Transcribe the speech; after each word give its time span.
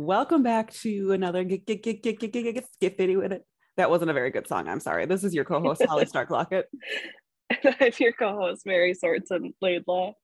Welcome 0.00 0.42
back 0.42 0.72
to 0.76 1.12
another 1.12 1.44
get 1.44 1.66
get 1.66 1.82
get 1.82 2.02
get 2.02 2.18
get 2.18 2.32
get 2.32 2.54
get 2.54 2.72
skip 2.72 2.96
video 2.96 3.20
with 3.20 3.32
it. 3.32 3.44
That 3.76 3.90
wasn't 3.90 4.10
a 4.10 4.14
very 4.14 4.30
good 4.30 4.48
song. 4.48 4.66
I'm 4.66 4.80
sorry. 4.80 5.04
This 5.04 5.24
is 5.24 5.34
your 5.34 5.44
co-host 5.44 5.84
Holly 5.84 6.06
Stark 6.06 6.30
Lockett. 6.30 6.70
I'm 7.50 7.92
your 7.98 8.12
co-host 8.14 8.64
Mary 8.64 8.94
Swartzen 8.94 9.52
Laidlaw. 9.60 10.14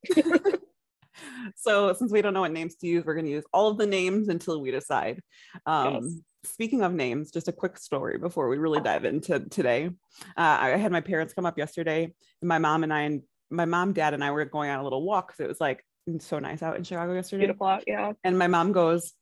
so 1.56 1.92
since 1.92 2.10
we 2.10 2.22
don't 2.22 2.32
know 2.32 2.40
what 2.40 2.52
names 2.52 2.76
to 2.76 2.86
use, 2.86 3.04
we're 3.04 3.12
going 3.12 3.26
to 3.26 3.30
use 3.30 3.44
all 3.52 3.68
of 3.68 3.76
the 3.76 3.86
names 3.86 4.30
until 4.30 4.62
we 4.62 4.70
decide. 4.70 5.20
Um, 5.66 5.92
yes. 5.92 6.52
Speaking 6.52 6.82
of 6.82 6.94
names, 6.94 7.30
just 7.30 7.48
a 7.48 7.52
quick 7.52 7.76
story 7.76 8.16
before 8.16 8.48
we 8.48 8.56
really 8.56 8.80
dive 8.80 9.04
into 9.04 9.40
today. 9.40 9.90
Uh, 10.38 10.56
I 10.58 10.68
had 10.78 10.90
my 10.90 11.02
parents 11.02 11.34
come 11.34 11.44
up 11.44 11.58
yesterday, 11.58 12.04
and 12.04 12.48
my 12.48 12.58
mom 12.58 12.82
and 12.82 12.94
I 12.94 13.02
and 13.02 13.22
my 13.50 13.66
mom, 13.66 13.92
dad, 13.92 14.14
and 14.14 14.24
I 14.24 14.30
were 14.30 14.46
going 14.46 14.70
on 14.70 14.80
a 14.80 14.84
little 14.84 15.04
walk 15.04 15.28
because 15.28 15.44
it 15.44 15.48
was 15.48 15.60
like 15.60 15.84
so 16.20 16.38
nice 16.38 16.62
out 16.62 16.78
in 16.78 16.82
Chicago 16.82 17.12
yesterday. 17.12 17.44
Beautiful 17.44 17.66
out, 17.66 17.84
yeah. 17.86 18.12
And 18.24 18.38
my 18.38 18.46
mom 18.46 18.72
goes, 18.72 19.12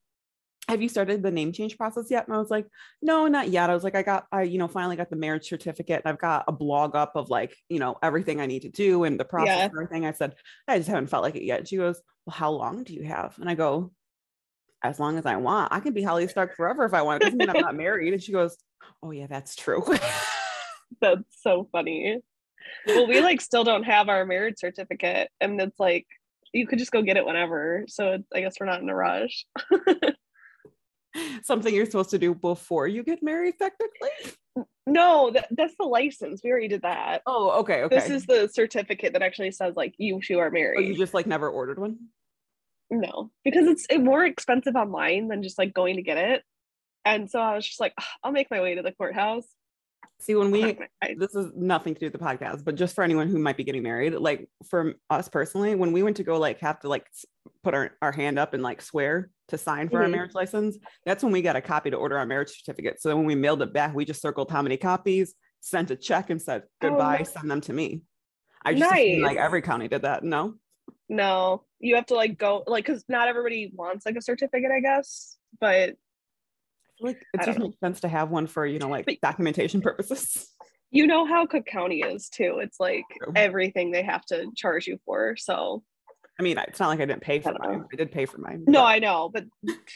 have 0.69 0.81
you 0.81 0.89
started 0.89 1.23
the 1.23 1.31
name 1.31 1.53
change 1.53 1.77
process 1.77 2.11
yet? 2.11 2.27
And 2.27 2.35
I 2.35 2.39
was 2.39 2.51
like, 2.51 2.67
no, 3.03 3.27
not 3.27 3.49
yet. 3.51 3.71
I 3.71 3.75
was 3.75 3.85
like, 3.85 3.95
I 3.95 4.03
got, 4.03 4.27
I, 4.33 4.43
you 4.43 4.59
know, 4.59 4.69
finally 4.69 4.97
got 4.97 5.11
the 5.11 5.17
marriage 5.17 5.49
certificate 5.49 6.03
and 6.05 6.11
I've 6.11 6.19
got 6.19 6.45
a 6.49 6.53
blog 6.53 6.95
up 6.95 7.13
of 7.17 7.29
like, 7.29 7.55
you 7.69 7.79
know, 7.79 7.97
everything 8.03 8.41
I 8.41 8.47
need 8.47 8.63
to 8.63 8.71
do 8.71 9.05
and 9.05 9.21
the 9.21 9.25
process 9.25 9.57
yeah. 9.57 9.65
and 9.65 9.73
everything. 9.73 10.07
I 10.07 10.13
said, 10.13 10.35
I 10.67 10.79
just 10.79 10.89
haven't 10.89 11.09
felt 11.09 11.23
like 11.23 11.37
it 11.37 11.45
yet. 11.45 11.69
She 11.69 11.77
goes, 11.77 12.01
well, 12.25 12.35
how 12.35 12.51
long 12.51 12.85
do 12.85 12.95
you 12.95 13.03
have? 13.03 13.37
And 13.39 13.49
I 13.51 13.55
go, 13.55 13.93
as 14.83 15.01
long 15.01 15.19
as 15.19 15.27
I 15.27 15.37
want. 15.37 15.73
I 15.73 15.81
can 15.81 15.95
be 15.95 16.03
Holly 16.03 16.29
Stark 16.29 16.57
forever 16.57 16.85
if 16.85 16.95
I 16.95 17.03
want. 17.03 17.23
It 17.23 17.27
doesn't 17.27 17.39
mean 17.39 17.51
I'm 17.51 17.61
not 17.61 17.75
married. 17.75 18.13
And 18.13 18.23
she 18.23 18.33
goes, 18.33 18.57
oh 19.03 19.11
yeah, 19.11 19.27
that's 19.27 19.57
true. 19.57 19.83
that's 21.01 21.25
so 21.41 21.69
funny. 21.73 22.21
Well, 22.87 23.07
we 23.07 23.21
like 23.21 23.41
still 23.41 23.65
don't 23.65 23.85
have 23.85 24.09
our 24.09 24.25
marriage 24.25 24.57
certificate 24.59 25.31
and 25.41 25.61
it's 25.61 25.79
like, 25.81 26.07
you 26.53 26.67
could 26.67 26.79
just 26.79 26.93
go 26.93 27.03
get 27.03 27.17
it 27.17 27.27
whenever. 27.27 27.85
So 27.89 28.19
I 28.33 28.41
guess 28.41 28.57
we're 28.61 28.67
not 28.67 28.81
in 28.81 28.89
a 28.89 28.95
rush. 28.95 29.45
something 31.43 31.75
you're 31.75 31.87
supposed 31.87 32.11
to 32.11 32.19
do 32.19 32.35
before 32.35 32.87
you 32.87 33.03
get 33.03 33.23
married, 33.23 33.55
technically? 33.59 34.67
No, 34.87 35.31
that, 35.31 35.49
that's 35.51 35.75
the 35.79 35.87
license. 35.87 36.43
We 36.45 36.51
already 36.51 36.69
did 36.69 36.83
that. 36.83 37.23
Oh, 37.27 37.61
okay, 37.61 37.83
okay. 37.85 37.97
This 37.97 38.11
is 38.11 38.27
the 38.27 38.49
certificate 38.49 39.15
that 39.15 39.23
actually 39.23 39.51
says 39.51 39.75
like 39.77 39.95
you 39.99 40.21
two 40.23 40.39
are 40.39 40.51
married. 40.51 40.79
Oh, 40.79 40.83
you 40.83 40.97
just 40.97 41.15
like 41.15 41.27
never 41.27 41.49
ordered 41.49 41.79
one? 41.79 41.97
No, 42.91 43.31
because 43.45 43.67
it's 43.67 43.87
more 43.99 44.25
expensive 44.25 44.77
online 44.77 45.29
than 45.29 45.43
just 45.43 45.59
like 45.59 45.73
going 45.73 45.97
to 45.97 46.03
get 46.03 46.19
it. 46.19 46.43
And 47.05 47.31
so 47.31 47.41
I 47.41 47.55
was 47.55 47.67
just 47.67 47.81
like, 47.81 47.95
I'll 48.23 48.33
make 48.33 48.51
my 48.51 48.61
way 48.61 48.75
to 48.75 48.83
the 48.83 48.93
courthouse. 48.93 49.47
See, 50.25 50.35
when 50.35 50.51
we, 50.51 50.79
this 51.19 51.35
is 51.35 51.53
nothing 51.55 51.93
to 51.95 52.01
do 52.01 52.07
with 52.07 52.15
the 52.15 52.19
podcast, 52.19 52.65
but 52.65 52.77
just 52.77 52.95
for 52.95 53.05
anyone 53.05 53.29
who 53.29 53.39
might 53.39 53.59
be 53.59 53.65
getting 53.65 53.83
married, 53.83 54.15
like 54.15 54.49
for 54.71 54.95
us 55.11 55.29
personally, 55.29 55.75
when 55.75 55.93
we 55.93 56.03
went 56.03 56.17
to 56.17 56.25
go 56.25 56.39
like 56.39 56.61
have 56.61 56.81
to 56.81 56.89
like 56.89 57.07
put 57.63 57.75
our, 57.75 57.91
our 58.01 58.11
hand 58.11 58.39
up 58.39 58.55
and 58.55 58.63
like 58.63 58.81
swear 58.81 59.31
to 59.49 59.59
sign 59.59 59.89
for 59.89 59.97
mm-hmm. 59.97 60.05
our 60.05 60.09
marriage 60.09 60.35
license, 60.35 60.79
that's 61.05 61.23
when 61.23 61.33
we 61.33 61.43
got 61.43 61.57
a 61.57 61.61
copy 61.61 61.91
to 61.91 61.97
order 61.97 62.17
our 62.17 62.25
marriage 62.25 62.57
certificate. 62.57 63.03
So 63.03 63.11
then 63.11 63.19
when 63.19 63.27
we 63.27 63.35
mailed 63.35 63.61
it 63.61 63.75
back, 63.75 63.95
we 63.95 64.07
just 64.07 64.23
circled 64.23 64.51
how 64.51 64.63
many 64.63 64.79
copies, 64.79 65.35
sent 65.61 65.91
a 65.91 65.97
check 65.97 66.31
and 66.31 66.41
said 66.41 66.63
oh, 66.65 66.89
goodbye, 66.89 67.19
oh, 67.21 67.25
send 67.25 67.51
them 67.51 67.61
to 67.63 67.73
me. 67.75 68.03
I 68.65 68.73
just 68.73 68.91
nice. 68.91 69.21
like 69.21 69.37
every 69.37 69.61
county 69.61 69.89
did 69.89 70.03
that. 70.03 70.25
No. 70.25 70.55
No, 71.11 71.65
you 71.81 71.97
have 71.97 72.07
to 72.07 72.15
like 72.15 72.39
go 72.39 72.65
like 72.67 72.87
because 72.87 73.05
not 73.09 73.29
everybody 73.29 73.71
wants 73.75 74.07
like 74.07 74.17
a 74.17 74.23
certificate, 74.23 74.71
I 74.75 74.81
guess. 74.81 75.37
But 75.61 75.97
like 77.01 77.23
it 77.33 77.45
just 77.45 77.59
makes 77.59 77.79
sense 77.81 78.01
to 78.01 78.09
have 78.09 78.31
one 78.31 78.47
for 78.47 78.67
you 78.67 78.79
know 78.79 78.89
like 78.89 79.07
but, 79.07 79.21
documentation 79.21 79.81
purposes. 79.81 80.49
You 80.91 81.09
know 81.09 81.27
how 81.27 81.45
Cook 81.45 81.67
County 81.67 82.03
is 82.03 82.29
too. 82.29 82.61
It's 82.63 82.79
like 82.79 83.03
True. 83.21 83.33
everything 83.35 83.91
they 83.91 84.05
have 84.05 84.25
to 84.27 84.47
charge 84.55 84.87
you 84.87 85.01
for. 85.05 85.35
So 85.37 85.83
I 86.39 86.43
mean, 86.43 86.59
it's 86.59 86.81
not 86.81 86.89
like 86.89 87.01
I 87.01 87.05
didn't 87.05 87.23
pay 87.23 87.39
for 87.39 87.51
I 87.51 87.67
mine. 87.67 87.79
Know. 87.79 87.89
I 87.93 87.97
did 87.97 88.11
pay 88.11 88.27
for 88.27 88.39
mine. 88.39 88.65
No, 88.67 88.85
I 88.85 88.99
know, 88.99 89.31
but 89.33 89.45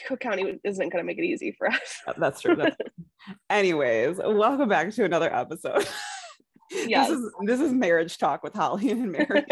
Cook 0.07 0.21
County 0.21 0.59
isn't 0.63 0.89
going 0.89 1.03
to 1.03 1.05
make 1.05 1.17
it 1.17 1.25
easy 1.25 1.53
for 1.57 1.67
us. 1.67 1.79
That's 2.17 2.41
true. 2.41 2.55
That's 2.55 2.75
true. 2.77 3.35
Anyways, 3.49 4.17
welcome 4.17 4.69
back 4.69 4.91
to 4.91 5.03
another 5.03 5.33
episode. 5.33 5.87
Yes. 6.71 7.09
this 7.09 7.17
is 7.17 7.31
this 7.45 7.59
is 7.59 7.73
marriage 7.73 8.17
talk 8.17 8.41
with 8.41 8.53
Holly 8.53 8.89
and 8.91 9.11
Mary. 9.11 9.45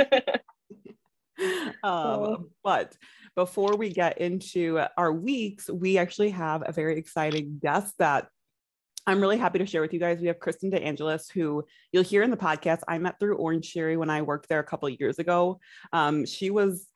um, 1.39 1.73
oh. 1.83 2.45
but 2.63 2.95
before 3.37 3.77
we 3.77 3.89
get 3.91 4.17
into 4.17 4.81
our 4.97 5.13
weeks, 5.13 5.69
we 5.69 5.99
actually 5.99 6.31
have 6.31 6.63
a 6.65 6.71
very 6.71 6.97
exciting 6.97 7.59
guest 7.61 7.93
that 7.99 8.27
I'm 9.05 9.21
really 9.21 9.37
happy 9.37 9.59
to 9.59 9.65
share 9.67 9.81
with 9.81 9.93
you 9.93 9.99
guys. 9.99 10.19
We 10.19 10.27
have 10.27 10.39
Kristen 10.39 10.71
DeAngelis, 10.71 11.31
who 11.31 11.63
you'll 11.91 12.03
hear 12.03 12.23
in 12.23 12.31
the 12.31 12.35
podcast. 12.35 12.79
I 12.87 12.97
met 12.97 13.19
through 13.19 13.37
Orange 13.37 13.71
Theory 13.71 13.95
when 13.95 14.09
I 14.09 14.23
worked 14.23 14.49
there 14.49 14.59
a 14.59 14.63
couple 14.63 14.89
years 14.89 15.19
ago. 15.19 15.59
Um, 15.93 16.25
she 16.25 16.49
was, 16.49 16.87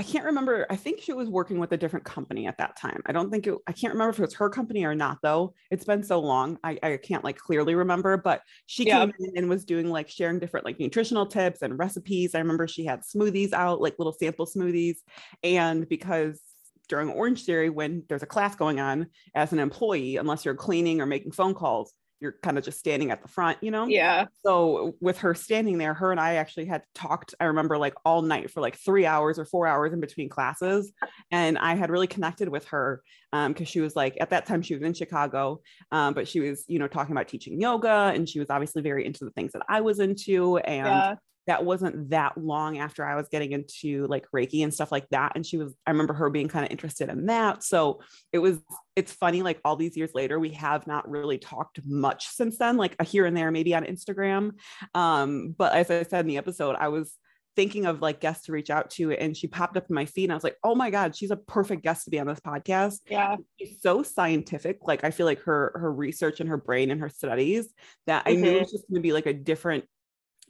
I 0.00 0.02
can't 0.02 0.24
remember. 0.24 0.66
I 0.70 0.76
think 0.76 1.02
she 1.02 1.12
was 1.12 1.28
working 1.28 1.58
with 1.58 1.72
a 1.72 1.76
different 1.76 2.06
company 2.06 2.46
at 2.46 2.56
that 2.56 2.74
time. 2.74 3.02
I 3.04 3.12
don't 3.12 3.30
think 3.30 3.46
it, 3.46 3.54
I 3.66 3.72
can't 3.72 3.92
remember 3.92 4.08
if 4.08 4.18
it 4.18 4.22
was 4.22 4.32
her 4.36 4.48
company 4.48 4.82
or 4.86 4.94
not, 4.94 5.18
though. 5.22 5.52
It's 5.70 5.84
been 5.84 6.02
so 6.02 6.20
long. 6.20 6.58
I, 6.64 6.78
I 6.82 6.96
can't 6.96 7.22
like 7.22 7.36
clearly 7.36 7.74
remember, 7.74 8.16
but 8.16 8.40
she 8.64 8.86
yeah. 8.86 9.00
came 9.00 9.12
in 9.18 9.36
and 9.36 9.50
was 9.50 9.66
doing 9.66 9.90
like 9.90 10.08
sharing 10.08 10.38
different 10.38 10.64
like 10.64 10.80
nutritional 10.80 11.26
tips 11.26 11.60
and 11.60 11.78
recipes. 11.78 12.34
I 12.34 12.38
remember 12.38 12.66
she 12.66 12.86
had 12.86 13.02
smoothies 13.02 13.52
out, 13.52 13.82
like 13.82 13.98
little 13.98 14.14
sample 14.14 14.46
smoothies. 14.46 14.96
And 15.42 15.86
because 15.86 16.40
during 16.88 17.10
Orange 17.10 17.44
Theory 17.44 17.68
when 17.68 18.02
there's 18.08 18.22
a 18.22 18.26
class 18.26 18.56
going 18.56 18.80
on 18.80 19.06
as 19.34 19.52
an 19.52 19.58
employee, 19.58 20.16
unless 20.16 20.46
you're 20.46 20.54
cleaning 20.54 21.02
or 21.02 21.06
making 21.06 21.32
phone 21.32 21.52
calls, 21.52 21.92
you're 22.20 22.36
kind 22.42 22.58
of 22.58 22.64
just 22.64 22.78
standing 22.78 23.10
at 23.10 23.22
the 23.22 23.28
front, 23.28 23.58
you 23.62 23.70
know? 23.70 23.86
Yeah. 23.86 24.26
So 24.44 24.94
with 25.00 25.18
her 25.18 25.34
standing 25.34 25.78
there, 25.78 25.94
her 25.94 26.10
and 26.10 26.20
I 26.20 26.34
actually 26.34 26.66
had 26.66 26.82
talked, 26.94 27.34
I 27.40 27.46
remember 27.46 27.78
like 27.78 27.94
all 28.04 28.22
night 28.22 28.50
for 28.50 28.60
like 28.60 28.76
three 28.76 29.06
hours 29.06 29.38
or 29.38 29.44
four 29.44 29.66
hours 29.66 29.92
in 29.92 30.00
between 30.00 30.28
classes. 30.28 30.92
And 31.30 31.56
I 31.58 31.74
had 31.74 31.90
really 31.90 32.06
connected 32.06 32.48
with 32.48 32.66
her 32.68 33.02
because 33.32 33.54
um, 33.60 33.64
she 33.64 33.80
was 33.80 33.96
like, 33.96 34.16
at 34.20 34.30
that 34.30 34.46
time 34.46 34.62
she 34.62 34.74
was 34.74 34.82
in 34.82 34.92
Chicago, 34.92 35.60
um, 35.92 36.14
but 36.14 36.28
she 36.28 36.40
was, 36.40 36.64
you 36.68 36.78
know, 36.78 36.88
talking 36.88 37.12
about 37.12 37.28
teaching 37.28 37.60
yoga 37.60 38.12
and 38.14 38.28
she 38.28 38.38
was 38.38 38.50
obviously 38.50 38.82
very 38.82 39.06
into 39.06 39.24
the 39.24 39.30
things 39.30 39.52
that 39.52 39.62
I 39.68 39.80
was 39.80 39.98
into. 39.98 40.58
And 40.58 40.86
yeah 40.86 41.14
that 41.50 41.64
wasn't 41.64 42.10
that 42.10 42.38
long 42.38 42.78
after 42.78 43.04
I 43.04 43.16
was 43.16 43.28
getting 43.28 43.50
into 43.50 44.06
like 44.06 44.24
Reiki 44.32 44.62
and 44.62 44.72
stuff 44.72 44.92
like 44.92 45.08
that. 45.08 45.32
And 45.34 45.44
she 45.44 45.56
was, 45.56 45.74
I 45.84 45.90
remember 45.90 46.14
her 46.14 46.30
being 46.30 46.46
kind 46.46 46.64
of 46.64 46.70
interested 46.70 47.08
in 47.08 47.26
that. 47.26 47.64
So 47.64 48.02
it 48.32 48.38
was, 48.38 48.60
it's 48.94 49.12
funny, 49.12 49.42
like 49.42 49.60
all 49.64 49.74
these 49.74 49.96
years 49.96 50.12
later, 50.14 50.38
we 50.38 50.50
have 50.50 50.86
not 50.86 51.10
really 51.10 51.38
talked 51.38 51.80
much 51.84 52.28
since 52.28 52.56
then, 52.56 52.76
like 52.76 52.94
a 53.00 53.04
here 53.04 53.26
and 53.26 53.36
there, 53.36 53.50
maybe 53.50 53.74
on 53.74 53.82
Instagram. 53.82 54.52
Um, 54.94 55.52
but 55.58 55.72
as 55.72 55.90
I 55.90 56.04
said 56.04 56.20
in 56.20 56.28
the 56.28 56.38
episode, 56.38 56.76
I 56.78 56.86
was 56.86 57.16
thinking 57.56 57.84
of 57.84 58.00
like 58.00 58.20
guests 58.20 58.46
to 58.46 58.52
reach 58.52 58.70
out 58.70 58.90
to 58.90 59.10
and 59.10 59.36
she 59.36 59.48
popped 59.48 59.76
up 59.76 59.86
in 59.90 59.94
my 59.96 60.04
feed 60.04 60.26
and 60.26 60.32
I 60.32 60.36
was 60.36 60.44
like, 60.44 60.56
oh 60.62 60.76
my 60.76 60.90
God, 60.90 61.16
she's 61.16 61.32
a 61.32 61.36
perfect 61.36 61.82
guest 61.82 62.04
to 62.04 62.10
be 62.10 62.20
on 62.20 62.28
this 62.28 62.38
podcast. 62.38 62.98
Yeah. 63.08 63.34
She's 63.58 63.82
so 63.82 64.04
scientific. 64.04 64.78
Like 64.86 65.02
I 65.02 65.10
feel 65.10 65.26
like 65.26 65.40
her 65.40 65.72
her 65.74 65.92
research 65.92 66.38
and 66.38 66.48
her 66.48 66.56
brain 66.56 66.92
and 66.92 67.00
her 67.00 67.08
studies 67.08 67.74
that 68.06 68.24
mm-hmm. 68.24 68.38
I 68.38 68.40
knew 68.40 68.56
it 68.56 68.60
was 68.60 68.70
just 68.70 68.88
gonna 68.88 69.00
be 69.00 69.12
like 69.12 69.26
a 69.26 69.34
different 69.34 69.84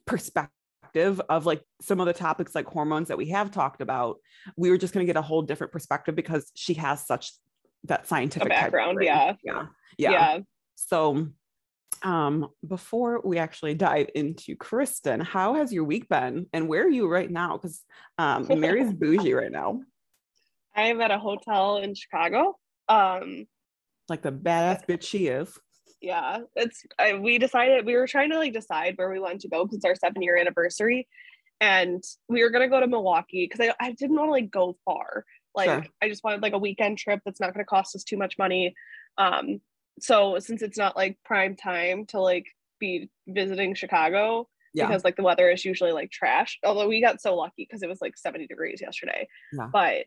perspective 0.05 0.60
perspective 0.93 1.21
of 1.29 1.47
like 1.47 1.63
some 1.81 2.01
of 2.01 2.07
the 2.07 2.13
topics 2.13 2.55
like 2.55 2.67
hormones 2.67 3.09
that 3.09 3.19
we 3.19 3.29
have 3.29 3.51
talked 3.51 3.81
about, 3.81 4.17
we 4.57 4.71
were 4.71 4.79
just 4.79 4.95
going 4.95 5.05
to 5.05 5.11
get 5.13 5.19
a 5.19 5.23
whole 5.23 5.43
different 5.43 5.73
perspective 5.73 6.15
because 6.15 6.51
she 6.55 6.75
has 6.75 7.07
such 7.07 7.33
that 7.85 8.07
scientific 8.07 8.47
a 8.47 8.49
background. 8.49 8.99
Yeah. 9.03 9.35
yeah. 9.45 9.67
Yeah. 9.99 10.11
Yeah. 10.11 10.39
So 10.77 11.29
um 12.03 12.49
before 12.67 13.21
we 13.25 13.39
actually 13.39 13.75
dive 13.75 14.09
into 14.15 14.57
Kristen, 14.57 15.21
how 15.21 15.55
has 15.55 15.73
your 15.73 15.85
week 15.85 16.09
been 16.09 16.47
and 16.53 16.69
where 16.69 16.85
are 16.85 16.91
you 16.91 17.09
right 17.09 17.31
now? 17.31 17.57
Because 17.57 17.83
um 18.19 18.47
Mary's 18.61 18.93
bougie 19.01 19.35
right 19.35 19.53
now. 19.53 19.81
I 20.75 20.85
am 20.85 21.01
at 21.01 21.11
a 21.11 21.19
hotel 21.19 21.79
in 21.79 21.95
Chicago. 21.95 22.57
Um 22.89 23.47
like 24.09 24.23
the 24.23 24.33
badass 24.33 24.87
bitch 24.87 25.03
she 25.03 25.29
is 25.29 25.57
yeah 26.01 26.39
it's 26.57 26.85
I, 26.99 27.15
we 27.15 27.39
decided 27.39 27.85
we 27.85 27.97
were 27.97 28.07
trying 28.07 28.31
to 28.31 28.39
like 28.39 28.53
decide 28.53 28.95
where 28.97 29.11
we 29.11 29.21
wanted 29.21 29.41
to 29.41 29.49
go 29.49 29.65
because 29.65 29.77
it's 29.77 29.85
our 29.85 29.95
seven 29.95 30.23
year 30.23 30.37
anniversary 30.37 31.07
and 31.61 32.03
we 32.29 32.43
were 32.43 32.51
gonna 32.51 32.69
go 32.69 32.81
to 32.81 32.87
milwaukee 32.87 33.49
because 33.51 33.67
I, 33.67 33.87
I 33.89 33.93
didn't 33.93 34.17
want 34.17 34.29
to 34.29 34.33
like 34.33 34.51
go 34.51 34.77
far 34.85 35.25
like 35.55 35.69
sure. 35.69 35.85
i 36.03 36.09
just 36.09 36.25
wanted 36.25 36.43
like 36.43 36.53
a 36.53 36.59
weekend 36.59 36.99
trip 36.99 37.21
that's 37.25 37.41
not 37.41 37.53
gonna 37.53 37.65
cost 37.65 37.95
us 37.95 38.05
too 38.05 38.17
much 38.17 38.39
money 38.39 38.75
um 39.19 39.61
so 40.01 40.39
since 40.39 40.63
it's 40.63 40.79
not 40.79 40.97
like 40.97 41.19
prime 41.25 41.57
time 41.57 42.07
to 42.07 42.21
like 42.21 42.47
be 42.79 43.11
visiting 43.29 43.75
chicago 43.75 44.49
yeah. 44.73 44.87
because 44.87 45.05
like 45.05 45.17
the 45.17 45.23
weather 45.23 45.51
is 45.51 45.65
usually 45.65 45.93
like 45.93 46.11
trash 46.11 46.59
although 46.65 46.89
we 46.89 47.01
got 47.03 47.21
so 47.21 47.37
lucky 47.37 47.67
because 47.69 47.83
it 47.83 47.89
was 47.89 48.01
like 48.01 48.17
70 48.17 48.47
degrees 48.47 48.81
yesterday 48.81 49.29
yeah. 49.53 49.69
but 49.73 50.07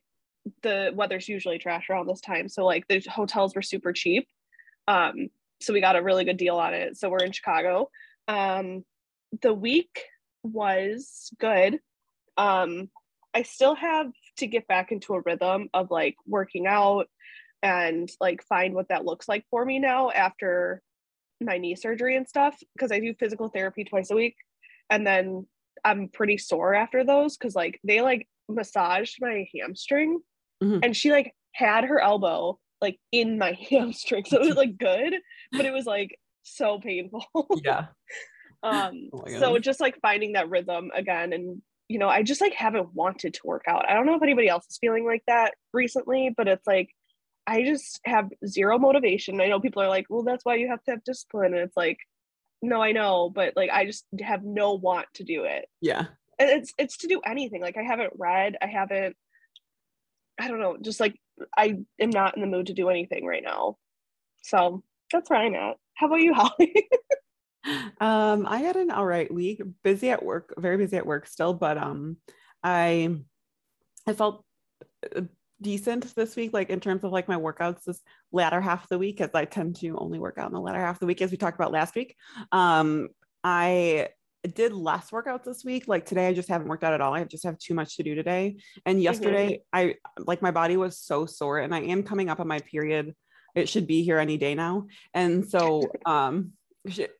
the 0.61 0.91
weather's 0.95 1.29
usually 1.29 1.57
trash 1.57 1.89
around 1.89 2.07
this 2.07 2.21
time 2.21 2.49
so 2.49 2.65
like 2.65 2.87
the 2.87 2.99
hotels 3.09 3.55
were 3.55 3.61
super 3.61 3.93
cheap 3.93 4.27
um 4.87 5.29
so 5.63 5.73
we 5.73 5.81
got 5.81 5.95
a 5.95 6.03
really 6.03 6.25
good 6.25 6.37
deal 6.37 6.57
on 6.57 6.73
it. 6.73 6.97
So 6.97 7.09
we're 7.09 7.23
in 7.23 7.31
Chicago. 7.31 7.89
Um, 8.27 8.83
the 9.41 9.53
week 9.53 10.03
was 10.43 11.31
good. 11.39 11.79
Um, 12.37 12.89
I 13.33 13.43
still 13.43 13.75
have 13.75 14.11
to 14.37 14.47
get 14.47 14.67
back 14.67 14.91
into 14.91 15.13
a 15.13 15.21
rhythm 15.21 15.69
of 15.73 15.89
like 15.89 16.15
working 16.27 16.67
out 16.67 17.07
and 17.61 18.09
like 18.19 18.43
find 18.43 18.75
what 18.75 18.89
that 18.89 19.05
looks 19.05 19.27
like 19.27 19.45
for 19.49 19.63
me 19.65 19.79
now 19.79 20.11
after 20.11 20.81
my 21.41 21.57
knee 21.57 21.75
surgery 21.75 22.15
and 22.15 22.27
stuff 22.27 22.57
because 22.75 22.91
I 22.91 22.99
do 22.99 23.13
physical 23.15 23.49
therapy 23.49 23.83
twice 23.83 24.11
a 24.11 24.15
week 24.15 24.35
and 24.89 25.05
then 25.05 25.47
I'm 25.83 26.09
pretty 26.09 26.37
sore 26.37 26.73
after 26.73 27.03
those 27.03 27.37
because 27.37 27.55
like 27.55 27.79
they 27.83 28.01
like 28.01 28.27
massaged 28.49 29.17
my 29.19 29.47
hamstring 29.55 30.19
mm-hmm. 30.63 30.79
and 30.83 30.95
she 30.95 31.11
like 31.11 31.33
had 31.53 31.85
her 31.85 31.99
elbow 31.99 32.59
like 32.83 32.99
in 33.11 33.39
my 33.39 33.57
hamstring. 33.69 34.25
So 34.25 34.39
it 34.39 34.47
was 34.47 34.55
like 34.55 34.77
good, 34.77 35.15
but 35.51 35.65
it 35.65 35.73
was 35.73 35.87
like 35.87 36.19
so 36.43 36.79
painful. 36.79 37.25
Yeah. 37.63 37.87
um 38.61 39.09
oh 39.11 39.25
so 39.27 39.57
just 39.59 39.81
like 39.81 39.99
finding 40.01 40.33
that 40.33 40.49
rhythm 40.49 40.91
again 40.93 41.33
and 41.33 41.61
you 41.89 41.99
know, 41.99 42.07
I 42.09 42.23
just 42.23 42.41
like 42.41 42.53
haven't 42.53 42.93
wanted 42.93 43.33
to 43.35 43.41
work 43.43 43.63
out. 43.67 43.89
I 43.89 43.93
don't 43.93 44.05
know 44.05 44.15
if 44.15 44.23
anybody 44.23 44.47
else 44.47 44.65
is 44.69 44.77
feeling 44.79 45.05
like 45.05 45.23
that 45.27 45.53
recently, 45.73 46.33
but 46.35 46.47
it's 46.47 46.65
like 46.65 46.89
I 47.45 47.63
just 47.63 47.99
have 48.05 48.29
zero 48.47 48.79
motivation. 48.79 49.41
I 49.41 49.47
know 49.47 49.59
people 49.59 49.81
are 49.83 49.89
like, 49.89 50.05
well, 50.09 50.23
that's 50.23 50.45
why 50.45 50.55
you 50.55 50.69
have 50.69 50.81
to 50.83 50.91
have 50.91 51.03
discipline. 51.03 51.53
And 51.53 51.61
it's 51.63 51.75
like, 51.75 51.97
no, 52.61 52.81
I 52.81 52.93
know, 52.93 53.29
but 53.29 53.53
like 53.55 53.69
I 53.69 53.85
just 53.85 54.05
have 54.21 54.43
no 54.43 54.73
want 54.73 55.07
to 55.15 55.23
do 55.23 55.43
it. 55.43 55.67
Yeah. 55.81 56.05
And 56.39 56.49
it's 56.49 56.73
it's 56.77 56.97
to 56.97 57.07
do 57.07 57.21
anything. 57.25 57.61
Like 57.61 57.77
I 57.77 57.83
haven't 57.83 58.13
read, 58.17 58.57
I 58.61 58.67
haven't, 58.67 59.15
I 60.39 60.47
don't 60.47 60.61
know, 60.61 60.77
just 60.81 60.99
like 60.99 61.19
I 61.57 61.77
am 61.99 62.09
not 62.09 62.35
in 62.35 62.41
the 62.41 62.47
mood 62.47 62.67
to 62.67 62.73
do 62.73 62.89
anything 62.89 63.25
right 63.25 63.43
now. 63.43 63.77
So 64.43 64.83
that's 65.11 65.29
where 65.29 65.39
I'm 65.39 65.55
at. 65.55 65.77
How 65.95 66.07
about 66.07 66.21
you, 66.21 66.33
Holly? 66.33 66.73
um, 68.01 68.45
I 68.47 68.59
had 68.59 68.75
an 68.75 68.91
all 68.91 69.05
right 69.05 69.31
week, 69.33 69.61
busy 69.83 70.09
at 70.09 70.23
work, 70.23 70.53
very 70.57 70.77
busy 70.77 70.97
at 70.97 71.05
work 71.05 71.27
still, 71.27 71.53
but 71.53 71.77
um 71.77 72.17
I 72.63 73.15
I 74.07 74.13
felt 74.13 74.43
uh, 75.15 75.21
decent 75.61 76.13
this 76.15 76.35
week, 76.35 76.53
like 76.53 76.69
in 76.69 76.79
terms 76.79 77.03
of 77.03 77.11
like 77.11 77.27
my 77.27 77.37
workouts 77.37 77.83
this 77.85 78.01
latter 78.31 78.61
half 78.61 78.83
of 78.83 78.89
the 78.89 78.99
week, 78.99 79.21
as 79.21 79.29
I 79.33 79.45
tend 79.45 79.77
to 79.77 79.97
only 79.97 80.19
work 80.19 80.37
out 80.37 80.47
in 80.47 80.53
the 80.53 80.59
latter 80.59 80.79
half 80.79 80.95
of 80.95 80.99
the 80.99 81.05
week, 81.05 81.21
as 81.21 81.31
we 81.31 81.37
talked 81.37 81.57
about 81.57 81.71
last 81.71 81.95
week. 81.95 82.15
Um, 82.51 83.09
I 83.43 84.09
did 84.47 84.73
less 84.73 85.11
workouts 85.11 85.43
this 85.43 85.63
week. 85.63 85.87
Like 85.87 86.05
today, 86.05 86.27
I 86.27 86.33
just 86.33 86.49
haven't 86.49 86.67
worked 86.67 86.83
out 86.83 86.93
at 86.93 87.01
all. 87.01 87.13
I 87.13 87.23
just 87.23 87.45
have 87.45 87.57
too 87.57 87.73
much 87.73 87.97
to 87.97 88.03
do 88.03 88.15
today. 88.15 88.57
And 88.85 88.97
mm-hmm. 88.97 89.03
yesterday, 89.03 89.61
mm-hmm. 89.73 89.89
I 89.89 89.95
like 90.19 90.41
my 90.41 90.51
body 90.51 90.77
was 90.77 90.97
so 90.97 91.25
sore, 91.25 91.59
and 91.59 91.73
I 91.73 91.81
am 91.81 92.03
coming 92.03 92.29
up 92.29 92.39
on 92.39 92.47
my 92.47 92.59
period. 92.59 93.15
It 93.55 93.69
should 93.69 93.87
be 93.87 94.03
here 94.03 94.19
any 94.19 94.37
day 94.37 94.55
now. 94.55 94.87
And 95.13 95.47
so, 95.47 95.83
um, 96.05 96.51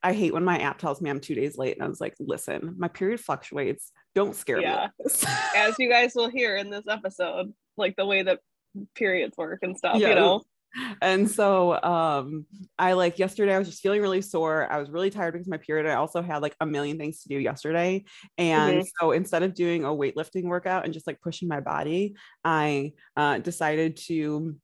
I 0.04 0.12
hate 0.12 0.34
when 0.34 0.44
my 0.44 0.60
app 0.60 0.78
tells 0.78 1.02
me 1.02 1.10
I'm 1.10 1.22
two 1.22 1.36
days 1.36 1.58
late, 1.58 1.78
and 1.78 1.84
I 1.84 1.88
was 1.88 2.02
like, 2.02 2.16
listen, 2.20 2.76
my 2.78 2.90
period 2.90 3.22
fluctuates. 3.22 3.92
Don't 4.14 4.36
scare 4.36 4.62
yeah. 4.62 4.90
me. 5.00 5.12
As 5.56 5.76
you 5.80 5.90
guys 5.90 6.14
will 6.16 6.30
hear 6.30 6.58
in 6.58 6.70
this 6.70 6.86
episode, 6.90 7.54
like 7.78 7.96
the 7.96 8.06
way 8.06 8.24
that 8.24 8.40
periods 8.96 9.38
work 9.38 9.60
and 9.62 9.78
stuff, 9.78 9.98
yeah. 9.98 10.10
you 10.10 10.16
know? 10.16 10.42
And 11.02 11.30
so 11.30 11.82
um 11.82 12.46
I 12.78 12.94
like 12.94 13.20
yesterday 13.20 13.54
I 13.54 13.60
was 13.60 13.68
just 13.68 13.82
feeling 13.82 14.02
really 14.02 14.22
sore. 14.22 14.72
I 14.72 14.80
was 14.80 14.90
really 14.90 15.10
tired 15.10 15.34
because 15.34 15.48
my 15.48 15.58
period. 15.58 15.90
I 15.90 15.96
also 15.96 16.22
had 16.22 16.42
like 16.42 16.56
a 16.60 16.66
million 16.66 16.98
things 16.98 17.22
to 17.24 17.30
do 17.30 17.38
yesterday. 17.38 18.06
And 18.38 18.78
mm-hmm. 18.78 18.88
so 19.00 19.12
instead 19.12 19.44
of 19.44 19.54
doing 19.54 19.84
a 19.84 19.90
weightlifting 19.90 20.44
workout 20.44 20.86
and 20.86 20.94
just 20.94 21.08
like 21.08 21.22
pushing 21.22 21.48
my 21.48 21.60
body, 21.60 22.16
I 22.44 22.94
uh, 23.18 23.40
decided 23.40 23.98
to 24.08 24.56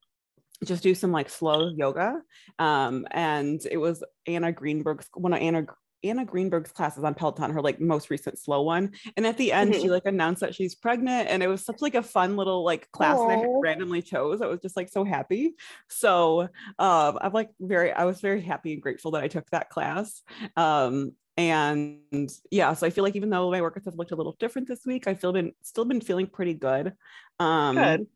just 0.65 0.83
do 0.83 0.93
some 0.93 1.11
like 1.11 1.29
slow 1.29 1.69
yoga. 1.69 2.21
Um, 2.57 3.07
and 3.11 3.61
it 3.69 3.77
was 3.77 4.03
Anna 4.27 4.51
Greenberg's 4.51 5.07
one 5.13 5.33
of 5.33 5.39
Anna 5.39 5.65
Anna 6.03 6.25
Greenberg's 6.25 6.71
classes 6.71 7.03
on 7.03 7.13
Peloton, 7.13 7.51
her 7.51 7.61
like 7.61 7.79
most 7.79 8.09
recent 8.09 8.39
slow 8.39 8.61
one. 8.61 8.91
And 9.17 9.25
at 9.25 9.37
the 9.37 9.51
end, 9.51 9.73
mm-hmm. 9.73 9.81
she 9.81 9.89
like 9.89 10.05
announced 10.05 10.41
that 10.41 10.55
she's 10.55 10.75
pregnant, 10.75 11.29
and 11.29 11.43
it 11.43 11.47
was 11.47 11.63
such 11.63 11.81
like 11.81 11.95
a 11.95 12.03
fun 12.03 12.37
little 12.37 12.63
like 12.63 12.91
class 12.91 13.17
Aww. 13.17 13.27
that 13.27 13.39
I 13.39 13.59
randomly 13.61 14.01
chose. 14.01 14.41
I 14.41 14.47
was 14.47 14.59
just 14.59 14.77
like 14.77 14.89
so 14.89 15.03
happy. 15.03 15.55
So 15.87 16.49
um, 16.79 17.17
I'm 17.21 17.33
like 17.33 17.49
very, 17.59 17.91
I 17.91 18.05
was 18.05 18.21
very 18.21 18.41
happy 18.41 18.73
and 18.73 18.81
grateful 18.81 19.11
that 19.11 19.23
I 19.23 19.27
took 19.27 19.49
that 19.51 19.69
class. 19.69 20.21
Um, 20.55 21.13
and 21.37 22.29
yeah, 22.51 22.73
so 22.73 22.85
I 22.85 22.89
feel 22.89 23.03
like 23.03 23.15
even 23.15 23.29
though 23.29 23.49
my 23.49 23.61
workouts 23.61 23.85
have 23.85 23.95
looked 23.95 24.11
a 24.11 24.15
little 24.15 24.35
different 24.39 24.67
this 24.67 24.85
week, 24.85 25.07
I 25.07 25.13
feel 25.13 25.31
been 25.31 25.53
still 25.61 25.85
been 25.85 26.01
feeling 26.01 26.27
pretty 26.27 26.53
good. 26.53 26.93
Um, 27.39 27.75
good. 27.75 28.07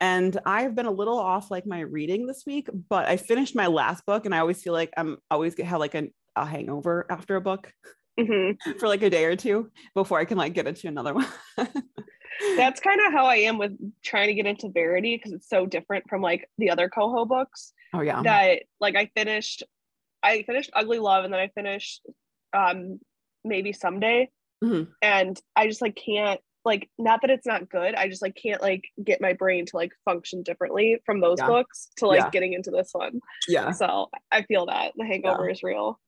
And 0.00 0.38
I've 0.44 0.74
been 0.74 0.86
a 0.86 0.90
little 0.90 1.18
off 1.18 1.50
like 1.50 1.64
my 1.64 1.80
reading 1.80 2.26
this 2.26 2.44
week, 2.44 2.68
but 2.88 3.08
I 3.08 3.16
finished 3.16 3.54
my 3.54 3.68
last 3.68 4.04
book, 4.04 4.26
and 4.26 4.34
I 4.34 4.40
always 4.40 4.62
feel 4.62 4.72
like 4.72 4.92
I'm 4.96 5.18
always 5.30 5.58
have 5.58 5.80
like 5.80 5.94
an 5.94 6.12
a 6.36 6.44
hangover 6.44 7.06
after 7.10 7.36
a 7.36 7.40
book 7.40 7.72
mm-hmm. 8.18 8.72
for 8.78 8.88
like 8.88 9.02
a 9.02 9.10
day 9.10 9.24
or 9.24 9.36
two 9.36 9.70
before 9.94 10.18
I 10.18 10.24
can 10.24 10.38
like 10.38 10.54
get 10.54 10.66
into 10.66 10.88
another 10.88 11.14
one. 11.14 11.26
That's 12.56 12.80
kind 12.80 13.00
of 13.06 13.12
how 13.12 13.26
I 13.26 13.36
am 13.36 13.58
with 13.58 13.72
trying 14.04 14.28
to 14.28 14.34
get 14.34 14.46
into 14.46 14.68
Verity 14.68 15.16
because 15.16 15.32
it's 15.32 15.48
so 15.48 15.66
different 15.66 16.08
from 16.08 16.20
like 16.20 16.48
the 16.58 16.70
other 16.70 16.88
coho 16.88 17.24
books. 17.24 17.72
Oh 17.94 18.02
yeah. 18.02 18.22
That 18.22 18.62
like 18.80 18.96
I 18.96 19.10
finished 19.14 19.62
I 20.22 20.42
finished 20.42 20.70
Ugly 20.74 20.98
Love 20.98 21.24
and 21.24 21.32
then 21.32 21.40
I 21.40 21.48
finished 21.48 22.02
um 22.52 23.00
maybe 23.44 23.72
someday. 23.72 24.30
Mm-hmm. 24.62 24.90
And 25.02 25.40
I 25.54 25.66
just 25.66 25.80
like 25.80 25.96
can't 25.96 26.40
like 26.64 26.90
not 26.98 27.22
that 27.22 27.30
it's 27.30 27.46
not 27.46 27.70
good. 27.70 27.94
I 27.94 28.08
just 28.08 28.22
like 28.22 28.34
can't 28.34 28.60
like 28.60 28.84
get 29.02 29.20
my 29.20 29.32
brain 29.32 29.64
to 29.66 29.76
like 29.76 29.92
function 30.04 30.42
differently 30.42 31.00
from 31.06 31.20
those 31.20 31.38
yeah. 31.38 31.46
books 31.46 31.88
to 31.98 32.06
like 32.06 32.20
yeah. 32.20 32.30
getting 32.30 32.52
into 32.52 32.70
this 32.70 32.90
one. 32.92 33.20
Yeah. 33.48 33.70
So 33.70 34.10
I 34.30 34.42
feel 34.42 34.66
that 34.66 34.92
the 34.96 35.06
hangover 35.06 35.46
yeah. 35.46 35.52
is 35.52 35.62
real 35.62 35.98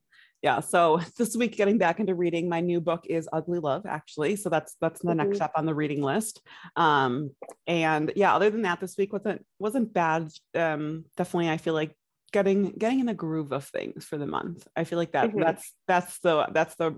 yeah 0.42 0.60
so 0.60 1.00
this 1.16 1.36
week 1.36 1.56
getting 1.56 1.78
back 1.78 2.00
into 2.00 2.14
reading 2.14 2.48
my 2.48 2.60
new 2.60 2.80
book 2.80 3.04
is 3.08 3.28
ugly 3.32 3.58
love 3.58 3.86
actually 3.86 4.36
so 4.36 4.48
that's 4.48 4.76
that's 4.80 5.00
the 5.00 5.08
mm-hmm. 5.08 5.18
next 5.18 5.36
step 5.36 5.52
on 5.56 5.66
the 5.66 5.74
reading 5.74 6.02
list. 6.02 6.40
Um 6.76 7.30
and 7.66 8.12
yeah 8.16 8.34
other 8.34 8.50
than 8.50 8.62
that 8.62 8.80
this 8.80 8.96
week 8.96 9.12
wasn't 9.12 9.44
wasn't 9.58 9.92
bad. 9.92 10.30
Um 10.54 11.04
definitely 11.16 11.50
i 11.50 11.56
feel 11.56 11.74
like 11.74 11.94
getting 12.32 12.72
getting 12.72 13.00
in 13.00 13.06
the 13.06 13.14
groove 13.14 13.52
of 13.52 13.64
things 13.64 14.04
for 14.04 14.18
the 14.18 14.26
month. 14.26 14.66
I 14.76 14.84
feel 14.84 14.98
like 14.98 15.12
that 15.12 15.30
mm-hmm. 15.30 15.40
that's 15.40 15.74
that's 15.86 16.18
the 16.20 16.46
that's 16.52 16.74
the 16.76 16.96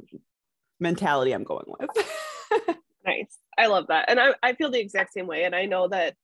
mentality 0.79 1.33
i'm 1.33 1.45
going 1.45 1.67
with. 1.67 1.91
Nice. 3.07 3.39
I 3.57 3.67
love 3.67 3.87
that. 3.89 4.11
And 4.11 4.21
I, 4.21 4.35
I 4.43 4.53
feel 4.53 4.71
the 4.71 4.79
exact 4.79 5.15
same 5.15 5.27
way 5.27 5.45
and 5.45 5.55
i 5.55 5.65
know 5.65 5.89
that 5.89 6.15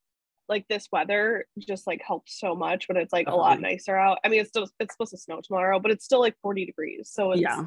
like 0.48 0.66
this 0.68 0.88
weather 0.92 1.46
just 1.58 1.86
like 1.86 2.02
helps 2.06 2.38
so 2.38 2.54
much 2.54 2.88
when 2.88 2.96
it's 2.96 3.12
like 3.12 3.26
uh-huh. 3.26 3.36
a 3.36 3.38
lot 3.38 3.60
nicer 3.60 3.96
out. 3.96 4.18
I 4.24 4.28
mean, 4.28 4.40
it's 4.40 4.48
still 4.48 4.68
it's 4.80 4.94
supposed 4.94 5.12
to 5.12 5.18
snow 5.18 5.40
tomorrow, 5.42 5.78
but 5.80 5.90
it's 5.90 6.04
still 6.04 6.20
like 6.20 6.36
40 6.42 6.66
degrees. 6.66 7.10
So 7.12 7.32
it's 7.32 7.40
yeah, 7.40 7.64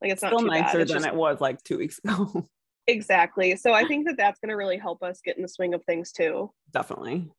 like 0.00 0.12
it's 0.12 0.22
still 0.24 0.40
nicer 0.40 0.78
bad. 0.78 0.88
than 0.88 0.88
just, 0.88 1.06
it 1.06 1.14
was 1.14 1.40
like 1.40 1.62
two 1.64 1.78
weeks 1.78 2.00
ago. 2.04 2.46
exactly. 2.86 3.56
So 3.56 3.72
I 3.72 3.84
think 3.84 4.06
that 4.06 4.16
that's 4.16 4.40
going 4.40 4.50
to 4.50 4.56
really 4.56 4.78
help 4.78 5.02
us 5.02 5.20
get 5.24 5.36
in 5.36 5.42
the 5.42 5.48
swing 5.48 5.74
of 5.74 5.84
things 5.84 6.12
too. 6.12 6.50
Definitely. 6.72 7.30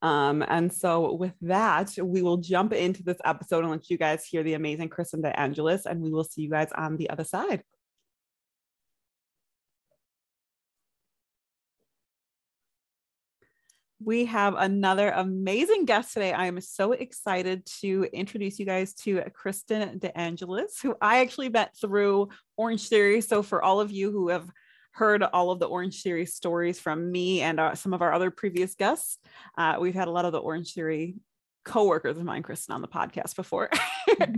Um, 0.00 0.44
and 0.48 0.72
so 0.72 1.14
with 1.14 1.34
that, 1.42 1.96
we 2.02 2.22
will 2.22 2.36
jump 2.38 2.72
into 2.72 3.02
this 3.02 3.18
episode 3.24 3.62
and 3.62 3.70
let 3.70 3.88
you 3.88 3.98
guys 3.98 4.24
hear 4.24 4.42
the 4.42 4.54
amazing 4.54 4.88
Kristen 4.88 5.22
DeAngelis, 5.22 5.86
and 5.86 6.00
we 6.00 6.10
will 6.10 6.24
see 6.24 6.42
you 6.42 6.50
guys 6.50 6.68
on 6.76 6.96
the 6.96 7.08
other 7.10 7.24
side. 7.24 7.62
We 14.04 14.24
have 14.26 14.54
another 14.56 15.10
amazing 15.10 15.84
guest 15.84 16.14
today. 16.14 16.32
I 16.32 16.46
am 16.46 16.60
so 16.60 16.92
excited 16.92 17.64
to 17.80 18.06
introduce 18.12 18.58
you 18.58 18.66
guys 18.66 18.94
to 18.94 19.22
Kristen 19.32 19.98
DeAngelis, 20.00 20.80
who 20.82 20.96
I 21.00 21.20
actually 21.20 21.48
met 21.48 21.76
through 21.76 22.28
Orange 22.56 22.88
Theory. 22.88 23.20
So, 23.20 23.42
for 23.42 23.62
all 23.62 23.80
of 23.80 23.90
you 23.90 24.10
who 24.10 24.28
have 24.28 24.48
heard 24.92 25.22
all 25.22 25.50
of 25.50 25.58
the 25.58 25.66
Orange 25.66 26.02
Theory 26.02 26.26
stories 26.26 26.80
from 26.80 27.10
me 27.10 27.40
and 27.40 27.60
uh, 27.60 27.74
some 27.74 27.94
of 27.94 28.02
our 28.02 28.12
other 28.12 28.30
previous 28.30 28.74
guests, 28.74 29.18
uh, 29.56 29.76
we've 29.80 29.94
had 29.94 30.08
a 30.08 30.12
lot 30.12 30.24
of 30.24 30.32
the 30.32 30.40
Orange 30.40 30.74
Theory 30.74 31.16
co-workers 31.64 32.18
of 32.18 32.24
mine, 32.24 32.42
Kristen, 32.42 32.74
on 32.74 32.82
the 32.82 32.88
podcast 32.88 33.36
before. 33.36 33.70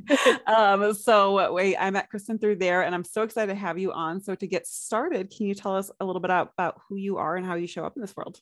um, 0.46 0.92
so 0.92 1.52
wait, 1.52 1.76
I 1.76 1.90
met 1.90 2.10
Kristen 2.10 2.38
through 2.38 2.56
there, 2.56 2.82
and 2.82 2.94
I'm 2.94 3.04
so 3.04 3.22
excited 3.22 3.52
to 3.52 3.58
have 3.58 3.78
you 3.78 3.92
on. 3.92 4.20
So, 4.20 4.34
to 4.34 4.46
get 4.46 4.66
started, 4.66 5.32
can 5.34 5.46
you 5.46 5.54
tell 5.54 5.76
us 5.76 5.90
a 6.00 6.04
little 6.04 6.20
bit 6.20 6.30
about, 6.30 6.52
about 6.58 6.80
who 6.88 6.96
you 6.96 7.18
are 7.18 7.36
and 7.36 7.46
how 7.46 7.54
you 7.54 7.66
show 7.66 7.84
up 7.84 7.96
in 7.96 8.02
this 8.02 8.16
world? 8.16 8.40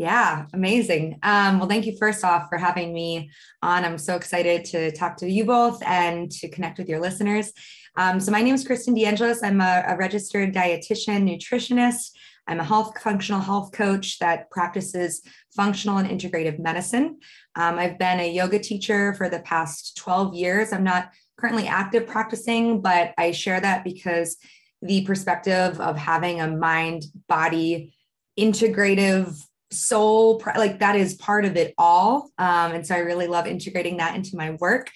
Yeah, 0.00 0.46
amazing. 0.54 1.18
Um, 1.22 1.58
well, 1.58 1.68
thank 1.68 1.84
you 1.84 1.94
first 1.98 2.24
off 2.24 2.48
for 2.48 2.56
having 2.56 2.94
me 2.94 3.30
on. 3.60 3.84
I'm 3.84 3.98
so 3.98 4.16
excited 4.16 4.64
to 4.70 4.90
talk 4.92 5.18
to 5.18 5.28
you 5.28 5.44
both 5.44 5.82
and 5.84 6.30
to 6.30 6.48
connect 6.48 6.78
with 6.78 6.88
your 6.88 7.00
listeners. 7.00 7.52
Um, 7.98 8.18
so, 8.18 8.32
my 8.32 8.40
name 8.40 8.54
is 8.54 8.66
Kristen 8.66 8.94
DeAngelis. 8.94 9.40
I'm 9.42 9.60
a, 9.60 9.84
a 9.86 9.98
registered 9.98 10.54
dietitian, 10.54 11.28
nutritionist. 11.28 12.12
I'm 12.48 12.60
a 12.60 12.64
health 12.64 12.98
functional 13.02 13.42
health 13.42 13.72
coach 13.72 14.18
that 14.20 14.50
practices 14.50 15.20
functional 15.54 15.98
and 15.98 16.08
integrative 16.08 16.58
medicine. 16.58 17.18
Um, 17.54 17.78
I've 17.78 17.98
been 17.98 18.20
a 18.20 18.32
yoga 18.32 18.58
teacher 18.58 19.12
for 19.12 19.28
the 19.28 19.40
past 19.40 19.98
12 19.98 20.32
years. 20.32 20.72
I'm 20.72 20.82
not 20.82 21.10
currently 21.38 21.68
active 21.68 22.06
practicing, 22.06 22.80
but 22.80 23.12
I 23.18 23.32
share 23.32 23.60
that 23.60 23.84
because 23.84 24.38
the 24.80 25.04
perspective 25.04 25.78
of 25.78 25.98
having 25.98 26.40
a 26.40 26.48
mind 26.48 27.04
body 27.28 27.94
integrative 28.38 29.38
soul 29.72 30.42
like 30.56 30.80
that 30.80 30.96
is 30.96 31.14
part 31.14 31.44
of 31.44 31.56
it 31.56 31.74
all. 31.78 32.30
Um, 32.38 32.72
and 32.72 32.86
so 32.86 32.94
i 32.94 32.98
really 32.98 33.26
love 33.26 33.46
integrating 33.46 33.98
that 33.98 34.14
into 34.14 34.36
my 34.36 34.52
work. 34.60 34.90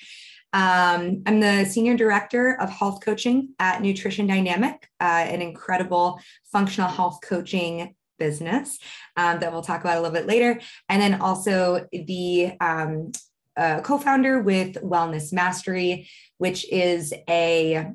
Um, 0.53 1.23
i'm 1.27 1.41
the 1.41 1.65
senior 1.65 1.97
director 1.97 2.61
of 2.61 2.71
health 2.71 3.01
coaching 3.05 3.55
at 3.59 3.83
nutrition 3.83 4.27
dynamic 4.27 4.89
uh, 5.01 5.05
an 5.05 5.43
incredible 5.43 6.21
functional 6.53 6.89
health 6.89 7.19
coaching 7.23 7.95
business 8.19 8.79
um, 9.17 9.41
that 9.41 9.53
we'll 9.53 9.63
talk 9.63 9.81
about 9.81 9.99
a 9.99 10.01
little 10.01 10.15
bit 10.15 10.27
later. 10.27 10.61
And 10.89 11.03
then 11.03 11.21
also 11.21 11.87
the 11.93 12.53
um, 12.61 13.11
uh, 13.57 13.81
co-founder 13.81 14.43
with 14.43 14.75
wellness 14.75 15.33
mastery 15.33 16.09
which 16.39 16.71
is 16.71 17.15
a 17.29 17.93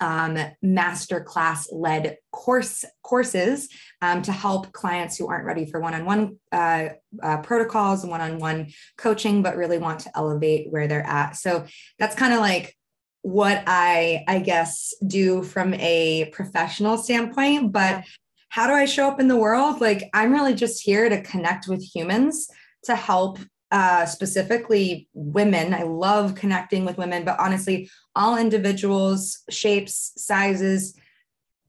um, 0.00 0.38
master 0.62 1.20
class 1.20 1.68
led 1.70 2.16
course 2.32 2.84
courses 3.02 3.68
um, 4.02 4.22
to 4.22 4.32
help 4.32 4.72
clients 4.72 5.16
who 5.16 5.28
aren't 5.28 5.44
ready 5.44 5.66
for 5.66 5.80
one-on-one 5.80 6.36
uh, 6.52 6.88
uh, 7.22 7.38
protocols 7.38 8.04
one-on-one 8.04 8.68
coaching 8.96 9.42
but 9.42 9.56
really 9.56 9.78
want 9.78 10.00
to 10.00 10.16
elevate 10.16 10.70
where 10.70 10.88
they're 10.88 11.06
at. 11.06 11.36
So 11.36 11.66
that's 11.98 12.14
kind 12.14 12.32
of 12.32 12.40
like 12.40 12.76
what 13.22 13.62
i 13.66 14.24
i 14.28 14.38
guess 14.38 14.94
do 15.06 15.42
from 15.42 15.74
a 15.74 16.30
professional 16.32 16.96
standpoint 16.96 17.70
but 17.70 18.02
how 18.48 18.66
do 18.66 18.72
i 18.72 18.84
show 18.84 19.06
up 19.06 19.20
in 19.20 19.28
the 19.28 19.36
world? 19.36 19.80
Like 19.80 20.08
i'm 20.14 20.32
really 20.32 20.54
just 20.54 20.82
here 20.82 21.08
to 21.08 21.22
connect 21.22 21.68
with 21.68 21.82
humans 21.82 22.48
to 22.84 22.96
help 22.96 23.38
uh, 23.70 24.04
specifically 24.04 25.08
women. 25.14 25.72
I 25.74 25.82
love 25.82 26.34
connecting 26.34 26.84
with 26.84 26.98
women, 26.98 27.24
but 27.24 27.38
honestly, 27.38 27.88
all 28.16 28.36
individuals, 28.36 29.42
shapes, 29.48 30.12
sizes, 30.16 30.98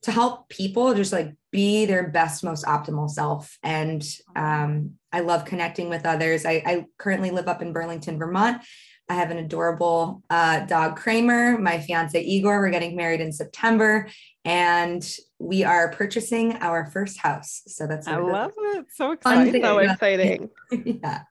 to 0.02 0.10
help 0.10 0.48
people 0.48 0.94
just 0.94 1.12
like 1.12 1.32
be 1.52 1.86
their 1.86 2.08
best, 2.08 2.42
most 2.42 2.64
optimal 2.64 3.08
self. 3.08 3.56
And 3.62 4.04
um, 4.34 4.94
I 5.12 5.20
love 5.20 5.44
connecting 5.44 5.88
with 5.88 6.04
others. 6.04 6.44
I, 6.44 6.62
I, 6.66 6.86
currently 6.98 7.30
live 7.30 7.46
up 7.46 7.62
in 7.62 7.72
Burlington, 7.72 8.18
Vermont. 8.18 8.62
I 9.08 9.14
have 9.14 9.30
an 9.30 9.38
adorable 9.38 10.22
uh, 10.30 10.60
dog, 10.60 10.96
Kramer, 10.96 11.58
my 11.58 11.78
fiance, 11.78 12.20
Igor. 12.20 12.60
We're 12.60 12.70
getting 12.70 12.96
married 12.96 13.20
in 13.20 13.30
September 13.30 14.08
and 14.44 15.08
we 15.38 15.62
are 15.62 15.92
purchasing 15.92 16.54
our 16.56 16.86
first 16.86 17.18
house. 17.18 17.62
So 17.66 17.86
that's 17.86 18.08
I 18.08 18.16
love 18.16 18.52
it. 18.56 18.86
So 18.94 19.12
exciting. 19.12 19.62
So 19.62 19.78
exciting. 19.78 20.50
yeah 20.70 21.22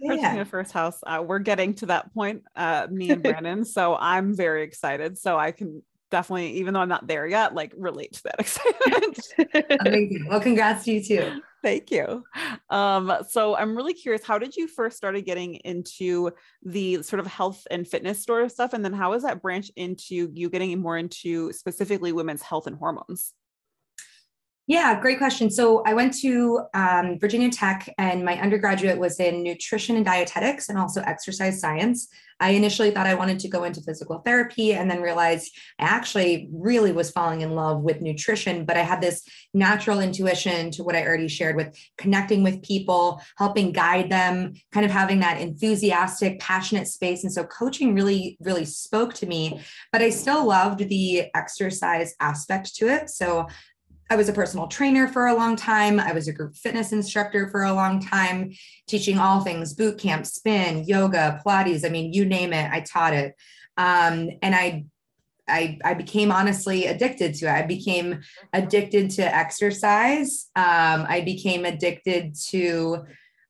purchasing 0.00 0.36
yeah. 0.36 0.40
a 0.40 0.44
first 0.44 0.72
house. 0.72 1.00
Uh, 1.06 1.22
we're 1.26 1.38
getting 1.38 1.74
to 1.74 1.86
that 1.86 2.12
point, 2.14 2.42
uh, 2.56 2.86
me 2.90 3.10
and 3.10 3.22
Brandon. 3.22 3.64
so 3.64 3.96
I'm 3.96 4.34
very 4.34 4.62
excited. 4.62 5.18
So 5.18 5.38
I 5.38 5.52
can 5.52 5.82
definitely, 6.10 6.52
even 6.52 6.74
though 6.74 6.80
I'm 6.80 6.88
not 6.88 7.06
there 7.06 7.26
yet, 7.26 7.54
like 7.54 7.72
relate 7.76 8.12
to 8.14 8.22
that 8.24 8.36
excitement. 8.38 9.80
Amazing. 9.80 10.26
Well, 10.28 10.40
congrats 10.40 10.84
to 10.84 10.92
you 10.92 11.02
too. 11.02 11.42
Thank 11.62 11.90
you. 11.90 12.22
Um, 12.68 13.10
so 13.28 13.56
I'm 13.56 13.74
really 13.74 13.94
curious, 13.94 14.22
how 14.22 14.38
did 14.38 14.54
you 14.54 14.68
first 14.68 14.98
started 14.98 15.22
getting 15.22 15.54
into 15.56 16.30
the 16.62 17.02
sort 17.02 17.20
of 17.20 17.26
health 17.26 17.66
and 17.70 17.88
fitness 17.88 18.20
store 18.20 18.48
stuff? 18.50 18.74
And 18.74 18.84
then 18.84 18.92
how 18.92 19.12
was 19.12 19.22
that 19.22 19.40
branch 19.40 19.70
into 19.74 20.30
you 20.34 20.50
getting 20.50 20.78
more 20.78 20.98
into 20.98 21.52
specifically 21.52 22.12
women's 22.12 22.42
health 22.42 22.66
and 22.66 22.76
hormones? 22.76 23.32
Yeah, 24.66 24.98
great 24.98 25.18
question. 25.18 25.50
So 25.50 25.82
I 25.84 25.92
went 25.92 26.14
to 26.20 26.62
um, 26.72 27.18
Virginia 27.18 27.50
Tech, 27.50 27.92
and 27.98 28.24
my 28.24 28.40
undergraduate 28.40 28.98
was 28.98 29.20
in 29.20 29.42
nutrition 29.42 29.96
and 29.96 30.06
dietetics 30.06 30.70
and 30.70 30.78
also 30.78 31.02
exercise 31.02 31.60
science. 31.60 32.08
I 32.40 32.50
initially 32.50 32.90
thought 32.90 33.06
I 33.06 33.14
wanted 33.14 33.38
to 33.40 33.48
go 33.48 33.64
into 33.64 33.82
physical 33.82 34.18
therapy 34.18 34.72
and 34.72 34.90
then 34.90 35.02
realized 35.02 35.54
I 35.78 35.84
actually 35.84 36.48
really 36.52 36.92
was 36.92 37.10
falling 37.10 37.42
in 37.42 37.54
love 37.54 37.82
with 37.82 38.00
nutrition, 38.00 38.64
but 38.64 38.76
I 38.76 38.82
had 38.82 39.00
this 39.00 39.22
natural 39.52 40.00
intuition 40.00 40.70
to 40.72 40.82
what 40.82 40.96
I 40.96 41.06
already 41.06 41.28
shared 41.28 41.56
with 41.56 41.76
connecting 41.96 42.42
with 42.42 42.62
people, 42.62 43.20
helping 43.36 43.70
guide 43.70 44.10
them, 44.10 44.54
kind 44.72 44.84
of 44.84 44.90
having 44.90 45.20
that 45.20 45.40
enthusiastic, 45.40 46.40
passionate 46.40 46.88
space. 46.88 47.22
And 47.22 47.32
so 47.32 47.44
coaching 47.44 47.94
really, 47.94 48.36
really 48.40 48.64
spoke 48.64 49.14
to 49.14 49.26
me, 49.26 49.60
but 49.92 50.02
I 50.02 50.10
still 50.10 50.46
loved 50.46 50.88
the 50.88 51.26
exercise 51.34 52.14
aspect 52.18 52.74
to 52.76 52.88
it. 52.88 53.10
So 53.10 53.46
I 54.14 54.16
was 54.16 54.28
a 54.28 54.32
personal 54.32 54.68
trainer 54.68 55.08
for 55.08 55.26
a 55.26 55.34
long 55.34 55.56
time. 55.56 55.98
I 55.98 56.12
was 56.12 56.28
a 56.28 56.32
group 56.32 56.54
fitness 56.54 56.92
instructor 56.92 57.48
for 57.48 57.64
a 57.64 57.72
long 57.72 57.98
time, 57.98 58.52
teaching 58.86 59.18
all 59.18 59.40
things 59.40 59.74
boot 59.74 59.98
camp, 59.98 60.24
spin, 60.24 60.84
yoga, 60.84 61.42
Pilates. 61.44 61.84
I 61.84 61.88
mean, 61.88 62.12
you 62.12 62.24
name 62.24 62.52
it, 62.52 62.70
I 62.70 62.82
taught 62.82 63.12
it. 63.12 63.34
Um, 63.76 64.30
and 64.40 64.54
I, 64.54 64.84
I, 65.48 65.80
I 65.84 65.94
became 65.94 66.30
honestly 66.30 66.86
addicted 66.86 67.34
to 67.34 67.46
it. 67.46 67.50
I 67.50 67.62
became 67.62 68.20
addicted 68.52 69.10
to 69.16 69.22
exercise. 69.22 70.48
Um, 70.54 71.06
I 71.08 71.22
became 71.24 71.64
addicted 71.64 72.36
to 72.50 73.06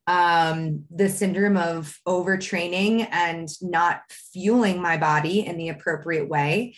um, 0.06 0.85
the 0.90 1.11
syndrome 1.11 1.59
of 1.59 1.99
overtraining 2.09 3.06
and 3.11 3.50
not 3.61 4.00
fueling 4.09 4.80
my 4.80 4.97
body 4.97 5.47
in 5.47 5.59
the 5.59 5.68
appropriate 5.68 6.26
way 6.26 6.75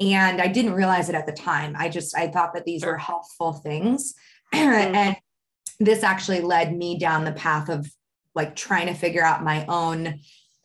and 0.00 0.40
i 0.40 0.46
didn't 0.46 0.72
realize 0.72 1.08
it 1.08 1.14
at 1.14 1.26
the 1.26 1.32
time 1.32 1.74
i 1.78 1.88
just 1.88 2.16
i 2.16 2.26
thought 2.28 2.54
that 2.54 2.64
these 2.64 2.84
were 2.84 2.98
helpful 2.98 3.52
things 3.52 4.14
mm-hmm. 4.54 4.94
and 4.94 5.16
this 5.78 6.02
actually 6.02 6.40
led 6.40 6.76
me 6.76 6.98
down 6.98 7.24
the 7.24 7.32
path 7.32 7.68
of 7.68 7.90
like 8.34 8.54
trying 8.54 8.86
to 8.86 8.94
figure 8.94 9.24
out 9.24 9.44
my 9.44 9.64
own 9.66 10.20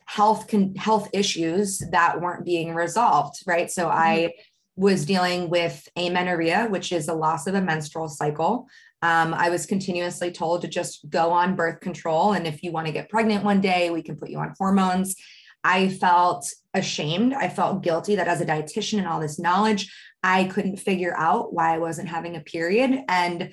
health 0.06 0.46
con- 0.48 0.74
health 0.76 1.08
issues 1.12 1.82
that 1.90 2.20
weren't 2.20 2.44
being 2.44 2.74
resolved 2.74 3.36
right 3.46 3.70
so 3.70 3.86
mm-hmm. 3.86 3.98
i 3.98 4.32
was 4.76 5.06
dealing 5.06 5.48
with 5.48 5.88
amenorrhea 5.96 6.66
which 6.68 6.92
is 6.92 7.08
a 7.08 7.14
loss 7.14 7.46
of 7.46 7.54
a 7.54 7.60
menstrual 7.60 8.08
cycle 8.08 8.68
um, 9.02 9.34
I 9.34 9.50
was 9.50 9.66
continuously 9.66 10.32
told 10.32 10.62
to 10.62 10.68
just 10.68 11.08
go 11.10 11.30
on 11.30 11.54
birth 11.54 11.80
control. 11.80 12.32
And 12.32 12.46
if 12.46 12.62
you 12.62 12.72
want 12.72 12.86
to 12.86 12.92
get 12.92 13.10
pregnant 13.10 13.44
one 13.44 13.60
day, 13.60 13.90
we 13.90 14.02
can 14.02 14.16
put 14.16 14.30
you 14.30 14.38
on 14.38 14.54
hormones. 14.58 15.14
I 15.62 15.88
felt 15.88 16.48
ashamed. 16.76 17.34
I 17.34 17.48
felt 17.48 17.82
guilty 17.82 18.14
that 18.16 18.28
as 18.28 18.40
a 18.40 18.46
dietitian 18.46 18.98
and 18.98 19.08
all 19.08 19.20
this 19.20 19.38
knowledge, 19.38 19.92
I 20.22 20.44
couldn't 20.44 20.76
figure 20.76 21.14
out 21.16 21.52
why 21.52 21.74
I 21.74 21.78
wasn't 21.78 22.08
having 22.08 22.36
a 22.36 22.40
period. 22.40 23.00
And 23.08 23.52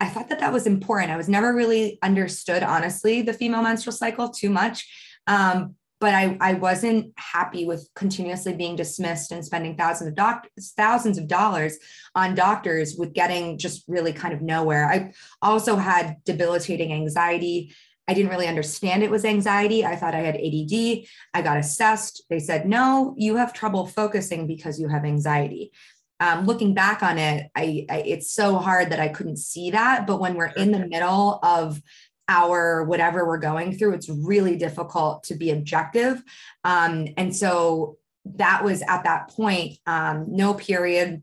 I 0.00 0.08
thought 0.08 0.28
that 0.28 0.40
that 0.40 0.52
was 0.52 0.66
important. 0.66 1.12
I 1.12 1.16
was 1.16 1.28
never 1.28 1.54
really 1.54 1.98
understood, 2.02 2.62
honestly, 2.62 3.22
the 3.22 3.32
female 3.32 3.62
menstrual 3.62 3.92
cycle 3.92 4.30
too 4.30 4.50
much. 4.50 4.86
Um, 5.26 5.74
but 6.00 6.14
I, 6.14 6.36
I 6.40 6.54
wasn't 6.54 7.12
happy 7.16 7.64
with 7.64 7.88
continuously 7.94 8.52
being 8.54 8.76
dismissed 8.76 9.32
and 9.32 9.44
spending 9.44 9.76
thousands 9.76 10.08
of 10.08 10.14
doctors, 10.14 10.72
thousands 10.76 11.18
of 11.18 11.28
dollars 11.28 11.78
on 12.14 12.34
doctors 12.34 12.96
with 12.96 13.14
getting 13.14 13.56
just 13.56 13.84
really 13.88 14.12
kind 14.12 14.34
of 14.34 14.42
nowhere. 14.42 14.86
I 14.86 15.12
also 15.40 15.76
had 15.76 16.16
debilitating 16.24 16.92
anxiety 16.92 17.74
I 18.06 18.14
didn't 18.14 18.30
really 18.30 18.48
understand 18.48 19.02
it 19.02 19.10
was 19.10 19.24
anxiety. 19.24 19.84
I 19.84 19.96
thought 19.96 20.14
I 20.14 20.20
had 20.20 20.36
ADD. 20.36 21.06
I 21.32 21.42
got 21.42 21.56
assessed. 21.56 22.22
They 22.28 22.38
said, 22.38 22.68
no, 22.68 23.14
you 23.16 23.36
have 23.36 23.52
trouble 23.52 23.86
focusing 23.86 24.46
because 24.46 24.78
you 24.78 24.88
have 24.88 25.04
anxiety. 25.04 25.72
Um, 26.20 26.46
looking 26.46 26.74
back 26.74 27.02
on 27.02 27.18
it, 27.18 27.50
I, 27.54 27.86
I, 27.90 27.98
it's 28.06 28.30
so 28.30 28.58
hard 28.58 28.90
that 28.90 29.00
I 29.00 29.08
couldn't 29.08 29.38
see 29.38 29.70
that. 29.70 30.06
But 30.06 30.20
when 30.20 30.34
we're 30.34 30.46
in 30.46 30.70
the 30.70 30.86
middle 30.86 31.38
of 31.42 31.80
our 32.28 32.84
whatever 32.84 33.26
we're 33.26 33.38
going 33.38 33.76
through, 33.76 33.94
it's 33.94 34.08
really 34.08 34.56
difficult 34.56 35.24
to 35.24 35.34
be 35.34 35.50
objective. 35.50 36.22
Um, 36.62 37.08
and 37.16 37.34
so 37.34 37.98
that 38.24 38.64
was 38.64 38.82
at 38.82 39.04
that 39.04 39.28
point, 39.30 39.78
um, 39.86 40.26
no 40.28 40.54
period, 40.54 41.22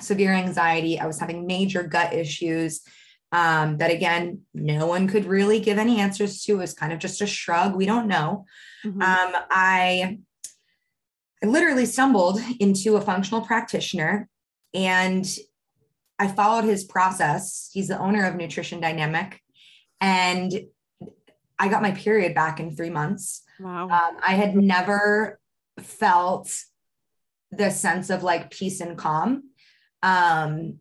severe 0.00 0.32
anxiety. 0.32 0.98
I 0.98 1.06
was 1.06 1.18
having 1.18 1.46
major 1.46 1.82
gut 1.82 2.12
issues 2.12 2.82
um, 3.32 3.78
that 3.78 3.90
again, 3.90 4.42
no 4.52 4.86
one 4.86 5.08
could 5.08 5.24
really 5.24 5.58
give 5.58 5.78
any 5.78 6.00
answers 6.00 6.44
to. 6.44 6.52
It 6.52 6.58
was 6.58 6.74
kind 6.74 6.92
of 6.92 6.98
just 6.98 7.22
a 7.22 7.26
shrug. 7.26 7.74
We 7.74 7.86
don't 7.86 8.06
know. 8.06 8.44
Mm-hmm. 8.84 9.00
Um, 9.00 9.42
I, 9.50 10.18
I 11.42 11.46
literally 11.46 11.86
stumbled 11.86 12.40
into 12.60 12.96
a 12.96 13.00
functional 13.00 13.40
practitioner 13.40 14.28
and 14.74 15.26
I 16.18 16.28
followed 16.28 16.64
his 16.64 16.84
process. 16.84 17.70
He's 17.72 17.88
the 17.88 17.98
owner 17.98 18.26
of 18.26 18.36
Nutrition 18.36 18.80
Dynamic. 18.80 19.40
And 20.00 20.52
I 21.58 21.68
got 21.68 21.82
my 21.82 21.92
period 21.92 22.34
back 22.34 22.60
in 22.60 22.76
three 22.76 22.90
months. 22.90 23.42
Wow. 23.58 23.88
Um, 23.88 24.18
I 24.26 24.34
had 24.34 24.54
never 24.54 25.40
felt 25.80 26.54
the 27.50 27.70
sense 27.70 28.10
of 28.10 28.22
like 28.22 28.50
peace 28.50 28.80
and 28.80 28.98
calm. 28.98 29.44
Um, 30.02 30.78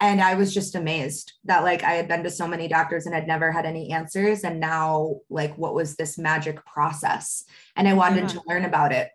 and 0.00 0.20
i 0.20 0.34
was 0.34 0.52
just 0.52 0.74
amazed 0.74 1.32
that 1.44 1.64
like 1.64 1.82
i 1.82 1.92
had 1.92 2.08
been 2.08 2.22
to 2.22 2.30
so 2.30 2.46
many 2.46 2.68
doctors 2.68 3.06
and 3.06 3.14
had 3.14 3.26
never 3.26 3.50
had 3.50 3.64
any 3.64 3.90
answers. 3.90 4.44
And 4.44 4.60
now 4.60 5.16
like 5.30 5.56
what 5.56 5.74
was 5.74 5.96
this 5.96 6.18
magic 6.18 6.64
process? 6.64 7.44
And 7.74 7.88
i 7.88 7.94
wanted 7.94 8.22
yeah. 8.22 8.28
to 8.28 8.42
learn 8.46 8.64
about 8.64 8.92
it. 8.92 9.10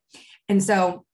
And 0.49 0.63
so 0.63 1.05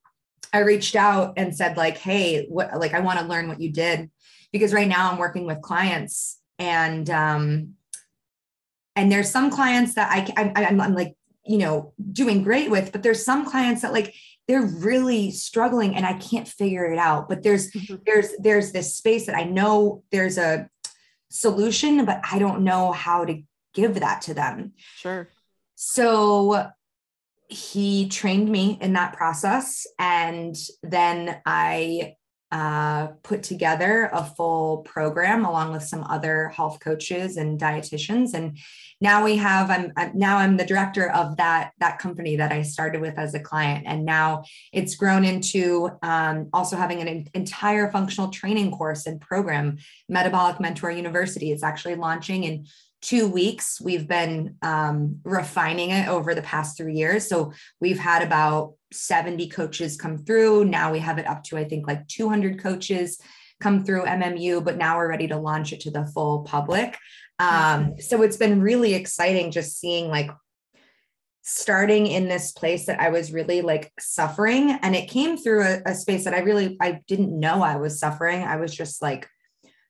i 0.54 0.60
reached 0.60 0.96
out 0.96 1.34
and 1.38 1.56
said 1.56 1.78
like 1.78 1.98
hey 1.98 2.46
what 2.48 2.78
like 2.80 2.94
i 2.94 3.00
want 3.00 3.20
to 3.20 3.26
learn 3.26 3.48
what 3.48 3.62
you 3.62 3.72
did. 3.72 4.10
Because 4.52 4.74
right 4.74 4.88
now 4.88 5.12
i'm 5.12 5.18
working 5.18 5.46
with 5.46 5.62
clients 5.62 6.40
and 6.58 7.10
um 7.10 7.74
and 8.96 9.12
there's 9.12 9.30
some 9.30 9.52
clients 9.52 9.96
that 9.96 10.10
i 10.12 10.42
I, 10.42 10.66
I'm, 10.66 10.82
I'm 10.82 10.94
like 10.94 11.16
you 11.46 11.58
know 11.58 11.94
doing 12.12 12.44
great 12.44 12.70
with 12.70 12.92
but 12.92 13.04
there's 13.04 13.24
some 13.24 13.46
clients 13.46 13.82
that 13.82 13.94
like 13.94 14.14
they're 14.48 14.66
really 14.66 15.32
struggling 15.32 15.96
and 15.96 16.06
I 16.06 16.14
can't 16.14 16.48
figure 16.48 16.86
it 16.86 16.98
out. 16.98 17.28
But 17.28 17.44
there's 17.44 17.72
mm-hmm. 17.72 17.96
there's 18.06 18.30
there's 18.40 18.72
this 18.72 18.96
space 18.96 19.26
that 19.26 19.36
I 19.36 19.44
know 19.44 20.04
there's 20.12 20.38
a 20.38 20.70
solution, 21.30 22.06
but 22.06 22.22
I 22.30 22.40
don't 22.40 22.64
know 22.64 22.92
how 22.92 23.26
to 23.26 23.42
give 23.74 24.00
that 24.00 24.22
to 24.24 24.34
them. 24.34 24.74
Sure. 24.96 25.30
So 25.76 26.72
he 27.50 28.10
trained 28.10 28.50
me 28.50 28.78
in 28.82 28.94
that 28.94 29.14
process 29.14 29.86
and 30.00 30.56
then 30.84 31.40
I 31.46 32.16
uh, 32.52 33.08
put 33.24 33.44
together 33.44 34.10
a 34.12 34.24
full 34.24 34.80
program 34.80 35.46
along 35.46 35.72
with 35.74 35.84
some 35.84 36.04
other 36.06 36.50
health 36.50 36.80
coaches 36.80 37.38
and 37.38 37.60
dietitians 37.60 38.34
and 38.34 38.58
now 39.00 39.24
we 39.24 39.38
have 39.38 39.70
I'm, 39.70 39.92
I'm, 39.96 40.12
now 40.18 40.38
i'm 40.38 40.58
the 40.58 40.66
director 40.66 41.10
of 41.10 41.38
that 41.38 41.72
that 41.80 42.00
company 42.00 42.36
that 42.38 42.52
i 42.52 42.62
started 42.62 43.02
with 43.02 43.18
as 43.18 43.34
a 43.34 43.40
client 43.40 43.86
and 43.88 44.06
now 44.06 44.44
it's 44.74 44.96
grown 44.96 45.24
into 45.24 45.90
um, 46.02 46.50
also 46.54 46.76
having 46.76 47.02
an 47.02 47.28
entire 47.34 47.92
functional 47.92 48.30
training 48.30 48.72
course 48.72 49.06
and 49.06 49.22
program 49.22 49.78
metabolic 50.10 50.60
mentor 50.60 50.92
university 50.92 51.52
it's 51.52 51.64
actually 51.64 51.96
launching 51.96 52.44
in 52.44 52.66
two 53.02 53.28
weeks 53.28 53.80
we've 53.80 54.08
been 54.08 54.56
um, 54.64 55.20
refining 55.24 55.92
it 55.92 56.08
over 56.08 56.34
the 56.34 56.42
past 56.42 56.78
three 56.78 56.96
years 56.96 57.28
so 57.28 57.52
we've 57.80 58.00
had 58.00 58.24
about 58.24 58.74
70 58.92 59.50
coaches 59.50 59.98
come 59.98 60.18
through. 60.18 60.66
Now 60.66 60.92
we 60.92 61.00
have 61.00 61.18
it 61.18 61.28
up 61.28 61.44
to, 61.46 61.58
I 61.58 61.66
think, 61.66 61.88
like 61.88 62.08
200 62.08 62.62
coaches 62.62 63.20
come 63.60 63.84
through 63.84 64.06
MMU, 64.06 64.64
but 64.64 64.78
now 64.78 64.98
we're 64.98 65.10
ready 65.10 65.28
to 65.28 65.38
launch 65.38 65.74
it 65.74 65.82
to 65.82 65.92
the 65.92 66.06
full 66.06 66.44
public. 66.44 66.98
Um, 67.40 67.96
so 68.00 68.22
it's 68.24 68.38
been 68.38 68.62
really 68.62 68.94
exciting 68.94 69.52
just 69.52 69.80
seeing 69.80 70.10
like 70.10 70.32
starting 71.44 72.08
in 72.08 72.28
this 72.28 72.52
place 72.52 72.88
that 72.88 73.00
I 73.00 73.10
was 73.10 73.32
really 73.32 73.62
like 73.62 73.92
suffering. 74.00 74.72
And 74.82 74.96
it 74.96 75.10
came 75.10 75.38
through 75.38 75.64
a, 75.64 75.82
a 75.86 75.96
space 75.96 76.26
that 76.26 76.34
I 76.34 76.40
really, 76.40 76.78
I 76.82 77.02
didn't 77.08 77.40
know 77.40 77.62
I 77.62 77.78
was 77.78 78.00
suffering. 78.00 78.44
I 78.44 78.58
was 78.58 78.76
just 78.76 79.02
like 79.02 79.30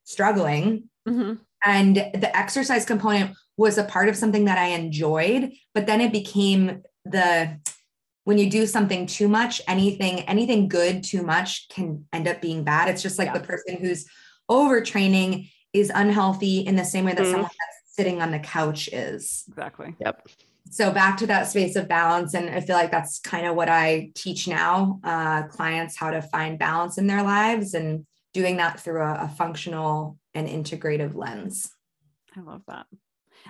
struggling. 0.04 0.90
Mm-hmm. 1.08 1.34
And 1.66 1.96
the 1.96 2.30
exercise 2.36 2.86
component 2.86 3.36
was 3.58 3.80
a 3.80 3.84
part 3.84 4.08
of 4.08 4.16
something 4.16 4.46
that 4.46 4.60
I 4.60 4.68
enjoyed, 4.68 5.52
but 5.74 5.88
then 5.88 6.00
it 6.00 6.12
became 6.12 6.84
the 7.06 7.60
when 8.24 8.38
you 8.38 8.50
do 8.50 8.68
something 8.68 9.06
too 9.06 9.30
much, 9.30 9.62
anything, 9.70 10.20
anything 10.22 10.68
good 10.68 11.02
too 11.02 11.24
much 11.24 11.70
can 11.70 12.06
end 12.12 12.28
up 12.28 12.42
being 12.42 12.66
bad. 12.66 12.90
It's 12.90 13.02
just 13.02 13.18
like 13.18 13.28
yeah. 13.28 13.38
the 13.38 13.48
person 13.48 13.78
who's 13.78 14.06
overtraining 14.52 15.50
is 15.80 15.92
unhealthy 15.94 16.60
in 16.60 16.76
the 16.76 16.86
same 16.86 17.06
way 17.06 17.14
that 17.14 17.22
mm-hmm. 17.22 17.32
someone 17.32 17.50
that's 17.50 17.96
sitting 17.96 18.22
on 18.22 18.32
the 18.32 18.40
couch 18.40 18.90
is. 18.92 19.46
Exactly. 19.48 19.96
Yep. 20.00 20.28
So 20.70 20.92
back 20.92 21.18
to 21.18 21.28
that 21.28 21.48
space 21.48 21.76
of 21.76 21.88
balance. 21.88 22.34
And 22.34 22.50
I 22.50 22.60
feel 22.60 22.76
like 22.76 22.92
that's 22.92 23.20
kind 23.20 23.46
of 23.46 23.56
what 23.56 23.70
I 23.70 24.12
teach 24.16 24.48
now, 24.48 25.00
uh, 25.04 25.44
clients 25.44 25.96
how 25.96 26.12
to 26.12 26.22
find 26.22 26.60
balance 26.60 26.98
in 26.98 27.08
their 27.08 27.24
lives 27.24 27.74
and 27.74 28.06
doing 28.34 28.58
that 28.58 28.80
through 28.80 29.02
a, 29.02 29.26
a 29.26 29.28
functional 29.30 30.18
and 30.34 30.48
integrative 30.48 31.16
lens. 31.16 31.72
I 32.36 32.42
love 32.42 32.62
that. 32.68 32.86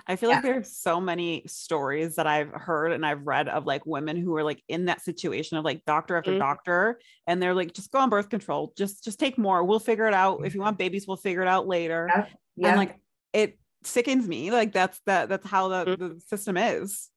I 0.08 0.16
feel 0.16 0.30
yeah. 0.30 0.36
like 0.36 0.44
there's 0.44 0.74
so 0.74 1.02
many 1.02 1.42
stories 1.46 2.16
that 2.16 2.26
I've 2.26 2.50
heard 2.50 2.92
and 2.92 3.04
I've 3.04 3.26
read 3.26 3.46
of 3.46 3.66
like 3.66 3.84
women 3.84 4.16
who 4.16 4.34
are 4.36 4.42
like 4.42 4.62
in 4.66 4.86
that 4.86 5.02
situation 5.02 5.58
of 5.58 5.66
like 5.66 5.84
doctor 5.84 6.16
after 6.16 6.30
mm-hmm. 6.30 6.40
doctor 6.40 6.98
and 7.26 7.42
they're 7.42 7.54
like 7.54 7.74
just 7.74 7.92
go 7.92 7.98
on 7.98 8.08
birth 8.08 8.30
control 8.30 8.72
just 8.76 9.04
just 9.04 9.20
take 9.20 9.36
more 9.36 9.62
we'll 9.62 9.78
figure 9.78 10.06
it 10.06 10.14
out 10.14 10.46
if 10.46 10.54
you 10.54 10.62
want 10.62 10.78
babies 10.78 11.06
we'll 11.06 11.18
figure 11.18 11.42
it 11.42 11.48
out 11.48 11.68
later 11.68 12.08
yeah. 12.08 12.26
Yeah. 12.56 12.68
and 12.68 12.78
like 12.78 12.96
it 13.34 13.58
sickens 13.84 14.26
me 14.26 14.50
like 14.50 14.72
that's 14.72 14.98
that 15.04 15.28
that's 15.28 15.46
how 15.46 15.68
the, 15.68 15.84
mm-hmm. 15.84 16.08
the 16.08 16.20
system 16.20 16.56
is 16.56 17.10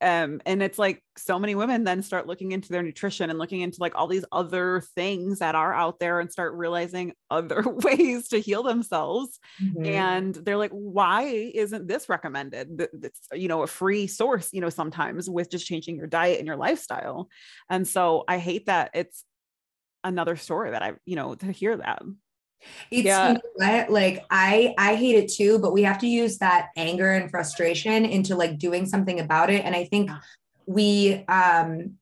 um 0.00 0.40
and 0.44 0.62
it's 0.62 0.78
like 0.78 1.02
so 1.16 1.38
many 1.38 1.54
women 1.54 1.84
then 1.84 2.02
start 2.02 2.26
looking 2.26 2.52
into 2.52 2.68
their 2.68 2.82
nutrition 2.82 3.30
and 3.30 3.38
looking 3.38 3.62
into 3.62 3.78
like 3.80 3.94
all 3.94 4.06
these 4.06 4.24
other 4.30 4.82
things 4.94 5.38
that 5.38 5.54
are 5.54 5.72
out 5.72 5.98
there 5.98 6.20
and 6.20 6.30
start 6.30 6.54
realizing 6.54 7.12
other 7.30 7.62
ways 7.62 8.28
to 8.28 8.38
heal 8.38 8.62
themselves. 8.62 9.38
Mm-hmm. 9.62 9.86
and 9.86 10.34
they're 10.34 10.56
like 10.56 10.72
why 10.72 11.24
isn't 11.54 11.88
this 11.88 12.08
recommended? 12.08 12.88
It's 13.02 13.28
you 13.32 13.48
know 13.48 13.62
a 13.62 13.66
free 13.66 14.06
source 14.06 14.50
you 14.52 14.60
know 14.60 14.70
sometimes 14.70 15.30
with 15.30 15.50
just 15.50 15.66
changing 15.66 15.96
your 15.96 16.06
diet 16.06 16.38
and 16.38 16.46
your 16.46 16.56
lifestyle. 16.56 17.28
And 17.70 17.86
so 17.86 18.24
i 18.28 18.38
hate 18.38 18.66
that 18.66 18.90
it's 18.94 19.24
another 20.04 20.36
story 20.36 20.70
that 20.70 20.82
i 20.82 20.92
you 21.04 21.16
know 21.16 21.34
to 21.34 21.50
hear 21.50 21.76
that 21.76 22.02
it's 22.90 23.04
yeah. 23.04 23.28
you 23.28 23.34
know 23.34 23.86
like 23.88 24.24
I 24.30 24.74
I 24.78 24.94
hate 24.94 25.16
it 25.16 25.32
too, 25.32 25.58
but 25.58 25.72
we 25.72 25.82
have 25.82 25.98
to 25.98 26.06
use 26.06 26.38
that 26.38 26.68
anger 26.76 27.12
and 27.12 27.30
frustration 27.30 28.04
into 28.04 28.36
like 28.36 28.58
doing 28.58 28.86
something 28.86 29.20
about 29.20 29.50
it. 29.50 29.64
And 29.64 29.74
I 29.74 29.84
think 29.84 30.10
we 30.66 31.24
um 31.28 31.94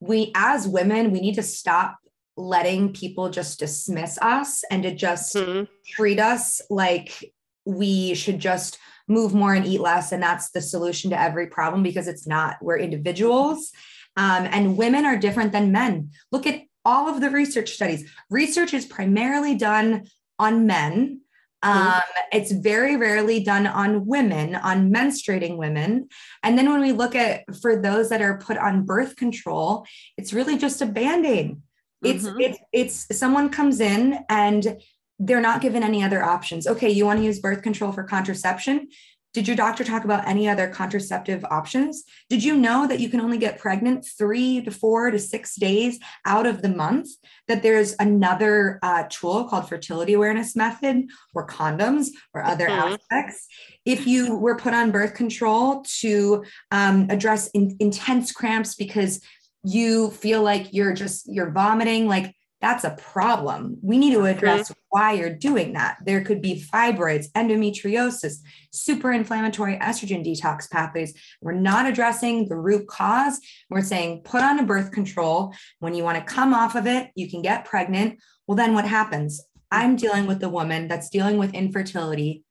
we 0.00 0.32
as 0.34 0.66
women 0.66 1.12
we 1.12 1.20
need 1.20 1.34
to 1.34 1.42
stop 1.42 1.98
letting 2.36 2.92
people 2.92 3.28
just 3.28 3.58
dismiss 3.58 4.18
us 4.22 4.64
and 4.70 4.82
to 4.84 4.94
just 4.94 5.34
mm-hmm. 5.34 5.64
treat 5.86 6.18
us 6.18 6.62
like 6.70 7.32
we 7.64 8.14
should 8.14 8.38
just 8.38 8.78
move 9.08 9.34
more 9.34 9.52
and 9.52 9.66
eat 9.66 9.80
less 9.80 10.12
and 10.12 10.22
that's 10.22 10.50
the 10.50 10.60
solution 10.60 11.10
to 11.10 11.20
every 11.20 11.46
problem 11.46 11.82
because 11.82 12.08
it's 12.08 12.26
not 12.26 12.56
we're 12.62 12.78
individuals 12.78 13.72
um, 14.16 14.46
and 14.50 14.76
women 14.76 15.04
are 15.04 15.16
different 15.16 15.52
than 15.52 15.72
men 15.72 16.10
look 16.30 16.46
at 16.46 16.62
all 16.84 17.08
of 17.08 17.20
the 17.20 17.30
research 17.30 17.70
studies. 17.70 18.10
Research 18.30 18.74
is 18.74 18.86
primarily 18.86 19.54
done 19.56 20.04
on 20.38 20.66
men. 20.66 21.20
Mm-hmm. 21.64 21.88
Um, 21.88 22.02
it's 22.32 22.50
very 22.50 22.96
rarely 22.96 23.42
done 23.42 23.66
on 23.66 24.06
women, 24.06 24.56
on 24.56 24.92
menstruating 24.92 25.56
women. 25.56 26.08
And 26.42 26.58
then 26.58 26.70
when 26.70 26.80
we 26.80 26.92
look 26.92 27.14
at 27.14 27.42
for 27.60 27.80
those 27.80 28.08
that 28.08 28.20
are 28.20 28.38
put 28.38 28.56
on 28.56 28.84
birth 28.84 29.16
control, 29.16 29.86
it's 30.16 30.32
really 30.32 30.58
just 30.58 30.82
a 30.82 30.86
band 30.86 31.24
aid. 31.24 31.56
It's 32.02 32.24
mm-hmm. 32.24 32.40
it's 32.40 32.58
it's 32.72 33.18
someone 33.18 33.48
comes 33.48 33.80
in 33.80 34.18
and 34.28 34.78
they're 35.20 35.40
not 35.40 35.60
given 35.60 35.84
any 35.84 36.02
other 36.02 36.22
options. 36.24 36.66
Okay, 36.66 36.90
you 36.90 37.06
want 37.06 37.20
to 37.20 37.24
use 37.24 37.38
birth 37.38 37.62
control 37.62 37.92
for 37.92 38.02
contraception? 38.02 38.88
Did 39.32 39.48
your 39.48 39.56
doctor 39.56 39.82
talk 39.82 40.04
about 40.04 40.26
any 40.28 40.48
other 40.48 40.68
contraceptive 40.68 41.44
options? 41.46 42.04
Did 42.28 42.44
you 42.44 42.56
know 42.56 42.86
that 42.86 43.00
you 43.00 43.08
can 43.08 43.20
only 43.20 43.38
get 43.38 43.58
pregnant 43.58 44.06
three 44.18 44.60
to 44.62 44.70
four 44.70 45.10
to 45.10 45.18
six 45.18 45.56
days 45.56 45.98
out 46.26 46.46
of 46.46 46.60
the 46.60 46.68
month? 46.68 47.08
That 47.48 47.62
there's 47.62 47.94
another 47.98 48.78
uh, 48.82 49.04
tool 49.08 49.44
called 49.44 49.68
fertility 49.68 50.12
awareness 50.12 50.54
method 50.54 51.06
or 51.34 51.46
condoms 51.46 52.08
or 52.34 52.42
other 52.42 52.68
mm-hmm. 52.68 52.94
aspects. 52.94 53.46
If 53.84 54.06
you 54.06 54.36
were 54.36 54.56
put 54.56 54.74
on 54.74 54.90
birth 54.90 55.14
control 55.14 55.84
to 56.00 56.44
um, 56.70 57.06
address 57.08 57.48
in, 57.48 57.76
intense 57.80 58.32
cramps 58.32 58.74
because 58.74 59.22
you 59.64 60.10
feel 60.10 60.42
like 60.42 60.72
you're 60.72 60.92
just 60.92 61.26
you're 61.32 61.50
vomiting, 61.50 62.06
like 62.06 62.34
that's 62.62 62.84
a 62.84 62.90
problem. 62.90 63.76
We 63.82 63.98
need 63.98 64.12
to 64.12 64.24
address 64.24 64.70
mm-hmm. 64.70 64.80
why 64.90 65.12
you're 65.14 65.34
doing 65.34 65.72
that. 65.72 65.98
There 66.06 66.22
could 66.22 66.40
be 66.40 66.64
fibroids, 66.72 67.26
endometriosis, 67.32 68.36
super 68.70 69.12
inflammatory 69.12 69.76
estrogen 69.78 70.24
detox 70.24 70.70
pathways. 70.70 71.12
We're 71.40 71.52
not 71.52 71.86
addressing 71.86 72.48
the 72.48 72.56
root 72.56 72.86
cause. 72.86 73.40
We're 73.68 73.82
saying 73.82 74.22
put 74.24 74.42
on 74.42 74.60
a 74.60 74.64
birth 74.64 74.92
control. 74.92 75.52
When 75.80 75.94
you 75.94 76.04
want 76.04 76.18
to 76.18 76.34
come 76.34 76.54
off 76.54 76.76
of 76.76 76.86
it, 76.86 77.10
you 77.16 77.28
can 77.28 77.42
get 77.42 77.64
pregnant. 77.64 78.20
Well, 78.46 78.56
then 78.56 78.74
what 78.74 78.86
happens? 78.86 79.42
I'm 79.72 79.96
dealing 79.96 80.26
with 80.26 80.38
the 80.38 80.48
woman 80.48 80.86
that's 80.86 81.10
dealing 81.10 81.38
with 81.38 81.54
infertility 81.54 82.44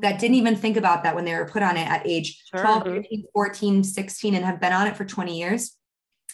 that 0.00 0.18
didn't 0.18 0.36
even 0.36 0.56
think 0.56 0.76
about 0.76 1.04
that 1.04 1.14
when 1.14 1.24
they 1.24 1.34
were 1.34 1.46
put 1.46 1.62
on 1.62 1.76
it 1.76 1.88
at 1.88 2.04
age 2.06 2.42
sure. 2.52 2.60
12, 2.60 2.84
13, 2.84 3.24
14, 3.32 3.84
16, 3.84 4.34
and 4.34 4.44
have 4.44 4.60
been 4.60 4.72
on 4.72 4.88
it 4.88 4.96
for 4.96 5.04
20 5.04 5.38
years 5.38 5.76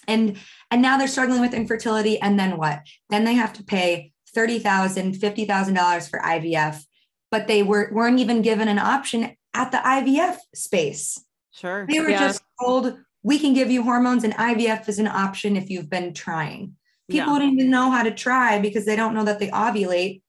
and 0.06 0.36
and 0.70 0.82
now 0.82 0.98
they're 0.98 1.08
struggling 1.08 1.40
with 1.40 1.54
infertility 1.54 2.20
and 2.20 2.38
then 2.38 2.56
what? 2.56 2.80
Then 3.08 3.24
they 3.24 3.34
have 3.34 3.52
to 3.54 3.64
pay 3.64 4.12
$30000 4.36 5.18
$50000 5.18 6.10
for 6.10 6.20
ivf 6.20 6.84
but 7.30 7.46
they 7.46 7.62
were, 7.62 7.90
weren't 7.92 8.18
even 8.18 8.42
given 8.42 8.68
an 8.68 8.78
option 8.78 9.36
at 9.54 9.70
the 9.70 9.78
ivf 9.78 10.36
space. 10.54 11.22
Sure. 11.52 11.86
They 11.88 12.00
were 12.00 12.10
yeah. 12.10 12.26
just 12.26 12.42
told 12.60 12.98
we 13.22 13.38
can 13.38 13.54
give 13.54 13.70
you 13.70 13.82
hormones 13.82 14.24
and 14.24 14.34
ivf 14.34 14.88
is 14.88 14.98
an 14.98 15.06
option 15.06 15.56
if 15.56 15.70
you've 15.70 15.90
been 15.90 16.12
trying. 16.14 16.76
People 17.08 17.32
yeah. 17.32 17.38
don't 17.40 17.52
even 17.52 17.70
know 17.70 17.90
how 17.90 18.02
to 18.02 18.12
try 18.12 18.60
because 18.60 18.84
they 18.84 18.96
don't 18.96 19.14
know 19.14 19.24
that 19.24 19.38
they 19.38 19.48
ovulate. 19.48 20.22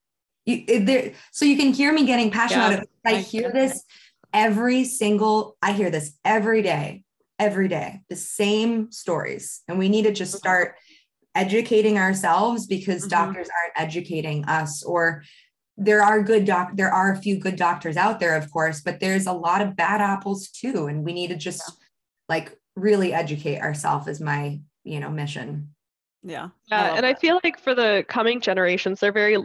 You, 0.45 1.13
so 1.31 1.45
you 1.45 1.55
can 1.55 1.71
hear 1.71 1.93
me 1.93 2.05
getting 2.05 2.31
passionate 2.31 2.61
yeah. 2.61 2.73
about 2.73 2.83
it. 2.83 2.89
I 3.05 3.15
hear 3.19 3.51
this 3.51 3.83
every 4.33 4.83
single 4.83 5.57
i 5.61 5.71
hear 5.71 5.89
this 5.89 6.13
every 6.23 6.61
day 6.61 7.03
every 7.41 7.67
day, 7.67 8.01
the 8.07 8.15
same 8.15 8.91
stories. 8.91 9.61
And 9.67 9.79
we 9.79 9.89
need 9.89 10.03
to 10.03 10.13
just 10.13 10.33
start 10.33 10.75
educating 11.33 11.97
ourselves 11.97 12.67
because 12.67 13.01
mm-hmm. 13.01 13.09
doctors 13.09 13.49
aren't 13.49 13.89
educating 13.89 14.45
us 14.45 14.83
or 14.83 15.23
there 15.77 16.03
are 16.03 16.21
good 16.21 16.45
doc 16.45 16.71
there 16.75 16.91
are 16.91 17.13
a 17.13 17.17
few 17.17 17.39
good 17.39 17.55
doctors 17.55 17.95
out 17.95 18.19
there 18.19 18.35
of 18.35 18.51
course 18.51 18.81
but 18.81 18.99
there's 18.99 19.25
a 19.25 19.31
lot 19.31 19.61
of 19.61 19.77
bad 19.77 20.01
apples 20.01 20.49
too 20.49 20.87
and 20.87 21.05
we 21.05 21.13
need 21.13 21.29
to 21.29 21.37
just 21.37 21.63
yeah. 21.65 21.73
like 22.27 22.59
really 22.75 23.13
educate 23.13 23.61
ourselves 23.61 24.05
is 24.09 24.19
my 24.19 24.59
you 24.83 24.99
know 24.99 25.09
mission 25.09 25.69
yeah 26.21 26.49
yeah 26.69 26.95
and 26.95 27.05
that. 27.05 27.05
i 27.05 27.13
feel 27.13 27.39
like 27.45 27.57
for 27.57 27.73
the 27.73 28.03
coming 28.09 28.41
generations 28.41 28.99
they're 28.99 29.13
very 29.13 29.37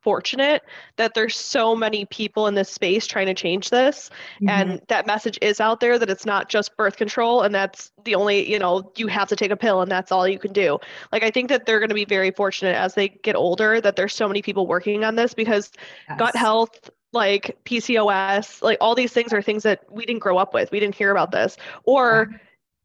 fortunate 0.00 0.62
that 0.96 1.14
there's 1.14 1.36
so 1.36 1.74
many 1.74 2.04
people 2.06 2.46
in 2.46 2.54
this 2.54 2.70
space 2.70 3.06
trying 3.06 3.26
to 3.26 3.34
change 3.34 3.70
this. 3.70 4.10
Mm-hmm. 4.36 4.48
and 4.48 4.80
that 4.88 5.06
message 5.06 5.38
is 5.42 5.60
out 5.60 5.80
there 5.80 5.98
that 5.98 6.10
it's 6.10 6.26
not 6.26 6.48
just 6.48 6.76
birth 6.76 6.96
control 6.96 7.42
and 7.42 7.54
that's 7.54 7.92
the 8.04 8.14
only 8.14 8.50
you 8.50 8.58
know 8.58 8.92
you 8.96 9.06
have 9.06 9.28
to 9.28 9.36
take 9.36 9.50
a 9.50 9.56
pill 9.56 9.80
and 9.82 9.90
that's 9.90 10.12
all 10.12 10.26
you 10.26 10.38
can 10.38 10.52
do. 10.52 10.78
Like 11.12 11.22
i 11.22 11.30
think 11.30 11.48
that 11.48 11.66
they're 11.66 11.80
going 11.80 11.88
to 11.88 11.94
be 11.94 12.04
very 12.04 12.30
fortunate 12.30 12.76
as 12.76 12.94
they 12.94 13.08
get 13.08 13.36
older 13.36 13.80
that 13.80 13.96
there's 13.96 14.14
so 14.14 14.28
many 14.28 14.42
people 14.42 14.66
working 14.66 15.04
on 15.04 15.16
this 15.16 15.34
because 15.34 15.72
yes. 16.08 16.18
gut 16.18 16.36
health 16.36 16.90
like 17.12 17.56
pcos 17.64 18.62
like 18.62 18.78
all 18.80 18.94
these 18.94 19.12
things 19.12 19.32
are 19.32 19.40
things 19.40 19.62
that 19.62 19.84
we 19.90 20.04
didn't 20.04 20.20
grow 20.20 20.38
up 20.38 20.54
with. 20.54 20.70
We 20.70 20.80
didn't 20.80 20.94
hear 20.94 21.10
about 21.10 21.30
this. 21.32 21.56
Or 21.84 22.30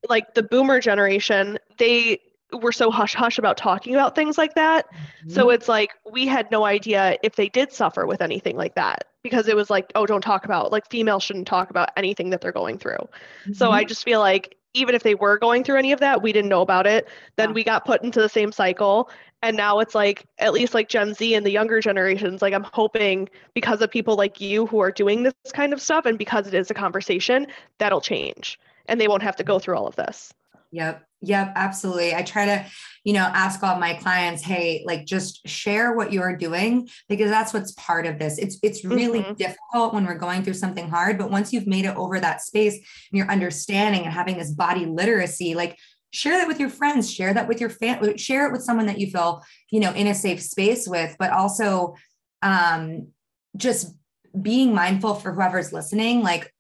like 0.10 0.34
the 0.34 0.43
boomer 0.43 0.80
generation 0.80 1.58
they 1.78 2.19
we're 2.62 2.72
so 2.72 2.92
hush 2.92 3.13
hush 3.13 3.38
about 3.38 3.58
talking 3.58 3.94
about 3.94 4.16
things 4.16 4.38
like 4.38 4.56
that. 4.56 4.88
Mm-hmm. 4.88 5.30
So 5.32 5.50
it's 5.50 5.68
like 5.68 5.92
we 6.12 6.28
had 6.28 6.50
no 6.52 6.66
idea 6.66 7.18
if 7.24 7.36
they 7.36 7.50
did 7.50 7.72
suffer 7.72 8.06
with 8.06 8.22
anything 8.22 8.56
like 8.56 8.76
that 8.76 9.06
because 9.24 9.48
it 9.48 9.56
was 9.56 9.70
like, 9.70 9.92
oh, 9.96 10.06
don't 10.06 10.22
talk 10.22 10.46
about 10.46 10.72
like 10.72 10.89
females 10.89 11.24
shouldn't 11.24 11.48
talk 11.48 11.70
about 11.70 11.89
anything 11.98 12.30
that 12.32 12.42
they're 12.42 12.52
going 12.52 12.78
through. 12.78 12.96
Mm-hmm. 12.96 13.54
So 13.54 13.72
I 13.72 13.84
just 13.84 14.04
feel 14.04 14.20
like 14.20 14.58
even 14.74 14.96
if 14.96 15.04
they 15.04 15.16
were 15.16 15.38
going 15.38 15.63
through 15.63 15.78
any 15.78 15.92
of 15.92 16.00
that, 16.00 16.22
we 16.22 16.34
didn't 16.34 16.50
know 16.50 16.62
about 16.62 16.88
it. 16.88 17.08
Then 17.36 17.50
yeah. 17.50 17.54
we 17.54 17.63
got 17.63 17.86
put 17.86 18.04
into 18.04 18.20
the 18.20 18.30
same 18.30 18.52
cycle. 18.52 19.10
And 19.44 19.56
now 19.58 19.80
it's 19.80 19.94
like, 19.94 20.26
at 20.39 20.54
least 20.54 20.74
like 20.74 20.89
Gen 20.89 21.13
Z 21.13 21.36
and 21.36 21.46
the 21.46 21.52
younger 21.52 21.80
generations, 21.80 22.42
like 22.42 22.54
I'm 22.54 22.66
hoping 22.74 23.30
because 23.54 23.82
of 23.82 23.92
people 23.92 24.16
like 24.16 24.42
you 24.42 24.66
who 24.66 24.80
are 24.80 24.92
doing 24.92 25.24
this 25.24 25.34
kind 25.54 25.74
of 25.74 25.82
stuff 25.82 26.06
and 26.06 26.18
because 26.18 26.48
it 26.48 26.54
is 26.54 26.72
a 26.72 26.74
conversation, 26.74 27.48
that'll 27.78 28.02
change 28.02 28.60
and 28.88 29.00
they 29.00 29.08
won't 29.08 29.24
have 29.24 29.36
to 29.36 29.44
go 29.44 29.60
through 29.60 29.78
all 29.78 29.88
of 29.88 29.96
this. 29.96 30.34
Yep. 30.74 31.04
Yep, 31.22 31.54
absolutely. 31.56 32.14
I 32.16 32.24
try 32.24 32.46
to, 32.48 32.66
you 33.06 33.14
know, 33.14 33.22
ask 33.22 33.64
all 33.64 33.80
my 33.80 33.94
clients, 33.94 34.42
hey, 34.42 34.84
like 34.86 35.06
just 35.06 35.48
share 35.48 35.96
what 35.96 36.12
you're 36.12 36.36
doing 36.36 36.90
because 37.08 37.30
that's 37.30 37.54
what's 37.54 37.72
part 37.74 38.06
of 38.06 38.20
this. 38.20 38.38
It's 38.38 38.58
it's 38.62 38.84
really 38.84 39.22
mm-hmm. 39.22 39.34
difficult 39.36 39.94
when 39.94 40.06
we're 40.06 40.18
going 40.18 40.44
through 40.44 40.56
something 40.56 40.90
hard, 40.90 41.18
but 41.18 41.32
once 41.32 41.54
you've 41.54 41.68
made 41.68 41.86
it 41.86 41.96
over 41.96 42.20
that 42.20 42.42
space 42.42 42.74
and 42.74 43.18
you're 43.18 43.32
understanding 43.32 44.04
and 44.04 44.12
having 44.12 44.38
this 44.38 44.52
body 44.52 44.86
literacy, 44.86 45.54
like 45.56 45.78
share 46.12 46.38
that 46.38 46.48
with 46.48 46.60
your 46.60 46.70
friends, 46.70 47.10
share 47.10 47.34
that 47.34 47.48
with 47.48 47.62
your 47.62 47.70
family, 47.70 48.18
share 48.18 48.48
it 48.48 48.52
with 48.52 48.64
someone 48.64 48.88
that 48.88 49.00
you 49.00 49.08
feel, 49.08 49.44
you 49.72 49.80
know, 49.80 49.94
in 49.94 50.08
a 50.08 50.16
safe 50.16 50.42
space 50.42 50.88
with, 50.88 51.16
but 51.20 51.32
also 51.32 51.96
um 52.42 53.08
just 53.56 53.96
being 54.42 54.74
mindful 54.74 55.14
for 55.14 55.32
whoever's 55.32 55.72
listening, 55.72 56.22
like 56.22 56.53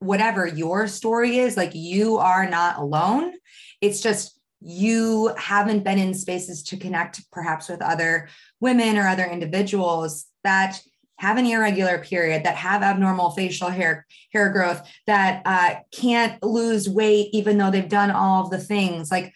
whatever 0.00 0.46
your 0.46 0.88
story 0.88 1.38
is, 1.38 1.56
like 1.56 1.74
you 1.74 2.18
are 2.18 2.48
not 2.48 2.78
alone. 2.78 3.34
It's 3.80 4.00
just 4.00 4.38
you 4.60 5.32
haven't 5.38 5.84
been 5.84 5.98
in 5.98 6.12
spaces 6.12 6.62
to 6.64 6.76
connect 6.76 7.30
perhaps 7.30 7.68
with 7.68 7.80
other 7.80 8.28
women 8.60 8.98
or 8.98 9.06
other 9.06 9.24
individuals 9.24 10.26
that 10.44 10.82
have 11.18 11.36
an 11.36 11.46
irregular 11.46 11.98
period 11.98 12.44
that 12.44 12.56
have 12.56 12.82
abnormal 12.82 13.30
facial 13.30 13.68
hair 13.68 14.06
hair 14.32 14.50
growth 14.50 14.86
that 15.06 15.42
uh, 15.44 15.74
can't 15.92 16.42
lose 16.42 16.88
weight 16.88 17.28
even 17.32 17.58
though 17.58 17.70
they've 17.70 17.88
done 17.88 18.10
all 18.10 18.44
of 18.44 18.50
the 18.50 18.58
things. 18.58 19.10
Like 19.10 19.34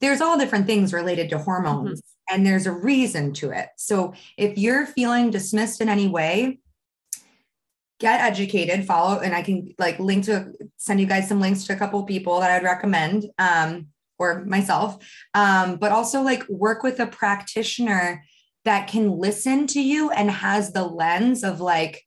there's 0.00 0.20
all 0.20 0.38
different 0.38 0.66
things 0.66 0.92
related 0.92 1.30
to 1.30 1.38
hormones 1.38 2.00
mm-hmm. 2.00 2.34
and 2.34 2.46
there's 2.46 2.66
a 2.66 2.72
reason 2.72 3.32
to 3.34 3.50
it. 3.50 3.68
So 3.76 4.14
if 4.36 4.58
you're 4.58 4.86
feeling 4.86 5.30
dismissed 5.30 5.80
in 5.80 5.88
any 5.88 6.08
way 6.08 6.58
get 8.02 8.20
educated 8.20 8.84
follow 8.84 9.20
and 9.20 9.34
i 9.34 9.40
can 9.40 9.72
like 9.78 9.98
link 9.98 10.24
to 10.24 10.52
send 10.76 11.00
you 11.00 11.06
guys 11.06 11.26
some 11.26 11.40
links 11.40 11.64
to 11.64 11.72
a 11.72 11.76
couple 11.76 12.02
people 12.02 12.40
that 12.40 12.50
i'd 12.50 12.64
recommend 12.64 13.24
um, 13.38 13.86
or 14.22 14.44
myself. 14.44 15.04
Um, 15.34 15.76
but 15.76 15.92
also 15.92 16.22
like 16.22 16.48
work 16.48 16.82
with 16.82 17.00
a 17.00 17.06
practitioner 17.06 18.24
that 18.64 18.86
can 18.86 19.10
listen 19.10 19.66
to 19.68 19.82
you 19.82 20.10
and 20.10 20.30
has 20.30 20.72
the 20.72 20.84
lens 20.84 21.42
of 21.42 21.60
like 21.60 22.04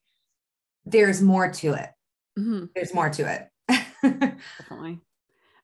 there's 0.86 1.20
more 1.20 1.50
to 1.52 1.74
it. 1.74 1.90
Mm-hmm. 2.38 2.66
there's 2.74 2.94
more 2.94 3.10
to 3.10 3.32
it. 3.32 3.48
Definitely. 4.02 5.00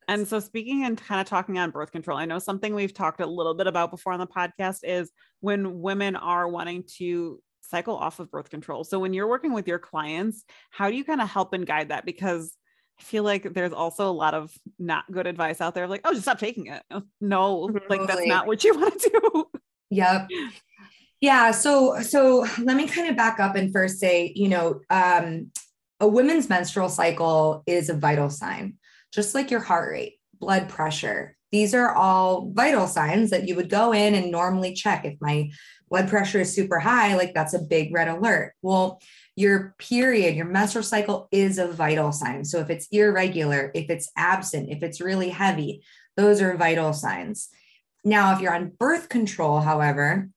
And 0.08 0.26
so 0.26 0.40
speaking 0.40 0.84
and 0.84 0.98
kind 0.98 1.20
of 1.20 1.26
talking 1.26 1.58
on 1.58 1.70
birth 1.70 1.92
control 1.92 2.18
i 2.18 2.24
know 2.24 2.38
something 2.38 2.74
we've 2.74 2.92
talked 2.92 3.20
a 3.20 3.26
little 3.26 3.54
bit 3.54 3.66
about 3.66 3.90
before 3.90 4.12
on 4.12 4.20
the 4.20 4.26
podcast 4.26 4.80
is 4.82 5.10
when 5.40 5.80
women 5.80 6.16
are 6.16 6.48
wanting 6.48 6.84
to 6.98 7.40
cycle 7.72 7.96
off 7.96 8.20
of 8.20 8.30
birth 8.30 8.50
control. 8.50 8.84
So 8.84 9.00
when 9.00 9.14
you're 9.14 9.26
working 9.26 9.54
with 9.54 9.66
your 9.66 9.78
clients, 9.78 10.44
how 10.70 10.90
do 10.90 10.96
you 10.96 11.04
kind 11.04 11.22
of 11.22 11.28
help 11.28 11.54
and 11.54 11.66
guide 11.66 11.88
that? 11.88 12.04
Because 12.04 12.54
I 13.00 13.02
feel 13.02 13.24
like 13.24 13.54
there's 13.54 13.72
also 13.72 14.08
a 14.08 14.12
lot 14.12 14.34
of 14.34 14.52
not 14.78 15.10
good 15.10 15.26
advice 15.26 15.60
out 15.60 15.74
there, 15.74 15.88
like, 15.88 16.02
oh, 16.04 16.12
just 16.12 16.22
stop 16.22 16.38
taking 16.38 16.66
it. 16.66 16.82
No, 17.20 17.70
like 17.88 18.06
that's 18.06 18.26
not 18.26 18.46
what 18.46 18.62
you 18.62 18.74
want 18.78 19.00
to 19.00 19.10
do. 19.10 19.46
Yep. 19.90 20.28
Yeah. 21.20 21.50
So 21.52 22.00
so 22.02 22.46
let 22.60 22.76
me 22.76 22.86
kind 22.86 23.08
of 23.08 23.16
back 23.16 23.40
up 23.40 23.56
and 23.56 23.72
first 23.72 23.98
say, 23.98 24.32
you 24.36 24.48
know, 24.48 24.80
um, 24.90 25.50
a 25.98 26.06
woman's 26.06 26.48
menstrual 26.48 26.88
cycle 26.88 27.62
is 27.66 27.88
a 27.88 27.94
vital 27.94 28.28
sign, 28.28 28.74
just 29.12 29.34
like 29.34 29.50
your 29.50 29.60
heart 29.60 29.90
rate, 29.90 30.18
blood 30.38 30.68
pressure. 30.68 31.36
These 31.52 31.74
are 31.74 31.94
all 31.94 32.50
vital 32.52 32.86
signs 32.86 33.30
that 33.30 33.46
you 33.46 33.56
would 33.56 33.68
go 33.68 33.92
in 33.92 34.14
and 34.14 34.30
normally 34.30 34.74
check. 34.74 35.04
If 35.04 35.14
my 35.20 35.50
blood 35.92 36.08
pressure 36.08 36.40
is 36.40 36.54
super 36.54 36.78
high, 36.78 37.14
like 37.16 37.34
that's 37.34 37.52
a 37.52 37.58
big 37.58 37.92
red 37.92 38.08
alert. 38.08 38.54
Well, 38.62 38.98
your 39.36 39.74
period, 39.78 40.34
your 40.34 40.46
menstrual 40.46 40.84
cycle 40.84 41.28
is 41.30 41.58
a 41.58 41.68
vital 41.68 42.12
sign. 42.12 42.46
So 42.46 42.60
if 42.60 42.70
it's 42.70 42.88
irregular, 42.90 43.70
if 43.74 43.90
it's 43.90 44.10
absent, 44.16 44.70
if 44.70 44.82
it's 44.82 45.02
really 45.02 45.28
heavy, 45.28 45.82
those 46.16 46.40
are 46.40 46.56
vital 46.56 46.94
signs. 46.94 47.50
Now, 48.04 48.34
if 48.34 48.40
you're 48.40 48.54
on 48.54 48.72
birth 48.78 49.10
control, 49.10 49.60
however, 49.60 50.30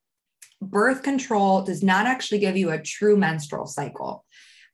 birth 0.61 1.03
control 1.03 1.61
does 1.61 1.81
not 1.81 2.05
actually 2.05 2.39
give 2.39 2.57
you 2.57 2.71
a 2.71 2.81
true 2.81 3.15
menstrual 3.15 3.65
cycle. 3.65 4.25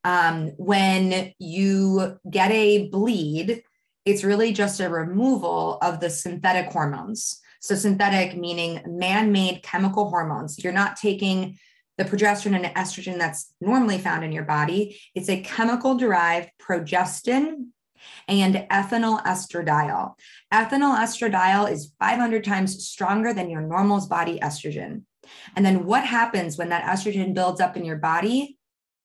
Um, 0.03 0.47
when 0.57 1.31
you 1.37 2.17
get 2.27 2.49
a 2.49 2.87
bleed, 2.87 3.61
it's 4.05 4.23
really 4.23 4.51
just 4.51 4.79
a 4.79 4.89
removal 4.89 5.77
of 5.83 5.99
the 5.99 6.09
synthetic 6.09 6.71
hormones. 6.71 7.39
So, 7.61 7.75
synthetic 7.75 8.35
meaning 8.35 8.81
man 8.87 9.31
made 9.31 9.61
chemical 9.61 10.09
hormones. 10.09 10.61
You're 10.63 10.73
not 10.73 10.97
taking 10.97 11.59
the 11.97 12.03
progesterone 12.03 12.55
and 12.55 12.75
estrogen 12.75 13.19
that's 13.19 13.53
normally 13.61 13.99
found 13.99 14.23
in 14.23 14.31
your 14.31 14.43
body. 14.43 14.99
It's 15.13 15.29
a 15.29 15.41
chemical 15.41 15.95
derived 15.95 16.49
progestin 16.59 17.67
and 18.27 18.55
ethinyl 18.71 19.23
estradiol. 19.23 20.13
Ethinyl 20.51 20.97
estradiol 20.97 21.71
is 21.71 21.93
500 21.99 22.43
times 22.43 22.83
stronger 22.83 23.31
than 23.31 23.51
your 23.51 23.61
normal's 23.61 24.07
body 24.07 24.39
estrogen. 24.39 25.03
And 25.55 25.63
then 25.63 25.85
what 25.85 26.03
happens 26.03 26.57
when 26.57 26.69
that 26.69 26.85
estrogen 26.85 27.35
builds 27.35 27.61
up 27.61 27.77
in 27.77 27.85
your 27.85 27.97
body? 27.97 28.57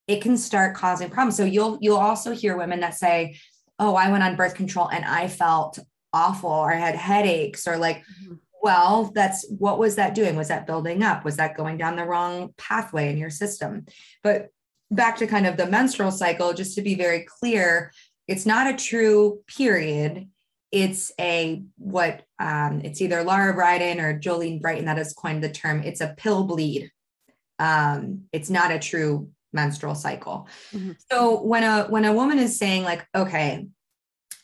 It 0.08 0.22
can 0.22 0.38
start 0.38 0.74
causing 0.74 1.10
problems. 1.10 1.36
So 1.36 1.44
you'll 1.44 1.76
you'll 1.82 1.98
also 1.98 2.32
hear 2.32 2.56
women 2.56 2.80
that 2.80 2.94
say, 2.94 3.38
"Oh, 3.78 3.96
I 3.96 4.10
went 4.10 4.24
on 4.24 4.36
birth 4.36 4.54
control 4.54 4.88
and 4.88 5.04
I 5.04 5.28
felt 5.28 5.78
awful 6.12 6.50
or 6.50 6.72
I 6.72 6.76
had 6.76 6.94
headaches 6.94 7.66
or 7.66 7.76
like 7.76 7.98
mm-hmm 7.98 8.34
well 8.62 9.10
that's 9.14 9.46
what 9.58 9.78
was 9.78 9.96
that 9.96 10.14
doing 10.14 10.36
was 10.36 10.48
that 10.48 10.66
building 10.66 11.02
up 11.02 11.24
was 11.24 11.36
that 11.36 11.56
going 11.56 11.76
down 11.76 11.96
the 11.96 12.04
wrong 12.04 12.52
pathway 12.56 13.10
in 13.10 13.18
your 13.18 13.30
system 13.30 13.84
but 14.22 14.48
back 14.90 15.16
to 15.16 15.26
kind 15.26 15.46
of 15.46 15.56
the 15.56 15.66
menstrual 15.66 16.10
cycle 16.10 16.52
just 16.52 16.74
to 16.74 16.82
be 16.82 16.94
very 16.94 17.26
clear 17.40 17.92
it's 18.28 18.46
not 18.46 18.66
a 18.66 18.76
true 18.76 19.40
period 19.46 20.28
it's 20.72 21.12
a 21.20 21.62
what 21.78 22.22
um, 22.38 22.80
it's 22.84 23.00
either 23.00 23.22
Lara 23.22 23.54
Briden 23.54 24.02
or 24.02 24.18
Jolene 24.18 24.60
Brighten 24.60 24.86
that 24.86 24.98
has 24.98 25.12
coined 25.14 25.42
the 25.42 25.48
term. 25.48 25.82
It's 25.82 26.00
a 26.00 26.14
pill 26.16 26.44
bleed. 26.44 26.90
Um, 27.58 28.24
it's 28.32 28.50
not 28.50 28.72
a 28.72 28.78
true 28.78 29.30
menstrual 29.52 29.94
cycle. 29.94 30.48
Mm-hmm. 30.74 30.92
So 31.10 31.42
when 31.42 31.62
a 31.62 31.84
when 31.84 32.04
a 32.04 32.12
woman 32.12 32.38
is 32.38 32.58
saying 32.58 32.84
like, 32.84 33.06
okay, 33.14 33.66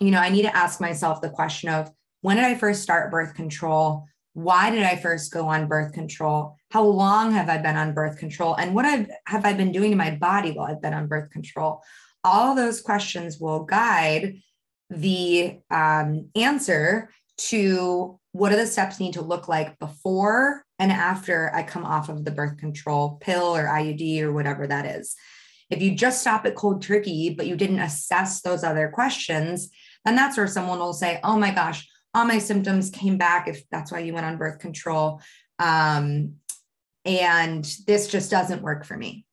you 0.00 0.10
know, 0.10 0.18
I 0.18 0.30
need 0.30 0.42
to 0.42 0.56
ask 0.56 0.80
myself 0.80 1.20
the 1.20 1.28
question 1.28 1.68
of 1.68 1.90
when 2.22 2.36
did 2.36 2.46
I 2.46 2.54
first 2.54 2.82
start 2.82 3.10
birth 3.10 3.34
control? 3.34 4.06
why 4.34 4.70
did 4.70 4.82
I 4.82 4.96
first 4.96 5.32
go 5.32 5.48
on 5.48 5.68
birth 5.68 5.92
control? 5.92 6.56
How 6.70 6.84
long 6.84 7.32
have 7.32 7.48
I 7.48 7.58
been 7.58 7.76
on 7.76 7.92
birth 7.92 8.18
control? 8.18 8.54
And 8.54 8.74
what 8.74 8.84
I've, 8.84 9.10
have 9.26 9.44
I 9.44 9.52
been 9.52 9.72
doing 9.72 9.90
to 9.90 9.96
my 9.96 10.12
body 10.12 10.52
while 10.52 10.70
I've 10.70 10.82
been 10.82 10.94
on 10.94 11.06
birth 11.06 11.30
control? 11.30 11.82
All 12.24 12.54
those 12.54 12.80
questions 12.80 13.38
will 13.38 13.64
guide 13.64 14.38
the 14.88 15.58
um, 15.70 16.30
answer 16.34 17.10
to 17.36 18.18
what 18.32 18.50
do 18.50 18.56
the 18.56 18.66
steps 18.66 19.00
need 19.00 19.14
to 19.14 19.22
look 19.22 19.48
like 19.48 19.78
before 19.78 20.64
and 20.78 20.90
after 20.90 21.54
I 21.54 21.62
come 21.62 21.84
off 21.84 22.08
of 22.08 22.24
the 22.24 22.30
birth 22.30 22.56
control 22.56 23.18
pill 23.20 23.54
or 23.54 23.64
IUD 23.64 24.22
or 24.22 24.32
whatever 24.32 24.66
that 24.66 24.86
is. 24.86 25.14
If 25.68 25.82
you 25.82 25.94
just 25.94 26.20
stop 26.20 26.46
at 26.46 26.54
cold 26.54 26.82
turkey, 26.82 27.34
but 27.36 27.46
you 27.46 27.56
didn't 27.56 27.80
assess 27.80 28.40
those 28.40 28.64
other 28.64 28.88
questions, 28.88 29.70
then 30.04 30.16
that's 30.16 30.36
where 30.36 30.46
someone 30.46 30.78
will 30.78 30.92
say, 30.92 31.20
oh 31.22 31.38
my 31.38 31.50
gosh, 31.50 31.86
all 32.14 32.24
my 32.24 32.38
symptoms 32.38 32.90
came 32.90 33.16
back 33.16 33.48
if 33.48 33.68
that's 33.70 33.90
why 33.90 34.00
you 34.00 34.12
went 34.12 34.26
on 34.26 34.36
birth 34.36 34.58
control. 34.58 35.20
Um, 35.58 36.34
and 37.04 37.64
this 37.86 38.08
just 38.08 38.30
doesn't 38.30 38.62
work 38.62 38.84
for 38.84 38.96
me. 38.96 39.24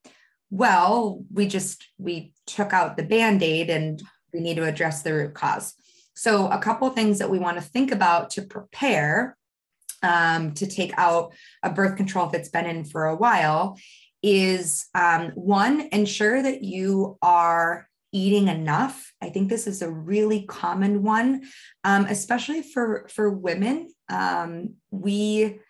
Well 0.50 1.24
we 1.32 1.46
just 1.46 1.86
we 1.98 2.32
took 2.46 2.72
out 2.72 2.96
the 2.96 3.04
band-aid 3.04 3.70
and 3.70 4.02
we 4.32 4.40
need 4.40 4.56
to 4.56 4.64
address 4.64 5.02
the 5.02 5.14
root 5.14 5.34
cause. 5.34 5.74
So 6.14 6.48
a 6.48 6.58
couple 6.58 6.90
things 6.90 7.18
that 7.18 7.30
we 7.30 7.38
want 7.38 7.56
to 7.56 7.62
think 7.62 7.92
about 7.92 8.30
to 8.30 8.42
prepare 8.42 9.36
um, 10.02 10.52
to 10.54 10.66
take 10.66 10.92
out 10.96 11.32
a 11.62 11.70
birth 11.70 11.96
control 11.96 12.28
if 12.28 12.34
it's 12.34 12.48
been 12.48 12.66
in 12.66 12.84
for 12.84 13.06
a 13.06 13.16
while 13.16 13.78
is 14.22 14.86
um, 14.94 15.30
one 15.34 15.88
ensure 15.92 16.42
that 16.42 16.62
you 16.62 17.16
are 17.22 17.88
eating 18.12 18.48
enough. 18.48 19.12
I 19.20 19.30
think 19.30 19.48
this 19.48 19.66
is 19.66 19.82
a 19.82 19.90
really 19.90 20.42
common 20.46 21.02
one, 21.02 21.42
um, 21.84 22.06
especially 22.06 22.62
for 22.62 23.08
for 23.08 23.30
women. 23.30 23.90
Um, 24.08 24.74
we 24.90 25.60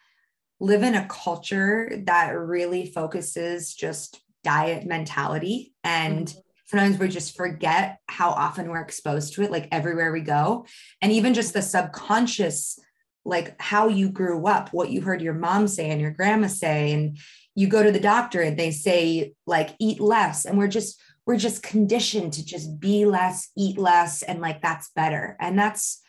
live 0.61 0.83
in 0.83 0.95
a 0.95 1.07
culture 1.07 1.91
that 2.07 2.31
really 2.31 2.87
focuses 2.87 3.75
just 3.75 4.21
diet 4.45 4.87
mentality 4.87 5.73
and 5.85 6.29
mm-hmm. 6.29 6.39
sometimes 6.67 6.99
we 6.99 7.09
just 7.09 7.37
forget 7.37 7.99
how 8.09 8.31
often 8.31 8.71
we're 8.71 8.81
exposed 8.81 9.35
to 9.35 9.43
it 9.43 9.51
like 9.51 9.69
everywhere 9.71 10.13
we 10.13 10.21
go 10.21 10.65
and 11.03 11.13
even 11.13 11.35
just 11.35 11.53
the 11.53 11.63
subconscious 11.63 12.79
like 13.25 13.61
how 13.61 13.89
you 13.89 14.09
grew 14.09 14.47
up, 14.47 14.73
what 14.73 14.91
you 14.91 15.01
heard 15.01 15.23
your 15.23 15.35
mom 15.35 15.69
say 15.69 15.91
and 15.91 16.01
your 16.01 16.11
grandma 16.11 16.47
say. 16.47 16.93
And 16.93 17.19
you 17.55 17.67
go 17.69 17.83
to 17.83 17.93
the 17.93 18.01
doctor 18.01 18.41
and 18.41 18.59
they 18.59 18.71
say, 18.71 19.35
like, 19.47 19.71
eat 19.79 20.01
less. 20.01 20.45
And 20.45 20.57
we're 20.57 20.69
just, 20.69 21.01
we're 21.31 21.37
just 21.37 21.63
conditioned 21.63 22.33
to 22.33 22.45
just 22.45 22.81
be 22.81 23.05
less, 23.05 23.51
eat 23.57 23.79
less, 23.79 24.25
and 24.25 24.41
like 24.41 24.61
that's 24.61 24.91
better. 24.97 25.37
And 25.39 25.57
that's, 25.57 26.01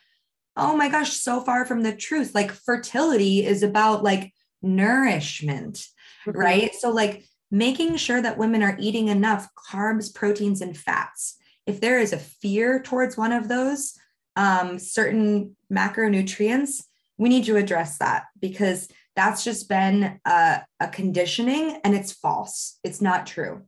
oh 0.57 0.75
my 0.75 0.89
gosh, 0.89 1.11
so 1.11 1.41
far 1.41 1.63
from 1.63 1.83
the 1.83 1.95
truth. 1.95 2.33
Like 2.33 2.51
fertility 2.51 3.45
is 3.45 3.61
about 3.61 4.01
like 4.01 4.33
nourishment, 4.63 5.85
mm-hmm. 6.25 6.31
right? 6.31 6.73
So, 6.73 6.89
like, 6.89 7.23
making 7.51 7.97
sure 7.97 8.19
that 8.19 8.39
women 8.39 8.63
are 8.63 8.75
eating 8.79 9.09
enough 9.09 9.47
carbs, 9.69 10.11
proteins, 10.11 10.59
and 10.59 10.75
fats. 10.75 11.37
If 11.67 11.81
there 11.81 11.99
is 11.99 12.13
a 12.13 12.17
fear 12.17 12.81
towards 12.81 13.15
one 13.15 13.31
of 13.31 13.47
those, 13.47 13.93
um, 14.35 14.79
certain 14.79 15.55
macronutrients, 15.71 16.83
we 17.19 17.29
need 17.29 17.45
to 17.45 17.57
address 17.57 17.99
that 17.99 18.23
because 18.39 18.89
that's 19.15 19.43
just 19.43 19.69
been 19.69 20.19
a, 20.25 20.63
a 20.79 20.87
conditioning 20.87 21.79
and 21.83 21.93
it's 21.93 22.11
false. 22.11 22.79
It's 22.83 23.01
not 23.01 23.27
true. 23.27 23.67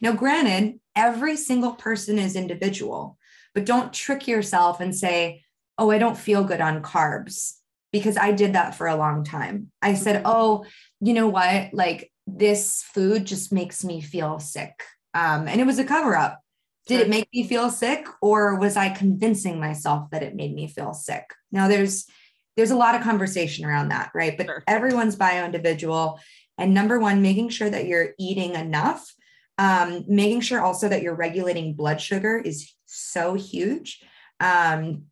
Now, 0.00 0.12
granted, 0.12 0.80
every 1.00 1.34
single 1.36 1.72
person 1.72 2.18
is 2.18 2.36
individual, 2.36 3.18
but 3.54 3.64
don't 3.64 3.92
trick 3.92 4.28
yourself 4.28 4.80
and 4.80 4.94
say, 4.94 5.42
oh, 5.78 5.90
I 5.90 5.96
don't 5.96 6.16
feel 6.16 6.44
good 6.44 6.60
on 6.60 6.82
carbs 6.82 7.54
because 7.90 8.18
I 8.18 8.32
did 8.32 8.52
that 8.52 8.74
for 8.74 8.86
a 8.86 8.96
long 8.96 9.24
time. 9.24 9.70
I 9.80 9.94
said, 9.94 10.16
mm-hmm. 10.16 10.26
oh, 10.26 10.66
you 11.00 11.14
know 11.14 11.28
what? 11.28 11.72
Like 11.72 12.12
this 12.26 12.82
food 12.82 13.24
just 13.24 13.50
makes 13.50 13.82
me 13.82 14.02
feel 14.02 14.38
sick. 14.38 14.84
Um, 15.14 15.48
and 15.48 15.58
it 15.58 15.66
was 15.66 15.78
a 15.78 15.84
cover 15.84 16.14
up. 16.14 16.38
Did 16.86 17.00
it 17.00 17.08
make 17.08 17.28
me 17.32 17.46
feel 17.46 17.70
sick 17.70 18.06
or 18.20 18.56
was 18.56 18.76
I 18.76 18.90
convincing 18.90 19.58
myself 19.58 20.10
that 20.10 20.22
it 20.22 20.34
made 20.34 20.54
me 20.54 20.66
feel 20.66 20.92
sick? 20.92 21.24
Now 21.50 21.66
there's 21.68 22.06
there's 22.56 22.72
a 22.72 22.76
lot 22.76 22.94
of 22.94 23.02
conversation 23.02 23.64
around 23.64 23.88
that, 23.88 24.10
right? 24.14 24.36
But 24.36 24.46
sure. 24.46 24.64
everyone's 24.66 25.16
bio 25.16 25.44
individual. 25.44 26.20
And 26.58 26.74
number 26.74 26.98
one, 26.98 27.22
making 27.22 27.50
sure 27.50 27.70
that 27.70 27.86
you're 27.86 28.10
eating 28.18 28.54
enough, 28.54 29.14
um, 29.60 30.04
making 30.08 30.40
sure 30.40 30.62
also 30.62 30.88
that 30.88 31.02
you're 31.02 31.14
regulating 31.14 31.74
blood 31.74 32.00
sugar 32.00 32.38
is 32.38 32.72
so 32.86 33.34
huge. 33.34 34.02
Um, 34.40 35.02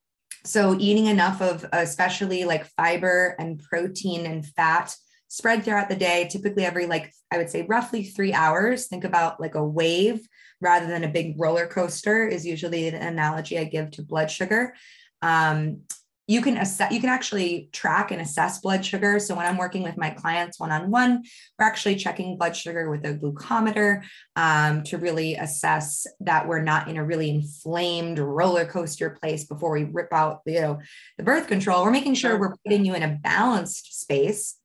so 0.46 0.74
eating 0.80 1.04
enough 1.04 1.42
of 1.42 1.66
especially 1.70 2.46
like 2.46 2.64
fiber 2.64 3.36
and 3.38 3.62
protein 3.62 4.24
and 4.24 4.46
fat 4.46 4.96
spread 5.28 5.64
throughout 5.64 5.90
the 5.90 5.96
day, 5.96 6.28
typically 6.30 6.64
every 6.64 6.86
like 6.86 7.12
I 7.30 7.36
would 7.36 7.50
say 7.50 7.66
roughly 7.68 8.04
three 8.04 8.32
hours. 8.32 8.86
Think 8.86 9.04
about 9.04 9.38
like 9.38 9.54
a 9.54 9.62
wave 9.62 10.26
rather 10.62 10.86
than 10.86 11.04
a 11.04 11.08
big 11.08 11.34
roller 11.38 11.66
coaster 11.66 12.26
is 12.26 12.46
usually 12.46 12.88
an 12.88 12.94
analogy 12.94 13.58
I 13.58 13.64
give 13.64 13.90
to 13.92 14.02
blood 14.02 14.30
sugar. 14.30 14.74
Um, 15.20 15.82
you 16.28 16.42
can 16.42 16.58
assess, 16.58 16.92
you 16.92 17.00
can 17.00 17.08
actually 17.08 17.70
track 17.72 18.10
and 18.10 18.20
assess 18.20 18.60
blood 18.60 18.84
sugar. 18.84 19.18
So 19.18 19.34
when 19.34 19.46
I'm 19.46 19.56
working 19.56 19.82
with 19.82 19.96
my 19.96 20.10
clients 20.10 20.60
one-on-one, 20.60 21.24
we're 21.58 21.66
actually 21.66 21.96
checking 21.96 22.36
blood 22.36 22.54
sugar 22.54 22.90
with 22.90 23.04
a 23.06 23.14
glucometer 23.14 24.02
um, 24.36 24.82
to 24.84 24.98
really 24.98 25.36
assess 25.36 26.06
that 26.20 26.46
we're 26.46 26.62
not 26.62 26.86
in 26.86 26.98
a 26.98 27.04
really 27.04 27.30
inflamed 27.30 28.18
roller 28.18 28.66
coaster 28.66 29.08
place 29.08 29.44
before 29.44 29.72
we 29.72 29.84
rip 29.84 30.12
out, 30.12 30.42
you 30.44 30.60
know, 30.60 30.78
the 31.16 31.24
birth 31.24 31.48
control. 31.48 31.82
We're 31.82 31.90
making 31.90 32.14
sure 32.14 32.38
we're 32.38 32.56
putting 32.64 32.84
you 32.84 32.94
in 32.94 33.02
a 33.02 33.18
balanced 33.22 33.98
space. 33.98 34.56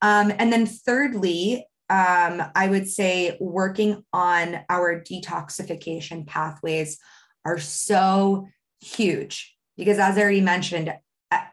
Um, 0.00 0.32
and 0.38 0.52
then 0.52 0.64
thirdly, 0.64 1.66
um, 1.90 2.40
I 2.54 2.68
would 2.68 2.88
say 2.88 3.36
working 3.40 4.04
on 4.12 4.60
our 4.68 5.02
detoxification 5.02 6.24
pathways 6.24 6.98
are 7.44 7.58
so 7.58 8.46
huge 8.80 9.56
because 9.80 9.98
as 9.98 10.16
I 10.16 10.20
already 10.20 10.42
mentioned, 10.42 10.94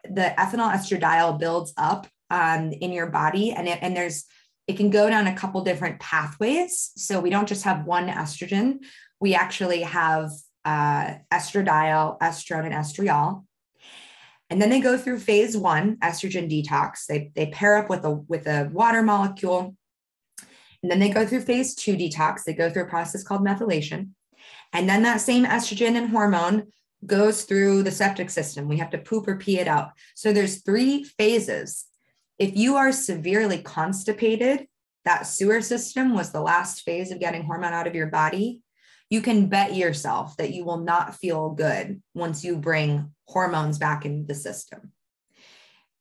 the 0.03 0.33
ethinyl 0.37 0.73
estradiol 0.73 1.39
builds 1.39 1.73
up 1.77 2.07
um, 2.29 2.71
in 2.71 2.91
your 2.91 3.07
body 3.07 3.51
and 3.51 3.67
it, 3.67 3.79
and 3.81 3.95
there's 3.95 4.25
it 4.67 4.75
can 4.75 4.89
go 4.89 5.09
down 5.09 5.27
a 5.27 5.35
couple 5.35 5.63
different 5.63 5.99
pathways. 6.01 6.91
So 6.97 7.21
we 7.21 7.29
don't 7.29 7.47
just 7.47 7.63
have 7.63 7.85
one 7.85 8.09
estrogen. 8.09 8.79
We 9.21 9.33
actually 9.33 9.81
have 9.83 10.29
uh, 10.65 11.13
estradiol, 11.33 12.19
estrone, 12.19 12.65
and 12.65 12.73
estriol. 12.73 13.45
And 14.49 14.61
then 14.61 14.69
they 14.69 14.81
go 14.81 14.97
through 14.97 15.19
phase 15.19 15.55
one, 15.55 15.95
estrogen 16.03 16.51
detox. 16.51 17.05
They, 17.07 17.31
they 17.33 17.47
pair 17.47 17.77
up 17.77 17.89
with 17.89 18.03
a 18.03 18.11
with 18.11 18.45
a 18.45 18.69
water 18.73 19.03
molecule. 19.03 19.73
And 20.83 20.91
then 20.91 20.99
they 20.99 21.09
go 21.09 21.25
through 21.25 21.41
phase 21.41 21.73
two 21.73 21.95
detox. 21.95 22.43
They 22.43 22.53
go 22.53 22.69
through 22.69 22.83
a 22.83 22.89
process 22.89 23.23
called 23.23 23.45
methylation. 23.45 24.09
And 24.73 24.89
then 24.89 25.03
that 25.03 25.21
same 25.21 25.45
estrogen 25.45 25.95
and 25.95 26.09
hormone 26.09 26.67
goes 27.05 27.43
through 27.43 27.83
the 27.83 27.91
septic 27.91 28.29
system. 28.29 28.67
We 28.67 28.77
have 28.77 28.89
to 28.91 28.97
poop 28.97 29.27
or 29.27 29.37
pee 29.37 29.59
it 29.59 29.67
out. 29.67 29.91
So 30.15 30.33
there's 30.33 30.63
three 30.63 31.03
phases. 31.03 31.85
If 32.39 32.55
you 32.55 32.75
are 32.75 32.91
severely 32.91 33.59
constipated, 33.59 34.67
that 35.05 35.27
sewer 35.27 35.61
system 35.61 36.13
was 36.13 36.31
the 36.31 36.41
last 36.41 36.81
phase 36.81 37.11
of 37.11 37.19
getting 37.19 37.43
hormone 37.43 37.73
out 37.73 37.87
of 37.87 37.95
your 37.95 38.07
body. 38.07 38.61
You 39.09 39.21
can 39.21 39.47
bet 39.47 39.75
yourself 39.75 40.35
that 40.37 40.53
you 40.53 40.65
will 40.65 40.79
not 40.79 41.15
feel 41.15 41.51
good 41.51 42.01
once 42.13 42.43
you 42.43 42.57
bring 42.57 43.11
hormones 43.25 43.77
back 43.77 44.05
into 44.05 44.27
the 44.27 44.35
system. 44.35 44.91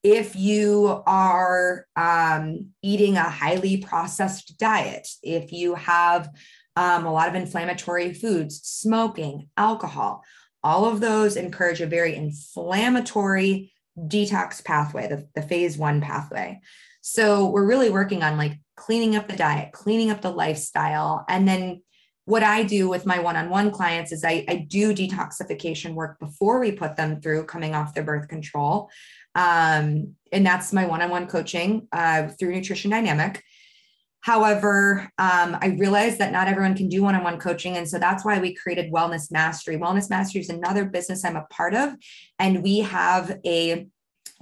If 0.02 0.36
you 0.36 1.02
are 1.06 1.86
um, 1.94 2.70
eating 2.82 3.16
a 3.16 3.22
highly 3.22 3.78
processed 3.78 4.58
diet, 4.58 5.08
if 5.22 5.52
you 5.52 5.74
have 5.74 6.28
um, 6.76 7.06
a 7.06 7.12
lot 7.12 7.28
of 7.28 7.34
inflammatory 7.34 8.12
foods, 8.12 8.60
smoking, 8.62 9.48
alcohol, 9.56 10.24
all 10.66 10.84
of 10.84 10.98
those 10.98 11.36
encourage 11.36 11.80
a 11.80 11.86
very 11.86 12.16
inflammatory 12.16 13.72
detox 13.96 14.64
pathway, 14.64 15.06
the, 15.06 15.28
the 15.36 15.46
phase 15.46 15.78
one 15.78 16.00
pathway. 16.00 16.60
So 17.02 17.50
we're 17.50 17.64
really 17.64 17.88
working 17.88 18.24
on 18.24 18.36
like 18.36 18.58
cleaning 18.74 19.14
up 19.14 19.28
the 19.28 19.36
diet, 19.36 19.70
cleaning 19.70 20.10
up 20.10 20.22
the 20.22 20.32
lifestyle. 20.32 21.24
And 21.28 21.46
then 21.46 21.82
what 22.24 22.42
I 22.42 22.64
do 22.64 22.88
with 22.88 23.06
my 23.06 23.20
one 23.20 23.36
on 23.36 23.48
one 23.48 23.70
clients 23.70 24.10
is 24.10 24.24
I, 24.24 24.44
I, 24.48 24.66
do 24.68 24.92
detoxification 24.92 25.94
work 25.94 26.18
before 26.18 26.58
we 26.58 26.72
put 26.72 26.96
them 26.96 27.20
through 27.20 27.44
coming 27.44 27.76
off 27.76 27.94
their 27.94 28.02
birth 28.02 28.26
control. 28.26 28.90
Um, 29.36 30.16
and 30.32 30.44
that's 30.44 30.72
my 30.72 30.84
one 30.86 31.00
on 31.00 31.10
one 31.10 31.28
coaching 31.28 31.86
uh, 31.92 32.26
through 32.26 32.50
Nutrition 32.50 32.90
Dynamic. 32.90 33.44
However, 34.26 35.08
um, 35.18 35.56
I 35.62 35.76
realized 35.78 36.18
that 36.18 36.32
not 36.32 36.48
everyone 36.48 36.74
can 36.74 36.88
do 36.88 37.00
one 37.00 37.14
on 37.14 37.22
one 37.22 37.38
coaching. 37.38 37.76
And 37.76 37.88
so 37.88 37.96
that's 37.96 38.24
why 38.24 38.40
we 38.40 38.56
created 38.56 38.92
Wellness 38.92 39.30
Mastery. 39.30 39.78
Wellness 39.78 40.10
Mastery 40.10 40.40
is 40.40 40.48
another 40.48 40.84
business 40.84 41.24
I'm 41.24 41.36
a 41.36 41.46
part 41.48 41.74
of. 41.74 41.94
And 42.40 42.60
we 42.60 42.80
have 42.80 43.38
a 43.46 43.86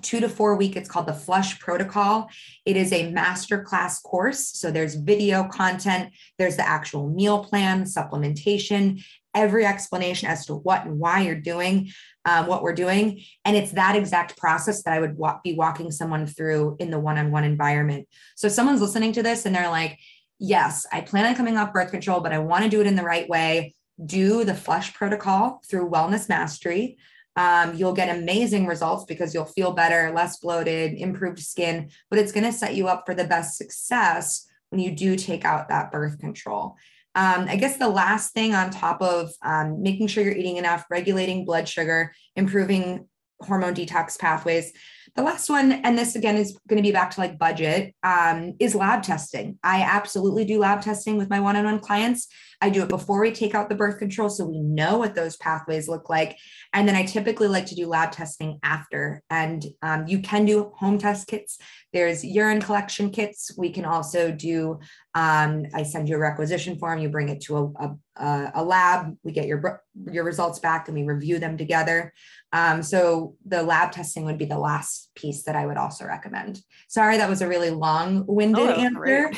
two 0.01 0.21
to 0.21 0.29
four 0.29 0.57
week 0.57 0.75
it's 0.75 0.89
called 0.89 1.07
the 1.07 1.15
flush 1.15 1.61
protocol 1.61 2.29
it 2.67 2.77
is 2.77 2.93
a 2.93 3.13
master 3.13 3.63
class 3.63 4.01
course 4.01 4.45
so 4.59 4.73
there's 4.73 4.97
video 4.97 5.45
content 5.45 6.13
there's 6.37 6.57
the 6.57 6.69
actual 6.69 7.09
meal 7.09 7.45
plan 7.45 7.85
supplementation 7.85 9.01
every 9.35 9.65
explanation 9.65 10.29
as 10.29 10.47
to 10.47 10.55
what 10.57 10.85
and 10.85 10.99
why 10.99 11.21
you're 11.21 11.37
doing 11.37 11.89
um, 12.25 12.47
what 12.47 12.63
we're 12.63 12.75
doing. 12.75 13.23
And 13.45 13.57
it's 13.57 13.73
that 13.73 13.97
exact 13.97 14.37
process 14.37 14.83
that 14.83 14.95
I 14.95 15.01
would 15.01 15.17
wa- 15.17 15.41
be 15.45 15.55
walking 15.55 15.91
someone 15.91 16.27
through 16.27 16.77
in 16.79 16.91
the 16.91 16.99
one 16.99 17.19
on 17.19 17.31
one 17.31 17.45
environment. 17.45 18.09
So 18.37 18.49
someone's 18.49 18.81
listening 18.81 19.13
to 19.13 19.23
this 19.23 19.47
and 19.47 19.55
they're 19.55 19.71
like, 19.71 19.99
yes, 20.39 20.87
I 20.93 21.01
plan 21.01 21.27
on 21.27 21.35
coming 21.35 21.57
off 21.57 21.73
birth 21.73 21.91
control, 21.91 22.21
but 22.21 22.33
I 22.33 22.39
want 22.39 22.65
to 22.65 22.71
do 22.71 22.81
it 22.81 22.87
in 22.87 22.97
the 22.97 23.03
right 23.03 23.29
way, 23.29 23.75
do 24.05 24.45
the 24.45 24.55
flush 24.55 24.95
protocol 24.95 25.61
through 25.69 25.91
Wellness 25.91 26.29
Mastery. 26.29 26.97
Um, 27.37 27.75
you'll 27.75 27.95
get 27.95 28.17
amazing 28.17 28.67
results 28.67 29.05
because 29.05 29.35
you'll 29.35 29.45
feel 29.45 29.73
better, 29.73 30.13
less 30.15 30.39
bloated, 30.39 30.95
improved 30.95 31.41
skin, 31.41 31.91
but 32.09 32.19
it's 32.19 32.33
going 32.33 32.45
to 32.45 32.53
set 32.53 32.75
you 32.75 32.87
up 32.89 33.05
for 33.07 33.15
the 33.15 33.25
best 33.25 33.59
success 33.59 34.47
when 34.71 34.81
you 34.81 34.93
do 34.93 35.17
take 35.17 35.45
out 35.45 35.69
that 35.69 35.91
birth 35.91 36.19
control. 36.19 36.77
Um, 37.15 37.47
I 37.49 37.57
guess 37.57 37.77
the 37.77 37.89
last 37.89 38.33
thing 38.33 38.55
on 38.55 38.71
top 38.71 39.01
of 39.01 39.31
um, 39.43 39.83
making 39.83 40.09
sure 40.09 40.25
you're 40.25 40.37
eating 40.37 40.57
enough, 40.57 40.85
regulating 40.91 41.45
blood 41.45 41.69
sugar, 41.69 42.13
improving 42.35 43.09
hormone 43.41 43.75
detox 43.75 44.19
pathways. 44.19 44.73
The 45.17 45.23
last 45.23 45.49
one, 45.49 45.73
and 45.73 45.97
this 45.97 46.17
again 46.17 46.37
is 46.37 46.59
going 46.69 46.83
to 46.83 46.87
be 46.87 46.93
back 46.93 47.13
to 47.13 47.21
like 47.21 47.39
budget, 47.39 47.95
um, 48.03 48.55
is 48.59 48.75
lab 48.75 49.03
testing. 49.03 49.59
I 49.63 49.83
absolutely 49.83 50.45
do 50.45 50.59
lab 50.59 50.83
testing 50.83 51.17
with 51.17 51.31
my 51.31 51.41
one 51.41 51.57
on 51.57 51.65
one 51.65 51.79
clients. 51.79 52.27
I 52.65 52.71
do 52.71 52.83
it 52.83 52.89
before 52.89 53.21
we 53.21 53.31
take 53.31 53.55
out 53.55 53.69
the 53.69 53.75
birth 53.75 53.99
control 53.99 54.31
so 54.31 54.47
we 54.47 54.59
know 54.59 54.97
what 54.97 55.15
those 55.15 55.37
pathways 55.37 55.87
look 55.87 56.09
like. 56.09 56.39
And 56.73 56.89
then 56.89 56.97
I 56.97 57.05
typically 57.05 57.47
like 57.47 57.67
to 57.67 57.75
do 57.75 57.87
lab 57.87 58.11
testing 58.11 58.59
after. 58.63 59.23
And 59.29 59.63
um, 59.83 60.07
you 60.07 60.21
can 60.21 60.47
do 60.47 60.73
home 60.79 60.97
test 60.97 61.27
kits. 61.27 61.59
There's 61.93 62.25
urine 62.25 62.63
collection 62.63 63.11
kits. 63.11 63.51
We 63.59 63.71
can 63.71 63.85
also 63.85 64.33
do, 64.33 64.81
um, 65.15 65.67
I 65.75 65.83
send 65.83 66.09
you 66.09 66.17
a 66.17 66.19
requisition 66.19 66.79
form, 66.79 67.01
you 67.01 67.11
bring 67.11 67.29
it 67.29 67.43
to 67.43 67.75
a, 67.79 67.97
a, 68.17 68.53
a, 68.55 68.65
lab, 68.65 69.15
we 69.23 69.33
get 69.33 69.47
your, 69.47 69.83
your 70.11 70.25
results 70.25 70.59
back 70.59 70.89
and 70.89 70.97
we 70.97 71.05
review 71.05 71.39
them 71.39 71.59
together. 71.59 72.15
Um, 72.55 72.83
so 72.83 73.37
the 73.45 73.63
lab 73.63 73.93
testing 73.93 74.25
would 74.25 74.39
be 74.39 74.47
the 74.47 74.59
last 74.59 75.11
piece 75.15 75.43
that 75.43 75.55
I 75.55 75.67
would 75.67 75.77
also 75.77 76.07
recommend. 76.07 76.61
Sorry, 76.89 77.19
that 77.19 77.29
was 77.29 77.43
a 77.43 77.49
really 77.49 77.71
long 77.71 78.25
winded 78.27 78.71
oh, 78.71 78.73
answer. 78.73 79.33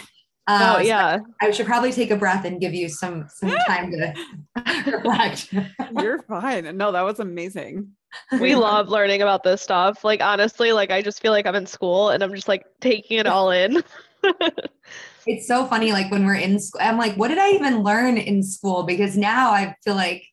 Um, 0.49 0.63
oh 0.63 0.79
yeah. 0.79 1.19
So 1.19 1.25
I 1.43 1.51
should 1.51 1.67
probably 1.67 1.93
take 1.93 2.11
a 2.11 2.17
breath 2.17 2.45
and 2.45 2.61
give 2.61 2.73
you 2.73 2.89
some 2.89 3.27
some 3.29 3.51
time 3.67 3.91
to 3.91 4.15
reflect. 4.93 5.53
You're 6.01 6.23
fine. 6.23 6.77
No, 6.77 6.93
that 6.93 7.03
was 7.03 7.19
amazing. 7.19 7.89
We 8.41 8.55
love 8.55 8.89
learning 8.89 9.23
about 9.23 9.43
this 9.43 9.61
stuff. 9.61 10.05
Like 10.05 10.21
honestly, 10.23 10.73
like 10.73 10.91
I 10.91 11.03
just 11.03 11.21
feel 11.21 11.33
like 11.33 11.47
I'm 11.47 11.57
in 11.57 11.67
school 11.67 12.11
and 12.11 12.23
I'm 12.23 12.35
just 12.35 12.49
like 12.49 12.65
taking 12.81 13.19
it 13.19 13.27
all 13.27 13.51
in. 13.51 13.83
it's 15.27 15.47
so 15.47 15.67
funny. 15.67 15.93
Like 15.93 16.11
when 16.11 16.25
we're 16.25 16.35
in 16.35 16.61
school, 16.61 16.81
I'm 16.83 16.99
like, 16.99 17.17
what 17.17 17.29
did 17.29 17.39
I 17.39 17.51
even 17.51 17.83
learn 17.83 18.17
in 18.17 18.43
school? 18.43 18.85
Because 18.85 19.17
now 19.17 19.51
I 19.51 19.75
feel 19.85 19.95
like 19.97 20.25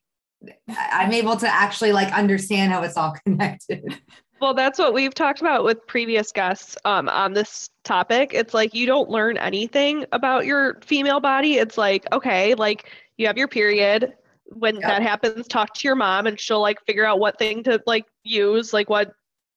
I'm 0.68 1.12
able 1.12 1.36
to 1.36 1.48
actually 1.48 1.92
like 1.92 2.12
understand 2.12 2.72
how 2.72 2.82
it's 2.82 2.96
all 2.96 3.14
connected. 3.26 4.00
Well, 4.40 4.54
that's 4.54 4.78
what 4.78 4.92
we've 4.92 5.14
talked 5.14 5.40
about 5.40 5.64
with 5.64 5.86
previous 5.86 6.32
guests 6.32 6.76
um, 6.84 7.08
on 7.08 7.32
this 7.32 7.70
topic. 7.84 8.32
It's 8.34 8.52
like 8.52 8.74
you 8.74 8.86
don't 8.86 9.08
learn 9.08 9.38
anything 9.38 10.04
about 10.12 10.44
your 10.44 10.78
female 10.82 11.20
body. 11.20 11.54
It's 11.54 11.78
like, 11.78 12.04
okay, 12.12 12.54
like 12.54 12.90
you 13.16 13.26
have 13.26 13.38
your 13.38 13.48
period. 13.48 14.14
When 14.46 14.78
that 14.80 15.02
happens, 15.02 15.48
talk 15.48 15.74
to 15.74 15.88
your 15.88 15.96
mom 15.96 16.26
and 16.26 16.38
she'll 16.38 16.60
like 16.60 16.84
figure 16.84 17.04
out 17.04 17.18
what 17.18 17.38
thing 17.38 17.62
to 17.64 17.82
like 17.86 18.04
use, 18.22 18.72
like 18.72 18.90
what 18.90 19.12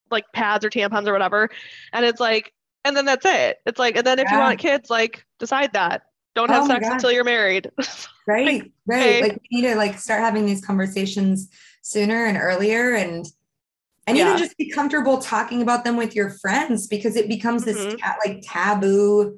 like 0.10 0.26
pads 0.34 0.64
or 0.64 0.70
tampons 0.70 1.08
or 1.08 1.14
whatever. 1.14 1.50
And 1.92 2.06
it's 2.06 2.20
like, 2.20 2.54
and 2.86 2.96
then 2.96 3.06
that's 3.06 3.26
it. 3.26 3.58
It's 3.66 3.80
like, 3.80 3.98
and 3.98 4.08
then 4.08 4.20
if 4.20 4.26
yeah. 4.30 4.38
you 4.38 4.40
want 4.40 4.60
kids, 4.60 4.90
like 4.90 5.26
decide 5.40 5.74
that. 5.74 6.04
Don't 6.36 6.50
have 6.50 6.66
oh 6.66 6.68
sex 6.68 6.88
until 6.88 7.12
you're 7.12 7.24
married. 7.24 7.72
right. 8.28 8.46
like, 8.46 8.72
right. 8.86 9.02
Okay. 9.02 9.22
Like 9.24 9.42
we 9.52 9.62
need 9.62 9.68
to 9.68 9.76
like 9.76 9.98
start 9.98 10.22
having 10.22 10.46
these 10.46 10.64
conversations 10.64 11.50
sooner 11.82 12.26
and 12.26 12.38
earlier 12.38 12.94
and 12.94 13.26
and 14.08 14.18
yeah. 14.18 14.26
even 14.26 14.38
just 14.38 14.58
be 14.58 14.72
comfortable 14.72 15.20
talking 15.20 15.62
about 15.62 15.84
them 15.84 15.98
with 15.98 16.16
your 16.16 16.30
friends 16.30 16.88
because 16.88 17.16
it 17.16 17.28
becomes 17.28 17.66
this 17.66 17.78
mm-hmm. 17.78 17.98
ta- 17.98 18.16
like 18.26 18.42
taboo 18.42 19.38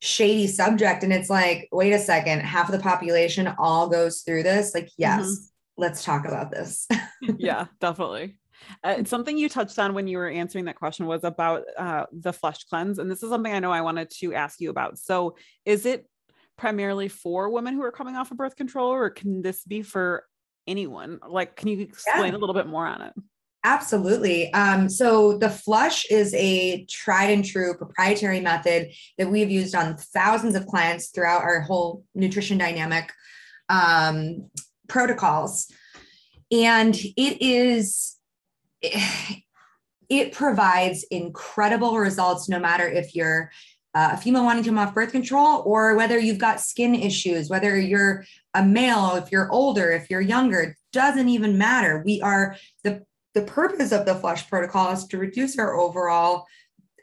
shady 0.00 0.46
subject 0.46 1.02
and 1.02 1.12
it's 1.12 1.30
like 1.30 1.68
wait 1.72 1.92
a 1.92 1.98
second 1.98 2.40
half 2.40 2.68
of 2.68 2.72
the 2.72 2.82
population 2.82 3.52
all 3.58 3.88
goes 3.88 4.20
through 4.20 4.42
this 4.42 4.74
like 4.74 4.90
yes 4.96 5.24
mm-hmm. 5.24 5.82
let's 5.82 6.04
talk 6.04 6.26
about 6.26 6.50
this 6.50 6.86
yeah 7.38 7.66
definitely 7.80 8.36
uh, 8.82 9.02
something 9.04 9.36
you 9.36 9.48
touched 9.48 9.78
on 9.78 9.94
when 9.94 10.06
you 10.06 10.16
were 10.16 10.28
answering 10.28 10.66
that 10.66 10.76
question 10.76 11.06
was 11.06 11.24
about 11.24 11.64
uh, 11.78 12.04
the 12.12 12.32
flush 12.32 12.64
cleanse 12.64 12.98
and 12.98 13.10
this 13.10 13.22
is 13.22 13.30
something 13.30 13.52
i 13.52 13.58
know 13.58 13.72
i 13.72 13.80
wanted 13.80 14.10
to 14.10 14.34
ask 14.34 14.60
you 14.60 14.70
about 14.70 14.98
so 14.98 15.36
is 15.64 15.86
it 15.86 16.06
primarily 16.56 17.08
for 17.08 17.50
women 17.50 17.74
who 17.74 17.82
are 17.82 17.90
coming 17.90 18.14
off 18.14 18.30
of 18.30 18.36
birth 18.36 18.56
control 18.56 18.90
or 18.90 19.10
can 19.10 19.42
this 19.42 19.64
be 19.64 19.82
for 19.82 20.24
anyone 20.66 21.18
like 21.26 21.56
can 21.56 21.68
you 21.68 21.80
explain 21.80 22.32
yeah. 22.32 22.36
a 22.36 22.40
little 22.40 22.54
bit 22.54 22.66
more 22.66 22.86
on 22.86 23.00
it 23.00 23.14
Absolutely. 23.64 24.52
Um, 24.52 24.90
so 24.90 25.38
the 25.38 25.48
flush 25.48 26.04
is 26.10 26.34
a 26.34 26.84
tried 26.84 27.30
and 27.30 27.42
true 27.42 27.74
proprietary 27.74 28.40
method 28.40 28.90
that 29.16 29.30
we've 29.30 29.50
used 29.50 29.74
on 29.74 29.96
thousands 29.96 30.54
of 30.54 30.66
clients 30.66 31.08
throughout 31.08 31.40
our 31.40 31.62
whole 31.62 32.04
nutrition 32.14 32.58
dynamic 32.58 33.10
um, 33.70 34.50
protocols. 34.86 35.72
And 36.52 36.94
it 36.94 37.40
is, 37.40 38.16
it 40.10 40.32
provides 40.32 41.04
incredible 41.04 41.98
results 41.98 42.50
no 42.50 42.60
matter 42.60 42.86
if 42.86 43.14
you're 43.14 43.50
uh, 43.94 44.10
a 44.12 44.16
female 44.18 44.44
wanting 44.44 44.64
to 44.64 44.68
come 44.68 44.78
off 44.78 44.92
birth 44.92 45.12
control 45.12 45.62
or 45.64 45.94
whether 45.94 46.18
you've 46.18 46.36
got 46.36 46.60
skin 46.60 46.94
issues, 46.94 47.48
whether 47.48 47.78
you're 47.78 48.24
a 48.52 48.62
male, 48.62 49.14
if 49.14 49.32
you're 49.32 49.50
older, 49.50 49.90
if 49.90 50.10
you're 50.10 50.20
younger, 50.20 50.76
doesn't 50.92 51.28
even 51.28 51.56
matter. 51.56 52.02
We 52.04 52.20
are 52.20 52.56
the 52.82 53.06
the 53.34 53.42
purpose 53.42 53.92
of 53.92 54.06
the 54.06 54.14
flush 54.14 54.48
protocol 54.48 54.92
is 54.92 55.06
to 55.08 55.18
reduce 55.18 55.58
our 55.58 55.74
overall 55.74 56.46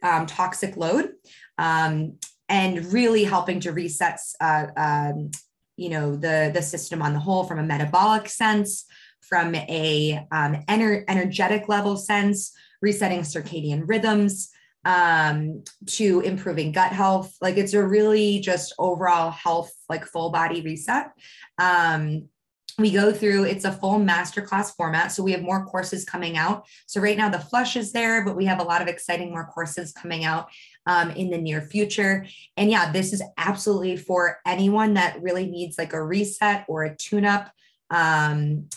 um, 0.02 0.26
toxic 0.26 0.78
load 0.78 1.12
um, 1.58 2.18
and 2.50 2.92
really 2.92 3.24
helping 3.24 3.60
to 3.62 3.72
reset, 3.72 4.20
uh, 4.40 4.68
um, 4.76 5.32
you 5.78 5.90
know, 5.90 6.16
the, 6.16 6.52
the 6.54 6.62
system 6.62 7.02
on 7.02 7.14
the 7.14 7.20
whole 7.20 7.44
from 7.44 7.60
a 7.60 7.64
metabolic 7.64 8.28
sense, 8.28 8.86
from 9.22 9.54
a 9.56 10.26
um, 10.32 10.56
ener- 10.68 11.04
energetic 11.08 11.70
level 11.70 11.96
sense, 11.96 12.52
resetting 12.82 13.22
circadian 13.22 13.84
rhythms, 13.86 14.50
um, 14.84 15.64
to 15.86 16.22
improving 16.22 16.72
gut 16.72 16.92
health. 16.92 17.36
Like 17.42 17.58
it's 17.58 17.74
a 17.74 17.86
really 17.86 18.40
just 18.40 18.74
overall 18.80 19.32
health, 19.32 19.72
like 19.90 20.06
full 20.06 20.32
body 20.32 20.62
reset. 20.62 21.12
Um, 21.60 22.30
we 22.82 22.92
go 22.92 23.12
through 23.12 23.46
it's 23.46 23.66
a 23.66 23.72
full 23.72 24.00
masterclass 24.00 24.76
format 24.76 25.12
so 25.12 25.24
we 25.24 25.32
have 25.32 25.42
more 25.42 25.66
courses 25.66 26.06
coming 26.06 26.38
out. 26.38 26.66
So 26.88 27.00
right 27.02 27.18
now 27.18 27.30
the 27.30 27.40
flush 27.40 27.76
is 27.76 27.92
there 27.92 28.26
but 28.26 28.36
we 28.36 28.46
have 28.46 28.60
a 28.60 28.64
lot 28.64 28.82
of 28.82 28.88
exciting 28.88 29.30
more 29.32 29.46
courses 29.46 29.92
coming 29.92 30.24
out 30.24 30.50
um, 30.86 31.12
in 31.12 31.30
the 31.30 31.38
near 31.38 31.62
future. 31.62 32.26
And 32.58 32.70
yeah 32.70 32.92
this 32.92 33.14
is 33.14 33.24
absolutely 33.38 33.98
for 33.98 34.40
anyone 34.46 34.96
that 34.96 35.22
really 35.22 35.48
needs 35.48 35.78
like 35.78 35.94
a 35.94 36.04
reset 36.04 36.66
or 36.68 36.84
a 36.84 36.96
tune 36.96 37.26
up 37.26 37.52
um, 37.90 38.68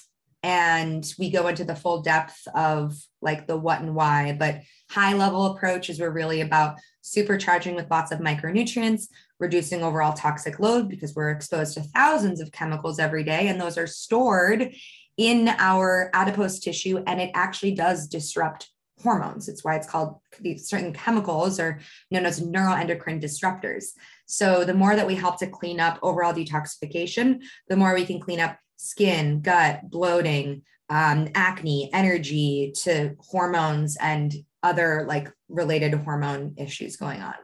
and 0.44 1.10
we 1.18 1.30
go 1.30 1.46
into 1.46 1.64
the 1.64 1.74
full 1.74 2.02
depth 2.02 2.46
of 2.54 2.94
like 3.22 3.46
the 3.46 3.56
what 3.56 3.80
and 3.80 3.94
why. 3.94 4.36
But 4.38 4.60
high 4.90 5.14
level 5.14 5.46
approach 5.46 5.88
is 5.88 5.98
we're 5.98 6.10
really 6.10 6.42
about 6.42 6.76
supercharging 7.02 7.74
with 7.74 7.90
lots 7.90 8.12
of 8.12 8.18
micronutrients 8.18 9.08
reducing 9.38 9.82
overall 9.82 10.12
toxic 10.12 10.60
load 10.60 10.88
because 10.88 11.14
we're 11.14 11.30
exposed 11.30 11.74
to 11.74 11.80
thousands 11.80 12.40
of 12.40 12.52
chemicals 12.52 12.98
every 12.98 13.24
day 13.24 13.48
and 13.48 13.60
those 13.60 13.76
are 13.76 13.86
stored 13.86 14.74
in 15.16 15.48
our 15.58 16.10
adipose 16.12 16.58
tissue 16.58 17.02
and 17.06 17.20
it 17.20 17.30
actually 17.34 17.72
does 17.72 18.08
disrupt 18.08 18.70
hormones. 19.02 19.48
It's 19.48 19.64
why 19.64 19.76
it's 19.76 19.88
called 19.88 20.20
these 20.40 20.68
certain 20.68 20.92
chemicals 20.92 21.58
are 21.60 21.80
known 22.10 22.26
as 22.26 22.40
neuroendocrine 22.40 23.22
disruptors. 23.22 23.86
So 24.26 24.64
the 24.64 24.74
more 24.74 24.96
that 24.96 25.06
we 25.06 25.14
help 25.14 25.38
to 25.40 25.46
clean 25.46 25.80
up 25.80 25.98
overall 26.02 26.32
detoxification 26.32 27.42
the 27.68 27.76
more 27.76 27.94
we 27.94 28.06
can 28.06 28.20
clean 28.20 28.40
up 28.40 28.58
skin 28.76 29.40
gut 29.40 29.88
bloating 29.90 30.62
um, 30.90 31.28
acne 31.34 31.90
energy 31.92 32.72
to 32.82 33.14
hormones 33.18 33.96
and 34.00 34.34
other 34.62 35.04
like 35.08 35.30
related 35.48 35.94
hormone 35.94 36.54
issues 36.56 36.96
going 36.96 37.20
on 37.20 37.34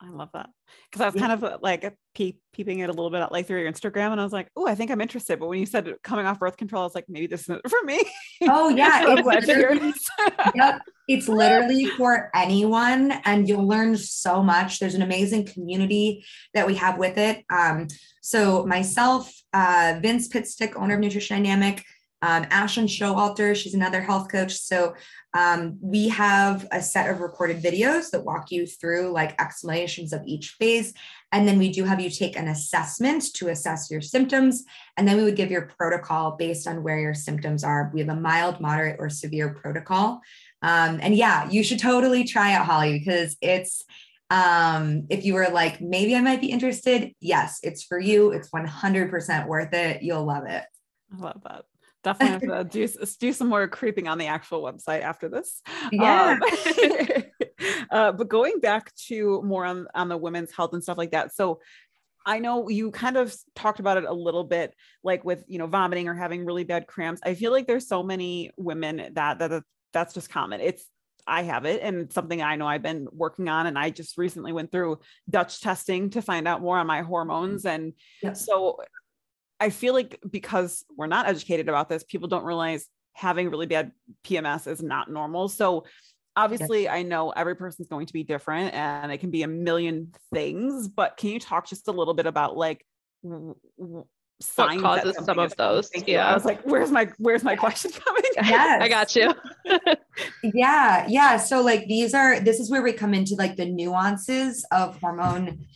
I 0.00 0.10
love 0.10 0.30
that 0.32 0.48
because 0.90 1.02
I 1.02 1.06
was 1.06 1.14
yeah. 1.16 1.20
kind 1.20 1.32
of 1.32 1.44
uh, 1.44 1.58
like 1.60 1.92
peep, 2.14 2.40
peeping 2.52 2.78
it 2.78 2.88
a 2.88 2.92
little 2.92 3.10
bit 3.10 3.20
at 3.20 3.32
like 3.32 3.46
through 3.46 3.60
your 3.60 3.72
Instagram, 3.72 4.12
and 4.12 4.20
I 4.20 4.24
was 4.24 4.32
like, 4.32 4.48
"Oh, 4.54 4.66
I 4.66 4.76
think 4.76 4.92
I'm 4.92 5.00
interested." 5.00 5.40
But 5.40 5.48
when 5.48 5.58
you 5.58 5.66
said 5.66 5.92
coming 6.04 6.24
off 6.24 6.38
birth 6.38 6.56
control, 6.56 6.82
I 6.82 6.86
was 6.86 6.94
like, 6.94 7.06
"Maybe 7.08 7.26
this 7.26 7.42
isn't 7.42 7.68
for 7.68 7.82
me." 7.84 8.00
Oh 8.42 8.68
yeah, 8.76 9.04
it's 9.08 9.26
literally, 9.26 9.92
yep, 10.54 10.82
it's 11.08 11.28
literally 11.28 11.86
for 11.86 12.30
anyone, 12.32 13.12
and 13.24 13.48
you'll 13.48 13.66
learn 13.66 13.96
so 13.96 14.40
much. 14.40 14.78
There's 14.78 14.94
an 14.94 15.02
amazing 15.02 15.46
community 15.46 16.24
that 16.54 16.66
we 16.66 16.76
have 16.76 16.98
with 16.98 17.18
it. 17.18 17.44
Um, 17.50 17.88
so 18.22 18.64
myself, 18.66 19.32
uh, 19.52 19.98
Vince 20.00 20.28
Pitstick, 20.28 20.76
owner 20.76 20.94
of 20.94 21.00
Nutrition 21.00 21.42
Dynamic, 21.42 21.84
um, 22.20 22.44
Ashlyn 22.46 22.84
Showalter, 22.84 23.54
she's 23.54 23.74
another 23.74 24.00
health 24.00 24.28
coach. 24.30 24.56
So 24.58 24.94
um, 25.34 25.78
we 25.80 26.08
have 26.08 26.66
a 26.72 26.82
set 26.82 27.08
of 27.08 27.20
recorded 27.20 27.62
videos 27.62 28.10
that 28.10 28.24
walk 28.24 28.50
you 28.50 28.66
through 28.66 29.12
like 29.12 29.40
explanations 29.40 30.12
of 30.12 30.22
each 30.26 30.56
phase. 30.58 30.94
And 31.30 31.46
then 31.46 31.58
we 31.58 31.70
do 31.70 31.84
have 31.84 32.00
you 32.00 32.10
take 32.10 32.36
an 32.36 32.48
assessment 32.48 33.32
to 33.34 33.48
assess 33.48 33.90
your 33.90 34.00
symptoms. 34.00 34.64
And 34.96 35.06
then 35.06 35.16
we 35.16 35.24
would 35.24 35.36
give 35.36 35.50
your 35.50 35.70
protocol 35.78 36.32
based 36.32 36.66
on 36.66 36.82
where 36.82 36.98
your 36.98 37.14
symptoms 37.14 37.62
are. 37.62 37.90
We 37.94 38.00
have 38.00 38.08
a 38.08 38.16
mild, 38.16 38.60
moderate, 38.60 38.96
or 38.98 39.10
severe 39.10 39.54
protocol. 39.54 40.20
Um, 40.62 40.98
and 41.00 41.14
yeah, 41.14 41.48
you 41.48 41.62
should 41.62 41.78
totally 41.78 42.24
try 42.24 42.54
out 42.54 42.66
Holly 42.66 42.98
because 42.98 43.36
it's, 43.40 43.84
um, 44.30 45.06
if 45.08 45.24
you 45.24 45.34
were 45.34 45.48
like, 45.52 45.80
maybe 45.80 46.16
I 46.16 46.20
might 46.20 46.40
be 46.40 46.50
interested, 46.50 47.14
yes, 47.20 47.60
it's 47.62 47.84
for 47.84 47.98
you. 47.98 48.32
It's 48.32 48.50
100% 48.50 49.46
worth 49.46 49.72
it. 49.72 50.02
You'll 50.02 50.24
love 50.24 50.46
it. 50.46 50.64
I 51.14 51.16
love 51.16 51.40
that 51.44 51.64
definitely 52.04 52.48
have 52.50 52.70
to 52.70 52.86
do, 52.86 53.06
do 53.20 53.32
some 53.32 53.48
more 53.48 53.66
creeping 53.68 54.08
on 54.08 54.18
the 54.18 54.26
actual 54.26 54.62
website 54.62 55.02
after 55.02 55.28
this. 55.28 55.62
Yeah. 55.92 56.38
Um, 56.40 57.22
uh, 57.90 58.12
but 58.12 58.28
going 58.28 58.60
back 58.60 58.94
to 59.08 59.42
more 59.42 59.64
on, 59.64 59.86
on 59.94 60.08
the 60.08 60.16
women's 60.16 60.52
health 60.52 60.72
and 60.72 60.82
stuff 60.82 60.98
like 60.98 61.12
that. 61.12 61.34
So 61.34 61.60
I 62.24 62.40
know 62.40 62.68
you 62.68 62.90
kind 62.90 63.16
of 63.16 63.34
talked 63.54 63.80
about 63.80 63.96
it 63.96 64.04
a 64.04 64.12
little 64.12 64.44
bit, 64.44 64.74
like 65.02 65.24
with, 65.24 65.44
you 65.48 65.58
know, 65.58 65.66
vomiting 65.66 66.08
or 66.08 66.14
having 66.14 66.44
really 66.44 66.64
bad 66.64 66.86
cramps. 66.86 67.20
I 67.24 67.34
feel 67.34 67.52
like 67.52 67.66
there's 67.66 67.88
so 67.88 68.02
many 68.02 68.50
women 68.56 69.10
that, 69.14 69.38
that 69.38 69.62
that's 69.92 70.14
just 70.14 70.30
common. 70.30 70.60
It's, 70.60 70.86
I 71.26 71.42
have 71.42 71.66
it 71.66 71.82
and 71.82 72.10
something 72.12 72.40
I 72.40 72.56
know 72.56 72.66
I've 72.66 72.82
been 72.82 73.06
working 73.12 73.48
on. 73.48 73.66
And 73.66 73.78
I 73.78 73.90
just 73.90 74.16
recently 74.16 74.52
went 74.52 74.72
through 74.72 74.98
Dutch 75.28 75.60
testing 75.60 76.10
to 76.10 76.22
find 76.22 76.48
out 76.48 76.62
more 76.62 76.78
on 76.78 76.86
my 76.86 77.02
hormones. 77.02 77.66
And 77.66 77.92
so 78.34 78.78
I 79.60 79.70
feel 79.70 79.94
like 79.94 80.20
because 80.30 80.84
we're 80.96 81.06
not 81.06 81.26
educated 81.26 81.68
about 81.68 81.88
this, 81.88 82.04
people 82.04 82.28
don't 82.28 82.44
realize 82.44 82.86
having 83.14 83.50
really 83.50 83.66
bad 83.66 83.92
PMS 84.24 84.66
is 84.70 84.82
not 84.82 85.10
normal. 85.10 85.48
So 85.48 85.84
obviously 86.36 86.84
yes. 86.84 86.92
I 86.92 87.02
know 87.02 87.30
every 87.30 87.56
person's 87.56 87.88
going 87.88 88.06
to 88.06 88.12
be 88.12 88.22
different 88.22 88.72
and 88.74 89.10
it 89.10 89.18
can 89.18 89.30
be 89.30 89.42
a 89.42 89.48
million 89.48 90.12
things, 90.32 90.86
but 90.86 91.16
can 91.16 91.30
you 91.30 91.40
talk 91.40 91.68
just 91.68 91.88
a 91.88 91.92
little 91.92 92.14
bit 92.14 92.26
about 92.26 92.56
like 92.56 92.86
signs 94.40 94.82
what 94.82 95.02
causes 95.02 95.24
some 95.24 95.38
of 95.38 95.54
those. 95.56 95.90
Yeah. 96.06 96.28
I 96.28 96.34
was 96.34 96.44
like, 96.44 96.62
where's 96.62 96.90
my 96.90 97.08
where's 97.18 97.42
my 97.42 97.56
question 97.56 97.90
coming? 98.04 98.22
Yes. 98.36 98.82
I 98.82 98.88
got 98.88 99.16
you. 99.16 99.34
yeah. 100.54 101.06
Yeah. 101.08 101.36
So 101.36 101.60
like 101.60 101.86
these 101.86 102.14
are 102.14 102.40
this 102.40 102.60
is 102.60 102.70
where 102.70 102.82
we 102.82 102.92
come 102.92 103.14
into 103.14 103.34
like 103.34 103.56
the 103.56 103.66
nuances 103.66 104.64
of 104.70 104.98
hormone 105.00 105.66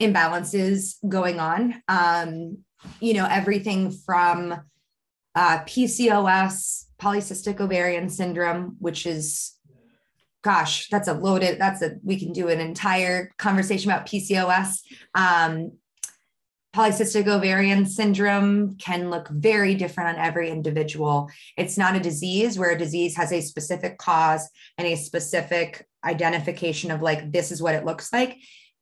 imbalances 0.00 0.96
going 1.08 1.40
on. 1.40 1.82
Um, 1.88 2.58
you 3.00 3.14
know, 3.14 3.26
everything 3.30 3.90
from 3.90 4.52
uh, 5.34 5.58
PCOS, 5.60 6.84
polycystic 7.00 7.60
ovarian 7.60 8.08
syndrome, 8.08 8.76
which 8.78 9.06
is 9.06 9.54
gosh, 10.44 10.88
that's 10.88 11.08
a 11.08 11.14
loaded, 11.14 11.58
that's 11.58 11.80
a, 11.80 11.96
we 12.04 12.18
can 12.18 12.32
do 12.32 12.48
an 12.48 12.60
entire 12.60 13.32
conversation 13.38 13.90
about 13.90 14.06
PCOS. 14.06 14.80
Um, 15.14 15.72
polycystic 16.76 17.26
ovarian 17.26 17.86
syndrome 17.86 18.76
can 18.76 19.08
look 19.08 19.28
very 19.30 19.74
different 19.74 20.18
on 20.18 20.24
every 20.24 20.50
individual. 20.50 21.30
It's 21.56 21.78
not 21.78 21.96
a 21.96 22.00
disease 22.00 22.58
where 22.58 22.72
a 22.72 22.78
disease 22.78 23.16
has 23.16 23.32
a 23.32 23.40
specific 23.40 23.96
cause 23.96 24.48
and 24.76 24.86
a 24.86 24.96
specific 24.96 25.86
identification 26.04 26.90
of 26.90 27.00
like, 27.00 27.32
this 27.32 27.50
is 27.50 27.62
what 27.62 27.74
it 27.74 27.86
looks 27.86 28.12
like. 28.12 28.36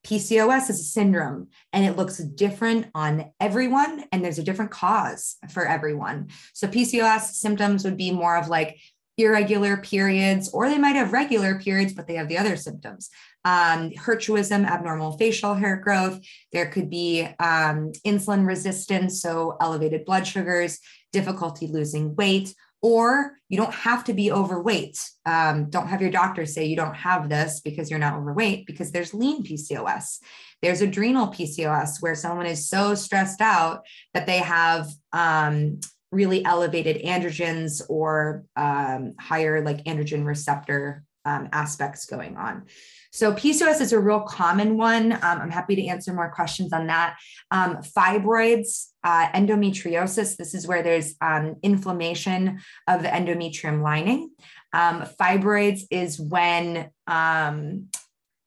PCOS 0.04 0.70
is 0.70 0.80
a 0.80 0.84
syndrome 0.84 1.48
and 1.72 1.84
it 1.84 1.96
looks 1.96 2.18
different 2.18 2.86
on 2.94 3.32
everyone, 3.40 4.04
and 4.10 4.24
there's 4.24 4.38
a 4.38 4.42
different 4.42 4.70
cause 4.70 5.36
for 5.50 5.66
everyone. 5.66 6.28
So, 6.54 6.66
PCOS 6.66 7.32
symptoms 7.32 7.84
would 7.84 7.96
be 7.96 8.10
more 8.10 8.36
of 8.36 8.48
like 8.48 8.78
irregular 9.18 9.76
periods, 9.76 10.50
or 10.52 10.68
they 10.68 10.78
might 10.78 10.96
have 10.96 11.12
regular 11.12 11.58
periods, 11.58 11.92
but 11.92 12.06
they 12.06 12.14
have 12.14 12.28
the 12.28 12.38
other 12.38 12.56
symptoms. 12.56 13.10
Um, 13.44 13.90
hirsutism, 13.90 14.66
abnormal 14.66 15.18
facial 15.18 15.54
hair 15.54 15.76
growth. 15.76 16.20
There 16.52 16.66
could 16.66 16.88
be 16.88 17.22
um, 17.38 17.92
insulin 18.06 18.46
resistance, 18.46 19.20
so 19.20 19.56
elevated 19.60 20.04
blood 20.04 20.26
sugars, 20.26 20.78
difficulty 21.12 21.66
losing 21.66 22.14
weight, 22.14 22.54
or 22.82 23.38
you 23.48 23.56
don't 23.56 23.74
have 23.74 24.04
to 24.04 24.12
be 24.12 24.32
overweight. 24.32 24.98
Um, 25.24 25.70
don't 25.70 25.86
have 25.86 26.02
your 26.02 26.10
doctor 26.10 26.44
say 26.44 26.66
you 26.66 26.76
don't 26.76 26.96
have 26.96 27.28
this 27.28 27.60
because 27.60 27.88
you're 27.88 27.98
not 28.00 28.14
overweight, 28.14 28.66
because 28.66 28.90
there's 28.90 29.14
lean 29.14 29.44
PCOS. 29.44 30.18
There's 30.60 30.80
adrenal 30.80 31.28
PCOS 31.28 32.02
where 32.02 32.16
someone 32.16 32.46
is 32.46 32.68
so 32.68 32.94
stressed 32.94 33.40
out 33.40 33.86
that 34.14 34.26
they 34.26 34.38
have 34.38 34.88
um, 35.12 35.78
really 36.10 36.44
elevated 36.44 37.04
androgens 37.04 37.82
or 37.88 38.44
um, 38.56 39.14
higher 39.18 39.64
like 39.64 39.84
androgen 39.84 40.26
receptor 40.26 41.04
um, 41.24 41.48
aspects 41.52 42.06
going 42.06 42.36
on. 42.36 42.64
So 43.12 43.34
PCOS 43.34 43.82
is 43.82 43.92
a 43.92 44.00
real 44.00 44.20
common 44.20 44.78
one. 44.78 45.12
Um, 45.12 45.20
I'm 45.22 45.50
happy 45.50 45.76
to 45.76 45.86
answer 45.86 46.14
more 46.14 46.30
questions 46.30 46.72
on 46.72 46.86
that. 46.86 47.18
Um, 47.50 47.76
fibroids, 47.76 48.86
uh, 49.04 49.28
endometriosis. 49.32 50.36
This 50.36 50.54
is 50.54 50.66
where 50.66 50.82
there's 50.82 51.14
um, 51.20 51.56
inflammation 51.62 52.60
of 52.88 53.02
the 53.02 53.08
endometrium 53.08 53.82
lining. 53.82 54.30
Um, 54.72 55.02
fibroids 55.20 55.82
is 55.90 56.18
when 56.18 56.90
um, 57.06 57.88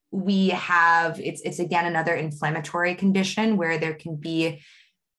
we 0.09 0.49
have 0.49 1.19
it's 1.19 1.41
it's 1.41 1.59
again 1.59 1.85
another 1.85 2.15
inflammatory 2.15 2.95
condition 2.95 3.57
where 3.57 3.77
there 3.77 3.93
can 3.93 4.15
be 4.15 4.61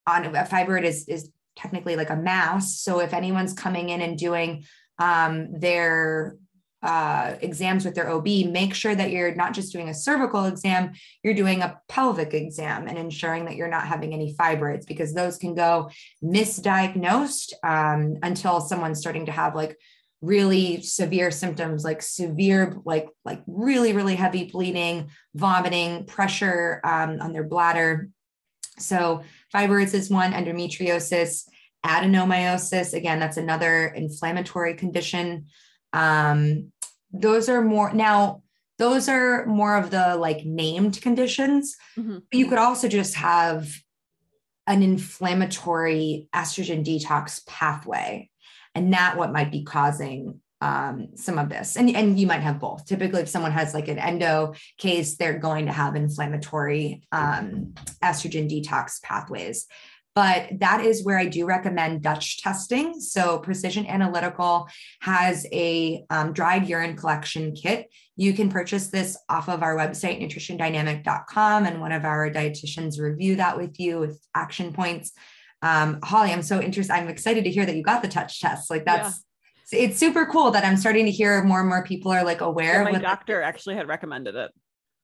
on 0.06 0.24
a 0.24 0.44
fibroid 0.44 0.82
is 0.82 1.06
is 1.06 1.30
technically 1.54 1.94
like 1.94 2.10
a 2.10 2.16
mass. 2.16 2.80
So 2.80 2.98
if 2.98 3.14
anyone's 3.14 3.52
coming 3.52 3.90
in 3.90 4.00
and 4.00 4.18
doing 4.18 4.64
um, 4.98 5.60
their 5.60 6.36
uh, 6.86 7.34
exams 7.40 7.84
with 7.84 7.94
their 7.94 8.08
OB, 8.08 8.26
make 8.46 8.72
sure 8.72 8.94
that 8.94 9.10
you're 9.10 9.34
not 9.34 9.52
just 9.52 9.72
doing 9.72 9.88
a 9.88 9.94
cervical 9.94 10.46
exam, 10.46 10.92
you're 11.22 11.34
doing 11.34 11.60
a 11.60 11.78
pelvic 11.88 12.32
exam 12.32 12.86
and 12.86 12.96
ensuring 12.96 13.44
that 13.44 13.56
you're 13.56 13.68
not 13.68 13.86
having 13.86 14.14
any 14.14 14.34
fibroids 14.34 14.86
because 14.86 15.12
those 15.12 15.36
can 15.36 15.54
go 15.54 15.90
misdiagnosed 16.22 17.52
um, 17.64 18.16
until 18.22 18.60
someone's 18.60 19.00
starting 19.00 19.26
to 19.26 19.32
have 19.32 19.54
like 19.54 19.76
really 20.22 20.80
severe 20.80 21.30
symptoms 21.30 21.84
like 21.84 22.00
severe 22.00 22.74
like 22.86 23.06
like 23.26 23.42
really 23.46 23.92
really 23.92 24.16
heavy 24.16 24.44
bleeding 24.44 25.10
vomiting 25.34 26.06
pressure 26.06 26.80
um, 26.84 27.20
on 27.20 27.34
their 27.34 27.44
bladder 27.44 28.08
so 28.78 29.22
fibroids 29.54 29.94
is 29.94 30.10
one, 30.10 30.32
endometriosis, 30.32 31.48
adenomyosis. 31.84 32.94
Again, 32.94 33.18
that's 33.18 33.36
another 33.36 33.88
inflammatory 33.88 34.74
condition. 34.74 35.46
Um, 35.92 36.72
those 37.12 37.48
are 37.48 37.62
more 37.62 37.92
now, 37.92 38.42
those 38.78 39.08
are 39.08 39.46
more 39.46 39.76
of 39.76 39.90
the 39.90 40.16
like 40.16 40.44
named 40.44 41.00
conditions. 41.00 41.76
Mm-hmm. 41.96 42.18
But 42.30 42.38
you 42.38 42.48
could 42.48 42.58
also 42.58 42.88
just 42.88 43.14
have 43.14 43.68
an 44.66 44.82
inflammatory 44.82 46.28
estrogen 46.34 46.84
detox 46.84 47.46
pathway. 47.46 48.30
And 48.74 48.92
that 48.92 49.16
what 49.16 49.32
might 49.32 49.50
be 49.50 49.62
causing 49.64 50.40
um, 50.60 51.08
some 51.14 51.38
of 51.38 51.48
this. 51.48 51.76
And, 51.76 51.94
and 51.94 52.18
you 52.18 52.26
might 52.26 52.40
have 52.40 52.58
both. 52.58 52.86
Typically, 52.86 53.22
if 53.22 53.28
someone 53.28 53.52
has 53.52 53.74
like 53.74 53.88
an 53.88 53.98
endo 53.98 54.54
case, 54.78 55.16
they're 55.16 55.38
going 55.38 55.66
to 55.66 55.72
have 55.72 55.96
inflammatory 55.96 57.02
um, 57.12 57.74
estrogen 58.02 58.50
detox 58.50 59.02
pathways. 59.02 59.66
But 60.16 60.48
that 60.60 60.80
is 60.80 61.04
where 61.04 61.18
I 61.18 61.26
do 61.26 61.44
recommend 61.44 62.02
Dutch 62.02 62.42
testing. 62.42 62.98
So, 62.98 63.38
Precision 63.38 63.86
Analytical 63.86 64.66
has 65.00 65.46
a 65.52 66.04
um, 66.08 66.32
dried 66.32 66.66
urine 66.66 66.96
collection 66.96 67.54
kit. 67.54 67.92
You 68.16 68.32
can 68.32 68.48
purchase 68.48 68.86
this 68.86 69.18
off 69.28 69.50
of 69.50 69.62
our 69.62 69.76
website, 69.76 70.22
nutritiondynamic.com, 70.22 71.66
and 71.66 71.82
one 71.82 71.92
of 71.92 72.06
our 72.06 72.30
dietitians 72.30 72.98
review 72.98 73.36
that 73.36 73.58
with 73.58 73.78
you 73.78 73.98
with 73.98 74.18
action 74.34 74.72
points. 74.72 75.12
Um, 75.60 76.00
Holly, 76.02 76.32
I'm 76.32 76.42
so 76.42 76.62
interested. 76.62 76.94
I'm 76.94 77.08
excited 77.08 77.44
to 77.44 77.50
hear 77.50 77.66
that 77.66 77.76
you 77.76 77.82
got 77.82 78.00
the 78.00 78.08
Dutch 78.08 78.40
test. 78.40 78.70
Like 78.70 78.86
that's 78.86 79.22
it's 79.70 79.98
super 79.98 80.24
cool 80.24 80.50
that 80.52 80.64
I'm 80.64 80.78
starting 80.78 81.04
to 81.04 81.10
hear 81.10 81.44
more 81.44 81.60
and 81.60 81.68
more 81.68 81.84
people 81.84 82.10
are 82.10 82.24
like 82.24 82.40
aware. 82.40 82.84
Yeah, 82.84 82.90
my 82.90 82.98
doctor 82.98 83.42
actually 83.42 83.76
had 83.76 83.86
recommended 83.86 84.34
it. 84.34 84.50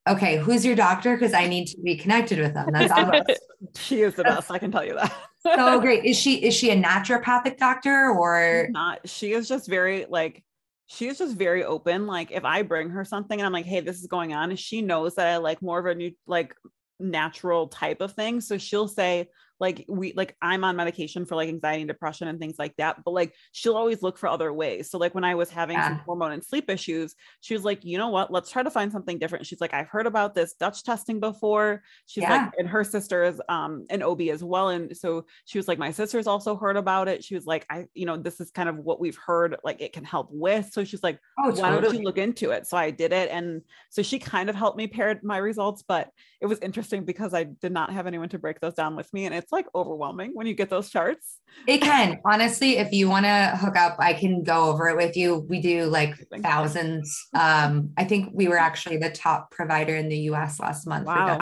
Okay, 0.08 0.36
who's 0.36 0.64
your 0.64 0.74
doctor? 0.74 1.14
Because 1.16 1.32
I 1.32 1.46
need 1.46 1.66
to 1.66 1.80
be 1.80 1.96
connected 1.96 2.40
with 2.40 2.54
them. 2.54 2.70
That's 2.72 2.92
awesome. 2.92 3.22
she 3.76 4.02
is 4.02 4.14
the 4.14 4.24
best. 4.24 4.50
I 4.50 4.58
can 4.58 4.72
tell 4.72 4.84
you 4.84 4.94
that. 4.94 5.12
so 5.42 5.80
great. 5.80 6.04
Is 6.04 6.18
she 6.18 6.44
is 6.44 6.54
she 6.54 6.70
a 6.70 6.76
naturopathic 6.82 7.56
doctor 7.56 8.10
or 8.10 8.64
She's 8.66 8.72
not? 8.72 9.08
She 9.08 9.32
is 9.32 9.48
just 9.48 9.68
very 9.68 10.06
like 10.08 10.42
she 10.86 11.06
is 11.06 11.18
just 11.18 11.36
very 11.36 11.64
open. 11.64 12.06
Like 12.06 12.32
if 12.32 12.44
I 12.44 12.62
bring 12.62 12.90
her 12.90 13.04
something 13.04 13.38
and 13.38 13.46
I'm 13.46 13.52
like, 13.52 13.66
hey, 13.66 13.80
this 13.80 14.00
is 14.00 14.08
going 14.08 14.34
on, 14.34 14.54
she 14.56 14.82
knows 14.82 15.14
that 15.14 15.28
I 15.28 15.36
like 15.36 15.62
more 15.62 15.78
of 15.78 15.86
a 15.86 15.94
new 15.94 16.10
like 16.26 16.52
natural 16.98 17.68
type 17.68 18.00
of 18.00 18.12
thing. 18.12 18.40
So 18.40 18.58
she'll 18.58 18.88
say, 18.88 19.28
like 19.62 19.84
we 19.88 20.12
like 20.14 20.36
i'm 20.42 20.64
on 20.64 20.74
medication 20.74 21.24
for 21.24 21.36
like 21.36 21.48
anxiety 21.48 21.82
and 21.82 21.88
depression 21.88 22.28
and 22.28 22.40
things 22.40 22.56
like 22.58 22.74
that 22.76 22.96
but 23.04 23.12
like 23.12 23.32
she'll 23.52 23.76
always 23.76 24.02
look 24.02 24.18
for 24.18 24.28
other 24.28 24.52
ways. 24.52 24.90
So 24.90 24.98
like 24.98 25.14
when 25.14 25.24
i 25.24 25.34
was 25.34 25.48
having 25.48 25.76
yeah. 25.76 25.88
some 25.88 25.98
hormone 26.00 26.32
and 26.32 26.44
sleep 26.44 26.68
issues 26.68 27.14
she 27.40 27.54
was 27.54 27.64
like 27.64 27.84
you 27.84 27.96
know 27.96 28.08
what? 28.08 28.32
Let's 28.32 28.50
try 28.50 28.62
to 28.62 28.70
find 28.70 28.90
something 28.90 29.18
different. 29.18 29.46
She's 29.46 29.60
like 29.60 29.72
i've 29.72 29.88
heard 29.88 30.06
about 30.06 30.34
this 30.34 30.54
dutch 30.54 30.82
testing 30.82 31.20
before. 31.20 31.82
She's 32.06 32.22
yeah. 32.22 32.44
like 32.44 32.52
and 32.58 32.68
her 32.68 32.84
sister 32.84 33.22
is 33.22 33.40
um 33.48 33.84
an 33.88 34.02
ob 34.02 34.20
as 34.22 34.42
well 34.42 34.68
and 34.70 34.96
so 34.96 35.26
she 35.44 35.58
was 35.58 35.68
like 35.68 35.78
my 35.78 35.92
sister's 35.92 36.26
also 36.26 36.56
heard 36.56 36.76
about 36.76 37.08
it. 37.08 37.22
She 37.24 37.34
was 37.36 37.46
like 37.46 37.64
i 37.70 37.86
you 37.94 38.04
know 38.04 38.16
this 38.16 38.40
is 38.40 38.50
kind 38.50 38.68
of 38.68 38.78
what 38.78 39.00
we've 39.00 39.18
heard 39.24 39.56
like 39.64 39.80
it 39.80 39.92
can 39.92 40.04
help 40.04 40.28
with. 40.30 40.70
So 40.72 40.82
she's 40.84 41.02
like 41.02 41.18
oh, 41.38 41.50
why 41.50 41.70
totally. 41.70 41.82
don't 41.82 41.98
you 42.00 42.04
look 42.04 42.18
into 42.18 42.50
it? 42.50 42.66
So 42.66 42.76
i 42.76 42.90
did 42.90 43.12
it 43.12 43.30
and 43.30 43.62
so 43.90 44.02
she 44.02 44.18
kind 44.18 44.50
of 44.50 44.56
helped 44.56 44.76
me 44.76 44.86
pair 44.86 45.18
my 45.22 45.36
results 45.36 45.82
but 45.86 46.10
it 46.40 46.46
was 46.46 46.58
interesting 46.60 47.04
because 47.04 47.34
i 47.34 47.44
did 47.44 47.72
not 47.72 47.92
have 47.92 48.06
anyone 48.06 48.28
to 48.28 48.38
break 48.38 48.60
those 48.60 48.74
down 48.74 48.96
with 48.96 49.12
me 49.12 49.26
and 49.26 49.34
it's 49.34 49.51
like 49.52 49.66
overwhelming 49.74 50.30
when 50.34 50.46
you 50.46 50.54
get 50.54 50.70
those 50.70 50.90
charts. 50.90 51.38
It 51.66 51.78
can. 51.78 52.18
Honestly, 52.24 52.78
if 52.78 52.92
you 52.92 53.08
want 53.08 53.26
to 53.26 53.56
hook 53.56 53.76
up, 53.76 53.96
I 53.98 54.14
can 54.14 54.42
go 54.42 54.70
over 54.70 54.88
it 54.88 54.96
with 54.96 55.16
you. 55.16 55.46
We 55.48 55.60
do 55.60 55.84
like 55.84 56.16
thousands. 56.42 57.26
Um, 57.34 57.90
I 57.96 58.04
think 58.04 58.30
we 58.32 58.48
were 58.48 58.58
actually 58.58 58.96
the 58.96 59.10
top 59.10 59.50
provider 59.50 59.94
in 59.94 60.08
the 60.08 60.18
US 60.30 60.58
last 60.58 60.86
month 60.86 61.06
wow. 61.06 61.38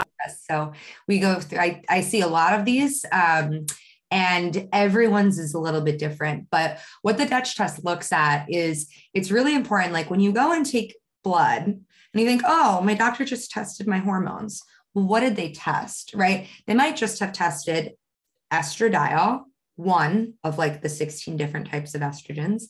So 0.49 0.73
we 1.09 1.19
go 1.19 1.41
through, 1.41 1.61
I, 1.61 1.83
I 1.89 2.01
see 2.03 2.21
a 2.21 2.27
lot 2.27 2.59
of 2.59 2.65
these. 2.65 3.05
Um, 3.11 3.67
and 4.11 4.69
everyone's 4.73 5.39
is 5.39 5.55
a 5.55 5.59
little 5.61 5.81
bit 5.81 5.99
different. 5.99 6.49
But 6.51 6.81
what 7.03 7.17
the 7.17 7.27
Dutch 7.27 7.57
test 7.57 7.85
looks 7.85 8.13
at 8.13 8.47
is 8.51 8.89
it's 9.15 9.31
really 9.31 9.55
important. 9.55 9.93
Like 9.93 10.11
when 10.11 10.21
you 10.21 10.33
go 10.33 10.53
and 10.53 10.67
take 10.67 10.97
blood 11.23 11.63
and 11.65 12.21
you 12.21 12.27
think, 12.27 12.43
oh, 12.45 12.81
my 12.81 12.95
doctor 12.95 13.25
just 13.25 13.51
tested 13.51 13.87
my 13.87 13.99
hormones. 13.99 14.63
what 14.93 15.21
did 15.21 15.37
they 15.37 15.53
test? 15.53 16.13
Right? 16.15 16.49
They 16.67 16.75
might 16.75 16.97
just 16.97 17.21
have 17.21 17.33
tested 17.33 17.93
estradiol, 18.53 19.43
one 19.77 20.35
of 20.45 20.59
like 20.59 20.83
the 20.83 20.89
16 20.89 21.37
different 21.37 21.71
types 21.71 21.95
of 21.95 22.03
estrogens, 22.03 22.65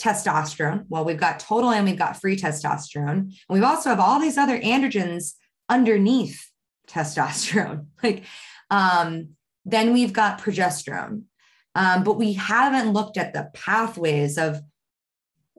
testosterone. 0.00 0.84
Well, 0.88 1.04
we've 1.04 1.20
got 1.20 1.40
total 1.40 1.70
and 1.70 1.86
we've 1.86 1.98
got 1.98 2.20
free 2.20 2.36
testosterone. 2.36 3.18
And 3.18 3.34
we 3.48 3.62
also 3.62 3.90
have 3.90 4.00
all 4.00 4.20
these 4.20 4.38
other 4.38 4.58
androgens 4.58 5.34
underneath 5.68 6.50
testosterone. 6.88 7.86
Like, 8.02 8.24
um, 8.70 9.30
then 9.64 9.92
we've 9.92 10.12
got 10.12 10.40
progesterone. 10.40 11.24
Um, 11.74 12.02
but 12.02 12.14
we 12.14 12.32
haven't 12.32 12.92
looked 12.92 13.16
at 13.16 13.32
the 13.32 13.50
pathways 13.52 14.38
of 14.38 14.60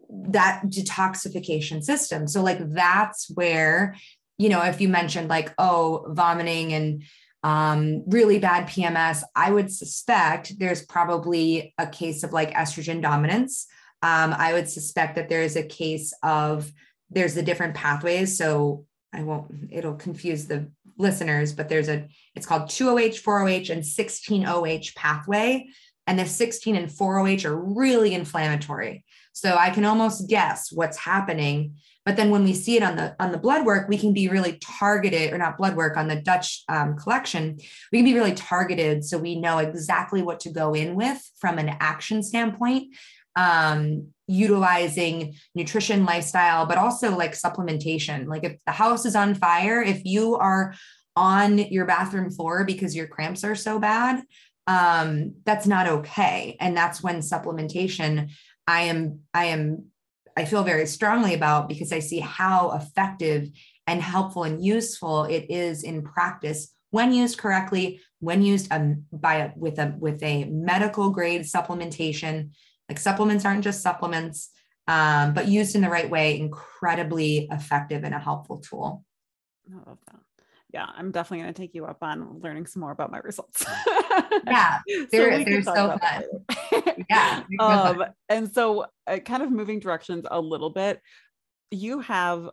that 0.10 0.64
detoxification 0.66 1.84
system. 1.84 2.28
So, 2.28 2.42
like, 2.42 2.60
that's 2.74 3.30
where, 3.34 3.96
you 4.38 4.50
know, 4.50 4.62
if 4.64 4.82
you 4.82 4.90
mentioned 4.90 5.30
like, 5.30 5.54
oh, 5.58 6.06
vomiting 6.10 6.74
and 6.74 7.04
um, 7.44 8.04
really 8.08 8.40
bad 8.40 8.68
PMS, 8.68 9.24
I 9.36 9.52
would 9.52 9.72
suspect 9.72 10.60
there's 10.60 10.86
probably 10.86 11.74
a 11.78 11.88
case 11.88 12.24
of 12.24 12.34
like 12.34 12.54
estrogen 12.54 13.02
dominance. 13.02 13.68
Um, 14.04 14.34
I 14.38 14.54
would 14.54 14.70
suspect 14.70 15.16
that 15.16 15.30
there 15.30 15.42
is 15.42 15.56
a 15.56 15.64
case 15.64 16.14
of 16.24 16.72
there's 17.10 17.34
the 17.34 17.44
different 17.44 17.76
pathways. 17.76 18.38
So 18.38 18.86
I 19.14 19.24
won't, 19.24 19.70
it'll 19.70 19.96
confuse 19.96 20.46
the 20.46 20.72
listeners, 20.98 21.52
but 21.54 21.68
there's 21.68 21.90
a, 21.90 22.08
it's 22.36 22.46
called 22.46 22.64
2OH, 22.64 23.22
4OH, 23.22 23.70
and 23.70 23.84
16OH 23.84 24.96
pathway. 24.96 25.68
And 26.08 26.18
the 26.18 26.26
16 26.26 26.76
and 26.76 26.90
4OH 26.90 27.46
are 27.46 27.56
really 27.56 28.14
inflammatory. 28.14 29.04
So 29.34 29.56
I 29.56 29.70
can 29.70 29.86
almost 29.86 30.28
guess 30.28 30.72
what's 30.72 30.98
happening. 30.98 31.76
But 32.06 32.18
then 32.18 32.32
when 32.32 32.44
we 32.44 32.54
see 32.54 32.78
it 32.78 32.84
on 32.84 32.96
the 32.96 33.16
on 33.20 33.32
the 33.32 33.38
blood 33.38 33.66
work, 33.66 33.88
we 33.88 33.98
can 33.98 34.12
be 34.12 34.28
really 34.28 34.58
targeted, 34.60 35.32
or 35.32 35.38
not 35.38 35.58
blood 35.58 35.76
work 35.76 35.98
on 35.98 36.08
the 36.08 36.16
Dutch 36.16 36.64
um, 36.68 36.98
collection. 36.98 37.60
We 37.92 38.00
can 38.00 38.06
be 38.06 38.16
really 38.16 38.34
targeted, 38.34 39.06
so 39.06 39.18
we 39.18 39.40
know 39.40 39.60
exactly 39.60 40.22
what 40.22 40.40
to 40.42 40.50
go 40.50 40.74
in 40.74 40.96
with 40.96 41.22
from 41.40 41.60
an 41.60 41.76
action 41.80 42.24
standpoint 42.24 42.96
um, 43.36 44.08
utilizing 44.28 45.36
nutrition, 45.56 46.06
lifestyle, 46.06 46.66
but 46.66 46.78
also 46.78 47.16
like 47.16 47.34
supplementation. 47.34 48.28
Like 48.28 48.44
if 48.44 48.58
the 48.66 48.72
house 48.72 49.06
is 49.06 49.16
on 49.16 49.36
fire, 49.36 49.82
if 49.82 50.04
you 50.06 50.36
are 50.36 50.74
on 51.16 51.58
your 51.58 51.86
bathroom 51.86 52.32
floor 52.32 52.64
because 52.64 52.96
your 52.96 53.08
cramps 53.08 53.44
are 53.44 53.56
so 53.56 53.80
bad, 53.80 54.24
um, 54.68 55.36
that's 55.46 55.68
not 55.68 55.88
okay. 55.88 56.56
And 56.60 56.76
that's 56.76 57.04
when 57.04 57.20
supplementation, 57.20 58.32
I 58.68 58.84
am, 58.84 59.22
I 59.34 59.46
am, 59.46 59.91
I 60.38 60.46
feel 60.46 60.64
very 60.64 60.86
strongly 60.86 61.34
about 61.34 61.68
because 61.68 61.92
I 61.92 62.00
see 62.00 62.20
how 62.20 62.72
effective 62.72 63.50
and 63.88 64.02
helpful 64.02 64.44
and 64.44 64.64
useful 64.64 65.26
it 65.26 65.46
is 65.50 65.84
in 65.84 66.04
practice 66.04 66.74
when 66.92 67.14
used 67.14 67.38
correctly, 67.38 68.02
when 68.20 68.42
used 68.42 68.72
um, 68.72 69.06
by 69.12 69.36
a, 69.36 69.52
with 69.56 69.80
a 69.80 69.96
with 69.98 70.22
a 70.24 70.44
medical 70.46 71.10
grade 71.10 71.44
supplementation 71.44 72.52
like 72.92 73.00
supplements 73.00 73.46
aren't 73.46 73.64
just 73.64 73.82
supplements, 73.82 74.50
um, 74.86 75.34
but 75.34 75.48
used 75.48 75.76
in 75.76 75.82
the 75.82 75.90
right 75.90 76.10
way, 76.10 76.38
incredibly 76.38 77.48
effective 77.50 78.04
and 78.04 78.14
a 78.14 78.20
helpful 78.20 78.58
tool. 78.58 79.06
I 79.72 79.76
love 79.88 79.98
that. 80.08 80.20
Yeah, 80.74 80.86
I'm 80.96 81.12
definitely 81.12 81.44
going 81.44 81.54
to 81.54 81.62
take 81.62 81.76
you 81.76 81.86
up 81.86 81.98
on 82.02 82.40
learning 82.40 82.66
some 82.66 82.82
more 82.82 82.92
about 82.92 83.12
my 83.12 83.18
results. 83.18 83.66
yeah, 84.46 84.80
they're, 85.12 85.40
so 85.40 85.44
they're 85.44 85.62
so 85.64 85.98
fun. 85.98 86.96
yeah. 87.10 87.44
Um, 87.60 88.06
and 88.30 88.54
so, 88.54 88.86
uh, 89.06 89.18
kind 89.20 89.44
of 89.44 89.52
moving 89.52 89.80
directions 89.80 90.26
a 90.32 90.40
little 90.40 90.70
bit, 90.70 91.02
you 91.72 92.00
have 92.00 92.50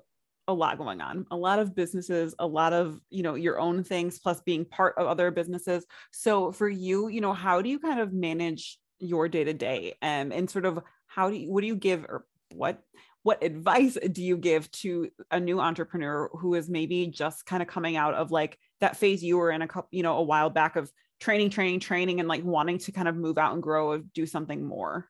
a 0.48 0.52
lot 0.52 0.78
going 0.78 1.02
on 1.02 1.26
a 1.30 1.36
lot 1.36 1.58
of 1.58 1.74
businesses 1.74 2.34
a 2.38 2.46
lot 2.46 2.72
of 2.72 2.98
you 3.10 3.22
know 3.22 3.34
your 3.34 3.60
own 3.60 3.84
things 3.84 4.18
plus 4.18 4.40
being 4.40 4.64
part 4.64 4.94
of 4.96 5.06
other 5.06 5.30
businesses 5.30 5.84
so 6.10 6.50
for 6.50 6.70
you 6.70 7.08
you 7.08 7.20
know 7.20 7.34
how 7.34 7.60
do 7.60 7.68
you 7.68 7.78
kind 7.78 8.00
of 8.00 8.14
manage 8.14 8.78
your 8.98 9.28
day 9.28 9.44
to 9.44 9.52
day 9.52 9.94
and 10.00 10.32
and 10.32 10.48
sort 10.48 10.64
of 10.64 10.80
how 11.06 11.28
do 11.28 11.36
you 11.36 11.52
what 11.52 11.60
do 11.60 11.66
you 11.66 11.76
give 11.76 12.04
or 12.04 12.24
what 12.54 12.82
what 13.29 13.45
advice 13.45 13.99
do 14.12 14.22
you 14.22 14.39
give 14.39 14.70
to 14.70 15.11
a 15.31 15.39
new 15.39 15.61
entrepreneur 15.61 16.31
who 16.33 16.55
is 16.55 16.70
maybe 16.70 17.07
just 17.09 17.45
kind 17.45 17.61
of 17.61 17.68
coming 17.68 17.95
out 17.95 18.14
of 18.14 18.31
like 18.31 18.59
that 18.81 18.97
phase 18.97 19.22
you 19.22 19.37
were 19.37 19.51
in 19.51 19.61
a 19.61 19.68
couple 19.68 19.87
you 19.91 20.03
know 20.03 20.16
a 20.16 20.22
while 20.22 20.49
back 20.49 20.76
of 20.76 20.91
training 21.20 21.51
training 21.51 21.79
training 21.79 22.20
and 22.20 22.29
like 22.29 22.43
wanting 22.43 22.79
to 22.79 22.91
kind 22.91 23.07
of 23.07 23.14
move 23.14 23.37
out 23.37 23.53
and 23.53 23.62
grow 23.62 23.91
or 23.91 23.99
do 23.99 24.24
something 24.24 24.64
more 24.64 25.07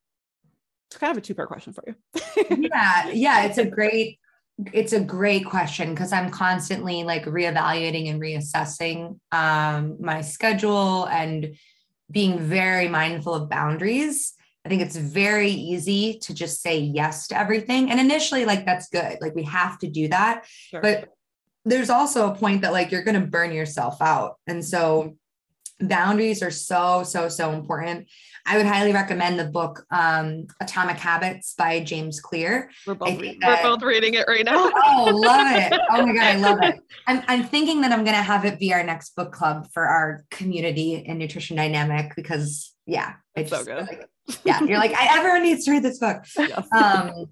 it's 0.91 0.99
kind 0.99 1.13
of 1.13 1.17
a 1.17 1.21
two 1.21 1.33
part 1.33 1.47
question 1.47 1.73
for 1.73 1.85
you 1.87 1.95
yeah 2.73 3.09
yeah 3.13 3.45
it's 3.45 3.59
a 3.59 3.65
great 3.77 4.19
it's 4.73 4.93
a 4.93 5.01
great 5.01 5.47
question 5.47 5.95
because 5.95 6.13
i'm 6.13 6.29
constantly 6.29 7.05
like 7.05 7.25
reevaluating 7.25 8.11
and 8.11 8.21
reassessing 8.21 9.17
um, 9.31 9.97
my 10.01 10.23
schedule 10.23 11.05
and 11.05 11.55
being 12.11 12.39
very 12.41 12.89
mindful 12.89 13.35
of 13.35 13.49
boundaries. 13.49 14.35
I 14.69 14.71
think 14.71 14.83
it's 14.83 14.97
very 14.97 15.51
easy 15.51 16.19
to 16.19 16.35
just 16.35 16.61
say 16.61 16.79
yes 16.79 17.29
to 17.29 17.39
everything. 17.39 17.91
And 17.91 17.99
initially, 17.99 18.45
like, 18.45 18.67
that's 18.67 18.91
good. 18.91 19.17
Like, 19.23 19.35
we 19.35 19.45
have 19.45 19.79
to 19.79 19.89
do 19.89 20.09
that. 20.09 20.45
Sure. 20.47 20.83
But 20.83 21.09
there's 21.65 21.89
also 21.89 22.31
a 22.31 22.35
point 22.35 22.61
that, 22.61 22.73
like, 22.73 22.93
you're 22.93 23.03
going 23.03 23.19
to 23.19 23.27
burn 23.27 23.51
yourself 23.51 24.03
out. 24.03 24.35
And 24.47 24.63
so, 24.63 25.17
boundaries 25.81 26.43
are 26.43 26.51
so, 26.51 27.03
so, 27.03 27.31
so 27.31 27.53
important. 27.53 28.09
I 28.45 28.59
would 28.59 28.67
highly 28.67 28.93
recommend 28.93 29.39
the 29.39 29.47
book 29.47 29.87
um, 29.91 30.49
Atomic 30.61 30.99
Habits 30.99 31.55
by 31.57 31.81
James 31.81 32.21
Clear. 32.21 32.71
We're 32.87 32.93
both, 32.93 33.19
that, 33.19 33.63
we're 33.63 33.63
both 33.63 33.83
reading 33.83 34.15
it 34.15 34.29
right 34.29 34.45
now. 34.45 34.71
oh, 34.85 35.11
love 35.15 35.47
it. 35.51 35.81
Oh 35.91 36.05
my 36.05 36.13
God, 36.13 36.23
I 36.23 36.37
love 36.37 36.59
it. 36.61 36.79
I'm, 37.07 37.23
I'm 37.27 37.45
thinking 37.45 37.81
that 37.81 37.93
I'm 37.93 38.05
going 38.05 38.17
to 38.17 38.23
have 38.23 38.45
it 38.45 38.59
be 38.59 38.75
our 38.75 38.83
next 38.83 39.17
book 39.17 39.33
club 39.33 39.67
for 39.73 39.87
our 39.87 40.27
community 40.31 40.97
in 40.97 41.17
Nutrition 41.17 41.57
Dynamic 41.57 42.15
because, 42.17 42.75
yeah, 42.85 43.15
it's 43.35 43.49
so 43.49 43.65
good. 43.65 43.87
Like, 43.87 44.07
yeah, 44.45 44.63
you're 44.63 44.79
like, 44.79 44.95
I, 44.95 45.19
everyone 45.19 45.43
needs 45.43 45.65
to 45.65 45.73
read 45.73 45.83
this 45.83 45.99
book. 45.99 46.25
Yes. 46.37 46.67
Um, 46.77 47.27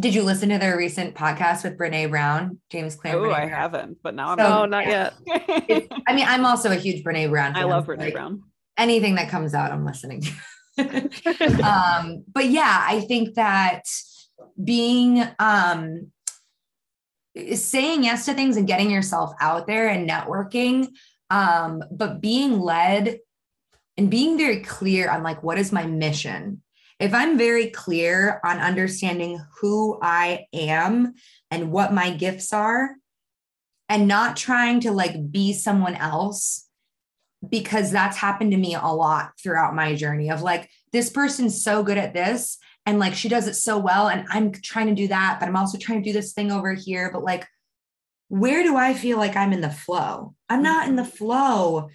did 0.00 0.14
you 0.14 0.22
listen 0.22 0.48
to 0.48 0.58
their 0.58 0.76
recent 0.76 1.14
podcast 1.14 1.64
with 1.64 1.76
Brene 1.76 2.08
Brown, 2.08 2.58
James 2.70 2.96
Clear? 2.96 3.16
Oh, 3.26 3.30
I 3.30 3.46
haven't, 3.46 3.98
but 4.02 4.14
now 4.14 4.30
I'm 4.30 4.38
so, 4.38 4.64
not 4.64 4.86
yet. 4.86 5.12
I 5.28 6.14
mean, 6.14 6.24
I'm 6.26 6.46
also 6.46 6.70
a 6.70 6.76
huge 6.76 7.04
Brene 7.04 7.28
Brown. 7.28 7.52
Fan. 7.52 7.62
I 7.62 7.66
love 7.66 7.86
Brene 7.86 7.98
like, 7.98 8.14
Brown. 8.14 8.42
Anything 8.78 9.16
that 9.16 9.28
comes 9.28 9.52
out, 9.52 9.70
I'm 9.70 9.84
listening 9.84 10.22
to. 10.22 10.32
um, 11.62 12.24
but 12.32 12.46
yeah, 12.46 12.86
I 12.88 13.00
think 13.00 13.34
that 13.34 13.84
being 14.62 15.22
um, 15.38 16.10
saying 17.54 18.04
yes 18.04 18.24
to 18.24 18.34
things 18.34 18.56
and 18.56 18.66
getting 18.66 18.90
yourself 18.90 19.34
out 19.42 19.66
there 19.66 19.88
and 19.88 20.08
networking, 20.08 20.88
um, 21.28 21.82
but 21.90 22.22
being 22.22 22.60
led 22.60 23.18
and 23.96 24.10
being 24.10 24.38
very 24.38 24.60
clear 24.60 25.10
on 25.10 25.22
like 25.22 25.42
what 25.42 25.58
is 25.58 25.72
my 25.72 25.86
mission. 25.86 26.62
If 26.98 27.12
I'm 27.12 27.36
very 27.36 27.68
clear 27.68 28.40
on 28.44 28.58
understanding 28.58 29.40
who 29.60 29.98
I 30.00 30.46
am 30.52 31.14
and 31.50 31.72
what 31.72 31.92
my 31.92 32.10
gifts 32.10 32.52
are, 32.52 32.96
and 33.92 34.08
not 34.08 34.38
trying 34.38 34.80
to 34.80 34.90
like 34.90 35.30
be 35.30 35.52
someone 35.52 35.94
else 35.96 36.66
because 37.46 37.90
that's 37.90 38.16
happened 38.16 38.52
to 38.52 38.56
me 38.56 38.74
a 38.74 38.86
lot 38.86 39.32
throughout 39.38 39.74
my 39.74 39.94
journey 39.94 40.30
of 40.30 40.40
like 40.40 40.70
this 40.94 41.10
person's 41.10 41.62
so 41.62 41.82
good 41.82 41.98
at 41.98 42.14
this 42.14 42.56
and 42.86 42.98
like 42.98 43.14
she 43.14 43.28
does 43.28 43.46
it 43.46 43.54
so 43.54 43.76
well 43.76 44.08
and 44.08 44.24
I'm 44.30 44.50
trying 44.50 44.86
to 44.86 44.94
do 44.94 45.08
that 45.08 45.36
but 45.38 45.46
I'm 45.46 45.56
also 45.56 45.76
trying 45.76 46.02
to 46.02 46.08
do 46.08 46.14
this 46.14 46.32
thing 46.32 46.50
over 46.50 46.72
here 46.72 47.10
but 47.12 47.22
like 47.22 47.46
where 48.28 48.62
do 48.62 48.78
I 48.78 48.94
feel 48.94 49.18
like 49.18 49.36
I'm 49.36 49.52
in 49.52 49.60
the 49.60 49.68
flow? 49.68 50.34
I'm 50.48 50.62
not 50.62 50.88
in 50.88 50.96
the 50.96 51.04
flow 51.04 51.90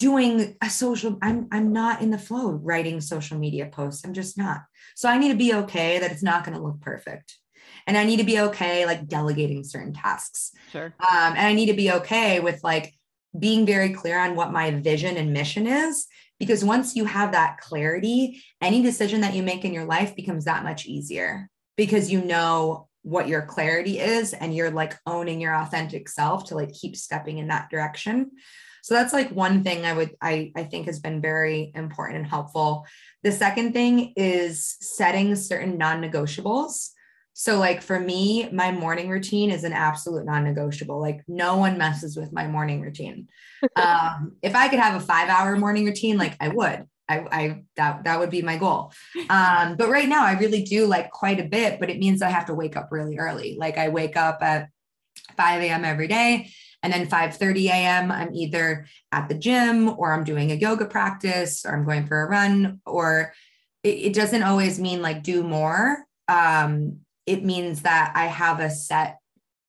doing 0.00 0.56
a 0.62 0.68
social 0.68 1.18
I'm 1.22 1.46
I'm 1.52 1.72
not 1.72 2.00
in 2.00 2.10
the 2.10 2.18
flow 2.18 2.50
writing 2.50 3.00
social 3.00 3.38
media 3.38 3.66
posts. 3.66 4.04
I'm 4.04 4.14
just 4.14 4.36
not. 4.36 4.62
So 4.96 5.08
I 5.08 5.18
need 5.18 5.28
to 5.28 5.36
be 5.36 5.54
okay 5.54 6.00
that 6.00 6.10
it's 6.10 6.22
not 6.22 6.44
going 6.44 6.56
to 6.56 6.64
look 6.64 6.80
perfect. 6.80 7.36
And 7.86 7.96
I 7.96 8.04
need 8.04 8.16
to 8.16 8.24
be 8.24 8.40
okay 8.40 8.86
like 8.86 9.06
delegating 9.06 9.62
certain 9.62 9.92
tasks. 9.92 10.52
Sure. 10.72 10.86
Um, 10.98 11.34
and 11.36 11.46
I 11.46 11.52
need 11.52 11.66
to 11.66 11.74
be 11.74 11.92
okay 11.92 12.40
with 12.40 12.64
like 12.64 12.94
being 13.38 13.64
very 13.66 13.90
clear 13.90 14.18
on 14.18 14.34
what 14.34 14.52
my 14.52 14.70
vision 14.72 15.16
and 15.16 15.32
mission 15.32 15.66
is. 15.66 16.06
Because 16.38 16.64
once 16.64 16.96
you 16.96 17.04
have 17.04 17.32
that 17.32 17.58
clarity, 17.58 18.42
any 18.62 18.82
decision 18.82 19.20
that 19.20 19.34
you 19.34 19.42
make 19.42 19.66
in 19.66 19.74
your 19.74 19.84
life 19.84 20.16
becomes 20.16 20.46
that 20.46 20.64
much 20.64 20.86
easier 20.86 21.50
because 21.76 22.10
you 22.10 22.24
know 22.24 22.88
what 23.02 23.28
your 23.28 23.42
clarity 23.42 23.98
is 23.98 24.32
and 24.32 24.54
you're 24.54 24.70
like 24.70 24.98
owning 25.06 25.40
your 25.40 25.54
authentic 25.54 26.08
self 26.08 26.46
to 26.46 26.54
like 26.54 26.72
keep 26.72 26.96
stepping 26.96 27.38
in 27.38 27.48
that 27.48 27.68
direction. 27.68 28.30
So 28.82 28.94
that's 28.94 29.12
like 29.12 29.30
one 29.30 29.62
thing 29.62 29.84
I 29.84 29.92
would 29.92 30.14
I 30.20 30.52
I 30.56 30.64
think 30.64 30.86
has 30.86 30.98
been 30.98 31.20
very 31.20 31.72
important 31.74 32.18
and 32.18 32.26
helpful. 32.26 32.86
The 33.22 33.32
second 33.32 33.72
thing 33.72 34.12
is 34.16 34.76
setting 34.80 35.34
certain 35.36 35.76
non-negotiables. 35.78 36.90
So, 37.32 37.58
like 37.58 37.80
for 37.80 37.98
me, 37.98 38.50
my 38.52 38.70
morning 38.70 39.08
routine 39.08 39.50
is 39.50 39.64
an 39.64 39.72
absolute 39.72 40.26
non 40.26 40.44
negotiable. 40.44 41.00
Like, 41.00 41.22
no 41.26 41.56
one 41.56 41.78
messes 41.78 42.16
with 42.16 42.32
my 42.32 42.46
morning 42.46 42.82
routine. 42.82 43.28
um, 43.76 44.36
if 44.42 44.54
I 44.54 44.68
could 44.68 44.78
have 44.78 45.00
a 45.00 45.04
five 45.04 45.28
hour 45.28 45.56
morning 45.56 45.86
routine, 45.86 46.18
like 46.18 46.36
I 46.40 46.48
would. 46.48 46.86
I, 47.08 47.18
I 47.32 47.62
that 47.76 48.04
that 48.04 48.20
would 48.20 48.30
be 48.30 48.42
my 48.42 48.56
goal. 48.56 48.92
Um, 49.28 49.76
but 49.76 49.88
right 49.88 50.08
now 50.08 50.24
I 50.24 50.32
really 50.38 50.62
do 50.62 50.86
like 50.86 51.10
quite 51.10 51.40
a 51.40 51.44
bit, 51.44 51.80
but 51.80 51.90
it 51.90 51.98
means 51.98 52.22
I 52.22 52.28
have 52.30 52.46
to 52.46 52.54
wake 52.54 52.76
up 52.76 52.88
really 52.92 53.18
early. 53.18 53.56
Like 53.58 53.78
I 53.78 53.88
wake 53.88 54.16
up 54.16 54.42
at 54.42 54.68
5 55.36 55.62
a.m. 55.62 55.84
every 55.84 56.06
day. 56.06 56.50
And 56.82 56.92
then 56.92 57.06
5 57.06 57.36
30 57.36 57.68
a.m., 57.68 58.10
I'm 58.10 58.34
either 58.34 58.86
at 59.12 59.28
the 59.28 59.34
gym 59.34 59.88
or 59.98 60.12
I'm 60.12 60.24
doing 60.24 60.50
a 60.50 60.54
yoga 60.54 60.86
practice 60.86 61.64
or 61.64 61.72
I'm 61.74 61.84
going 61.84 62.06
for 62.06 62.22
a 62.22 62.28
run, 62.28 62.80
or 62.86 63.32
it, 63.82 63.88
it 63.88 64.14
doesn't 64.14 64.42
always 64.42 64.78
mean 64.78 65.02
like 65.02 65.22
do 65.22 65.42
more. 65.42 66.04
Um, 66.28 67.00
it 67.26 67.44
means 67.44 67.82
that 67.82 68.12
I 68.14 68.26
have 68.26 68.60
a 68.60 68.70
set 68.70 69.18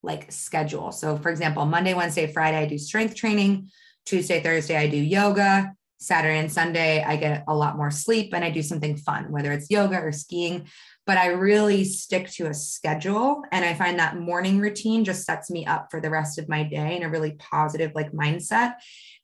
like 0.04 0.32
schedule. 0.32 0.92
So, 0.92 1.18
for 1.18 1.30
example, 1.30 1.66
Monday, 1.66 1.94
Wednesday, 1.94 2.32
Friday, 2.32 2.58
I 2.58 2.66
do 2.66 2.78
strength 2.78 3.16
training. 3.16 3.70
Tuesday, 4.06 4.42
Thursday, 4.42 4.78
I 4.78 4.88
do 4.88 4.98
yoga. 4.98 5.74
Saturday 6.02 6.40
and 6.40 6.52
Sunday, 6.52 7.04
I 7.04 7.16
get 7.16 7.44
a 7.48 7.56
lot 7.56 7.78
more 7.78 7.92
sleep 7.92 8.34
and 8.34 8.44
I 8.44 8.50
do 8.50 8.64
something 8.64 8.98
fun, 8.98 9.32
whether 9.32 9.52
it's 9.52 9.70
yoga 9.70 10.00
or 10.00 10.12
skiing. 10.12 10.68
but 11.06 11.18
I 11.18 11.28
really 11.28 11.84
stick 11.84 12.30
to 12.32 12.48
a 12.48 12.54
schedule. 12.54 13.44
And 13.52 13.64
I 13.64 13.76
find 13.76 14.00
that 14.00 14.18
morning 14.18 14.60
routine 14.60 15.06
just 15.06 15.26
sets 15.26 15.52
me 15.52 15.66
up 15.66 15.90
for 15.92 16.02
the 16.02 16.10
rest 16.10 16.40
of 16.40 16.50
my 16.50 16.64
day 16.64 16.96
in 16.96 17.04
a 17.04 17.10
really 17.10 17.34
positive 17.34 17.92
like 17.94 18.12
mindset. 18.12 18.74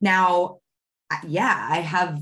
Now, 0.01 0.59
yeah, 1.25 1.67
I 1.69 1.79
have. 1.79 2.21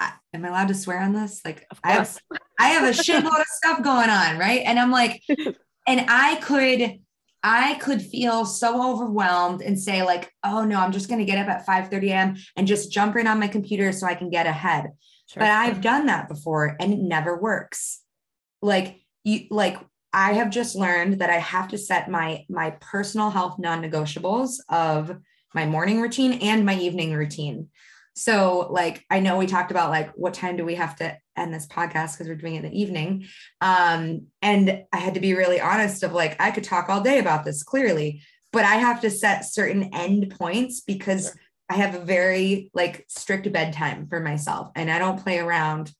Am 0.00 0.44
I 0.44 0.48
allowed 0.48 0.68
to 0.68 0.74
swear 0.74 1.00
on 1.00 1.14
this? 1.14 1.40
Like, 1.44 1.66
I 1.82 1.92
have, 1.92 2.18
I 2.60 2.68
have 2.68 2.84
a 2.84 2.92
shitload 2.92 3.40
of 3.40 3.46
stuff 3.46 3.82
going 3.82 4.10
on, 4.10 4.38
right? 4.38 4.60
And 4.64 4.78
I'm 4.78 4.90
like, 4.90 5.22
and 5.86 6.04
I 6.08 6.36
could, 6.36 7.00
I 7.48 7.74
could 7.74 8.02
feel 8.02 8.44
so 8.44 8.92
overwhelmed 8.92 9.62
and 9.62 9.78
say 9.78 10.02
like, 10.02 10.32
oh 10.42 10.64
no, 10.64 10.80
I'm 10.80 10.90
just 10.90 11.08
going 11.08 11.20
to 11.20 11.24
get 11.24 11.38
up 11.38 11.46
at 11.46 11.64
5 11.64 11.88
30 11.90 12.10
a.m. 12.10 12.36
and 12.56 12.66
just 12.66 12.90
jump 12.90 13.14
right 13.14 13.26
on 13.26 13.38
my 13.38 13.46
computer 13.46 13.92
so 13.92 14.04
I 14.04 14.16
can 14.16 14.30
get 14.30 14.46
ahead. 14.46 14.86
Sure. 15.28 15.42
But 15.42 15.50
I've 15.50 15.80
done 15.80 16.06
that 16.06 16.28
before 16.28 16.76
and 16.80 16.92
it 16.92 16.98
never 16.98 17.36
works. 17.38 18.02
Like 18.62 18.96
you 19.22 19.44
like 19.50 19.78
I 20.12 20.32
have 20.32 20.50
just 20.50 20.74
learned 20.74 21.20
that 21.20 21.30
I 21.30 21.38
have 21.38 21.68
to 21.68 21.78
set 21.78 22.10
my 22.10 22.44
my 22.48 22.70
personal 22.80 23.30
health 23.30 23.60
non-negotiables 23.60 24.56
of 24.68 25.16
my 25.54 25.66
morning 25.66 26.00
routine 26.00 26.40
and 26.42 26.66
my 26.66 26.74
evening 26.76 27.12
routine. 27.12 27.68
So 28.16 28.66
like 28.70 29.04
I 29.10 29.20
know 29.20 29.36
we 29.36 29.46
talked 29.46 29.70
about 29.70 29.90
like 29.90 30.10
what 30.14 30.34
time 30.34 30.56
do 30.56 30.64
we 30.64 30.74
have 30.74 30.96
to 30.96 31.16
end 31.36 31.52
this 31.52 31.66
podcast 31.66 32.14
because 32.14 32.28
we're 32.28 32.34
doing 32.34 32.54
it 32.54 32.64
in 32.64 32.70
the 32.70 32.80
evening. 32.80 33.26
Um 33.60 34.28
and 34.40 34.84
I 34.92 34.96
had 34.96 35.14
to 35.14 35.20
be 35.20 35.34
really 35.34 35.60
honest 35.60 36.02
of 36.02 36.12
like 36.12 36.40
I 36.40 36.50
could 36.50 36.64
talk 36.64 36.88
all 36.88 37.02
day 37.02 37.18
about 37.18 37.44
this 37.44 37.62
clearly, 37.62 38.22
but 38.52 38.64
I 38.64 38.76
have 38.76 39.02
to 39.02 39.10
set 39.10 39.44
certain 39.44 39.94
end 39.94 40.34
points 40.38 40.80
because 40.80 41.26
sure. 41.26 41.34
I 41.68 41.74
have 41.74 41.94
a 41.94 42.00
very 42.00 42.70
like 42.72 43.04
strict 43.08 43.52
bedtime 43.52 44.06
for 44.08 44.20
myself 44.20 44.70
and 44.74 44.90
I 44.90 44.98
don't 44.98 45.22
play 45.22 45.38
around 45.38 45.92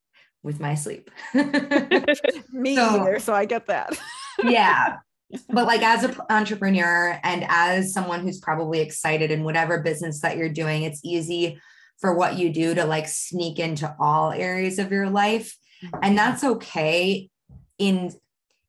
with 0.43 0.59
my 0.59 0.75
sleep. 0.75 1.11
Me 2.53 2.77
so, 2.77 3.01
either. 3.01 3.19
So 3.19 3.35
I 3.35 3.45
get 3.45 3.67
that. 3.67 3.99
yeah. 4.43 4.99
But 5.51 5.67
like 5.67 5.83
as 5.83 6.05
an 6.05 6.17
entrepreneur 6.31 7.21
and 7.23 7.45
as 7.49 7.93
someone 7.93 8.21
who's 8.21 8.39
probably 8.39 8.81
excited 8.81 9.31
in 9.31 9.45
whatever 9.45 9.83
business 9.83 10.21
that 10.21 10.39
you're 10.39 10.49
doing, 10.49 10.85
it's 10.85 11.01
easy 11.05 11.59
for 11.99 12.15
what 12.15 12.37
you 12.37 12.53
do 12.53 12.75
to 12.75 12.85
like 12.85 13.09
sneak 13.09 13.59
into 13.59 13.95
all 13.99 14.33
areas 14.33 14.79
of 14.79 14.93
your 14.93 15.09
life. 15.09 15.57
And 16.03 16.17
that's 16.17 16.45
okay 16.45 17.31
in 17.79 18.13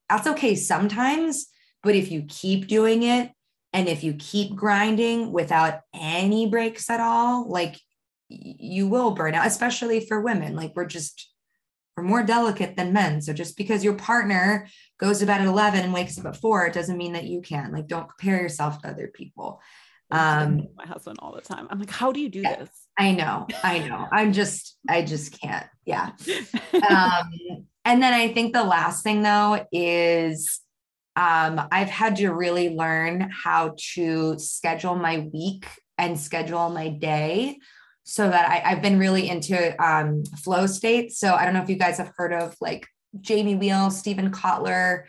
that's 0.09 0.27
okay 0.27 0.55
sometimes, 0.55 1.47
but 1.83 1.95
if 1.95 2.11
you 2.11 2.23
keep 2.27 2.67
doing 2.67 3.03
it 3.03 3.31
and 3.73 3.87
if 3.87 4.03
you 4.03 4.13
keep 4.13 4.55
grinding 4.55 5.31
without 5.31 5.81
any 5.93 6.47
breaks 6.49 6.89
at 6.89 6.99
all, 6.99 7.49
like 7.49 7.79
you 8.29 8.87
will 8.87 9.11
burn 9.11 9.35
out, 9.35 9.47
especially 9.47 10.05
for 10.05 10.21
women. 10.21 10.55
Like 10.55 10.73
we're 10.75 10.85
just, 10.85 11.31
we're 11.95 12.03
more 12.03 12.23
delicate 12.23 12.75
than 12.75 12.93
men. 12.93 13.21
So 13.21 13.33
just 13.33 13.57
because 13.57 13.83
your 13.83 13.95
partner 13.95 14.67
goes 14.99 15.19
to 15.19 15.25
bed 15.25 15.41
at 15.41 15.47
11 15.47 15.81
and 15.81 15.93
wakes 15.93 16.17
up 16.17 16.25
at 16.25 16.37
four, 16.37 16.65
it 16.65 16.73
doesn't 16.73 16.97
mean 16.97 17.13
that 17.13 17.25
you 17.25 17.41
can. 17.41 17.71
Like, 17.71 17.87
don't 17.87 18.09
compare 18.09 18.41
yourself 18.41 18.81
to 18.81 18.89
other 18.89 19.07
people. 19.07 19.61
Um, 20.09 20.67
my 20.75 20.85
husband 20.85 21.19
all 21.21 21.33
the 21.33 21.41
time. 21.41 21.67
I'm 21.69 21.79
like, 21.79 21.89
how 21.89 22.11
do 22.11 22.19
you 22.19 22.29
do 22.29 22.41
yeah, 22.41 22.57
this? 22.57 22.69
I 22.97 23.11
know, 23.11 23.47
I 23.63 23.79
know. 23.79 24.07
I'm 24.11 24.31
just, 24.33 24.77
I 24.87 25.01
just 25.01 25.39
can't. 25.39 25.67
Yeah. 25.85 26.11
Um, 26.89 27.31
and 27.85 28.03
then 28.03 28.13
I 28.13 28.31
think 28.33 28.53
the 28.53 28.63
last 28.63 29.01
thing 29.01 29.23
though 29.23 29.65
is 29.71 30.59
um, 31.15 31.59
I've 31.71 31.89
had 31.89 32.17
to 32.17 32.29
really 32.29 32.69
learn 32.69 33.31
how 33.31 33.75
to 33.93 34.37
schedule 34.37 34.95
my 34.95 35.27
week 35.33 35.65
and 35.97 36.19
schedule 36.19 36.69
my 36.69 36.89
day 36.89 37.57
so 38.03 38.29
that 38.29 38.49
I, 38.49 38.69
have 38.69 38.81
been 38.81 38.99
really 38.99 39.27
into 39.27 39.83
um, 39.83 40.23
flow 40.43 40.67
state. 40.67 41.11
So 41.11 41.33
I 41.33 41.43
don't 41.43 41.53
know 41.53 41.63
if 41.63 41.69
you 41.69 41.75
guys 41.75 41.97
have 41.97 42.11
heard 42.15 42.33
of 42.33 42.55
like 42.61 42.87
Jamie 43.19 43.55
Wheal, 43.55 43.91
Steven 43.91 44.31
Kotler, 44.31 45.03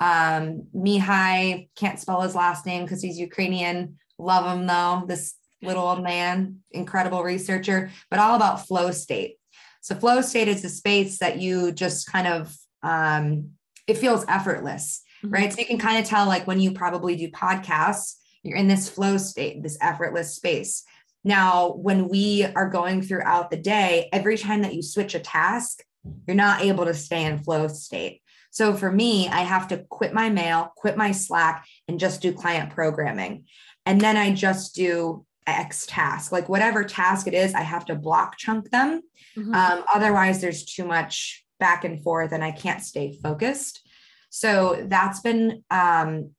um, 0.00 0.66
Mihai, 0.74 1.68
can't 1.76 2.00
spell 2.00 2.22
his 2.22 2.34
last 2.34 2.64
name 2.64 2.84
because 2.84 3.02
he's 3.02 3.18
Ukrainian. 3.18 3.98
Love 4.18 4.56
him 4.56 4.66
though, 4.66 5.04
this 5.06 5.34
little 5.62 5.82
old 5.82 6.02
man, 6.02 6.58
incredible 6.70 7.22
researcher, 7.22 7.90
but 8.10 8.18
all 8.18 8.34
about 8.34 8.66
flow 8.66 8.90
state. 8.90 9.36
So 9.80 9.94
flow 9.94 10.20
state 10.20 10.48
is 10.48 10.64
a 10.64 10.68
space 10.68 11.18
that 11.18 11.40
you 11.40 11.72
just 11.72 12.10
kind 12.10 12.26
of, 12.26 12.56
um, 12.82 13.50
it 13.86 13.98
feels 13.98 14.24
effortless 14.28 15.02
mm-hmm. 15.24 15.34
right? 15.34 15.52
So 15.52 15.60
you 15.60 15.66
can 15.66 15.78
kind 15.78 15.98
of 15.98 16.04
tell 16.04 16.26
like 16.26 16.46
when 16.46 16.60
you 16.60 16.72
probably 16.72 17.16
do 17.16 17.28
podcasts, 17.30 18.16
you're 18.42 18.58
in 18.58 18.68
this 18.68 18.88
flow 18.88 19.16
state, 19.18 19.62
this 19.62 19.78
effortless 19.80 20.34
space. 20.34 20.84
Now, 21.24 21.72
when 21.74 22.08
we 22.08 22.44
are 22.44 22.68
going 22.68 23.02
throughout 23.02 23.50
the 23.50 23.56
day, 23.56 24.08
every 24.12 24.36
time 24.36 24.62
that 24.62 24.74
you 24.74 24.82
switch 24.82 25.14
a 25.14 25.20
task, 25.20 25.84
you're 26.26 26.34
not 26.34 26.62
able 26.62 26.84
to 26.84 26.94
stay 26.94 27.24
in 27.24 27.38
flow 27.38 27.68
state. 27.68 28.20
So 28.50 28.74
for 28.74 28.90
me, 28.90 29.28
I 29.28 29.42
have 29.42 29.68
to 29.68 29.78
quit 29.88 30.12
my 30.12 30.28
mail, 30.28 30.72
quit 30.76 30.96
my 30.96 31.12
Slack, 31.12 31.64
and 31.86 32.00
just 32.00 32.20
do 32.20 32.32
client 32.32 32.70
programming. 32.70 33.44
And 33.86 34.00
then 34.00 34.16
I 34.16 34.32
just 34.32 34.74
do 34.74 35.24
X 35.46 35.86
task, 35.86 36.30
like 36.30 36.48
whatever 36.48 36.84
task 36.84 37.26
it 37.26 37.34
is, 37.34 37.54
I 37.54 37.62
have 37.62 37.84
to 37.86 37.94
block 37.94 38.36
chunk 38.38 38.70
them. 38.70 39.02
Mm-hmm. 39.36 39.54
Um, 39.54 39.84
otherwise, 39.92 40.40
there's 40.40 40.64
too 40.64 40.84
much 40.84 41.44
back 41.58 41.84
and 41.84 42.02
forth 42.02 42.32
and 42.32 42.44
I 42.44 42.52
can't 42.52 42.82
stay 42.82 43.18
focused. 43.22 43.86
So 44.30 44.84
that's 44.88 45.20
been 45.20 45.62
um, 45.70 46.30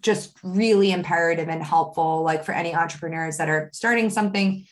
just 0.00 0.36
really 0.42 0.92
imperative 0.92 1.48
and 1.48 1.62
helpful, 1.62 2.22
like 2.22 2.44
for 2.44 2.52
any 2.52 2.74
entrepreneurs 2.74 3.36
that 3.36 3.48
are 3.48 3.70
starting 3.72 4.10
something, 4.10 4.66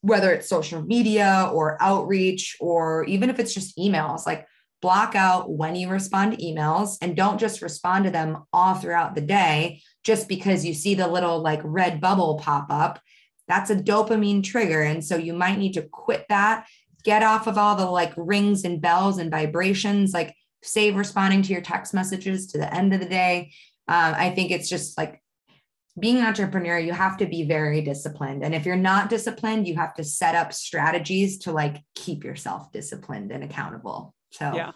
whether 0.00 0.32
it's 0.32 0.48
social 0.48 0.82
media 0.82 1.50
or 1.52 1.80
outreach, 1.80 2.56
or 2.60 3.04
even 3.04 3.30
if 3.30 3.38
it's 3.38 3.54
just 3.54 3.76
emails, 3.76 4.26
like 4.26 4.46
block 4.80 5.14
out 5.14 5.50
when 5.50 5.74
you 5.74 5.88
respond 5.88 6.32
to 6.32 6.44
emails 6.44 6.96
and 7.02 7.16
don't 7.16 7.38
just 7.38 7.62
respond 7.62 8.04
to 8.04 8.10
them 8.10 8.44
all 8.52 8.74
throughout 8.74 9.14
the 9.14 9.20
day 9.20 9.82
just 10.08 10.26
because 10.26 10.64
you 10.64 10.72
see 10.72 10.94
the 10.94 11.06
little 11.06 11.38
like 11.42 11.60
red 11.62 12.00
bubble 12.00 12.38
pop 12.42 12.68
up. 12.70 12.98
That's 13.46 13.68
a 13.68 13.76
dopamine 13.76 14.42
trigger. 14.42 14.80
And 14.80 15.04
so 15.04 15.16
you 15.16 15.34
might 15.34 15.58
need 15.58 15.74
to 15.74 15.82
quit 15.82 16.24
that, 16.30 16.66
get 17.04 17.22
off 17.22 17.46
of 17.46 17.58
all 17.58 17.76
the 17.76 17.84
like 17.84 18.14
rings 18.16 18.64
and 18.64 18.80
bells 18.80 19.18
and 19.18 19.30
vibrations. 19.30 20.14
Like 20.14 20.34
save 20.62 20.96
responding 20.96 21.42
to 21.42 21.52
your 21.52 21.60
text 21.60 21.92
messages 21.92 22.46
to 22.46 22.58
the 22.58 22.74
end 22.74 22.94
of 22.94 23.00
the 23.00 23.06
day. 23.06 23.52
Um, 23.86 24.14
I 24.16 24.30
think 24.30 24.50
it's 24.50 24.70
just 24.70 24.96
like 24.96 25.20
being 26.00 26.16
an 26.16 26.24
entrepreneur, 26.24 26.78
you 26.78 26.94
have 26.94 27.18
to 27.18 27.26
be 27.26 27.44
very 27.44 27.82
disciplined. 27.82 28.42
And 28.42 28.54
if 28.54 28.64
you're 28.64 28.76
not 28.76 29.10
disciplined, 29.10 29.68
you 29.68 29.76
have 29.76 29.92
to 29.96 30.04
set 30.04 30.34
up 30.34 30.54
strategies 30.54 31.36
to 31.40 31.52
like 31.52 31.76
keep 31.94 32.24
yourself 32.24 32.72
disciplined 32.72 33.30
and 33.30 33.44
accountable. 33.44 34.14
So, 34.30 34.54
yeah. 34.54 34.70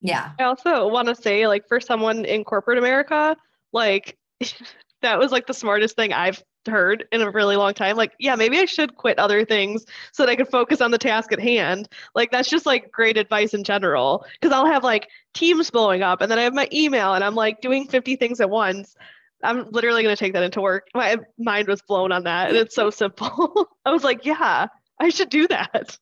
Yeah. 0.00 0.30
I 0.38 0.44
also 0.44 0.86
want 0.86 1.08
to 1.08 1.16
say, 1.16 1.48
like, 1.48 1.66
for 1.66 1.80
someone 1.80 2.24
in 2.24 2.44
corporate 2.44 2.78
America, 2.78 3.36
like, 3.72 4.16
that 5.02 5.18
was 5.18 5.32
like 5.32 5.46
the 5.46 5.54
smartest 5.54 5.96
thing 5.96 6.12
I've 6.12 6.42
heard 6.68 7.06
in 7.12 7.22
a 7.22 7.30
really 7.30 7.56
long 7.56 7.74
time. 7.74 7.96
Like, 7.96 8.12
yeah, 8.18 8.34
maybe 8.34 8.58
I 8.58 8.64
should 8.66 8.96
quit 8.96 9.18
other 9.18 9.44
things 9.44 9.84
so 10.12 10.24
that 10.24 10.30
I 10.30 10.36
could 10.36 10.48
focus 10.48 10.80
on 10.80 10.90
the 10.90 10.98
task 10.98 11.32
at 11.32 11.40
hand. 11.40 11.88
Like, 12.14 12.30
that's 12.30 12.50
just 12.50 12.66
like 12.66 12.92
great 12.92 13.16
advice 13.16 13.54
in 13.54 13.64
general. 13.64 14.24
Cause 14.42 14.52
I'll 14.52 14.66
have 14.66 14.84
like 14.84 15.08
teams 15.34 15.70
blowing 15.70 16.02
up 16.02 16.20
and 16.20 16.30
then 16.30 16.38
I 16.38 16.42
have 16.42 16.54
my 16.54 16.68
email 16.72 17.14
and 17.14 17.24
I'm 17.24 17.34
like 17.34 17.60
doing 17.60 17.86
50 17.86 18.16
things 18.16 18.40
at 18.40 18.50
once. 18.50 18.94
I'm 19.42 19.70
literally 19.70 20.02
going 20.02 20.14
to 20.14 20.20
take 20.20 20.34
that 20.34 20.42
into 20.42 20.60
work. 20.60 20.88
My 20.94 21.16
mind 21.38 21.66
was 21.68 21.80
blown 21.80 22.12
on 22.12 22.24
that. 22.24 22.48
And 22.50 22.58
it's 22.58 22.74
so 22.74 22.90
simple. 22.90 23.68
I 23.86 23.90
was 23.90 24.04
like, 24.04 24.26
yeah, 24.26 24.66
I 24.98 25.08
should 25.08 25.30
do 25.30 25.48
that. 25.48 25.98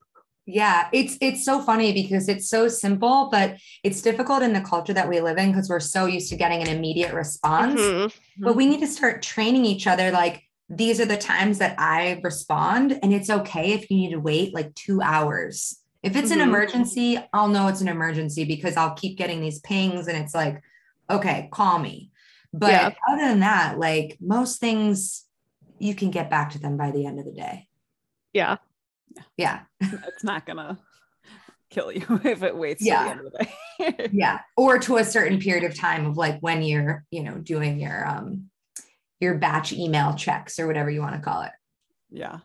Yeah, 0.51 0.89
it's 0.95 1.19
it's 1.21 1.45
so 1.45 1.61
funny 1.61 1.93
because 1.93 2.27
it's 2.27 2.49
so 2.49 2.69
simple, 2.69 3.29
but 3.31 3.59
it's 3.85 4.01
difficult 4.01 4.43
in 4.43 4.55
the 4.55 4.63
culture 4.63 4.95
that 4.95 5.07
we 5.07 5.21
live 5.21 5.37
in 5.37 5.53
because 5.53 5.69
we're 5.69 5.79
so 5.79 6.07
used 6.07 6.31
to 6.31 6.37
getting 6.37 6.63
an 6.63 6.69
immediate 6.69 7.13
response. 7.13 7.79
Mm-hmm. 7.79 8.45
But 8.45 8.57
we 8.57 8.65
need 8.65 8.81
to 8.81 8.87
start 8.87 9.21
training 9.21 9.67
each 9.67 9.87
other 9.87 10.11
like 10.11 10.45
these 10.71 11.01
are 11.01 11.05
the 11.05 11.19
times 11.19 11.59
that 11.59 11.75
I 11.79 12.19
respond. 12.25 12.99
And 13.03 13.13
it's 13.13 13.29
okay 13.29 13.73
if 13.73 13.91
you 13.91 13.99
need 13.99 14.11
to 14.13 14.21
wait 14.21 14.55
like 14.55 14.75
two 14.75 15.03
hours. 15.03 15.83
If 16.03 16.17
it's 16.17 16.31
mm-hmm. 16.31 16.41
an 16.41 16.49
emergency, 16.49 17.19
I'll 17.35 17.49
know 17.49 17.69
it's 17.69 17.83
an 17.83 17.89
emergency 17.89 18.45
because 18.45 18.77
I'll 18.79 18.95
keep 18.95 19.19
getting 19.19 19.43
these 19.43 19.61
pings 19.61 20.09
and 20.09 20.17
it's 20.17 20.35
like, 20.35 20.63
okay, 21.11 21.51
call 21.53 21.79
me. 21.79 22.11
But 22.55 22.71
yeah. 22.71 22.91
other 23.11 23.29
than 23.29 23.41
that, 23.41 23.79
like 23.79 24.17
most 24.19 24.61
things, 24.61 25.27
you 25.79 25.95
can 25.95 26.11
get 26.11 26.31
back 26.31 26.53
to 26.53 26.59
them 26.59 26.79
by 26.79 26.91
the 26.91 27.05
end 27.05 27.19
of 27.19 27.27
the 27.27 27.33
day. 27.33 27.69
Yeah. 28.33 28.57
Yeah. 29.37 29.61
it's 29.81 30.25
not 30.25 30.47
going 30.47 30.59
to 30.59 30.79
kill 31.71 31.93
you 31.93 32.05
if 32.25 32.43
it 32.43 32.57
waits 32.57 32.85
yeah. 32.85 33.05
the 33.05 33.11
end 33.11 33.21
of 33.21 33.33
the 33.33 33.45
day. 33.45 34.11
yeah. 34.13 34.41
Or 34.57 34.79
to 34.79 34.97
a 34.97 35.05
certain 35.05 35.39
period 35.39 35.65
of 35.65 35.77
time 35.77 36.07
of 36.07 36.17
like 36.17 36.39
when 36.41 36.63
you're, 36.63 37.05
you 37.11 37.23
know, 37.23 37.37
doing 37.37 37.79
your 37.79 38.07
um 38.07 38.51
your 39.21 39.35
batch 39.35 39.73
email 39.73 40.15
checks 40.15 40.59
or 40.59 40.67
whatever 40.67 40.91
you 40.91 41.01
want 41.01 41.15
to 41.15 41.21
call 41.21 41.43
it. 41.43 41.53
Yeah. 42.11 42.39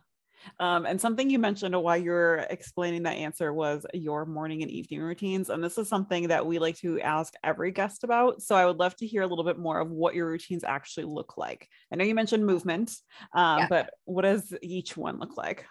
Um, 0.59 0.86
and 0.86 0.99
something 0.99 1.30
you 1.30 1.39
mentioned 1.39 1.80
while 1.82 1.97
you 1.97 2.11
were 2.11 2.45
explaining 2.49 3.03
that 3.03 3.16
answer 3.16 3.53
was 3.53 3.86
your 3.93 4.26
morning 4.26 4.61
and 4.61 4.72
evening 4.72 5.01
routines. 5.01 5.49
And 5.49 5.64
this 5.64 5.78
is 5.78 5.88
something 5.88 6.28
that 6.28 6.45
we 6.45 6.59
like 6.59 6.78
to 6.80 6.99
ask 6.99 7.34
every 7.43 7.72
guest 7.72 8.03
about. 8.03 8.41
So 8.41 8.55
I 8.55 8.66
would 8.66 8.78
love 8.78 8.95
to 8.97 9.07
hear 9.07 9.22
a 9.22 9.28
little 9.28 9.45
bit 9.45 9.57
more 9.57 9.80
of 9.80 9.89
what 9.89 10.16
your 10.16 10.28
routines 10.28 10.64
actually 10.64 11.05
look 11.05 11.38
like. 11.38 11.68
I 11.91 11.95
know 11.95 12.03
you 12.03 12.16
mentioned 12.16 12.45
movement, 12.45 12.93
um, 13.34 13.59
yeah. 13.59 13.68
but 13.70 13.93
what 14.05 14.24
does 14.24 14.53
each 14.61 14.97
one 14.97 15.20
look 15.20 15.38
like? 15.38 15.66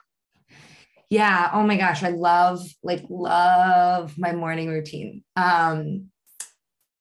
Yeah. 1.13 1.51
Oh 1.53 1.63
my 1.63 1.77
gosh. 1.77 2.03
I 2.03 2.09
love, 2.09 2.67
like, 2.83 3.05
love 3.11 4.17
my 4.17 4.33
morning 4.33 4.69
routine. 4.69 5.23
Um, 5.37 6.09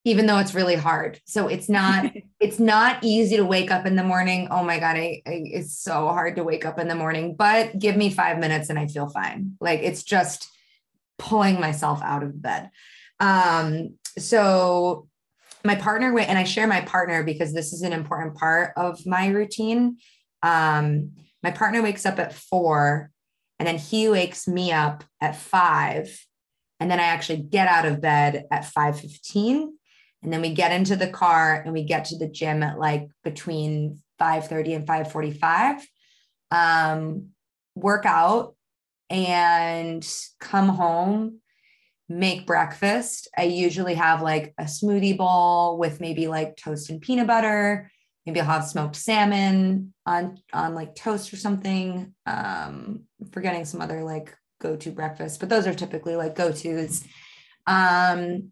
even 0.04 0.26
though 0.26 0.40
it's 0.40 0.54
really 0.54 0.76
hard. 0.76 1.22
So 1.26 1.48
it's 1.48 1.70
not 1.70 2.12
it's 2.42 2.60
not 2.60 3.02
easy 3.06 3.38
to 3.38 3.46
wake 3.46 3.72
up 3.72 3.86
in 3.86 3.96
the 3.96 4.04
morning. 4.04 4.50
Oh 4.52 4.66
my 4.66 4.80
god, 4.80 4.98
I, 4.98 5.22
I, 5.26 5.44
it's 5.46 5.80
so 5.80 6.10
hard 6.10 6.36
to 6.36 6.44
wake 6.44 6.66
up 6.66 6.78
in 6.78 6.90
the 6.90 6.96
morning. 6.96 7.36
But 7.38 7.80
give 7.80 7.96
me 7.96 8.10
five 8.10 8.38
minutes 8.38 8.70
and 8.70 8.78
I 8.78 8.88
feel 8.88 9.08
fine. 9.08 9.54
Like 9.62 9.80
it's 9.80 10.04
just 10.04 10.50
pulling 11.18 11.62
myself 11.62 12.02
out 12.04 12.22
of 12.22 12.42
bed. 12.42 12.70
Um, 13.22 13.96
so 14.18 15.08
my 15.64 15.76
partner 15.76 16.20
and 16.20 16.38
I 16.38 16.44
share 16.44 16.68
my 16.68 16.82
partner 16.82 17.24
because 17.24 17.54
this 17.54 17.72
is 17.72 17.82
an 17.82 17.94
important 17.94 18.36
part 18.36 18.74
of 18.76 19.06
my 19.06 19.28
routine. 19.28 20.00
Um, 20.44 21.12
my 21.44 21.52
partner 21.52 21.82
wakes 21.82 22.06
up 22.06 22.20
at 22.20 22.34
four, 22.34 23.11
and 23.62 23.68
then 23.68 23.78
he 23.78 24.10
wakes 24.10 24.48
me 24.48 24.72
up 24.72 25.04
at 25.22 25.36
five, 25.36 26.26
and 26.80 26.90
then 26.90 27.00
I 27.00 27.04
actually 27.04 27.44
get 27.44 27.68
out 27.68 27.86
of 27.86 28.02
bed 28.02 28.46
at 28.50 28.66
five 28.66 29.00
fifteen. 29.00 29.78
And 30.24 30.34
then 30.34 30.42
we 30.42 30.52
get 30.52 30.72
into 30.72 30.96
the 30.96 31.08
car 31.08 31.62
and 31.64 31.72
we 31.72 31.84
get 31.84 32.06
to 32.06 32.18
the 32.18 32.28
gym 32.28 32.64
at 32.64 32.80
like 32.80 33.08
between 33.24 34.00
5:30 34.20 34.78
and 34.78 34.88
5:45 34.88 35.84
um 36.50 37.28
work 37.76 38.08
out 38.08 38.56
and 39.12 40.04
come 40.40 40.70
home 40.70 41.42
make 42.10 42.48
breakfast. 42.48 43.28
I 43.38 43.44
usually 43.44 43.94
have 43.94 44.24
like 44.24 44.56
a 44.58 44.64
smoothie 44.64 45.16
bowl 45.16 45.78
with 45.78 46.02
maybe 46.02 46.28
like 46.28 46.58
toast 46.58 46.90
and 46.90 47.00
peanut 47.00 47.28
butter 47.28 47.92
maybe 48.26 48.40
i'll 48.40 48.46
have 48.46 48.66
smoked 48.66 48.96
salmon 48.96 49.94
on 50.06 50.38
on 50.54 50.76
like 50.76 50.96
toast 50.96 51.34
or 51.34 51.38
something 51.38 52.14
um 52.26 53.02
forgetting 53.32 53.66
some 53.66 53.82
other 53.82 54.04
like 54.04 54.36
go-to 54.60 54.92
breakfast 54.92 55.40
but 55.40 55.50
those 55.50 55.68
are 55.68 55.74
typically 55.74 56.16
like 56.16 56.36
go-to's. 56.36 57.04
Um 57.68 58.52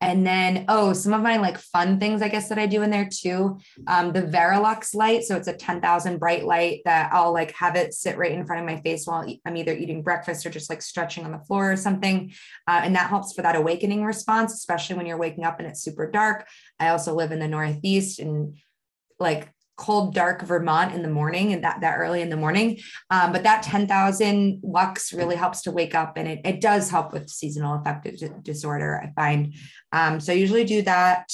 and 0.00 0.26
then, 0.26 0.66
oh, 0.68 0.92
some 0.92 1.14
of 1.14 1.22
my 1.22 1.38
like 1.38 1.56
fun 1.56 1.98
things, 1.98 2.20
I 2.20 2.28
guess, 2.28 2.48
that 2.48 2.58
I 2.58 2.66
do 2.66 2.82
in 2.82 2.90
there 2.90 3.08
too. 3.10 3.58
Um, 3.86 4.12
the 4.12 4.22
Verilux 4.22 4.94
light. 4.94 5.24
So 5.24 5.36
it's 5.36 5.48
a 5.48 5.54
10,000 5.54 6.18
bright 6.18 6.44
light 6.44 6.82
that 6.84 7.10
I'll 7.12 7.32
like 7.32 7.52
have 7.52 7.74
it 7.76 7.94
sit 7.94 8.18
right 8.18 8.32
in 8.32 8.44
front 8.44 8.60
of 8.60 8.66
my 8.66 8.82
face 8.82 9.06
while 9.06 9.26
I'm 9.46 9.56
either 9.56 9.72
eating 9.72 10.02
breakfast 10.02 10.44
or 10.44 10.50
just 10.50 10.68
like 10.68 10.82
stretching 10.82 11.24
on 11.24 11.32
the 11.32 11.38
floor 11.38 11.72
or 11.72 11.76
something. 11.76 12.34
Uh, 12.68 12.82
and 12.84 12.94
that 12.96 13.08
helps 13.08 13.32
for 13.32 13.42
that 13.42 13.56
awakening 13.56 14.04
response, 14.04 14.52
especially 14.52 14.96
when 14.96 15.06
you're 15.06 15.16
waking 15.16 15.44
up 15.44 15.58
and 15.58 15.68
it's 15.68 15.82
super 15.82 16.10
dark. 16.10 16.46
I 16.78 16.88
also 16.88 17.14
live 17.14 17.32
in 17.32 17.38
the 17.38 17.48
Northeast 17.48 18.18
and 18.18 18.56
like 19.18 19.53
cold, 19.76 20.14
dark 20.14 20.42
Vermont 20.42 20.94
in 20.94 21.02
the 21.02 21.08
morning 21.08 21.52
and 21.52 21.64
that, 21.64 21.80
that 21.80 21.96
early 21.98 22.22
in 22.22 22.30
the 22.30 22.36
morning. 22.36 22.78
Um, 23.10 23.32
but 23.32 23.42
that 23.42 23.62
10,000 23.62 24.60
lux 24.62 25.12
really 25.12 25.36
helps 25.36 25.62
to 25.62 25.72
wake 25.72 25.94
up 25.94 26.16
and 26.16 26.28
it, 26.28 26.40
it 26.44 26.60
does 26.60 26.90
help 26.90 27.12
with 27.12 27.28
seasonal 27.28 27.74
affective 27.74 28.42
disorder, 28.42 29.00
I 29.02 29.12
find. 29.20 29.54
Um, 29.92 30.20
so 30.20 30.32
I 30.32 30.36
usually 30.36 30.64
do 30.64 30.82
that. 30.82 31.32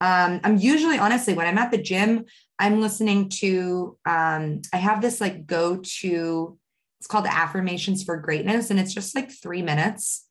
Um, 0.00 0.40
I'm 0.44 0.56
usually, 0.56 0.98
honestly, 0.98 1.34
when 1.34 1.46
I'm 1.46 1.58
at 1.58 1.70
the 1.70 1.82
gym, 1.82 2.24
I'm 2.58 2.80
listening 2.80 3.28
to, 3.28 3.96
um, 4.04 4.62
I 4.72 4.78
have 4.78 5.00
this 5.00 5.20
like 5.20 5.46
go 5.46 5.76
to, 5.76 6.58
it's 7.00 7.06
called 7.06 7.26
Affirmations 7.26 8.02
for 8.02 8.16
Greatness. 8.16 8.70
And 8.70 8.80
it's 8.80 8.94
just 8.94 9.14
like 9.14 9.30
three 9.30 9.62
minutes. 9.62 10.26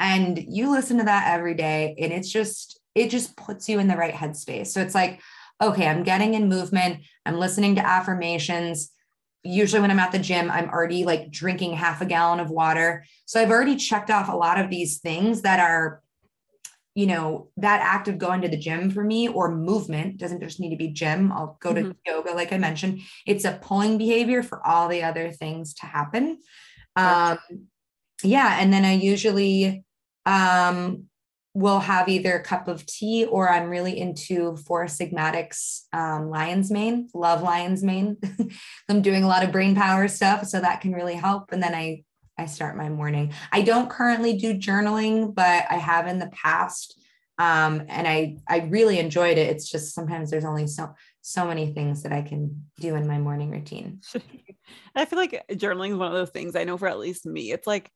And 0.00 0.44
you 0.48 0.70
listen 0.70 0.98
to 0.98 1.04
that 1.04 1.32
every 1.32 1.54
day 1.54 1.96
and 1.98 2.12
it's 2.12 2.30
just, 2.30 2.80
it 2.94 3.10
just 3.10 3.36
puts 3.36 3.68
you 3.68 3.78
in 3.78 3.86
the 3.86 3.96
right 3.96 4.14
headspace. 4.14 4.68
So 4.68 4.80
it's 4.80 4.94
like, 4.94 5.20
okay, 5.60 5.86
I'm 5.86 6.02
getting 6.02 6.34
in 6.34 6.48
movement, 6.48 7.00
I'm 7.26 7.38
listening 7.38 7.74
to 7.76 7.86
affirmations. 7.86 8.90
Usually, 9.44 9.80
when 9.80 9.90
I'm 9.90 9.98
at 9.98 10.12
the 10.12 10.18
gym, 10.18 10.50
I'm 10.50 10.68
already 10.68 11.04
like 11.04 11.30
drinking 11.30 11.74
half 11.74 12.00
a 12.00 12.06
gallon 12.06 12.40
of 12.40 12.50
water. 12.50 13.04
So 13.24 13.40
I've 13.40 13.50
already 13.50 13.76
checked 13.76 14.10
off 14.10 14.28
a 14.28 14.36
lot 14.36 14.60
of 14.60 14.70
these 14.70 14.98
things 14.98 15.42
that 15.42 15.60
are, 15.60 16.02
you 16.94 17.06
know, 17.06 17.48
that 17.56 17.80
act 17.80 18.08
of 18.08 18.18
going 18.18 18.40
to 18.42 18.48
the 18.48 18.56
gym 18.56 18.90
for 18.90 19.04
me 19.04 19.28
or 19.28 19.54
movement 19.54 20.18
doesn't 20.18 20.40
just 20.40 20.58
need 20.58 20.70
to 20.70 20.76
be 20.76 20.88
gym. 20.88 21.32
I'll 21.32 21.56
go 21.60 21.72
to 21.72 21.80
mm-hmm. 21.80 21.92
yoga, 22.04 22.32
like 22.32 22.52
I 22.52 22.58
mentioned. 22.58 23.00
It's 23.26 23.44
a 23.44 23.58
pulling 23.62 23.96
behavior 23.98 24.42
for 24.42 24.64
all 24.66 24.88
the 24.88 25.04
other 25.04 25.30
things 25.30 25.74
to 25.74 25.86
happen. 25.86 26.38
Um, 26.96 27.38
yeah. 28.24 28.58
And 28.60 28.72
then 28.72 28.84
I 28.84 28.94
usually 28.94 29.84
um, 30.26 31.07
will 31.58 31.80
have 31.80 32.08
either 32.08 32.36
a 32.36 32.42
cup 32.42 32.68
of 32.68 32.86
tea 32.86 33.24
or 33.24 33.50
I'm 33.50 33.68
really 33.68 33.98
into 33.98 34.56
Four 34.56 34.86
Sigmatics 34.86 35.86
um, 35.92 36.30
lion's 36.30 36.70
mane, 36.70 37.08
love 37.14 37.42
lion's 37.42 37.82
mane. 37.82 38.16
I'm 38.88 39.02
doing 39.02 39.24
a 39.24 39.26
lot 39.26 39.42
of 39.42 39.50
brain 39.50 39.74
power 39.74 40.06
stuff, 40.06 40.46
so 40.46 40.60
that 40.60 40.80
can 40.80 40.92
really 40.92 41.16
help. 41.16 41.50
And 41.50 41.60
then 41.60 41.74
I 41.74 42.04
I 42.38 42.46
start 42.46 42.76
my 42.76 42.88
morning. 42.88 43.32
I 43.50 43.62
don't 43.62 43.90
currently 43.90 44.36
do 44.36 44.54
journaling, 44.54 45.34
but 45.34 45.64
I 45.68 45.74
have 45.74 46.06
in 46.06 46.20
the 46.20 46.28
past. 46.28 46.94
Um, 47.40 47.82
and 47.88 48.06
I 48.06 48.36
I 48.48 48.68
really 48.70 49.00
enjoyed 49.00 49.36
it. 49.36 49.50
It's 49.50 49.68
just 49.68 49.94
sometimes 49.94 50.30
there's 50.30 50.44
only 50.44 50.68
so 50.68 50.94
so 51.22 51.44
many 51.44 51.72
things 51.72 52.04
that 52.04 52.12
I 52.12 52.22
can 52.22 52.66
do 52.78 52.94
in 52.94 53.08
my 53.08 53.18
morning 53.18 53.50
routine. 53.50 54.00
I 54.94 55.06
feel 55.06 55.18
like 55.18 55.44
journaling 55.52 55.90
is 55.90 55.96
one 55.96 56.08
of 56.08 56.14
those 56.14 56.30
things 56.30 56.54
I 56.54 56.62
know 56.62 56.78
for 56.78 56.86
at 56.86 57.00
least 57.00 57.26
me. 57.26 57.50
It's 57.50 57.66
like 57.66 57.90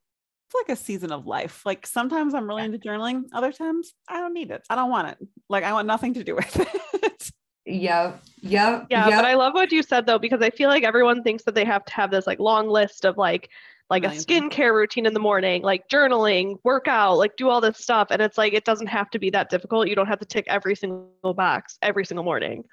like 0.54 0.76
a 0.76 0.80
season 0.80 1.12
of 1.12 1.26
life. 1.26 1.64
Like 1.64 1.86
sometimes 1.86 2.34
I'm 2.34 2.46
really 2.46 2.64
into 2.64 2.78
journaling, 2.78 3.24
other 3.32 3.52
times 3.52 3.94
I 4.08 4.20
don't 4.20 4.34
need 4.34 4.50
it. 4.50 4.62
I 4.68 4.74
don't 4.74 4.90
want 4.90 5.08
it. 5.08 5.18
Like 5.48 5.64
I 5.64 5.72
want 5.72 5.86
nothing 5.86 6.14
to 6.14 6.24
do 6.24 6.36
with 6.36 6.60
it. 6.60 7.30
Yeah, 7.64 8.14
yeah, 8.40 8.84
Yeah. 8.90 9.08
Yep. 9.08 9.18
But 9.18 9.24
I 9.24 9.34
love 9.34 9.54
what 9.54 9.70
you 9.70 9.84
said 9.84 10.04
though, 10.04 10.18
because 10.18 10.42
I 10.42 10.50
feel 10.50 10.68
like 10.68 10.82
everyone 10.82 11.22
thinks 11.22 11.44
that 11.44 11.54
they 11.54 11.64
have 11.64 11.84
to 11.84 11.94
have 11.94 12.10
this 12.10 12.26
like 12.26 12.40
long 12.40 12.68
list 12.68 13.04
of 13.04 13.16
like 13.16 13.50
like 13.88 14.04
a 14.04 14.08
skincare 14.08 14.74
routine 14.74 15.06
in 15.06 15.12
the 15.12 15.20
morning, 15.20 15.62
like 15.62 15.86
journaling, 15.88 16.56
workout, 16.64 17.18
like 17.18 17.36
do 17.36 17.50
all 17.50 17.60
this 17.60 17.78
stuff. 17.78 18.08
And 18.10 18.22
it's 18.22 18.38
like 18.38 18.54
it 18.54 18.64
doesn't 18.64 18.86
have 18.86 19.10
to 19.10 19.18
be 19.18 19.30
that 19.30 19.50
difficult. 19.50 19.86
You 19.86 19.94
don't 19.94 20.06
have 20.06 20.18
to 20.20 20.26
tick 20.26 20.46
every 20.48 20.74
single 20.74 21.34
box 21.36 21.78
every 21.82 22.04
single 22.04 22.24
morning. 22.24 22.64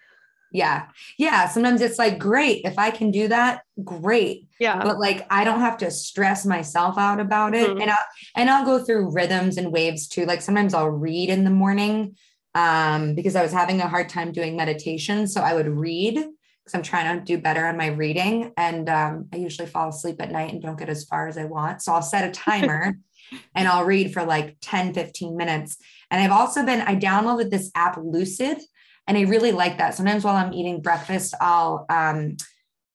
Yeah. 0.52 0.88
Yeah. 1.18 1.48
Sometimes 1.48 1.82
it's 1.82 2.00
like, 2.00 2.18
great. 2.18 2.66
If 2.66 2.80
I 2.80 2.90
can 2.90 3.12
do 3.12 3.28
that, 3.28 3.62
great. 3.84 4.48
Yeah. 4.60 4.82
But 4.82 5.00
like 5.00 5.26
I 5.30 5.44
don't 5.44 5.60
have 5.60 5.78
to 5.78 5.92
stress 5.92 6.46
myself 6.46 6.98
out 6.98 7.20
about 7.20 7.54
it. 7.54 7.70
Mm-hmm. 7.70 7.82
And 7.82 7.92
I'll 7.92 8.06
and 8.36 8.50
I'll 8.50 8.66
go 8.66 8.84
through 8.84 9.12
rhythms 9.12 9.58
and 9.58 9.72
waves 9.72 10.08
too. 10.08 10.26
Like 10.26 10.42
sometimes 10.42 10.74
I'll 10.74 10.90
read 10.90 11.30
in 11.30 11.44
the 11.44 11.50
morning 11.50 12.16
um, 12.56 13.16
because 13.16 13.36
I 13.36 13.44
was 13.44 13.52
having 13.52 13.80
a 13.82 13.88
hard 13.88 14.10
time 14.10 14.32
doing 14.32 14.56
meditation. 14.56 15.28
So 15.28 15.42
I 15.42 15.54
would 15.54 15.68
read 15.68 16.16
because 16.16 16.74
I'm 16.74 16.84
trying 16.84 17.20
to 17.20 17.24
do 17.24 17.42
better 17.42 17.66
on 17.66 17.78
my 17.78 17.88
reading. 17.88 18.52
And 18.58 18.90
um, 18.90 19.28
I 19.32 19.38
usually 19.38 19.68
fall 19.68 19.90
asleep 19.90 20.18
at 20.20 20.32
night 20.32 20.52
and 20.52 20.62
don't 20.62 20.78
get 20.78 20.90
as 20.90 21.06
far 21.06 21.28
as 21.28 21.38
I 21.38 21.46
want. 21.46 21.82
So 21.82 21.94
I'll 21.94 22.02
set 22.02 22.28
a 22.28 22.32
timer 22.32 22.96
and 23.56 23.68
I'll 23.68 23.86
read 23.86 24.14
for 24.14 24.24
like 24.24 24.58
10, 24.62 24.94
15 24.94 25.38
minutes. 25.38 25.78
And 26.12 26.22
I've 26.22 26.38
also 26.38 26.66
been, 26.66 26.82
I 26.82 26.96
downloaded 26.96 27.52
this 27.52 27.72
app 27.76 27.98
Lucid 28.02 28.58
and 29.10 29.18
I 29.18 29.22
really 29.22 29.52
like 29.52 29.80
that. 29.80 29.96
Sometimes 29.96 30.24
while 30.24 30.36
I'm 30.36 30.54
eating 30.54 30.82
breakfast, 30.82 31.34
I'll 31.42 31.88
um, 31.90 32.38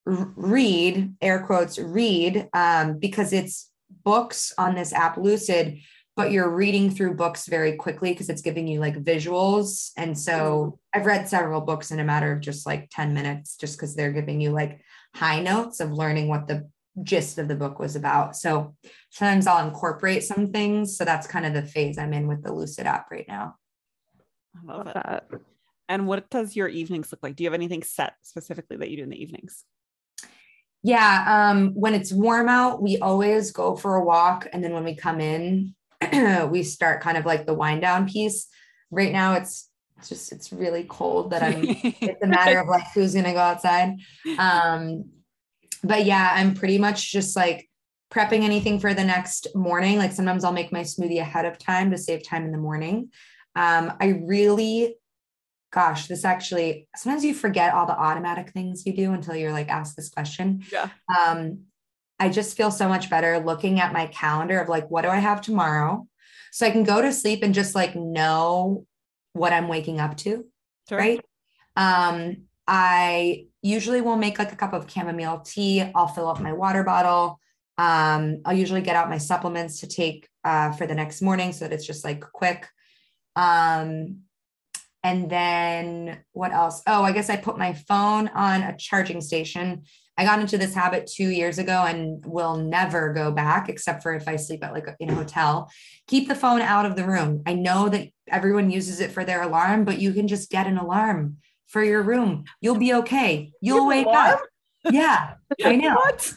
read, 0.06 1.12
air 1.20 1.44
quotes, 1.44 1.76
read, 1.76 2.48
um, 2.54 3.00
because 3.00 3.32
it's 3.32 3.68
books 4.04 4.54
on 4.56 4.76
this 4.76 4.92
app, 4.92 5.16
Lucid, 5.16 5.80
but 6.14 6.30
you're 6.30 6.54
reading 6.54 6.92
through 6.92 7.14
books 7.14 7.48
very 7.48 7.74
quickly 7.74 8.12
because 8.12 8.28
it's 8.28 8.42
giving 8.42 8.68
you 8.68 8.78
like 8.78 9.02
visuals. 9.02 9.90
And 9.96 10.16
so 10.16 10.32
mm-hmm. 10.32 11.00
I've 11.00 11.06
read 11.06 11.28
several 11.28 11.60
books 11.62 11.90
in 11.90 11.98
a 11.98 12.04
matter 12.04 12.30
of 12.30 12.40
just 12.40 12.64
like 12.64 12.90
10 12.92 13.12
minutes, 13.12 13.56
just 13.56 13.76
because 13.76 13.96
they're 13.96 14.12
giving 14.12 14.40
you 14.40 14.50
like 14.50 14.80
high 15.16 15.40
notes 15.40 15.80
of 15.80 15.90
learning 15.90 16.28
what 16.28 16.46
the 16.46 16.70
gist 17.02 17.38
of 17.38 17.48
the 17.48 17.56
book 17.56 17.80
was 17.80 17.96
about. 17.96 18.36
So 18.36 18.76
sometimes 19.10 19.48
I'll 19.48 19.66
incorporate 19.66 20.22
some 20.22 20.52
things. 20.52 20.96
So 20.96 21.04
that's 21.04 21.26
kind 21.26 21.44
of 21.44 21.54
the 21.54 21.68
phase 21.68 21.98
I'm 21.98 22.14
in 22.14 22.28
with 22.28 22.44
the 22.44 22.52
Lucid 22.52 22.86
app 22.86 23.10
right 23.10 23.26
now. 23.26 23.56
I 24.56 24.72
love 24.72 24.84
that. 24.84 25.28
And 25.88 26.06
what 26.06 26.30
does 26.30 26.56
your 26.56 26.68
evenings 26.68 27.12
look 27.12 27.22
like? 27.22 27.36
Do 27.36 27.44
you 27.44 27.48
have 27.48 27.54
anything 27.54 27.82
set 27.82 28.14
specifically 28.22 28.76
that 28.78 28.90
you 28.90 28.96
do 28.96 29.02
in 29.02 29.10
the 29.10 29.22
evenings? 29.22 29.64
Yeah, 30.82 31.50
um, 31.50 31.72
when 31.74 31.94
it's 31.94 32.12
warm 32.12 32.48
out, 32.48 32.82
we 32.82 32.98
always 32.98 33.52
go 33.52 33.74
for 33.74 33.96
a 33.96 34.04
walk, 34.04 34.46
and 34.52 34.62
then 34.62 34.74
when 34.74 34.84
we 34.84 34.94
come 34.94 35.18
in, 35.20 35.74
we 36.50 36.62
start 36.62 37.00
kind 37.00 37.16
of 37.16 37.24
like 37.24 37.46
the 37.46 37.54
wind 37.54 37.80
down 37.80 38.06
piece. 38.06 38.48
Right 38.90 39.12
now, 39.12 39.34
it's 39.34 39.70
it's 39.98 40.08
just 40.10 40.32
it's 40.32 40.52
really 40.52 40.84
cold 40.84 41.30
that 41.30 41.42
I'm. 41.42 41.64
it's 41.64 42.22
a 42.22 42.26
matter 42.26 42.58
of 42.60 42.68
like 42.68 42.84
who's 42.94 43.14
gonna 43.14 43.32
go 43.32 43.38
outside. 43.38 43.94
Um, 44.38 45.06
but 45.82 46.04
yeah, 46.04 46.32
I'm 46.34 46.54
pretty 46.54 46.76
much 46.76 47.10
just 47.10 47.34
like 47.34 47.68
prepping 48.12 48.42
anything 48.42 48.78
for 48.78 48.92
the 48.92 49.04
next 49.04 49.48
morning. 49.54 49.96
Like 49.96 50.12
sometimes 50.12 50.44
I'll 50.44 50.52
make 50.52 50.70
my 50.70 50.82
smoothie 50.82 51.20
ahead 51.20 51.46
of 51.46 51.58
time 51.58 51.90
to 51.90 51.98
save 51.98 52.22
time 52.22 52.44
in 52.44 52.52
the 52.52 52.58
morning. 52.58 53.10
Um, 53.56 53.92
I 54.00 54.20
really 54.26 54.96
gosh, 55.74 56.06
this 56.06 56.24
actually 56.24 56.86
sometimes 56.94 57.24
you 57.24 57.34
forget 57.34 57.74
all 57.74 57.84
the 57.84 57.98
automatic 57.98 58.50
things 58.50 58.86
you 58.86 58.94
do 58.94 59.12
until 59.12 59.34
you're 59.34 59.52
like 59.52 59.68
asked 59.68 59.96
this 59.96 60.08
question. 60.08 60.62
Yeah. 60.72 60.88
Um, 61.18 61.64
I 62.20 62.28
just 62.28 62.56
feel 62.56 62.70
so 62.70 62.88
much 62.88 63.10
better 63.10 63.40
looking 63.40 63.80
at 63.80 63.92
my 63.92 64.06
calendar 64.06 64.60
of 64.60 64.68
like, 64.68 64.88
what 64.88 65.02
do 65.02 65.08
I 65.08 65.16
have 65.16 65.40
tomorrow? 65.40 66.06
So 66.52 66.64
I 66.64 66.70
can 66.70 66.84
go 66.84 67.02
to 67.02 67.12
sleep 67.12 67.42
and 67.42 67.52
just 67.52 67.74
like 67.74 67.96
know 67.96 68.86
what 69.32 69.52
I'm 69.52 69.66
waking 69.66 69.98
up 69.98 70.16
to. 70.18 70.46
Sure. 70.88 70.98
Right. 70.98 71.20
Um, 71.76 72.44
I 72.68 73.46
usually 73.60 74.00
will 74.00 74.16
make 74.16 74.38
like 74.38 74.52
a 74.52 74.56
cup 74.56 74.74
of 74.74 74.88
chamomile 74.88 75.40
tea. 75.40 75.80
I'll 75.94 76.06
fill 76.06 76.28
up 76.28 76.40
my 76.40 76.52
water 76.52 76.84
bottle. 76.84 77.40
Um, 77.78 78.42
I'll 78.44 78.56
usually 78.56 78.82
get 78.82 78.94
out 78.94 79.10
my 79.10 79.18
supplements 79.18 79.80
to 79.80 79.88
take 79.88 80.28
uh, 80.44 80.70
for 80.70 80.86
the 80.86 80.94
next 80.94 81.20
morning 81.20 81.52
so 81.52 81.64
that 81.64 81.74
it's 81.74 81.86
just 81.86 82.04
like 82.04 82.20
quick. 82.20 82.68
Um, 83.34 84.20
and 85.04 85.28
then 85.28 86.24
what 86.32 86.52
else? 86.52 86.82
Oh, 86.86 87.02
I 87.02 87.12
guess 87.12 87.28
I 87.28 87.36
put 87.36 87.58
my 87.58 87.74
phone 87.74 88.28
on 88.28 88.62
a 88.62 88.76
charging 88.76 89.20
station. 89.20 89.82
I 90.16 90.24
got 90.24 90.40
into 90.40 90.56
this 90.56 90.74
habit 90.74 91.10
two 91.12 91.28
years 91.28 91.58
ago 91.58 91.84
and 91.86 92.24
will 92.24 92.56
never 92.56 93.12
go 93.12 93.30
back, 93.30 93.68
except 93.68 94.02
for 94.02 94.14
if 94.14 94.26
I 94.26 94.36
sleep 94.36 94.64
at 94.64 94.72
like 94.72 94.86
in 94.98 95.10
a 95.10 95.14
hotel. 95.14 95.70
Keep 96.06 96.28
the 96.28 96.34
phone 96.34 96.62
out 96.62 96.86
of 96.86 96.96
the 96.96 97.04
room. 97.04 97.42
I 97.44 97.52
know 97.52 97.90
that 97.90 98.08
everyone 98.28 98.70
uses 98.70 99.00
it 99.00 99.12
for 99.12 99.24
their 99.24 99.42
alarm, 99.42 99.84
but 99.84 100.00
you 100.00 100.14
can 100.14 100.26
just 100.26 100.50
get 100.50 100.66
an 100.66 100.78
alarm 100.78 101.36
for 101.66 101.84
your 101.84 102.02
room. 102.02 102.44
You'll 102.62 102.78
be 102.78 102.94
okay. 102.94 103.52
You'll 103.60 103.86
wake 103.86 104.06
up. 104.06 104.40
Yeah, 104.90 105.34
I 105.62 105.76
know. 105.76 105.96
What? 105.96 106.32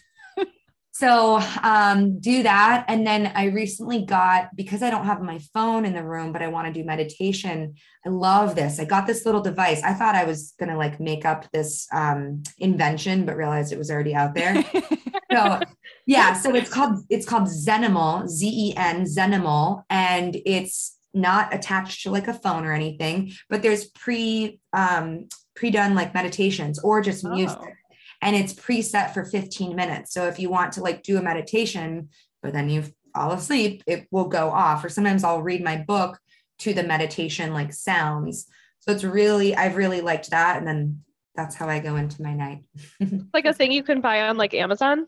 So 0.98 1.40
um, 1.62 2.20
do 2.20 2.42
that. 2.42 2.86
And 2.88 3.06
then 3.06 3.32
I 3.36 3.50
recently 3.50 4.04
got, 4.04 4.56
because 4.56 4.82
I 4.82 4.90
don't 4.90 5.06
have 5.06 5.22
my 5.22 5.38
phone 5.54 5.86
in 5.86 5.94
the 5.94 6.04
room, 6.04 6.32
but 6.32 6.42
I 6.42 6.48
want 6.48 6.66
to 6.66 6.74
do 6.74 6.84
meditation. 6.84 7.76
I 8.04 8.10
love 8.10 8.56
this. 8.56 8.80
I 8.80 8.86
got 8.86 9.06
this 9.06 9.24
little 9.24 9.42
device. 9.42 9.84
I 9.84 9.94
thought 9.94 10.16
I 10.16 10.24
was 10.24 10.56
going 10.60 10.70
to 10.70 10.76
like 10.76 11.00
make 11.00 11.24
up 11.24 11.52
this 11.52 11.88
um, 11.94 12.42
invention, 12.58 13.28
but 13.28 13.38
realized 13.38 13.72
it 13.72 13.78
was 13.78 13.92
already 13.92 14.16
out 14.16 14.34
there. 14.34 14.66
so 15.32 15.60
yeah, 16.08 16.34
so 16.34 16.56
it's 16.56 16.72
called, 16.72 17.04
it's 17.12 17.28
called 17.28 17.44
Zenimal, 17.44 18.28
Z-E-N, 18.28 19.04
Zenimal. 19.04 19.84
And 19.92 20.36
it's 20.48 20.98
not 21.14 21.54
attached 21.54 22.02
to 22.04 22.10
like 22.10 22.28
a 22.28 22.34
phone 22.34 22.66
or 22.66 22.74
anything, 22.74 23.34
but 23.52 23.62
there's 23.62 23.86
pre, 23.86 24.60
um, 24.74 25.28
pre-done 25.56 25.94
like 25.94 26.16
meditations 26.16 26.80
or 26.80 27.02
just 27.02 27.24
music. 27.24 27.60
Oh 27.62 27.77
and 28.22 28.36
it's 28.36 28.54
preset 28.54 29.14
for 29.14 29.24
15 29.24 29.76
minutes. 29.76 30.14
So 30.14 30.28
if 30.28 30.40
you 30.40 30.50
want 30.50 30.74
to 30.74 30.82
like 30.82 31.04
do 31.04 31.18
a 31.18 31.22
meditation, 31.22 32.10
but 32.42 32.54
then 32.54 32.70
you 32.70 32.84
fall 33.14 33.32
asleep, 33.32 33.84
it 33.88 34.08
will 34.12 34.28
go 34.28 34.50
off. 34.50 34.84
Or 34.84 34.90
sometimes 34.90 35.24
I'll 35.24 35.42
read 35.42 35.64
my 35.64 35.78
book 35.78 36.20
to 36.60 36.74
the 36.74 36.84
meditation 36.84 37.54
like 37.54 37.74
sounds. 37.74 38.48
So 38.80 38.92
it's 38.92 39.04
really, 39.04 39.56
I've 39.56 39.76
really 39.76 40.02
liked 40.02 40.32
that. 40.32 40.58
And 40.58 40.68
then 40.68 41.04
that's 41.36 41.56
how 41.56 41.70
I 41.70 41.80
go 41.80 41.96
into 41.96 42.22
my 42.22 42.34
night. 42.34 42.66
like 43.34 43.46
a 43.46 43.54
thing 43.54 43.72
you 43.72 43.84
can 43.84 44.02
buy 44.02 44.28
on 44.28 44.38
like 44.38 44.54
Amazon? 44.54 45.08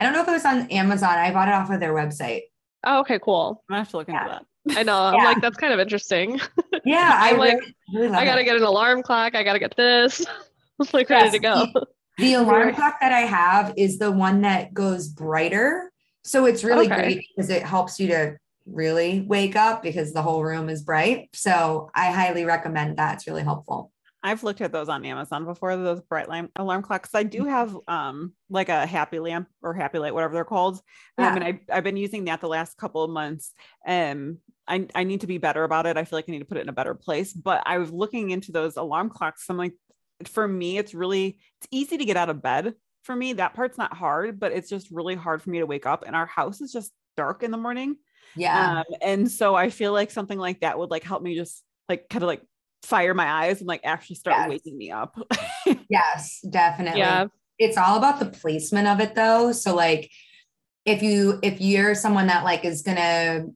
I 0.00 0.04
don't 0.04 0.12
know 0.12 0.22
if 0.22 0.28
it 0.28 0.32
was 0.32 0.44
on 0.44 0.70
Amazon. 0.70 1.18
I 1.18 1.32
bought 1.32 1.48
it 1.48 1.54
off 1.54 1.70
of 1.70 1.80
their 1.80 1.94
website. 1.94 2.42
Oh, 2.84 3.00
okay, 3.00 3.18
cool. 3.18 3.62
I'm 3.70 3.76
have 3.76 3.90
to 3.90 3.96
look 3.96 4.08
into 4.08 4.20
yeah. 4.20 4.38
that. 4.66 4.78
I 4.78 4.82
know. 4.82 4.96
I'm 5.02 5.14
yeah. 5.14 5.24
like, 5.24 5.40
that's 5.40 5.56
kind 5.56 5.72
of 5.72 5.80
interesting. 5.80 6.40
Yeah. 6.84 7.12
I'm 7.20 7.36
I 7.36 7.38
like, 7.38 7.58
really 7.94 8.14
I 8.14 8.24
gotta 8.24 8.42
it. 8.42 8.44
get 8.44 8.56
an 8.56 8.62
alarm 8.62 9.02
clock. 9.02 9.34
I 9.34 9.42
gotta 9.42 9.58
get 9.58 9.76
this. 9.76 10.24
I'm 10.80 10.86
like 10.92 11.08
yes. 11.08 11.22
ready 11.22 11.38
to 11.38 11.42
go. 11.42 11.66
The 12.18 12.34
alarm 12.34 12.74
clock 12.74 12.96
that 13.00 13.12
I 13.12 13.20
have 13.20 13.74
is 13.76 13.98
the 13.98 14.10
one 14.10 14.42
that 14.42 14.72
goes 14.72 15.08
brighter. 15.08 15.92
So 16.24 16.46
it's 16.46 16.64
really 16.64 16.86
okay. 16.86 17.02
great 17.02 17.26
because 17.34 17.50
it 17.50 17.62
helps 17.62 18.00
you 18.00 18.08
to 18.08 18.36
really 18.66 19.20
wake 19.20 19.54
up 19.54 19.82
because 19.82 20.12
the 20.12 20.22
whole 20.22 20.42
room 20.42 20.68
is 20.68 20.82
bright. 20.82 21.28
So 21.34 21.90
I 21.94 22.10
highly 22.10 22.44
recommend 22.44 22.96
that. 22.96 23.14
It's 23.14 23.26
really 23.26 23.42
helpful. 23.42 23.92
I've 24.22 24.42
looked 24.42 24.60
at 24.60 24.72
those 24.72 24.88
on 24.88 25.04
Amazon 25.04 25.44
before, 25.44 25.76
those 25.76 26.00
bright 26.00 26.28
lamp 26.28 26.50
alarm 26.56 26.82
clocks. 26.82 27.10
I 27.14 27.22
do 27.22 27.44
have 27.44 27.76
um 27.86 28.32
like 28.50 28.68
a 28.68 28.84
happy 28.84 29.20
lamp 29.20 29.48
or 29.62 29.72
happy 29.72 30.00
light, 30.00 30.14
whatever 30.14 30.34
they're 30.34 30.44
called. 30.44 30.80
Yeah. 31.16 31.30
Um, 31.30 31.36
and 31.36 31.44
I, 31.44 31.60
I've 31.70 31.84
been 31.84 31.96
using 31.96 32.24
that 32.24 32.40
the 32.40 32.48
last 32.48 32.76
couple 32.76 33.04
of 33.04 33.10
months. 33.10 33.52
And 33.84 34.38
I, 34.66 34.88
I 34.96 35.04
need 35.04 35.20
to 35.20 35.28
be 35.28 35.38
better 35.38 35.62
about 35.62 35.86
it. 35.86 35.96
I 35.96 36.02
feel 36.04 36.16
like 36.16 36.24
I 36.28 36.32
need 36.32 36.40
to 36.40 36.44
put 36.44 36.58
it 36.58 36.62
in 36.62 36.68
a 36.68 36.72
better 36.72 36.94
place. 36.94 37.32
But 37.32 37.62
I 37.66 37.78
was 37.78 37.92
looking 37.92 38.30
into 38.30 38.50
those 38.50 38.76
alarm 38.76 39.10
clocks. 39.10 39.44
I'm 39.48 39.56
like, 39.56 39.74
for 40.24 40.46
me, 40.46 40.78
it's 40.78 40.94
really 40.94 41.38
it's 41.60 41.68
easy 41.70 41.98
to 41.98 42.04
get 42.04 42.16
out 42.16 42.30
of 42.30 42.42
bed. 42.42 42.74
For 43.04 43.14
me, 43.14 43.34
that 43.34 43.54
part's 43.54 43.78
not 43.78 43.94
hard, 43.94 44.40
but 44.40 44.52
it's 44.52 44.68
just 44.68 44.90
really 44.90 45.14
hard 45.14 45.42
for 45.42 45.50
me 45.50 45.60
to 45.60 45.66
wake 45.66 45.86
up. 45.86 46.04
And 46.06 46.16
our 46.16 46.26
house 46.26 46.60
is 46.60 46.72
just 46.72 46.92
dark 47.16 47.42
in 47.42 47.50
the 47.50 47.56
morning. 47.56 47.96
Yeah. 48.34 48.80
Um, 48.80 48.84
and 49.00 49.30
so 49.30 49.54
I 49.54 49.70
feel 49.70 49.92
like 49.92 50.10
something 50.10 50.38
like 50.38 50.60
that 50.60 50.78
would 50.78 50.90
like 50.90 51.04
help 51.04 51.22
me 51.22 51.36
just 51.36 51.62
like 51.88 52.08
kind 52.08 52.22
of 52.22 52.26
like 52.26 52.42
fire 52.82 53.14
my 53.14 53.26
eyes 53.26 53.60
and 53.60 53.68
like 53.68 53.80
actually 53.84 54.16
start 54.16 54.36
yes. 54.38 54.48
waking 54.48 54.76
me 54.76 54.90
up. 54.90 55.16
yes, 55.88 56.40
definitely. 56.50 57.00
Yeah. 57.00 57.26
It's 57.58 57.76
all 57.76 57.96
about 57.96 58.18
the 58.18 58.26
placement 58.26 58.88
of 58.88 59.00
it 59.00 59.14
though. 59.14 59.52
So 59.52 59.74
like 59.74 60.10
if 60.84 61.02
you 61.02 61.38
if 61.42 61.60
you're 61.60 61.94
someone 61.94 62.26
that 62.28 62.44
like 62.44 62.64
is 62.64 62.82
gonna 62.82 63.46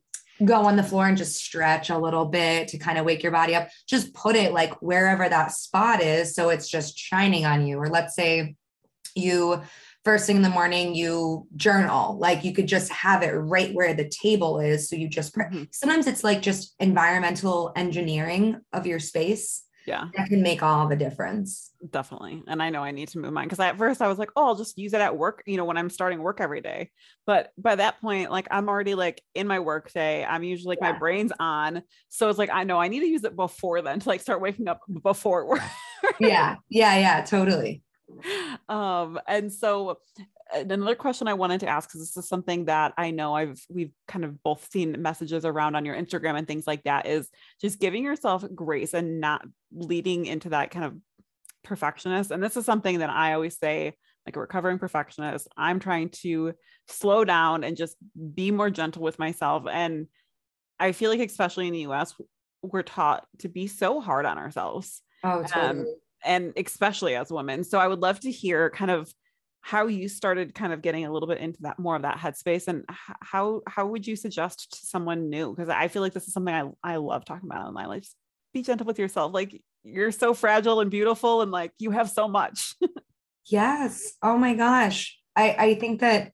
go 0.44 0.66
on 0.66 0.76
the 0.76 0.82
floor 0.82 1.06
and 1.06 1.18
just 1.18 1.36
stretch 1.36 1.90
a 1.90 1.98
little 1.98 2.26
bit 2.26 2.68
to 2.68 2.78
kind 2.78 2.98
of 2.98 3.04
wake 3.04 3.22
your 3.22 3.32
body 3.32 3.54
up. 3.54 3.68
Just 3.86 4.14
put 4.14 4.36
it 4.36 4.52
like 4.52 4.80
wherever 4.82 5.28
that 5.28 5.52
spot 5.52 6.02
is. 6.02 6.34
So 6.34 6.48
it's 6.48 6.68
just 6.68 6.98
shining 6.98 7.44
on 7.44 7.66
you. 7.66 7.78
Or 7.78 7.88
let's 7.88 8.14
say 8.14 8.56
you 9.14 9.62
first 10.04 10.26
thing 10.26 10.36
in 10.36 10.42
the 10.42 10.48
morning 10.48 10.94
you 10.94 11.46
journal 11.56 12.16
like 12.18 12.44
you 12.44 12.52
could 12.52 12.66
just 12.66 12.90
have 12.90 13.22
it 13.22 13.32
right 13.32 13.74
where 13.74 13.92
the 13.92 14.08
table 14.08 14.58
is 14.58 14.88
so 14.88 14.96
you 14.96 15.08
just 15.08 15.34
mm-hmm. 15.34 15.64
sometimes 15.72 16.06
it's 16.06 16.24
like 16.24 16.40
just 16.40 16.74
environmental 16.80 17.72
engineering 17.76 18.58
of 18.72 18.86
your 18.86 18.98
space 18.98 19.64
yeah. 19.86 20.08
That 20.16 20.28
can 20.28 20.42
make 20.42 20.62
all 20.62 20.88
the 20.88 20.96
difference. 20.96 21.72
Definitely. 21.90 22.42
And 22.46 22.62
i 22.62 22.70
know 22.70 22.82
i 22.82 22.90
need 22.90 23.08
to 23.08 23.18
move 23.18 23.32
mine 23.32 23.46
because 23.46 23.60
at 23.60 23.78
first 23.78 24.02
i 24.02 24.08
was 24.08 24.18
like 24.18 24.30
oh 24.36 24.46
i'll 24.46 24.54
just 24.54 24.78
use 24.78 24.92
it 24.92 25.00
at 25.00 25.16
work 25.16 25.42
you 25.46 25.56
know 25.56 25.64
when 25.64 25.76
i'm 25.76 25.90
starting 25.90 26.20
work 26.20 26.40
every 26.40 26.60
day. 26.60 26.90
But 27.26 27.52
by 27.58 27.76
that 27.76 28.00
point 28.00 28.30
like 28.30 28.48
i'm 28.50 28.68
already 28.68 28.94
like 28.94 29.22
in 29.34 29.46
my 29.46 29.60
work 29.60 29.92
day. 29.92 30.24
I'm 30.24 30.42
usually 30.42 30.72
like 30.76 30.78
yeah. 30.82 30.92
my 30.92 30.98
brain's 30.98 31.32
on. 31.38 31.82
So 32.08 32.28
it's 32.28 32.38
like 32.38 32.50
i 32.52 32.64
know 32.64 32.78
i 32.78 32.88
need 32.88 33.00
to 33.00 33.06
use 33.06 33.24
it 33.24 33.36
before 33.36 33.82
then 33.82 34.00
to 34.00 34.08
like 34.08 34.20
start 34.20 34.40
waking 34.40 34.68
up 34.68 34.80
before 35.02 35.46
work. 35.46 35.62
Yeah. 36.18 36.56
Yeah 36.68 36.98
yeah 36.98 37.24
totally. 37.24 37.82
Um 38.68 39.20
and 39.28 39.52
so 39.52 39.98
another 40.52 40.94
question 40.94 41.28
I 41.28 41.34
wanted 41.34 41.60
to 41.60 41.68
ask 41.68 41.88
because 41.88 42.00
this 42.00 42.16
is 42.16 42.28
something 42.28 42.66
that 42.66 42.92
I 42.96 43.10
know 43.10 43.34
I've 43.34 43.60
we've 43.68 43.92
kind 44.08 44.24
of 44.24 44.42
both 44.42 44.68
seen 44.70 45.00
messages 45.00 45.44
around 45.44 45.76
on 45.76 45.84
your 45.84 45.96
Instagram 45.96 46.36
and 46.38 46.46
things 46.46 46.66
like 46.66 46.82
that 46.84 47.06
is 47.06 47.28
just 47.60 47.80
giving 47.80 48.04
yourself 48.04 48.44
grace 48.54 48.94
and 48.94 49.20
not 49.20 49.46
leading 49.72 50.26
into 50.26 50.50
that 50.50 50.70
kind 50.70 50.84
of 50.84 50.96
perfectionist. 51.62 52.30
And 52.30 52.42
this 52.42 52.56
is 52.56 52.64
something 52.64 52.98
that 52.98 53.10
I 53.10 53.34
always 53.34 53.58
say, 53.58 53.96
like 54.26 54.36
a 54.36 54.40
recovering 54.40 54.78
perfectionist, 54.78 55.48
I'm 55.56 55.80
trying 55.80 56.10
to 56.22 56.54
slow 56.88 57.24
down 57.24 57.64
and 57.64 57.76
just 57.76 57.96
be 58.34 58.50
more 58.50 58.70
gentle 58.70 59.02
with 59.02 59.18
myself. 59.18 59.64
And 59.70 60.06
I 60.78 60.92
feel 60.92 61.10
like, 61.10 61.20
especially 61.20 61.66
in 61.66 61.72
the 61.72 61.86
US, 61.86 62.14
we're 62.62 62.82
taught 62.82 63.26
to 63.38 63.48
be 63.48 63.66
so 63.66 64.00
hard 64.00 64.26
on 64.26 64.38
ourselves. 64.38 65.02
Oh, 65.24 65.42
totally. 65.42 65.80
Um, 65.80 65.86
and 66.24 66.52
especially 66.56 67.14
as 67.14 67.30
women. 67.30 67.64
So 67.64 67.78
I 67.78 67.88
would 67.88 68.00
love 68.00 68.20
to 68.20 68.30
hear 68.30 68.70
kind 68.70 68.90
of 68.90 69.12
how 69.62 69.86
you 69.86 70.08
started 70.08 70.54
kind 70.54 70.72
of 70.72 70.82
getting 70.82 71.04
a 71.04 71.12
little 71.12 71.28
bit 71.28 71.38
into 71.38 71.60
that 71.62 71.78
more 71.78 71.96
of 71.96 72.02
that 72.02 72.18
headspace 72.18 72.66
and 72.66 72.84
how 72.88 73.60
how 73.66 73.86
would 73.86 74.06
you 74.06 74.16
suggest 74.16 74.72
to 74.72 74.86
someone 74.86 75.28
new? 75.28 75.54
Because 75.54 75.68
i 75.68 75.88
feel 75.88 76.02
like 76.02 76.12
this 76.12 76.26
is 76.26 76.32
something 76.32 76.54
i, 76.54 76.68
I 76.82 76.96
love 76.96 77.24
talking 77.24 77.48
about 77.50 77.68
in 77.68 77.74
my 77.74 77.86
life. 77.86 78.02
Just 78.02 78.16
be 78.52 78.62
gentle 78.62 78.86
with 78.86 78.98
yourself 78.98 79.32
like 79.32 79.62
you're 79.82 80.12
so 80.12 80.34
fragile 80.34 80.80
and 80.80 80.90
beautiful 80.90 81.42
and 81.42 81.50
like 81.50 81.72
you 81.78 81.90
have 81.90 82.10
so 82.10 82.28
much. 82.28 82.74
Yes. 83.46 84.12
Oh 84.22 84.36
my 84.36 84.54
gosh. 84.54 85.18
I 85.34 85.56
i 85.58 85.74
think 85.74 86.00
that 86.00 86.32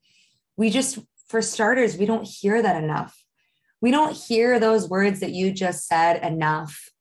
we 0.55 0.69
just 0.69 0.99
for 1.29 1.41
starters 1.41 1.97
we 1.97 2.05
don't 2.05 2.27
hear 2.27 2.61
that 2.61 2.81
enough. 2.83 3.17
We 3.81 3.91
don't 3.91 4.15
hear 4.15 4.59
those 4.59 4.89
words 4.89 5.19
that 5.21 5.31
you 5.31 5.51
just 5.51 5.87
said 5.87 6.23
enough. 6.23 6.91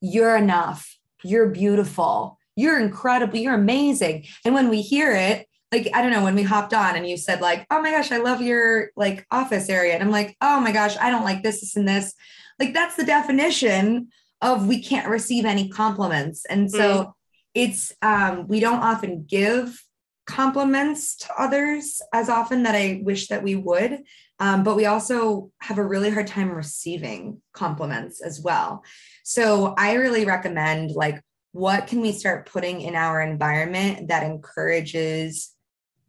You're 0.00 0.36
enough. 0.36 0.96
You're 1.22 1.48
beautiful 1.48 2.38
you're 2.56 2.80
incredible, 2.80 3.38
you're 3.38 3.54
amazing. 3.54 4.26
And 4.44 4.54
when 4.54 4.68
we 4.68 4.82
hear 4.82 5.12
it, 5.12 5.46
like 5.72 5.88
I 5.92 6.02
don't 6.02 6.12
know, 6.12 6.22
when 6.22 6.36
we 6.36 6.42
hopped 6.42 6.72
on 6.72 6.96
and 6.96 7.08
you 7.08 7.16
said 7.16 7.40
like, 7.40 7.66
"Oh 7.70 7.80
my 7.82 7.90
gosh, 7.90 8.12
I 8.12 8.18
love 8.18 8.40
your 8.40 8.90
like 8.96 9.26
office 9.30 9.68
area." 9.68 9.94
And 9.94 10.02
I'm 10.02 10.10
like, 10.10 10.36
"Oh 10.40 10.60
my 10.60 10.72
gosh, 10.72 10.96
I 10.98 11.10
don't 11.10 11.24
like 11.24 11.42
this, 11.42 11.60
this 11.60 11.76
and 11.76 11.88
this." 11.88 12.14
Like 12.60 12.72
that's 12.74 12.96
the 12.96 13.04
definition 13.04 14.08
of 14.40 14.68
we 14.68 14.82
can't 14.82 15.08
receive 15.08 15.44
any 15.44 15.68
compliments. 15.68 16.44
And 16.46 16.70
so 16.70 17.04
mm 17.04 17.12
it's 17.54 17.92
um 18.02 18.48
we 18.48 18.58
don't 18.58 18.80
often 18.80 19.24
give 19.28 19.80
compliments 20.26 21.14
to 21.14 21.28
others 21.38 22.02
as 22.12 22.28
often 22.28 22.64
that 22.64 22.74
I 22.74 23.00
wish 23.04 23.28
that 23.28 23.42
we 23.42 23.54
would. 23.54 24.02
Um, 24.40 24.64
but 24.64 24.74
we 24.74 24.86
also 24.86 25.52
have 25.60 25.78
a 25.78 25.86
really 25.86 26.10
hard 26.10 26.26
time 26.26 26.50
receiving 26.50 27.40
compliments 27.52 28.20
as 28.20 28.40
well. 28.40 28.82
So 29.22 29.74
I 29.78 29.94
really 29.94 30.24
recommend 30.24 30.90
like 30.90 31.20
what 31.54 31.86
can 31.86 32.00
we 32.00 32.10
start 32.10 32.50
putting 32.50 32.80
in 32.80 32.96
our 32.96 33.22
environment 33.22 34.08
that 34.08 34.24
encourages 34.24 35.52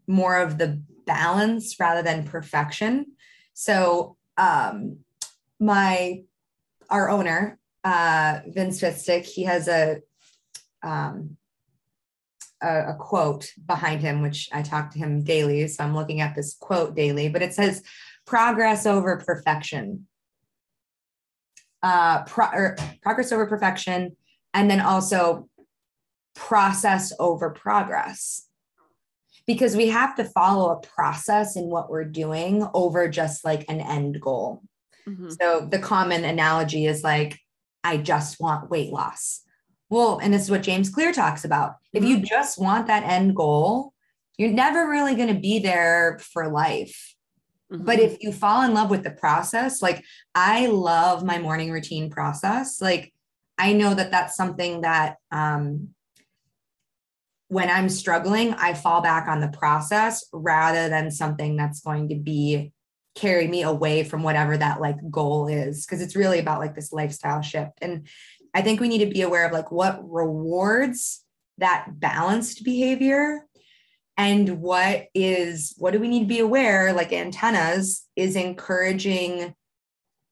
more 0.07 0.37
of 0.37 0.57
the 0.57 0.81
balance 1.05 1.79
rather 1.79 2.01
than 2.01 2.23
perfection? 2.23 3.05
So 3.53 4.17
um 4.37 5.01
my 5.59 6.23
our 6.89 7.11
owner 7.11 7.59
uh 7.83 8.39
vince 8.47 8.81
Pitstick, 8.81 9.23
he 9.25 9.43
has 9.43 9.67
a 9.67 9.99
um 10.81 11.37
a, 12.59 12.93
a 12.93 12.95
quote 12.99 13.51
behind 13.67 14.01
him 14.01 14.23
which 14.23 14.49
i 14.51 14.63
talk 14.63 14.89
to 14.93 14.97
him 14.97 15.23
daily. 15.23 15.67
So 15.67 15.83
i'm 15.83 15.93
looking 15.93 16.21
at 16.21 16.33
this 16.33 16.55
quote 16.59 16.95
daily 16.95 17.29
but 17.29 17.43
it 17.43 17.53
says 17.53 17.83
progress 18.25 18.87
over 18.87 19.17
perfection. 19.17 20.07
Uh 21.83 22.23
pro- 22.23 22.73
progress 23.03 23.31
over 23.31 23.45
perfection 23.45 24.17
and 24.55 24.71
then 24.71 24.81
also 24.81 25.47
process 26.33 27.13
over 27.19 27.51
progress 27.51 28.47
because 29.45 29.75
we 29.75 29.89
have 29.89 30.15
to 30.15 30.23
follow 30.23 30.71
a 30.71 30.81
process 30.81 31.55
in 31.55 31.65
what 31.65 31.91
we're 31.91 32.03
doing 32.03 32.67
over 32.73 33.07
just 33.07 33.45
like 33.45 33.63
an 33.69 33.79
end 33.79 34.19
goal 34.19 34.63
Mm-hmm. 35.07 35.29
So 35.39 35.67
the 35.69 35.79
common 35.79 36.23
analogy 36.23 36.85
is 36.85 37.03
like, 37.03 37.39
I 37.83 37.97
just 37.97 38.39
want 38.39 38.69
weight 38.69 38.91
loss. 38.91 39.41
Well, 39.89 40.19
and 40.21 40.33
this 40.33 40.43
is 40.43 40.51
what 40.51 40.63
James 40.63 40.89
Clear 40.89 41.11
talks 41.11 41.45
about. 41.45 41.71
Mm-hmm. 41.71 41.97
If 41.97 42.03
you 42.05 42.15
mm-hmm. 42.17 42.25
just 42.25 42.59
want 42.59 42.87
that 42.87 43.03
end 43.03 43.35
goal, 43.35 43.93
you're 44.37 44.51
never 44.51 44.89
really 44.89 45.15
going 45.15 45.33
to 45.33 45.39
be 45.39 45.59
there 45.59 46.19
for 46.19 46.49
life. 46.49 47.15
Mm-hmm. 47.71 47.85
But 47.85 47.99
if 47.99 48.21
you 48.21 48.31
fall 48.31 48.63
in 48.63 48.73
love 48.73 48.89
with 48.89 49.03
the 49.03 49.11
process, 49.11 49.81
like 49.81 50.03
I 50.33 50.67
love 50.67 51.23
my 51.23 51.39
morning 51.39 51.71
routine 51.71 52.09
process. 52.09 52.81
Like 52.81 53.13
I 53.57 53.73
know 53.73 53.93
that 53.93 54.11
that's 54.11 54.35
something 54.35 54.81
that 54.81 55.17
um, 55.31 55.89
when 57.47 57.69
I'm 57.69 57.89
struggling, 57.89 58.53
I 58.53 58.73
fall 58.73 59.01
back 59.01 59.27
on 59.27 59.39
the 59.39 59.47
process 59.47 60.25
rather 60.33 60.89
than 60.89 61.11
something 61.11 61.55
that's 61.55 61.81
going 61.81 62.09
to 62.09 62.15
be 62.15 62.73
carry 63.15 63.47
me 63.47 63.61
away 63.61 64.03
from 64.03 64.23
whatever 64.23 64.57
that 64.57 64.81
like 64.81 64.97
goal 65.09 65.47
is 65.47 65.85
because 65.85 66.01
it's 66.01 66.17
really 66.17 66.39
about 66.39 66.59
like 66.59 66.75
this 66.75 66.91
lifestyle 66.91 67.41
shift. 67.41 67.71
And 67.81 68.07
i 68.55 68.61
think 68.61 68.79
we 68.79 68.87
need 68.87 69.05
to 69.05 69.13
be 69.13 69.21
aware 69.21 69.45
of 69.45 69.51
like 69.51 69.71
what 69.71 69.99
rewards 70.09 71.23
that 71.59 71.87
balanced 71.99 72.63
behavior 72.63 73.45
and 74.17 74.61
what 74.61 75.05
is 75.13 75.75
what 75.77 75.91
do 75.91 75.99
we 75.99 76.07
need 76.07 76.21
to 76.21 76.25
be 76.25 76.39
aware 76.39 76.93
like 76.93 77.13
antennas 77.13 78.07
is 78.15 78.35
encouraging 78.35 79.53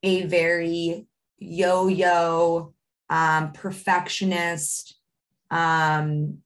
a 0.01 0.23
very 0.23 1.05
yo-yo 1.37 2.72
um, 3.09 3.51
perfectionist 3.51 4.95
um, 5.51 6.39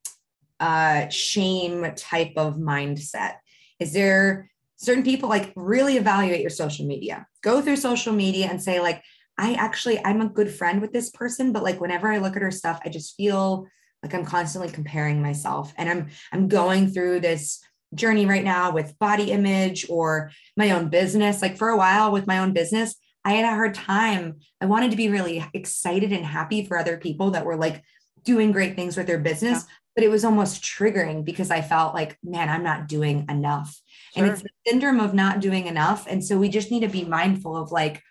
uh, 0.59 1.07
shame 1.09 1.93
type 1.95 2.33
of 2.35 2.55
mindset? 2.55 3.35
Is 3.79 3.93
there 3.93 4.49
certain 4.77 5.03
people 5.03 5.29
like 5.29 5.53
really 5.55 5.97
evaluate 5.97 6.41
your 6.41 6.49
social 6.49 6.85
media? 6.85 7.27
Go 7.41 7.61
through 7.61 7.77
social 7.77 8.13
media 8.13 8.47
and 8.47 8.61
say, 8.61 8.79
like, 8.79 9.03
I 9.37 9.53
actually, 9.53 10.03
I'm 10.03 10.21
a 10.21 10.29
good 10.29 10.51
friend 10.51 10.81
with 10.81 10.91
this 10.91 11.11
person, 11.11 11.51
but 11.51 11.63
like 11.63 11.79
whenever 11.79 12.11
I 12.11 12.17
look 12.17 12.35
at 12.35 12.41
her 12.41 12.51
stuff, 12.51 12.79
I 12.83 12.89
just 12.89 13.15
feel 13.15 13.67
like 14.03 14.13
I'm 14.13 14.25
constantly 14.25 14.71
comparing 14.71 15.21
myself 15.21 15.73
and 15.77 15.89
I'm 15.89 16.07
I'm 16.31 16.47
going 16.47 16.89
through 16.89 17.19
this 17.19 17.59
journey 17.93 18.25
right 18.25 18.43
now 18.43 18.71
with 18.71 18.97
body 18.99 19.31
image 19.31 19.89
or 19.89 20.31
my 20.55 20.71
own 20.71 20.89
business. 20.89 21.41
Like 21.41 21.57
for 21.57 21.69
a 21.69 21.77
while 21.77 22.11
with 22.11 22.27
my 22.27 22.39
own 22.39 22.53
business, 22.53 22.95
I 23.27 23.33
had 23.33 23.45
a 23.45 23.55
hard 23.55 23.73
time. 23.73 24.39
I 24.61 24.65
wanted 24.65 24.91
to 24.91 24.97
be 24.97 25.09
really 25.09 25.45
excited 25.53 26.11
and 26.11 26.25
happy 26.25 26.65
for 26.65 26.77
other 26.77 26.97
people 26.97 27.31
that 27.31 27.45
were 27.45 27.57
like 27.57 27.83
doing 28.23 28.51
great 28.51 28.75
things 28.75 28.97
with 28.97 29.07
their 29.07 29.19
business, 29.19 29.63
yeah 29.67 29.73
but 29.97 30.03
it 30.03 30.11
was 30.11 30.23
almost 30.23 30.61
triggering 30.61 31.25
because 31.25 31.49
I 31.49 31.61
felt 31.61 31.95
like, 31.95 32.19
man, 32.23 32.49
I'm 32.49 32.61
not 32.61 32.87
doing 32.87 33.25
enough. 33.29 33.81
Sure. 34.13 34.23
And 34.23 34.31
it's 34.31 34.43
the 34.43 34.49
syndrome 34.67 34.99
of 34.99 35.15
not 35.15 35.39
doing 35.39 35.65
enough. 35.65 36.05
And 36.07 36.23
so 36.23 36.37
we 36.37 36.49
just 36.49 36.69
need 36.69 36.81
to 36.81 36.87
be 36.87 37.03
mindful 37.03 37.57
of 37.57 37.71
like, 37.71 38.03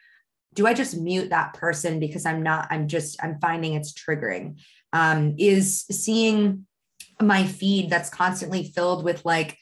do 0.52 0.66
I 0.66 0.74
just 0.74 0.98
mute 0.98 1.30
that 1.30 1.54
person 1.54 2.00
because 2.00 2.26
I'm 2.26 2.42
not, 2.42 2.66
I'm 2.70 2.88
just, 2.88 3.22
I'm 3.22 3.38
finding 3.38 3.74
it's 3.74 3.92
triggering? 3.92 4.58
Um, 4.92 5.36
is 5.38 5.84
seeing 5.84 6.66
my 7.22 7.46
feed 7.46 7.88
that's 7.88 8.10
constantly 8.10 8.64
filled 8.64 9.04
with 9.04 9.24
like 9.24 9.56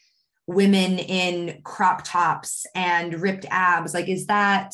women 0.47 0.97
in 0.97 1.61
crop 1.63 2.03
tops 2.03 2.65
and 2.73 3.21
ripped 3.21 3.45
abs, 3.51 3.93
like, 3.93 4.09
is 4.09 4.25
that 4.25 4.73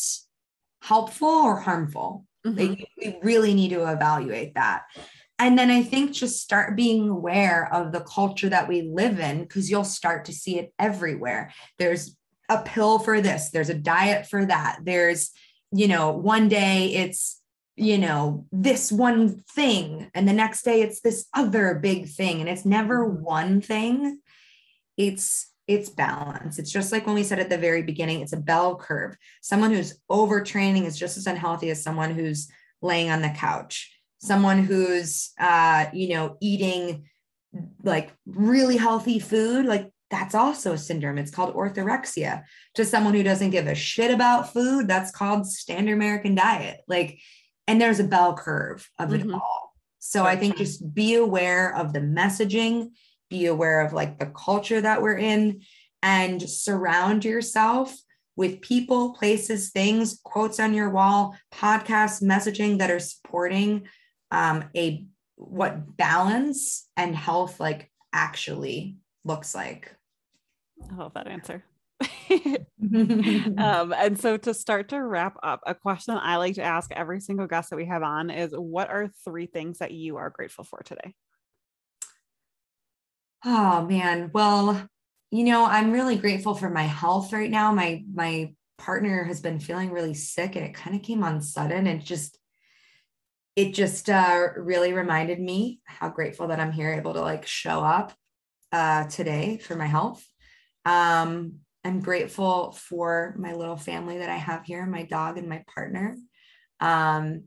helpful 0.82 1.28
or 1.28 1.58
harmful? 1.58 2.26
Mm-hmm. 2.46 2.60
Like, 2.60 2.88
we 2.98 3.18
really 3.22 3.54
need 3.54 3.70
to 3.70 3.86
evaluate 3.92 4.56
that 4.56 4.84
and 5.42 5.58
then 5.58 5.72
I 5.72 5.82
think 5.82 6.12
just 6.12 6.40
start 6.40 6.76
being 6.76 7.10
aware 7.10 7.68
of 7.74 7.92
the 7.92 8.02
culture 8.02 8.48
that 8.50 8.68
we 8.68 8.84
live 8.84 9.20
in 9.20 9.42
because 9.42 9.72
you'll 9.72 9.84
start 9.84 10.26
to 10.26 10.34
see 10.34 10.60
it 10.60 10.72
everywhere. 10.78 11.52
There's 11.80 12.16
a 12.48 12.62
pill 12.62 13.00
for 13.00 13.22
this, 13.22 13.50
there's 13.50 13.72
a 13.72 13.74
diet 13.74 14.28
for 14.28 14.46
that. 14.46 14.82
There's, 14.84 15.32
you 15.72 15.88
know, 15.88 16.12
one 16.12 16.48
day 16.48 16.94
it's, 16.94 17.42
you 17.76 17.98
know, 17.98 18.46
this 18.52 18.92
one 18.92 19.40
thing, 19.56 20.12
and 20.14 20.28
the 20.28 20.34
next 20.34 20.62
day 20.62 20.82
it's 20.82 21.02
this 21.02 21.26
other 21.34 21.74
big 21.74 22.08
thing. 22.08 22.40
And 22.40 22.48
it's 22.48 22.66
never 22.66 23.04
one 23.04 23.62
thing. 23.62 24.20
It's 24.96 25.51
it's 25.68 25.90
balance. 25.90 26.60
It's 26.60 26.72
just 26.72 26.92
like 26.92 27.06
when 27.06 27.16
we 27.16 27.24
said 27.24 27.40
at 27.40 27.50
the 27.50 27.58
very 27.58 27.84
beginning, 27.84 28.22
it's 28.22 28.34
a 28.34 28.38
bell 28.38 28.76
curve. 28.76 29.16
Someone 29.42 29.72
who's 29.72 30.00
overtraining 30.10 30.86
is 30.86 30.98
just 30.98 31.18
as 31.18 31.28
unhealthy 31.28 31.70
as 31.70 31.84
someone 31.84 32.12
who's 32.12 32.50
laying 32.82 33.10
on 33.10 33.22
the 33.22 33.30
couch 33.30 33.92
someone 34.22 34.64
who's 34.64 35.32
uh 35.40 35.86
you 35.94 36.10
know 36.10 36.38
eating 36.42 37.06
like 37.84 38.12
really 38.26 38.78
healthy 38.78 39.20
food 39.20 39.66
like 39.66 39.92
that's 40.10 40.36
also 40.36 40.74
a 40.74 40.78
syndrome 40.78 41.18
it's 41.18 41.32
called 41.32 41.56
orthorexia 41.56 42.44
to 42.76 42.86
someone 42.86 43.14
who 43.14 43.24
doesn't 43.24 43.50
give 43.50 43.68
a 43.68 43.76
shit 43.76 44.12
about 44.12 44.54
food 44.54 44.88
that's 44.88 45.12
called 45.12 45.48
standard 45.48 45.94
american 45.94 46.36
diet 46.36 46.82
like 46.88 47.20
and 47.68 47.82
there's 47.82 48.00
a 48.00 48.06
bell 48.06 48.36
curve 48.36 48.90
of 49.00 49.10
mm-hmm. 49.10 49.30
it 49.30 49.34
all 49.34 49.74
so 50.00 50.24
i 50.24 50.36
think 50.36 50.56
just 50.56 50.94
be 50.94 51.16
aware 51.16 51.76
of 51.76 51.92
the 51.92 52.00
messaging 52.00 52.90
be 53.32 53.48
aware 53.48 53.82
of 53.82 53.94
like 53.94 54.20
the 54.20 54.28
culture 54.28 54.80
that 54.80 55.02
we're 55.02 55.18
in 55.18 55.62
and 56.04 56.42
surround 56.42 57.26
yourself 57.26 57.98
with 58.36 58.62
people 58.62 59.14
places 59.14 59.72
things 59.72 60.20
quotes 60.24 60.60
on 60.60 60.74
your 60.74 60.90
wall 60.90 61.36
podcasts 61.54 62.22
messaging 62.22 62.78
that 62.78 62.92
are 62.92 63.00
supporting 63.00 63.88
um, 64.30 64.66
a 64.76 65.06
what 65.36 65.98
balance 65.98 66.88
and 66.96 67.16
health 67.16 67.60
like 67.60 67.92
actually 68.14 68.98
looks 69.24 69.56
like. 69.56 69.96
I 70.92 70.96
love 70.96 71.14
that 71.14 71.28
answer. 71.28 71.64
um, 73.58 73.94
and 73.94 74.20
so 74.20 74.38
to 74.38 74.54
start 74.54 74.90
to 74.90 75.02
wrap 75.02 75.38
up, 75.44 75.62
a 75.66 75.76
question 75.76 76.18
I 76.18 76.38
like 76.38 76.56
to 76.56 76.64
ask 76.64 76.92
every 76.92 77.20
single 77.20 77.48
guest 77.48 77.70
that 77.70 77.76
we 77.76 77.86
have 77.86 78.04
on 78.04 78.30
is 78.30 78.54
what 78.54 78.90
are 78.90 79.12
three 79.24 79.46
things 79.46 79.80
that 79.80 79.92
you 79.92 80.18
are 80.18 80.30
grateful 80.30 80.64
for 80.64 80.82
today? 80.84 81.14
Oh 83.44 83.86
man. 83.88 84.32
Well, 84.34 84.88
you 85.32 85.44
know, 85.46 85.66
I'm 85.66 85.92
really 85.92 86.18
grateful 86.18 86.54
for 86.54 86.70
my 86.70 86.84
health 86.84 87.34
right 87.34 87.50
now. 87.50 87.72
My 87.72 88.04
my 88.14 88.54
partner 88.78 89.24
has 89.24 89.42
been 89.42 89.60
feeling 89.60 89.92
really 89.92 90.14
sick 90.14 90.56
and 90.56 90.66
it 90.66 90.74
kind 90.74 90.96
of 90.96 91.04
came 91.04 91.24
on 91.24 91.42
sudden 91.42 91.86
and 91.88 92.04
just 92.04 92.38
it 93.56 93.74
just 93.74 94.10
uh, 94.10 94.48
really 94.58 94.94
reminded 94.94 95.40
me 95.40 95.82
how 95.86 96.10
grateful 96.10 96.48
that 96.48 96.60
I'm 96.60 96.72
here 96.72 96.94
able 96.94 97.14
to 97.14 97.22
like 97.22 97.46
show 97.46 97.84
up 97.84 98.14
uh, 98.72 99.06
today 99.08 99.58
for 99.58 99.76
my 99.76 99.86
health. 99.86 100.26
Um, 100.86 101.60
I'm 101.84 102.00
grateful 102.00 102.72
for 102.72 103.36
my 103.38 103.54
little 103.54 103.76
family 103.76 104.20
that 104.20 104.30
I 104.30 104.38
have 104.38 104.64
here, 104.64 104.86
my 104.86 105.04
dog 105.04 105.38
and 105.38 105.50
my 105.50 105.64
partner. 105.74 106.16
Um, 106.80 107.44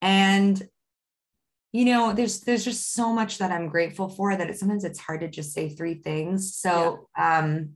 and 0.00 0.62
you 1.72 1.84
know, 1.84 2.12
there's 2.12 2.40
there's 2.40 2.64
just 2.64 2.94
so 2.94 3.12
much 3.12 3.38
that 3.38 3.52
I'm 3.52 3.68
grateful 3.68 4.08
for 4.08 4.36
that 4.36 4.50
it, 4.50 4.58
sometimes 4.58 4.84
it's 4.84 4.98
hard 4.98 5.20
to 5.20 5.28
just 5.28 5.52
say 5.52 5.68
three 5.68 5.94
things. 5.94 6.56
So 6.56 7.08
yeah. 7.16 7.38
um, 7.38 7.74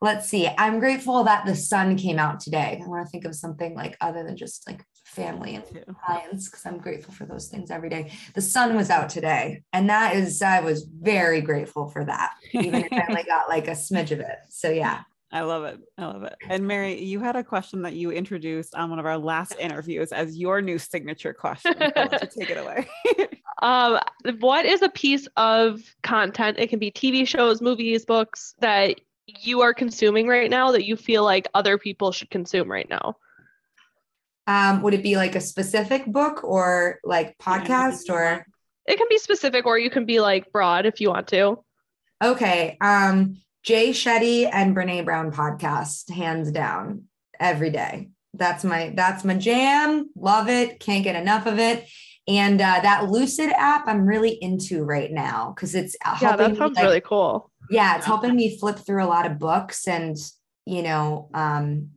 let's 0.00 0.28
see. 0.28 0.48
I'm 0.56 0.78
grateful 0.78 1.24
that 1.24 1.44
the 1.44 1.56
sun 1.56 1.96
came 1.96 2.18
out 2.18 2.40
today. 2.40 2.80
I 2.82 2.88
want 2.88 3.06
to 3.06 3.10
think 3.10 3.24
of 3.24 3.34
something 3.34 3.74
like 3.74 3.96
other 4.00 4.22
than 4.22 4.36
just 4.36 4.66
like 4.68 4.84
family 5.04 5.56
and 5.56 5.64
clients 6.04 6.48
because 6.48 6.64
I'm 6.64 6.78
grateful 6.78 7.12
for 7.12 7.26
those 7.26 7.48
things 7.48 7.70
every 7.70 7.88
day. 7.88 8.12
The 8.34 8.42
sun 8.42 8.76
was 8.76 8.88
out 8.88 9.08
today, 9.08 9.62
and 9.72 9.90
that 9.90 10.14
is 10.14 10.40
I 10.40 10.60
was 10.60 10.84
very 10.84 11.40
grateful 11.40 11.88
for 11.88 12.04
that, 12.04 12.34
even 12.52 12.84
if 12.84 12.92
I 12.92 13.04
only 13.08 13.24
got 13.24 13.48
like 13.48 13.66
a 13.66 13.72
smidge 13.72 14.12
of 14.12 14.20
it. 14.20 14.38
So 14.48 14.70
yeah. 14.70 15.02
I 15.30 15.42
love 15.42 15.64
it. 15.64 15.78
I 15.98 16.06
love 16.06 16.22
it. 16.22 16.34
And 16.48 16.66
Mary, 16.66 17.02
you 17.02 17.20
had 17.20 17.36
a 17.36 17.44
question 17.44 17.82
that 17.82 17.92
you 17.92 18.10
introduced 18.10 18.74
on 18.74 18.88
one 18.88 18.98
of 18.98 19.04
our 19.04 19.18
last 19.18 19.54
interviews 19.58 20.10
as 20.10 20.38
your 20.38 20.62
new 20.62 20.78
signature 20.78 21.34
question. 21.34 21.74
take 21.78 22.50
it 22.50 22.56
away. 22.56 22.88
um, 23.62 24.00
what 24.40 24.64
is 24.64 24.80
a 24.80 24.88
piece 24.88 25.28
of 25.36 25.80
content? 26.02 26.58
It 26.58 26.70
can 26.70 26.78
be 26.78 26.90
TV 26.90 27.28
shows, 27.28 27.60
movies, 27.60 28.06
books 28.06 28.54
that 28.60 29.00
you 29.26 29.60
are 29.60 29.74
consuming 29.74 30.26
right 30.26 30.48
now 30.48 30.72
that 30.72 30.86
you 30.86 30.96
feel 30.96 31.24
like 31.24 31.46
other 31.52 31.76
people 31.76 32.10
should 32.10 32.30
consume 32.30 32.70
right 32.70 32.88
now. 32.88 33.16
Um, 34.46 34.80
would 34.80 34.94
it 34.94 35.02
be 35.02 35.16
like 35.16 35.36
a 35.36 35.40
specific 35.42 36.06
book 36.06 36.42
or 36.42 37.00
like 37.04 37.36
podcast 37.36 38.08
or? 38.08 38.46
It 38.86 38.96
can 38.96 39.06
be 39.10 39.18
specific 39.18 39.66
or 39.66 39.78
you 39.78 39.90
can 39.90 40.06
be 40.06 40.20
like 40.20 40.50
broad 40.50 40.86
if 40.86 41.02
you 41.02 41.10
want 41.10 41.28
to. 41.28 41.62
Okay. 42.24 42.78
Um, 42.80 43.36
Jay 43.68 43.90
Shetty 43.90 44.48
and 44.50 44.74
Brene 44.74 45.04
Brown 45.04 45.30
podcast, 45.30 46.08
hands 46.08 46.50
down, 46.50 47.02
every 47.38 47.68
day. 47.68 48.08
That's 48.32 48.64
my 48.64 48.94
that's 48.96 49.26
my 49.26 49.34
jam. 49.34 50.08
Love 50.16 50.48
it. 50.48 50.80
Can't 50.80 51.04
get 51.04 51.16
enough 51.16 51.44
of 51.44 51.58
it. 51.58 51.86
And 52.26 52.62
uh, 52.62 52.80
that 52.80 53.10
Lucid 53.10 53.50
app, 53.50 53.86
I'm 53.86 54.06
really 54.06 54.30
into 54.40 54.84
right 54.84 55.12
now 55.12 55.52
because 55.54 55.74
it's 55.74 55.94
yeah, 56.22 56.34
that 56.34 56.56
sounds 56.56 56.76
like, 56.76 56.82
really 56.82 57.02
cool. 57.02 57.50
Yeah, 57.68 57.96
it's 57.96 58.06
helping 58.06 58.34
me 58.34 58.56
flip 58.58 58.78
through 58.78 59.04
a 59.04 59.06
lot 59.06 59.30
of 59.30 59.38
books 59.38 59.86
and 59.86 60.16
you 60.64 60.82
know 60.82 61.28
um, 61.34 61.90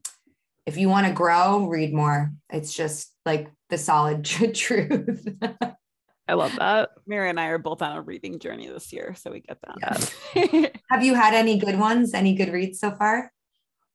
if 0.65 0.75
you 0.75 0.89
want 0.89 1.07
to 1.07 1.13
grow, 1.13 1.67
read 1.67 1.93
more. 1.93 2.33
It's 2.49 2.73
just 2.73 3.15
like 3.25 3.49
the 3.69 3.77
solid 3.77 4.25
truth. 4.53 5.25
I 6.27 6.33
love 6.33 6.55
that. 6.57 6.91
Mary 7.07 7.29
and 7.29 7.39
I 7.39 7.47
are 7.47 7.57
both 7.57 7.81
on 7.81 7.97
a 7.97 8.01
reading 8.01 8.39
journey 8.39 8.67
this 8.67 8.93
year, 8.93 9.15
so 9.17 9.31
we 9.31 9.41
get 9.41 9.57
that. 9.61 10.11
Yeah. 10.35 10.67
Have 10.89 11.03
you 11.03 11.15
had 11.15 11.33
any 11.33 11.57
good 11.57 11.77
ones? 11.77 12.13
Any 12.13 12.35
good 12.35 12.53
reads 12.53 12.79
so 12.79 12.91
far? 12.91 13.31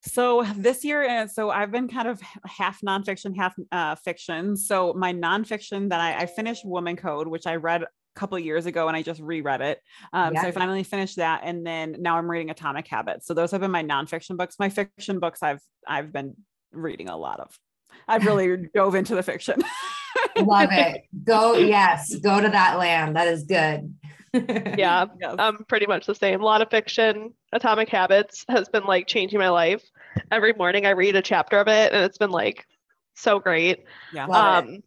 So 0.02 0.44
this 0.56 0.84
year, 0.84 1.02
uh, 1.08 1.26
so 1.26 1.50
I've 1.50 1.72
been 1.72 1.88
kind 1.88 2.08
of 2.08 2.20
half 2.44 2.80
nonfiction, 2.80 3.36
half 3.36 3.54
uh, 3.72 3.96
fiction. 3.96 4.56
So 4.56 4.92
my 4.92 5.12
nonfiction 5.12 5.88
that 5.90 6.00
I, 6.00 6.22
I 6.22 6.26
finished 6.26 6.64
Woman 6.64 6.96
Code, 6.96 7.26
which 7.26 7.46
I 7.46 7.56
read 7.56 7.82
a 7.82 7.88
couple 8.14 8.38
years 8.38 8.66
ago 8.66 8.86
and 8.88 8.96
I 8.96 9.02
just 9.02 9.20
reread 9.20 9.60
it. 9.60 9.80
Um, 10.12 10.34
yeah. 10.34 10.42
So 10.42 10.48
I 10.48 10.50
finally 10.52 10.84
finished 10.84 11.16
that, 11.16 11.40
and 11.44 11.66
then 11.66 11.96
now 11.98 12.18
I'm 12.18 12.30
reading 12.30 12.50
Atomic 12.50 12.86
Habits. 12.86 13.26
So 13.26 13.34
those 13.34 13.50
have 13.50 13.60
been 13.60 13.70
my 13.70 13.82
nonfiction 13.82 14.36
books. 14.36 14.56
My 14.58 14.68
fiction 14.68 15.18
books, 15.18 15.42
I've 15.42 15.60
I've 15.86 16.12
been 16.12 16.34
reading 16.72 17.08
a 17.08 17.16
lot 17.16 17.40
of. 17.40 17.58
I've 18.06 18.24
really 18.26 18.68
dove 18.74 18.94
into 18.94 19.14
the 19.14 19.22
fiction. 19.22 19.62
Love 20.36 20.70
it. 20.72 21.04
Go 21.24 21.54
yes, 21.58 22.14
go 22.16 22.40
to 22.40 22.48
that 22.48 22.78
land. 22.78 23.16
That 23.16 23.28
is 23.28 23.44
good. 23.44 23.94
yeah, 24.78 25.06
yes. 25.20 25.34
um, 25.38 25.64
pretty 25.68 25.86
much 25.86 26.06
the 26.06 26.14
same. 26.14 26.40
A 26.40 26.44
lot 26.44 26.62
of 26.62 26.70
fiction. 26.70 27.32
Atomic 27.52 27.88
Habits 27.88 28.44
has 28.48 28.68
been 28.68 28.84
like 28.84 29.06
changing 29.06 29.38
my 29.38 29.48
life. 29.48 29.82
Every 30.30 30.52
morning 30.52 30.86
I 30.86 30.90
read 30.90 31.16
a 31.16 31.22
chapter 31.22 31.58
of 31.58 31.68
it, 31.68 31.92
and 31.92 32.04
it's 32.04 32.18
been 32.18 32.30
like 32.30 32.66
so 33.14 33.38
great. 33.38 33.84
Yeah. 34.12 34.26
Um, 34.26 34.82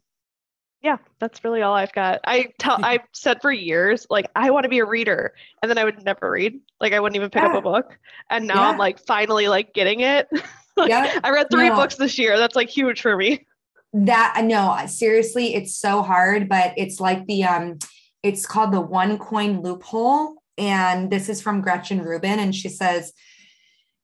yeah, 0.82 0.96
that's 1.18 1.44
really 1.44 1.62
all 1.62 1.74
I've 1.74 1.92
got. 1.92 2.20
I 2.24 2.52
tell 2.58 2.78
I've 2.82 3.02
said 3.12 3.42
for 3.42 3.52
years, 3.52 4.06
like 4.08 4.30
I 4.34 4.50
want 4.50 4.64
to 4.64 4.70
be 4.70 4.78
a 4.78 4.86
reader, 4.86 5.34
and 5.62 5.68
then 5.68 5.78
I 5.78 5.84
would 5.84 6.02
never 6.04 6.30
read. 6.30 6.60
Like 6.80 6.92
I 6.92 7.00
wouldn't 7.00 7.16
even 7.16 7.30
pick 7.30 7.42
yeah. 7.42 7.50
up 7.50 7.56
a 7.56 7.60
book. 7.60 7.98
And 8.28 8.46
now 8.46 8.62
yeah. 8.62 8.68
I'm 8.68 8.78
like 8.78 9.04
finally 9.06 9.48
like 9.48 9.74
getting 9.74 10.00
it. 10.00 10.28
like, 10.76 10.90
yeah. 10.90 11.20
I 11.22 11.30
read 11.30 11.48
three 11.50 11.68
no. 11.68 11.76
books 11.76 11.96
this 11.96 12.18
year. 12.18 12.38
That's 12.38 12.56
like 12.56 12.68
huge 12.68 13.02
for 13.02 13.16
me. 13.16 13.46
That 13.92 14.42
no, 14.44 14.78
seriously, 14.86 15.54
it's 15.54 15.76
so 15.76 16.02
hard, 16.02 16.48
but 16.48 16.74
it's 16.76 17.00
like 17.00 17.26
the 17.26 17.44
um 17.44 17.78
it's 18.22 18.46
called 18.46 18.72
the 18.72 18.80
one 18.80 19.18
coin 19.18 19.62
loophole. 19.62 20.36
And 20.58 21.10
this 21.10 21.28
is 21.28 21.40
from 21.40 21.62
Gretchen 21.62 22.02
Rubin. 22.02 22.38
And 22.38 22.54
she 22.54 22.68
says, 22.68 23.12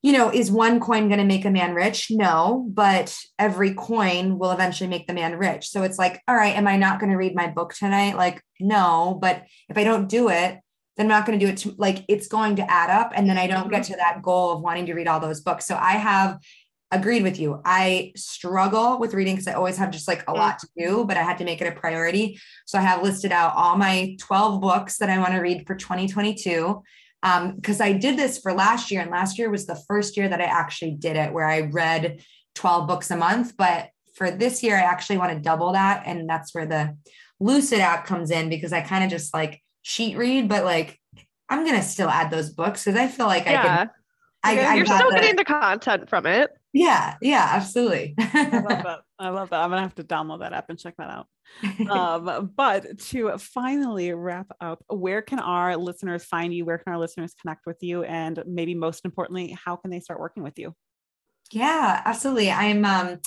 you 0.03 0.13
know, 0.13 0.31
is 0.31 0.51
one 0.51 0.81
coin 0.81 1.09
going 1.09 1.19
to 1.19 1.25
make 1.25 1.45
a 1.45 1.51
man 1.51 1.75
rich? 1.75 2.07
No, 2.11 2.67
but 2.69 3.17
every 3.39 3.75
coin 3.75 4.39
will 4.39 4.53
eventually 4.53 4.89
make 4.89 5.07
the 5.07 5.13
man 5.13 5.37
rich. 5.37 5.69
So 5.69 5.83
it's 5.83 5.99
like, 5.99 6.23
all 6.29 6.35
right, 6.37 6.57
am 6.57 6.67
I 6.67 6.77
not 6.77 7.01
going 7.01 7.11
to 7.11 7.19
read 7.19 7.35
my 7.35 7.49
book 7.49 7.75
tonight? 7.75 8.17
Like, 8.17 8.43
no, 8.61 9.19
but 9.21 9.45
if 9.69 9.77
I 9.77 9.85
don't 9.85 10.09
do 10.09 10.29
it, 10.29 10.61
then 10.97 11.07
I'm 11.07 11.09
not 11.09 11.27
going 11.27 11.39
to 11.39 11.45
do 11.45 11.51
it. 11.51 11.59
To, 11.59 11.75
like, 11.77 12.05
it's 12.09 12.29
going 12.29 12.57
to 12.57 12.71
add 12.71 12.89
up. 12.89 13.13
And 13.15 13.29
then 13.29 13.37
I 13.37 13.49
don't 13.49 13.69
get 13.69 13.83
mm-hmm. 13.83 13.93
to 13.93 13.99
that 13.99 14.23
goal 14.23 14.53
of 14.53 14.63
wanting 14.63 14.87
to 14.87 14.95
read 14.95 15.09
all 15.09 15.21
those 15.21 15.41
books. 15.41 15.67
So 15.67 15.77
I 15.77 15.93
have 15.93 16.39
agreed 16.91 17.23
with 17.23 17.39
you. 17.39 17.61
I 17.65 18.13
struggle 18.17 18.99
with 18.99 19.15
reading 19.15 19.35
because 19.35 19.49
I 19.49 19.55
always 19.55 19.77
have 19.77 19.91
just 19.91 20.07
like 20.07 20.25
a 20.29 20.33
lot 20.33 20.59
to 20.61 20.69
do, 20.77 21.05
but 21.05 21.17
I 21.17 21.23
had 21.23 21.39
to 21.39 21.45
make 21.45 21.61
it 21.61 21.67
a 21.67 21.73
priority. 21.73 22.39
So 22.65 22.79
I 22.79 22.83
have 22.83 23.03
listed 23.03 23.33
out 23.33 23.55
all 23.57 23.77
my 23.77 24.17
12 24.21 24.61
books 24.61 24.99
that 24.99 25.11
I 25.11 25.19
want 25.19 25.33
to 25.33 25.41
read 25.41 25.67
for 25.67 25.75
2022. 25.75 26.83
Because 27.23 27.81
um, 27.81 27.87
I 27.87 27.93
did 27.93 28.17
this 28.17 28.39
for 28.39 28.53
last 28.53 28.91
year, 28.91 29.01
and 29.01 29.11
last 29.11 29.37
year 29.37 29.51
was 29.51 29.67
the 29.67 29.83
first 29.89 30.17
year 30.17 30.29
that 30.29 30.41
I 30.41 30.45
actually 30.45 30.93
did 30.93 31.17
it 31.17 31.33
where 31.33 31.47
I 31.47 31.63
read 31.63 32.23
12 32.55 32.87
books 32.87 33.11
a 33.11 33.17
month. 33.17 33.57
But 33.57 33.89
for 34.15 34.31
this 34.31 34.63
year, 34.63 34.77
I 34.77 34.83
actually 34.83 35.19
want 35.19 35.33
to 35.33 35.41
double 35.41 35.73
that. 35.73 36.05
And 36.07 36.29
that's 36.29 36.55
where 36.55 36.67
the 36.67 36.97
Lucid 37.41 37.81
app 37.81 38.07
comes 38.07 38.31
in 38.31 38.49
because 38.49 38.73
I 38.73 38.81
kind 38.81 39.03
of 39.03 39.11
just 39.11 39.35
like 39.35 39.61
cheat 39.83 40.17
read, 40.17 40.49
but 40.49 40.65
like 40.65 41.01
I'm 41.49 41.65
going 41.65 41.77
to 41.77 41.83
still 41.83 42.09
add 42.09 42.31
those 42.31 42.51
books 42.51 42.85
because 42.85 42.99
I 42.99 43.09
feel 43.09 43.27
like 43.27 43.45
yeah. 43.47 43.61
I 43.61 43.65
can. 43.65 43.91
I, 44.65 44.75
You're 44.77 44.87
still 44.87 45.11
the, 45.11 45.17
getting 45.17 45.37
the 45.37 45.45
content 45.45 46.09
from 46.09 46.27
it. 46.27 46.51
Yeah, 46.77 47.17
yeah, 47.23 47.49
absolutely. 47.55 48.15
I 48.19 48.61
love 48.61 48.83
that. 48.85 49.01
I 49.19 49.31
love 49.31 49.49
that. 49.49 49.63
I'm 49.63 49.71
gonna 49.71 49.81
have 49.81 49.95
to 49.95 50.05
download 50.05 50.41
that 50.41 50.53
app 50.53 50.69
and 50.69 50.79
check 50.79 50.95
that 50.99 51.09
out. 51.09 51.27
Um, 51.91 52.53
but 52.55 52.99
to 52.99 53.39
finally 53.39 54.13
wrap 54.13 54.49
up, 54.61 54.85
where 54.89 55.23
can 55.23 55.39
our 55.39 55.77
listeners 55.77 56.23
find 56.25 56.53
you? 56.53 56.67
Where 56.67 56.77
can 56.77 56.93
our 56.93 56.99
listeners 56.99 57.35
connect 57.41 57.65
with 57.65 57.79
you? 57.81 58.03
And 58.03 58.43
maybe 58.47 58.75
most 58.75 59.07
importantly, 59.07 59.57
how 59.65 59.77
can 59.77 59.91
they 59.91 60.01
start 60.01 60.21
working 60.21 60.43
with 60.43 60.59
you? 60.59 60.75
Yeah, 61.51 62.03
absolutely. 62.05 62.51
I'm 62.51 62.85
um 62.85 63.21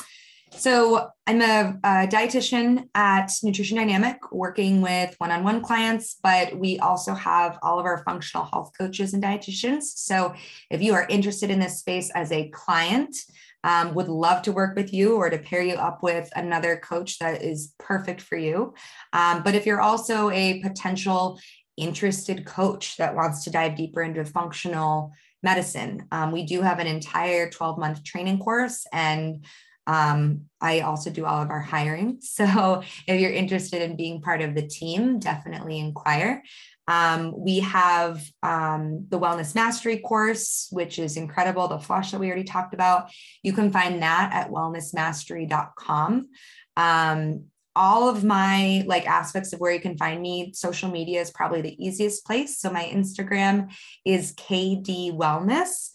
so 0.52 1.10
I'm 1.28 1.42
a, 1.42 1.78
a, 1.84 2.08
dietitian 2.08 2.88
at 2.96 3.32
Nutrition 3.44 3.78
Dynamic, 3.78 4.32
working 4.32 4.82
with 4.82 5.16
one-on-one 5.20 5.62
clients, 5.62 6.18
but 6.22 6.58
we 6.58 6.80
also 6.80 7.14
have 7.14 7.60
all 7.62 7.80
of 7.80 7.86
our 7.86 8.04
functional 8.04 8.46
health 8.46 8.72
coaches 8.78 9.14
and 9.14 9.24
dietitians. 9.24 9.84
So 9.84 10.34
if 10.70 10.82
you 10.82 10.94
are 10.94 11.08
interested 11.08 11.50
in 11.50 11.60
this 11.60 11.80
space 11.80 12.10
as 12.12 12.32
a 12.32 12.50
client, 12.50 13.16
um, 13.64 13.94
would 13.94 14.08
love 14.08 14.42
to 14.44 14.52
work 14.52 14.76
with 14.76 14.94
you 14.94 15.16
or 15.16 15.30
to 15.30 15.38
pair 15.38 15.62
you 15.62 15.76
up 15.76 16.02
with 16.02 16.30
another 16.36 16.78
coach 16.78 17.20
that 17.20 17.44
is 17.44 17.74
perfect 17.78 18.22
for 18.22 18.38
you. 18.38 18.74
Um, 19.14 19.44
but 19.44 19.56
if 19.56 19.66
you're 19.66 19.82
also 19.82 20.30
a 20.30 20.62
potential 20.62 21.40
interested 21.78 22.46
coach 22.46 22.98
that 22.98 23.16
wants 23.16 23.44
to 23.44 23.50
dive 23.50 23.76
deeper 23.76 24.02
into 24.02 24.24
functional 24.26 25.12
medicine, 25.44 26.08
um, 26.12 26.32
we 26.32 26.44
do 26.44 26.62
have 26.62 26.80
an 26.80 26.88
entire 26.88 27.50
12 27.50 27.78
month 27.78 28.04
training 28.04 28.40
course 28.40 28.86
and 28.92 29.46
um, 29.90 30.42
I 30.62 30.82
also 30.82 31.10
do 31.10 31.26
all 31.26 31.42
of 31.42 31.50
our 31.50 31.62
hiring. 31.62 32.20
So 32.40 32.84
if 33.08 33.20
you're 33.20 33.32
interested 33.32 33.82
in 33.82 33.98
being 33.98 34.22
part 34.22 34.42
of 34.42 34.54
the 34.54 34.68
team, 34.68 35.20
definitely 35.20 35.80
inquire. 35.80 36.44
Um, 36.88 37.34
we 37.36 37.60
have 37.60 38.24
um, 38.44 39.06
the 39.10 39.20
Wellness 39.20 39.56
Mastery 39.56 39.98
course, 39.98 40.68
which 40.72 41.00
is 41.00 41.18
incredible, 41.18 41.68
the 41.68 41.80
flush 41.80 42.12
that 42.12 42.20
we 42.20 42.28
already 42.28 42.44
talked 42.44 42.74
about. 42.74 43.10
You 43.44 43.52
can 43.52 43.72
find 43.72 44.02
that 44.02 44.30
at 44.32 44.52
wellnessmastery.com. 44.52 46.30
Um, 46.78 47.44
all 47.76 48.10
of 48.10 48.24
my 48.24 48.84
like 48.88 49.08
aspects 49.08 49.54
of 49.54 49.60
where 49.60 49.74
you 49.74 49.80
can 49.80 49.98
find 49.98 50.22
me, 50.22 50.52
social 50.54 50.90
media 50.90 51.20
is 51.20 51.32
probably 51.32 51.62
the 51.62 51.84
easiest 51.84 52.26
place. 52.26 52.60
So 52.60 52.72
my 52.72 52.86
Instagram 52.86 53.72
is 54.06 54.34
KD 54.36 55.16
Wellness. 55.16 55.90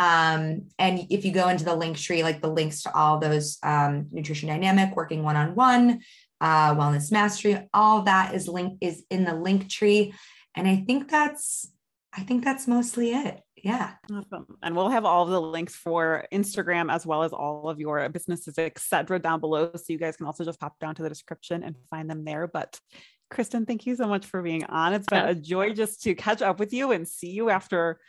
Um, 0.00 0.68
and 0.78 1.06
if 1.10 1.26
you 1.26 1.32
go 1.32 1.48
into 1.48 1.64
the 1.64 1.74
link 1.74 1.98
tree, 1.98 2.22
like 2.22 2.40
the 2.40 2.50
links 2.50 2.82
to 2.84 2.94
all 2.94 3.18
those 3.18 3.58
um, 3.62 4.06
nutrition 4.10 4.48
dynamic, 4.48 4.96
working 4.96 5.22
one 5.22 5.36
on 5.36 5.54
one, 5.54 6.00
wellness 6.42 7.12
mastery, 7.12 7.68
all 7.74 8.02
that 8.02 8.34
is 8.34 8.48
link 8.48 8.78
is 8.80 9.04
in 9.10 9.24
the 9.24 9.34
link 9.34 9.68
tree. 9.68 10.14
And 10.56 10.66
I 10.66 10.76
think 10.86 11.10
that's 11.10 11.70
I 12.12 12.22
think 12.22 12.44
that's 12.44 12.66
mostly 12.66 13.12
it. 13.12 13.40
Yeah. 13.62 13.92
Awesome. 14.10 14.46
And 14.62 14.74
we'll 14.74 14.88
have 14.88 15.04
all 15.04 15.26
the 15.26 15.40
links 15.40 15.76
for 15.76 16.26
Instagram 16.32 16.92
as 16.92 17.06
well 17.06 17.22
as 17.22 17.32
all 17.32 17.68
of 17.68 17.78
your 17.78 18.08
businesses, 18.08 18.58
etc., 18.58 19.18
down 19.20 19.38
below. 19.38 19.70
So 19.74 19.84
you 19.88 19.98
guys 19.98 20.16
can 20.16 20.26
also 20.26 20.44
just 20.44 20.58
pop 20.58 20.78
down 20.80 20.94
to 20.96 21.02
the 21.02 21.08
description 21.08 21.62
and 21.62 21.76
find 21.88 22.10
them 22.10 22.24
there. 22.24 22.48
But 22.48 22.80
Kristen, 23.30 23.66
thank 23.66 23.86
you 23.86 23.94
so 23.94 24.08
much 24.08 24.26
for 24.26 24.42
being 24.42 24.64
on. 24.64 24.92
It's 24.92 25.06
been 25.06 25.24
a 25.24 25.34
joy 25.34 25.72
just 25.72 26.02
to 26.02 26.14
catch 26.14 26.42
up 26.42 26.58
with 26.58 26.72
you 26.72 26.90
and 26.90 27.06
see 27.06 27.30
you 27.30 27.50
after 27.50 28.00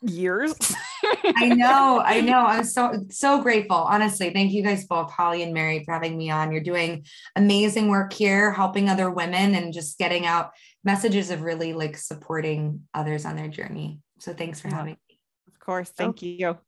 years. 0.00 0.54
I 1.36 1.48
know, 1.48 2.02
I 2.04 2.20
know. 2.20 2.40
I'm 2.40 2.64
so 2.64 3.04
so 3.10 3.42
grateful. 3.42 3.76
Honestly, 3.76 4.30
thank 4.30 4.52
you 4.52 4.62
guys 4.62 4.86
both, 4.86 5.10
Holly 5.10 5.42
and 5.42 5.54
Mary, 5.54 5.84
for 5.84 5.92
having 5.92 6.16
me 6.16 6.30
on. 6.30 6.52
You're 6.52 6.62
doing 6.62 7.04
amazing 7.36 7.88
work 7.88 8.12
here, 8.12 8.52
helping 8.52 8.88
other 8.88 9.10
women 9.10 9.54
and 9.54 9.72
just 9.72 9.98
getting 9.98 10.26
out 10.26 10.50
messages 10.84 11.30
of 11.30 11.42
really 11.42 11.72
like 11.72 11.96
supporting 11.96 12.82
others 12.94 13.24
on 13.24 13.36
their 13.36 13.48
journey. 13.48 14.00
So 14.18 14.32
thanks 14.32 14.60
for 14.60 14.68
yeah. 14.68 14.76
having 14.76 14.96
me. 15.08 15.18
Of 15.48 15.58
course. 15.60 15.90
Thank 15.90 16.18
oh. 16.22 16.26
you. 16.26 16.58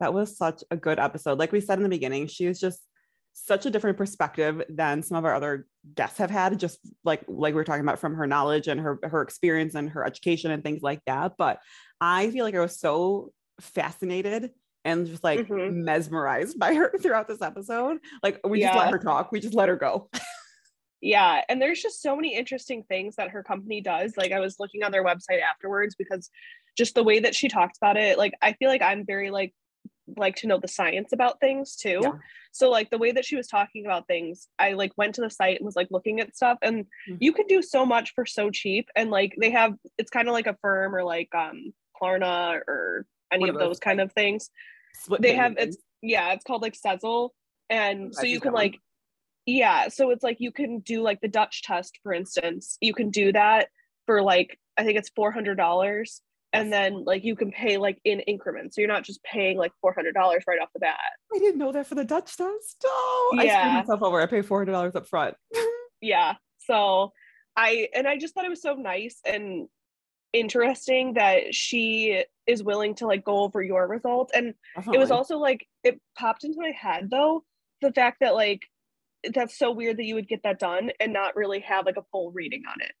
That 0.00 0.14
was 0.14 0.36
such 0.36 0.62
a 0.70 0.76
good 0.76 0.98
episode. 0.98 1.38
Like 1.38 1.50
we 1.50 1.60
said 1.60 1.78
in 1.78 1.82
the 1.82 1.88
beginning, 1.88 2.28
she 2.28 2.46
was 2.46 2.60
just 2.60 2.80
such 3.46 3.66
a 3.66 3.70
different 3.70 3.96
perspective 3.96 4.62
than 4.68 5.02
some 5.02 5.16
of 5.16 5.24
our 5.24 5.34
other 5.34 5.66
guests 5.94 6.18
have 6.18 6.30
had 6.30 6.58
just 6.58 6.78
like 7.04 7.22
like 7.28 7.54
we 7.54 7.60
are 7.60 7.64
talking 7.64 7.82
about 7.82 7.98
from 7.98 8.14
her 8.14 8.26
knowledge 8.26 8.68
and 8.68 8.80
her 8.80 8.98
her 9.02 9.22
experience 9.22 9.74
and 9.74 9.90
her 9.90 10.04
education 10.04 10.50
and 10.50 10.62
things 10.62 10.82
like 10.82 11.00
that. 11.06 11.32
But 11.38 11.60
i 12.00 12.30
feel 12.30 12.44
like 12.44 12.54
i 12.54 12.60
was 12.60 12.78
so 12.78 13.32
fascinated 13.60 14.50
and 14.84 15.06
just 15.06 15.24
like 15.24 15.40
mm-hmm. 15.40 15.84
mesmerized 15.84 16.58
by 16.58 16.74
her 16.74 16.92
throughout 17.02 17.28
this 17.28 17.42
episode. 17.42 17.98
Like 18.22 18.40
we 18.46 18.60
yeah. 18.60 18.68
just 18.68 18.78
let 18.78 18.92
her 18.92 18.98
talk. 18.98 19.32
We 19.32 19.40
just 19.40 19.54
let 19.54 19.68
her 19.68 19.76
go. 19.76 20.08
Yeah 21.00 21.42
and 21.48 21.62
there's 21.62 21.80
just 21.80 22.02
so 22.02 22.16
many 22.16 22.34
interesting 22.34 22.82
things 22.82 23.14
that 23.14 23.30
her 23.30 23.44
company 23.44 23.80
does. 23.80 24.16
Like 24.16 24.32
i 24.32 24.40
was 24.40 24.56
looking 24.58 24.82
on 24.82 24.90
their 24.90 25.04
website 25.04 25.40
afterwards 25.40 25.94
because 25.96 26.28
just 26.78 26.94
the 26.94 27.04
way 27.04 27.18
that 27.18 27.34
she 27.34 27.48
talked 27.48 27.76
about 27.76 27.96
it 27.96 28.16
like 28.16 28.32
i 28.40 28.52
feel 28.54 28.68
like 28.68 28.80
i'm 28.80 29.04
very 29.04 29.30
like 29.30 29.52
like 30.16 30.36
to 30.36 30.46
know 30.46 30.58
the 30.58 30.68
science 30.68 31.12
about 31.12 31.40
things 31.40 31.76
too. 31.76 32.00
Yeah. 32.02 32.12
So 32.52 32.70
like 32.70 32.90
the 32.90 32.98
way 32.98 33.12
that 33.12 33.24
she 33.24 33.36
was 33.36 33.46
talking 33.46 33.84
about 33.84 34.06
things, 34.06 34.48
I 34.58 34.72
like 34.72 34.92
went 34.96 35.14
to 35.16 35.20
the 35.20 35.30
site 35.30 35.58
and 35.58 35.66
was 35.66 35.76
like 35.76 35.88
looking 35.90 36.20
at 36.20 36.36
stuff 36.36 36.58
and 36.62 36.84
mm-hmm. 36.84 37.16
you 37.20 37.32
can 37.32 37.46
do 37.46 37.62
so 37.62 37.84
much 37.84 38.14
for 38.14 38.26
so 38.26 38.50
cheap 38.50 38.88
and 38.96 39.10
like 39.10 39.34
they 39.40 39.50
have 39.50 39.74
it's 39.98 40.10
kind 40.10 40.28
of 40.28 40.32
like 40.32 40.46
Affirm 40.46 40.94
or 40.94 41.04
like 41.04 41.34
um 41.34 41.72
Klarna 42.00 42.60
or 42.66 43.06
any 43.32 43.44
what 43.44 43.50
of 43.50 43.58
those 43.58 43.78
kind 43.78 44.00
of 44.00 44.12
things. 44.12 44.50
They 45.20 45.34
have 45.34 45.54
it's 45.58 45.76
yeah, 46.02 46.32
it's 46.32 46.44
called 46.44 46.62
like 46.62 46.74
Sezzle 46.74 47.30
and 47.70 48.14
so 48.14 48.22
you 48.22 48.40
can 48.40 48.52
like 48.52 48.78
yeah, 49.46 49.88
so 49.88 50.10
it's 50.10 50.22
like 50.22 50.40
you 50.40 50.52
can 50.52 50.80
do 50.80 51.00
like 51.02 51.20
the 51.20 51.28
Dutch 51.28 51.62
test 51.62 51.98
for 52.02 52.12
instance. 52.12 52.76
You 52.80 52.94
can 52.94 53.10
do 53.10 53.32
that 53.32 53.68
for 54.06 54.22
like 54.22 54.58
I 54.76 54.84
think 54.84 54.98
it's 54.98 55.10
$400 55.10 56.20
and 56.52 56.72
then 56.72 57.04
like 57.04 57.24
you 57.24 57.36
can 57.36 57.50
pay 57.50 57.76
like 57.76 57.98
in 58.04 58.20
increments. 58.20 58.74
So 58.74 58.80
you're 58.80 58.88
not 58.88 59.04
just 59.04 59.22
paying 59.22 59.58
like 59.58 59.72
$400 59.84 60.14
right 60.16 60.58
off 60.60 60.68
the 60.72 60.80
bat. 60.80 60.98
I 61.34 61.38
didn't 61.38 61.58
know 61.58 61.72
that 61.72 61.86
for 61.86 61.94
the 61.94 62.04
dutch 62.04 62.36
test 62.36 62.84
oh 62.84 63.30
yeah. 63.34 63.42
i 63.42 63.46
screwed 63.48 63.74
myself 63.74 64.02
over. 64.02 64.20
I 64.20 64.26
pay 64.26 64.42
$400 64.42 64.94
up 64.94 65.06
front. 65.06 65.34
Yeah. 66.00 66.34
So 66.58 67.12
i 67.56 67.88
and 67.92 68.06
i 68.06 68.16
just 68.16 68.32
thought 68.32 68.44
it 68.44 68.50
was 68.50 68.62
so 68.62 68.74
nice 68.74 69.18
and 69.26 69.66
interesting 70.32 71.14
that 71.14 71.52
she 71.52 72.22
is 72.46 72.62
willing 72.62 72.94
to 72.96 73.06
like 73.06 73.24
go 73.24 73.40
over 73.40 73.62
your 73.62 73.88
results. 73.88 74.32
And 74.32 74.54
Definitely. 74.76 74.96
it 74.96 75.00
was 75.00 75.10
also 75.10 75.38
like 75.38 75.66
it 75.82 76.00
popped 76.16 76.44
into 76.44 76.60
my 76.60 76.70
head 76.70 77.08
though 77.10 77.42
the 77.80 77.92
fact 77.92 78.18
that 78.20 78.34
like 78.34 78.62
that's 79.34 79.58
so 79.58 79.72
weird 79.72 79.96
that 79.96 80.04
you 80.04 80.14
would 80.14 80.28
get 80.28 80.42
that 80.44 80.58
done 80.58 80.90
and 81.00 81.12
not 81.12 81.36
really 81.36 81.60
have 81.60 81.86
like 81.86 81.96
a 81.96 82.04
full 82.12 82.30
reading 82.30 82.62
on 82.68 82.80
it 82.80 82.92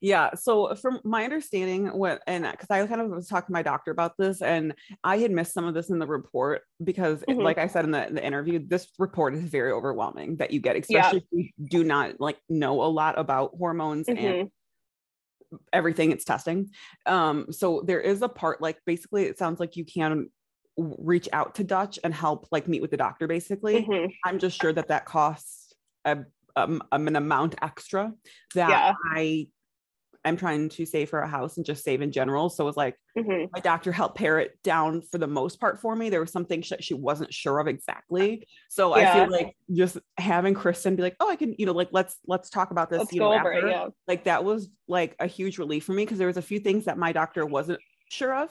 yeah. 0.00 0.34
So 0.34 0.74
from 0.74 1.00
my 1.04 1.24
understanding, 1.24 1.86
what 1.88 2.22
and 2.26 2.46
because 2.50 2.70
I 2.70 2.86
kind 2.86 3.00
of 3.00 3.10
was 3.10 3.28
talking 3.28 3.48
to 3.48 3.52
my 3.52 3.62
doctor 3.62 3.90
about 3.90 4.12
this, 4.18 4.42
and 4.42 4.74
I 5.04 5.18
had 5.18 5.30
missed 5.30 5.52
some 5.52 5.64
of 5.64 5.74
this 5.74 5.90
in 5.90 5.98
the 5.98 6.06
report 6.06 6.62
because, 6.82 7.22
mm-hmm. 7.22 7.40
like 7.40 7.58
I 7.58 7.66
said 7.66 7.84
in 7.84 7.90
the, 7.90 8.08
the 8.10 8.24
interview, 8.24 8.60
this 8.66 8.88
report 8.98 9.34
is 9.34 9.42
very 9.42 9.72
overwhelming 9.72 10.36
that 10.36 10.50
you 10.50 10.60
get, 10.60 10.76
especially 10.76 11.24
yeah. 11.32 11.40
if 11.40 11.50
you 11.58 11.66
do 11.68 11.84
not 11.84 12.20
like 12.20 12.38
know 12.48 12.82
a 12.82 12.86
lot 12.86 13.18
about 13.18 13.52
hormones 13.58 14.06
mm-hmm. 14.06 14.24
and 14.24 14.50
everything 15.72 16.10
it's 16.10 16.24
testing. 16.24 16.70
Um, 17.06 17.46
so 17.50 17.82
there 17.86 18.00
is 18.00 18.22
a 18.22 18.28
part 18.28 18.60
like 18.60 18.78
basically 18.86 19.24
it 19.24 19.38
sounds 19.38 19.60
like 19.60 19.76
you 19.76 19.84
can 19.84 20.28
reach 20.76 21.28
out 21.32 21.54
to 21.54 21.64
Dutch 21.64 21.98
and 22.04 22.12
help 22.12 22.48
like 22.50 22.68
meet 22.68 22.82
with 22.82 22.90
the 22.90 22.96
doctor. 22.96 23.26
Basically, 23.26 23.82
mm-hmm. 23.82 24.10
I'm 24.24 24.38
just 24.38 24.60
sure 24.60 24.72
that 24.72 24.88
that 24.88 25.06
costs 25.06 25.72
a 26.04 26.24
um, 26.56 26.82
an 26.90 27.16
amount 27.16 27.54
extra 27.62 28.12
that 28.54 28.70
yeah. 28.70 28.94
I 29.14 29.48
I'm 30.26 30.36
trying 30.36 30.68
to 30.70 30.84
save 30.84 31.08
for 31.08 31.20
a 31.20 31.28
house 31.28 31.56
and 31.56 31.64
just 31.64 31.84
save 31.84 32.02
in 32.02 32.10
general. 32.10 32.50
So 32.50 32.64
it 32.64 32.66
was 32.66 32.76
like 32.76 32.96
mm-hmm. 33.16 33.44
my 33.52 33.60
doctor 33.60 33.92
helped 33.92 34.16
pare 34.16 34.40
it 34.40 34.60
down 34.64 35.00
for 35.00 35.18
the 35.18 35.26
most 35.28 35.60
part 35.60 35.80
for 35.80 35.94
me. 35.94 36.10
There 36.10 36.20
was 36.20 36.32
something 36.32 36.62
she, 36.62 36.74
she 36.80 36.94
wasn't 36.94 37.32
sure 37.32 37.60
of 37.60 37.68
exactly. 37.68 38.46
So 38.68 38.96
yeah. 38.96 39.12
I 39.12 39.14
feel 39.14 39.30
like 39.30 39.56
just 39.72 39.98
having 40.18 40.54
Kristen 40.54 40.96
be 40.96 41.02
like, 41.02 41.16
oh, 41.20 41.30
I 41.30 41.36
can, 41.36 41.54
you 41.58 41.64
know, 41.64 41.72
like 41.72 41.90
let's 41.92 42.16
let's 42.26 42.50
talk 42.50 42.72
about 42.72 42.90
this. 42.90 42.98
Let's 42.98 43.12
you 43.12 43.20
know, 43.20 43.32
over 43.32 43.52
after. 43.52 43.68
It, 43.68 43.70
yeah. 43.70 43.86
Like 44.08 44.24
that 44.24 44.44
was 44.44 44.68
like 44.88 45.14
a 45.20 45.28
huge 45.28 45.58
relief 45.58 45.84
for 45.84 45.92
me 45.92 46.04
because 46.04 46.18
there 46.18 46.26
was 46.26 46.36
a 46.36 46.42
few 46.42 46.58
things 46.58 46.86
that 46.86 46.98
my 46.98 47.12
doctor 47.12 47.46
wasn't 47.46 47.78
sure 48.10 48.34
of 48.34 48.50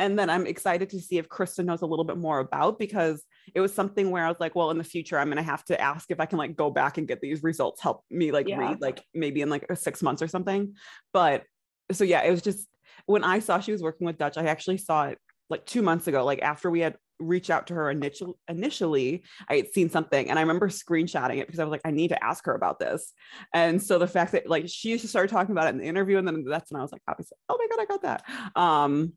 and 0.00 0.18
then 0.18 0.30
I'm 0.30 0.46
excited 0.46 0.88
to 0.90 1.00
see 1.00 1.18
if 1.18 1.28
Kristen 1.28 1.66
knows 1.66 1.82
a 1.82 1.86
little 1.86 2.06
bit 2.06 2.16
more 2.16 2.38
about 2.38 2.78
because 2.78 3.22
it 3.54 3.60
was 3.60 3.74
something 3.74 4.10
where 4.10 4.24
I 4.24 4.28
was 4.28 4.40
like, 4.40 4.54
well, 4.54 4.70
in 4.70 4.78
the 4.78 4.84
future, 4.84 5.18
I'm 5.18 5.28
gonna 5.28 5.42
have 5.42 5.62
to 5.66 5.78
ask 5.78 6.10
if 6.10 6.20
I 6.20 6.26
can 6.26 6.38
like 6.38 6.56
go 6.56 6.70
back 6.70 6.96
and 6.96 7.06
get 7.06 7.20
these 7.20 7.42
results, 7.42 7.82
help 7.82 8.02
me 8.10 8.32
like 8.32 8.48
yeah. 8.48 8.58
read 8.58 8.80
like 8.80 9.02
maybe 9.12 9.42
in 9.42 9.50
like 9.50 9.66
six 9.74 10.02
months 10.02 10.22
or 10.22 10.28
something. 10.28 10.74
But 11.12 11.44
so 11.92 12.04
yeah, 12.04 12.22
it 12.22 12.30
was 12.30 12.40
just 12.40 12.66
when 13.04 13.24
I 13.24 13.40
saw 13.40 13.60
she 13.60 13.72
was 13.72 13.82
working 13.82 14.06
with 14.06 14.16
Dutch, 14.16 14.38
I 14.38 14.44
actually 14.44 14.78
saw 14.78 15.08
it 15.08 15.18
like 15.50 15.66
two 15.66 15.82
months 15.82 16.06
ago, 16.06 16.24
like 16.24 16.40
after 16.40 16.70
we 16.70 16.80
had 16.80 16.96
reached 17.18 17.50
out 17.50 17.66
to 17.66 17.74
her 17.74 17.90
initial, 17.90 18.38
initially, 18.48 19.22
I 19.50 19.56
had 19.56 19.72
seen 19.72 19.90
something 19.90 20.30
and 20.30 20.38
I 20.38 20.42
remember 20.42 20.68
screenshotting 20.68 21.36
it 21.36 21.46
because 21.46 21.60
I 21.60 21.64
was 21.64 21.72
like, 21.72 21.82
I 21.84 21.90
need 21.90 22.08
to 22.08 22.24
ask 22.24 22.46
her 22.46 22.54
about 22.54 22.78
this. 22.78 23.12
And 23.52 23.82
so 23.82 23.98
the 23.98 24.06
fact 24.06 24.32
that 24.32 24.48
like 24.48 24.64
she 24.66 24.96
started 24.96 25.30
talking 25.30 25.52
about 25.52 25.66
it 25.66 25.70
in 25.70 25.78
the 25.78 25.84
interview, 25.84 26.16
and 26.16 26.26
then 26.26 26.42
that's 26.44 26.72
when 26.72 26.80
I 26.80 26.82
was 26.82 26.92
like, 26.92 27.02
obviously, 27.06 27.36
oh 27.50 27.58
my 27.58 27.66
God, 27.68 27.82
I 27.82 27.84
got 27.84 28.02
that. 28.02 28.58
Um, 28.58 29.12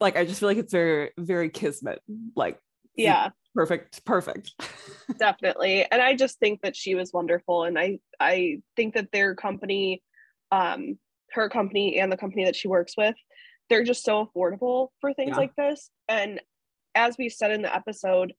like 0.00 0.16
I 0.16 0.24
just 0.24 0.40
feel 0.40 0.48
like 0.48 0.58
it's 0.58 0.72
very, 0.72 1.10
very 1.18 1.50
kismet. 1.50 2.00
Like, 2.36 2.58
yeah, 2.96 3.30
perfect, 3.54 4.04
perfect. 4.04 4.52
Definitely. 5.18 5.86
And 5.90 6.00
I 6.00 6.14
just 6.14 6.38
think 6.38 6.62
that 6.62 6.76
she 6.76 6.94
was 6.94 7.12
wonderful. 7.12 7.64
And 7.64 7.78
I, 7.78 7.98
I 8.20 8.60
think 8.76 8.94
that 8.94 9.12
their 9.12 9.34
company, 9.34 10.02
um, 10.52 10.98
her 11.32 11.48
company 11.48 11.98
and 11.98 12.10
the 12.10 12.16
company 12.16 12.44
that 12.44 12.56
she 12.56 12.68
works 12.68 12.94
with, 12.96 13.16
they're 13.68 13.84
just 13.84 14.04
so 14.04 14.26
affordable 14.26 14.88
for 15.00 15.12
things 15.12 15.30
yeah. 15.30 15.36
like 15.36 15.56
this. 15.56 15.90
And 16.08 16.40
as 16.94 17.16
we 17.18 17.28
said 17.28 17.50
in 17.50 17.62
the 17.62 17.74
episode, 17.74 18.32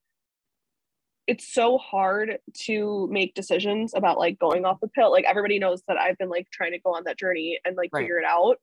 it's 1.26 1.52
so 1.52 1.78
hard 1.78 2.38
to 2.62 3.06
make 3.10 3.34
decisions 3.34 3.94
about 3.94 4.18
like 4.18 4.38
going 4.38 4.64
off 4.64 4.80
the 4.80 4.88
pill. 4.88 5.12
Like 5.12 5.24
everybody 5.26 5.58
knows 5.58 5.82
that 5.86 5.96
I've 5.96 6.18
been 6.18 6.28
like 6.28 6.48
trying 6.50 6.72
to 6.72 6.80
go 6.80 6.94
on 6.94 7.04
that 7.04 7.18
journey 7.18 7.60
and 7.64 7.76
like 7.76 7.90
right. 7.92 8.00
figure 8.00 8.18
it 8.18 8.24
out. 8.24 8.56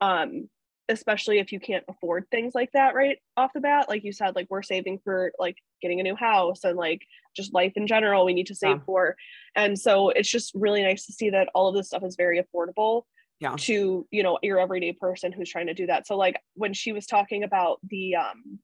Um, 0.00 0.48
especially 0.88 1.38
if 1.38 1.50
you 1.50 1.58
can't 1.58 1.84
afford 1.88 2.26
things 2.30 2.54
like 2.54 2.70
that 2.72 2.94
right 2.94 3.18
off 3.36 3.52
the 3.54 3.60
bat 3.60 3.88
like 3.88 4.04
you 4.04 4.12
said 4.12 4.34
like 4.34 4.46
we're 4.50 4.62
saving 4.62 4.98
for 5.02 5.32
like 5.38 5.56
getting 5.80 5.98
a 5.98 6.02
new 6.02 6.14
house 6.14 6.64
and 6.64 6.76
like 6.76 7.02
just 7.34 7.54
life 7.54 7.72
in 7.76 7.86
general 7.86 8.24
we 8.24 8.34
need 8.34 8.46
to 8.46 8.54
save 8.54 8.76
yeah. 8.76 8.82
for 8.84 9.16
and 9.56 9.78
so 9.78 10.10
it's 10.10 10.28
just 10.28 10.52
really 10.54 10.82
nice 10.82 11.06
to 11.06 11.12
see 11.12 11.30
that 11.30 11.48
all 11.54 11.68
of 11.68 11.74
this 11.74 11.86
stuff 11.86 12.04
is 12.04 12.16
very 12.16 12.42
affordable 12.42 13.02
yeah. 13.40 13.54
to 13.58 14.06
you 14.10 14.22
know 14.22 14.38
your 14.42 14.60
everyday 14.60 14.92
person 14.92 15.32
who's 15.32 15.50
trying 15.50 15.66
to 15.66 15.74
do 15.74 15.86
that 15.86 16.06
so 16.06 16.16
like 16.16 16.40
when 16.54 16.74
she 16.74 16.92
was 16.92 17.06
talking 17.06 17.44
about 17.44 17.80
the 17.88 18.16
um 18.16 18.58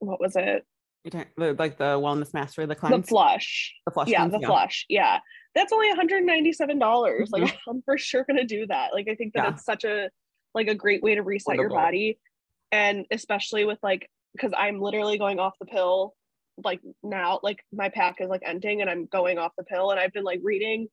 what 0.00 0.20
was 0.20 0.36
it 0.36 0.66
like 1.58 1.78
the 1.78 1.98
wellness 1.98 2.32
master 2.34 2.66
the 2.66 2.74
cleanse 2.74 3.04
the 3.04 3.08
flush 3.08 3.74
the 3.86 3.92
flush 3.92 4.08
yeah 4.08 4.18
cleanse, 4.18 4.32
the 4.32 4.40
yeah. 4.40 4.46
flush 4.46 4.86
yeah 4.88 5.18
that's 5.54 5.72
only 5.72 5.88
$197 5.94 7.28
like 7.30 7.42
mm-hmm. 7.44 7.56
i'm 7.70 7.82
for 7.82 7.96
sure 7.96 8.24
gonna 8.26 8.44
do 8.44 8.66
that 8.66 8.92
like 8.92 9.06
i 9.08 9.14
think 9.14 9.34
that 9.34 9.44
yeah. 9.44 9.50
it's 9.50 9.64
such 9.64 9.84
a 9.84 10.10
like 10.54 10.68
a 10.68 10.74
great 10.74 11.02
way 11.02 11.14
to 11.14 11.22
reset 11.22 11.56
Wonderful. 11.56 11.76
your 11.76 11.82
body. 11.82 12.18
And 12.72 13.06
especially 13.10 13.64
with 13.64 13.78
like 13.82 14.08
because 14.34 14.52
i'm 14.56 14.80
literally 14.80 15.16
going 15.16 15.38
off 15.38 15.54
the 15.60 15.66
pill 15.66 16.14
like 16.62 16.80
now 17.02 17.40
like 17.42 17.60
my 17.72 17.88
pack 17.88 18.20
is 18.20 18.28
like 18.28 18.42
ending 18.44 18.80
and 18.80 18.90
i'm 18.90 19.06
going 19.06 19.38
off 19.38 19.52
the 19.56 19.64
pill. 19.64 19.90
And 19.90 19.98
i've 19.98 20.12
been 20.12 20.24
like 20.24 20.40
reading 20.42 20.88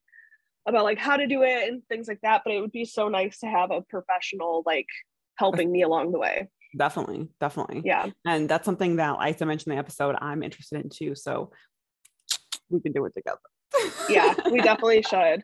about 0.68 0.84
like 0.84 0.98
how 0.98 1.18
to 1.18 1.28
do 1.28 1.42
it 1.42 1.68
and 1.68 1.82
things 1.88 2.08
like 2.08 2.20
that. 2.22 2.44
But 2.46 2.54
it 2.54 2.62
would 2.62 2.72
be 2.72 2.86
so 2.86 3.08
nice 3.08 3.40
to 3.40 3.48
have 3.48 3.72
a 3.72 3.82
professional 3.82 4.62
like 4.66 4.86
helping 5.38 5.72
me 5.72 5.82
along 5.82 6.12
the 6.12 6.20
way. 6.20 6.50
Definitely 6.78 7.30
definitely. 7.40 7.82
Yeah. 7.84 8.08
And 8.26 8.48
that's 8.48 8.66
something 8.66 8.98
that 8.98 9.16
i 9.20 9.36
mentioned 9.44 9.72
in 9.72 9.76
the 9.76 9.80
episode 9.80 10.16
i'm 10.20 10.44
interested 10.44 10.84
in 10.84 10.90
too. 10.90 11.16
So 11.16 11.52
we 12.70 12.80
can 12.80 12.92
do 12.92 13.06
it 13.06 13.14
together. 13.14 13.40
Yeah 14.10 14.36
we 14.52 14.60
definitely 14.62 15.04
should. 15.04 15.44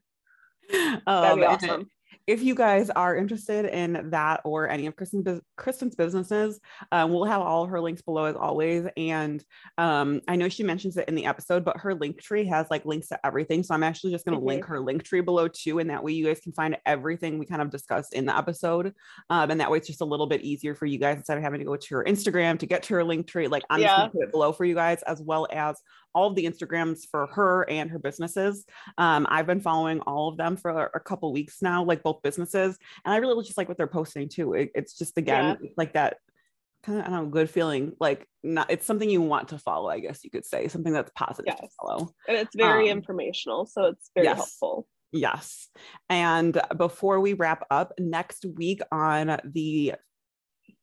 Um, 0.74 1.02
That'd 1.06 1.40
be 1.40 1.46
awesome 1.46 1.90
if 2.28 2.44
you 2.44 2.54
guys 2.54 2.90
are 2.90 3.16
interested 3.16 3.66
in 3.66 4.10
that 4.10 4.42
or 4.44 4.70
any 4.70 4.86
of 4.86 4.98
Kristen's, 4.98 5.42
Kristen's 5.56 5.96
businesses, 5.96 6.60
um, 6.92 7.12
we'll 7.12 7.24
have 7.24 7.42
all 7.42 7.66
her 7.66 7.80
links 7.80 8.02
below 8.02 8.26
as 8.26 8.36
always. 8.36 8.86
And 8.98 9.44
um, 9.78 10.20
I 10.28 10.36
know 10.36 10.50
she 10.50 10.64
mentions 10.64 10.98
it 10.98 11.08
in 11.08 11.16
the 11.16 11.26
episode, 11.26 11.64
but 11.64 11.78
her 11.78 11.96
link 11.96 12.22
tree 12.22 12.46
has 12.46 12.68
like 12.70 12.86
links 12.86 13.08
to 13.08 13.26
everything. 13.26 13.64
So 13.64 13.74
I'm 13.74 13.84
actually 13.84 14.12
just 14.12 14.26
going 14.26 14.34
to 14.34 14.40
mm-hmm. 14.40 14.48
link 14.48 14.66
her 14.66 14.82
link 14.82 15.04
tree 15.04 15.22
below 15.22 15.48
too. 15.48 15.80
And 15.80 15.90
that 15.90 16.04
way 16.04 16.12
you 16.12 16.26
guys 16.26 16.42
can 16.42 16.52
find 16.52 16.78
everything 16.86 17.40
we 17.40 17.46
kind 17.46 17.62
of 17.62 17.70
discussed 17.70 18.14
in 18.14 18.26
the 18.26 18.38
episode. 18.38 18.94
Um, 19.30 19.50
and 19.50 19.62
that 19.62 19.72
way 19.72 19.78
it's 19.78 19.88
just 19.88 20.02
a 20.02 20.06
little 20.06 20.28
bit 20.28 20.42
easier 20.42 20.76
for 20.76 20.86
you 20.86 21.00
guys 21.00 21.16
instead 21.16 21.38
of 21.38 21.44
having 21.44 21.60
to 21.60 21.66
go 21.66 21.78
to 21.78 21.96
her 21.96 22.04
Instagram 22.04 22.60
to 22.60 22.66
get 22.66 22.84
to 22.84 22.96
her 22.96 23.06
link 23.06 23.28
tree. 23.28 23.48
Like 23.48 23.64
I'm 23.70 23.80
yeah. 23.80 23.88
just 23.88 23.98
going 23.98 24.10
to 24.10 24.18
put 24.18 24.24
it 24.24 24.32
below 24.34 24.52
for 24.52 24.66
you 24.66 24.76
guys 24.76 25.02
as 25.04 25.22
well 25.22 25.48
as 25.50 25.82
all 26.18 26.30
of 26.30 26.36
the 26.36 26.46
Instagrams 26.46 27.08
for 27.12 27.28
her 27.28 27.70
and 27.70 27.92
her 27.92 28.00
businesses. 28.00 28.66
Um, 28.98 29.28
I've 29.30 29.46
been 29.46 29.62
following 29.62 30.00
all 30.02 30.30
of 30.30 30.38
them 30.38 30.58
for 30.58 30.90
a 30.96 31.00
couple 31.00 31.32
weeks 31.32 31.62
now, 31.62 31.84
like 31.84 32.02
both 32.02 32.24
businesses, 32.24 32.76
and 33.06 33.14
I 33.14 33.18
really 33.18 33.46
just 33.46 33.56
like 33.56 33.68
what 33.68 33.78
they're 33.78 33.86
posting 33.86 34.28
too. 34.28 34.54
It, 34.54 34.72
it's 34.74 34.98
just 34.98 35.20
again 35.20 35.58
yeah. 35.62 35.70
like 35.78 35.94
that 35.94 36.18
kind 36.82 36.98
of 36.98 37.06
I 37.06 37.10
don't 37.12 37.26
know 37.26 37.30
good 37.30 37.52
feeling. 37.52 37.94
Like 38.00 38.28
not 38.42 38.72
it's 38.72 38.88
something 38.88 39.08
you 39.08 39.22
want 39.22 39.50
to 39.50 39.60
follow, 39.60 39.90
I 39.90 40.00
guess 40.00 40.24
you 40.24 40.32
could 40.32 40.46
say 40.46 40.68
something 40.70 40.92
that's 40.92 41.12
positive 41.16 41.54
yes. 41.56 41.60
to 41.60 41.76
follow. 41.80 42.10
And 42.28 42.38
it's 42.38 42.56
very 42.56 42.90
um, 42.90 42.98
informational, 42.98 43.68
so 43.68 43.86
it's 43.86 44.10
very 44.16 44.26
yes. 44.26 44.38
helpful. 44.38 44.88
Yes. 45.12 45.70
And 46.10 46.60
before 46.76 47.20
we 47.20 47.34
wrap 47.34 47.64
up, 47.70 47.94
next 48.00 48.44
week 48.44 48.82
on 48.92 49.40
the 49.46 49.94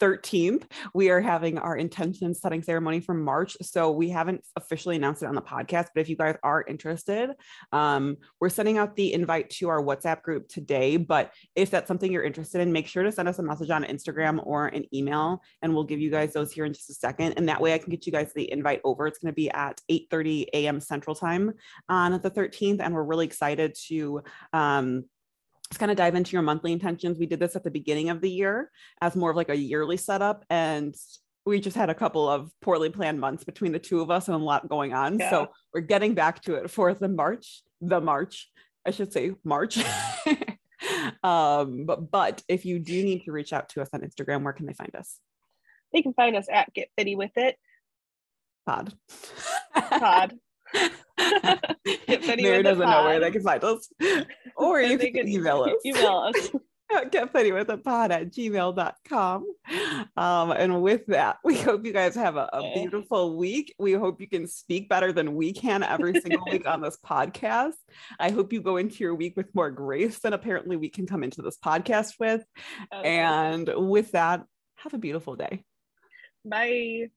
13th, 0.00 0.64
we 0.92 1.10
are 1.10 1.20
having 1.20 1.58
our 1.58 1.76
intention 1.76 2.34
setting 2.34 2.62
ceremony 2.62 3.00
for 3.00 3.14
March. 3.14 3.56
So 3.62 3.90
we 3.90 4.10
haven't 4.10 4.44
officially 4.56 4.96
announced 4.96 5.22
it 5.22 5.26
on 5.26 5.34
the 5.34 5.42
podcast, 5.42 5.88
but 5.94 6.00
if 6.00 6.08
you 6.08 6.16
guys 6.16 6.36
are 6.42 6.64
interested, 6.66 7.30
um, 7.72 8.16
we're 8.40 8.48
sending 8.48 8.78
out 8.78 8.96
the 8.96 9.12
invite 9.12 9.50
to 9.50 9.68
our 9.68 9.82
WhatsApp 9.82 10.22
group 10.22 10.48
today. 10.48 10.96
But 10.96 11.32
if 11.54 11.70
that's 11.70 11.88
something 11.88 12.10
you're 12.12 12.24
interested 12.24 12.60
in, 12.60 12.72
make 12.72 12.86
sure 12.86 13.02
to 13.02 13.12
send 13.12 13.28
us 13.28 13.38
a 13.38 13.42
message 13.42 13.70
on 13.70 13.84
Instagram 13.84 14.44
or 14.44 14.66
an 14.66 14.84
email, 14.94 15.42
and 15.62 15.74
we'll 15.74 15.84
give 15.84 16.00
you 16.00 16.10
guys 16.10 16.32
those 16.32 16.52
here 16.52 16.64
in 16.64 16.72
just 16.72 16.90
a 16.90 16.94
second. 16.94 17.34
And 17.36 17.48
that 17.48 17.60
way 17.60 17.74
I 17.74 17.78
can 17.78 17.90
get 17.90 18.06
you 18.06 18.12
guys 18.12 18.32
the 18.34 18.50
invite 18.50 18.80
over. 18.84 19.06
It's 19.06 19.18
going 19.18 19.32
to 19.32 19.36
be 19.36 19.50
at 19.50 19.80
8 19.88 20.08
30 20.10 20.48
a.m. 20.54 20.80
Central 20.80 21.14
Time 21.14 21.52
on 21.88 22.12
the 22.12 22.30
13th. 22.30 22.80
And 22.80 22.94
we're 22.94 23.02
really 23.02 23.26
excited 23.26 23.76
to 23.88 24.22
um, 24.52 25.04
just 25.74 25.80
kind 25.80 25.90
of 25.90 25.96
dive 25.96 26.14
into 26.14 26.34
your 26.34 26.42
monthly 26.42 26.72
intentions. 26.72 27.18
We 27.18 27.26
did 27.26 27.40
this 27.40 27.56
at 27.56 27.64
the 27.64 27.70
beginning 27.70 28.08
of 28.08 28.20
the 28.20 28.30
year 28.30 28.70
as 29.00 29.16
more 29.16 29.30
of 29.30 29.36
like 29.36 29.48
a 29.48 29.56
yearly 29.56 29.96
setup. 29.96 30.44
And 30.48 30.94
we 31.44 31.58
just 31.58 31.76
had 31.76 31.90
a 31.90 31.94
couple 31.96 32.28
of 32.28 32.52
poorly 32.62 32.90
planned 32.90 33.18
months 33.18 33.42
between 33.42 33.72
the 33.72 33.80
two 33.80 34.00
of 34.00 34.08
us 34.08 34.28
and 34.28 34.36
a 34.36 34.38
lot 34.38 34.68
going 34.68 34.94
on. 34.94 35.18
Yeah. 35.18 35.30
So 35.30 35.48
we're 35.72 35.80
getting 35.80 36.14
back 36.14 36.42
to 36.42 36.54
it 36.54 36.70
for 36.70 36.94
the 36.94 37.08
March, 37.08 37.64
the 37.80 38.00
March, 38.00 38.52
I 38.86 38.92
should 38.92 39.12
say 39.12 39.32
March. 39.42 39.78
um, 41.24 41.86
but, 41.86 42.08
but 42.08 42.42
if 42.46 42.64
you 42.64 42.78
do 42.78 43.02
need 43.02 43.24
to 43.24 43.32
reach 43.32 43.52
out 43.52 43.68
to 43.70 43.82
us 43.82 43.88
on 43.92 44.02
Instagram, 44.02 44.44
where 44.44 44.52
can 44.52 44.66
they 44.66 44.74
find 44.74 44.94
us? 44.94 45.18
They 45.92 46.02
can 46.02 46.14
find 46.14 46.36
us 46.36 46.46
at 46.48 46.72
Get 46.72 46.88
Fitty 46.96 47.16
With 47.16 47.32
It. 47.34 47.56
Pod. 48.64 48.94
Pod. 49.74 50.38
if 51.18 52.28
anyone 52.28 52.62
doesn't 52.64 52.88
know 52.88 53.04
where 53.04 53.20
they 53.20 53.30
can 53.30 53.42
find 53.42 53.62
us, 53.64 53.88
or 54.56 54.80
you 54.80 54.98
can, 54.98 55.12
can, 55.12 55.28
email 55.28 55.62
us. 55.62 55.72
Email 55.84 56.32
us. 56.34 56.50
Get 57.10 57.32
funny 57.32 57.50
with 57.50 57.68
a 57.70 57.78
pod 57.78 58.12
at 58.12 58.30
gmail.com. 58.30 59.46
Um, 60.16 60.50
and 60.52 60.82
with 60.82 61.06
that, 61.06 61.38
we 61.42 61.58
hope 61.58 61.84
you 61.84 61.92
guys 61.92 62.14
have 62.14 62.36
a, 62.36 62.48
a 62.52 62.72
beautiful 62.74 63.36
week. 63.36 63.74
We 63.78 63.92
hope 63.92 64.20
you 64.20 64.28
can 64.28 64.46
speak 64.46 64.88
better 64.88 65.12
than 65.12 65.34
we 65.34 65.52
can 65.52 65.82
every 65.82 66.20
single 66.20 66.44
week 66.50 66.68
on 66.68 66.80
this 66.80 66.98
podcast. 67.04 67.72
I 68.20 68.30
hope 68.30 68.52
you 68.52 68.60
go 68.60 68.76
into 68.76 68.98
your 68.98 69.14
week 69.14 69.36
with 69.36 69.54
more 69.54 69.70
grace 69.70 70.18
than 70.20 70.34
apparently 70.34 70.76
we 70.76 70.88
can 70.88 71.06
come 71.06 71.24
into 71.24 71.42
this 71.42 71.58
podcast 71.58 72.12
with. 72.20 72.44
Okay. 72.94 73.18
And 73.18 73.70
with 73.74 74.12
that, 74.12 74.44
have 74.76 74.94
a 74.94 74.98
beautiful 74.98 75.36
day. 75.36 75.64
Bye. 76.44 77.10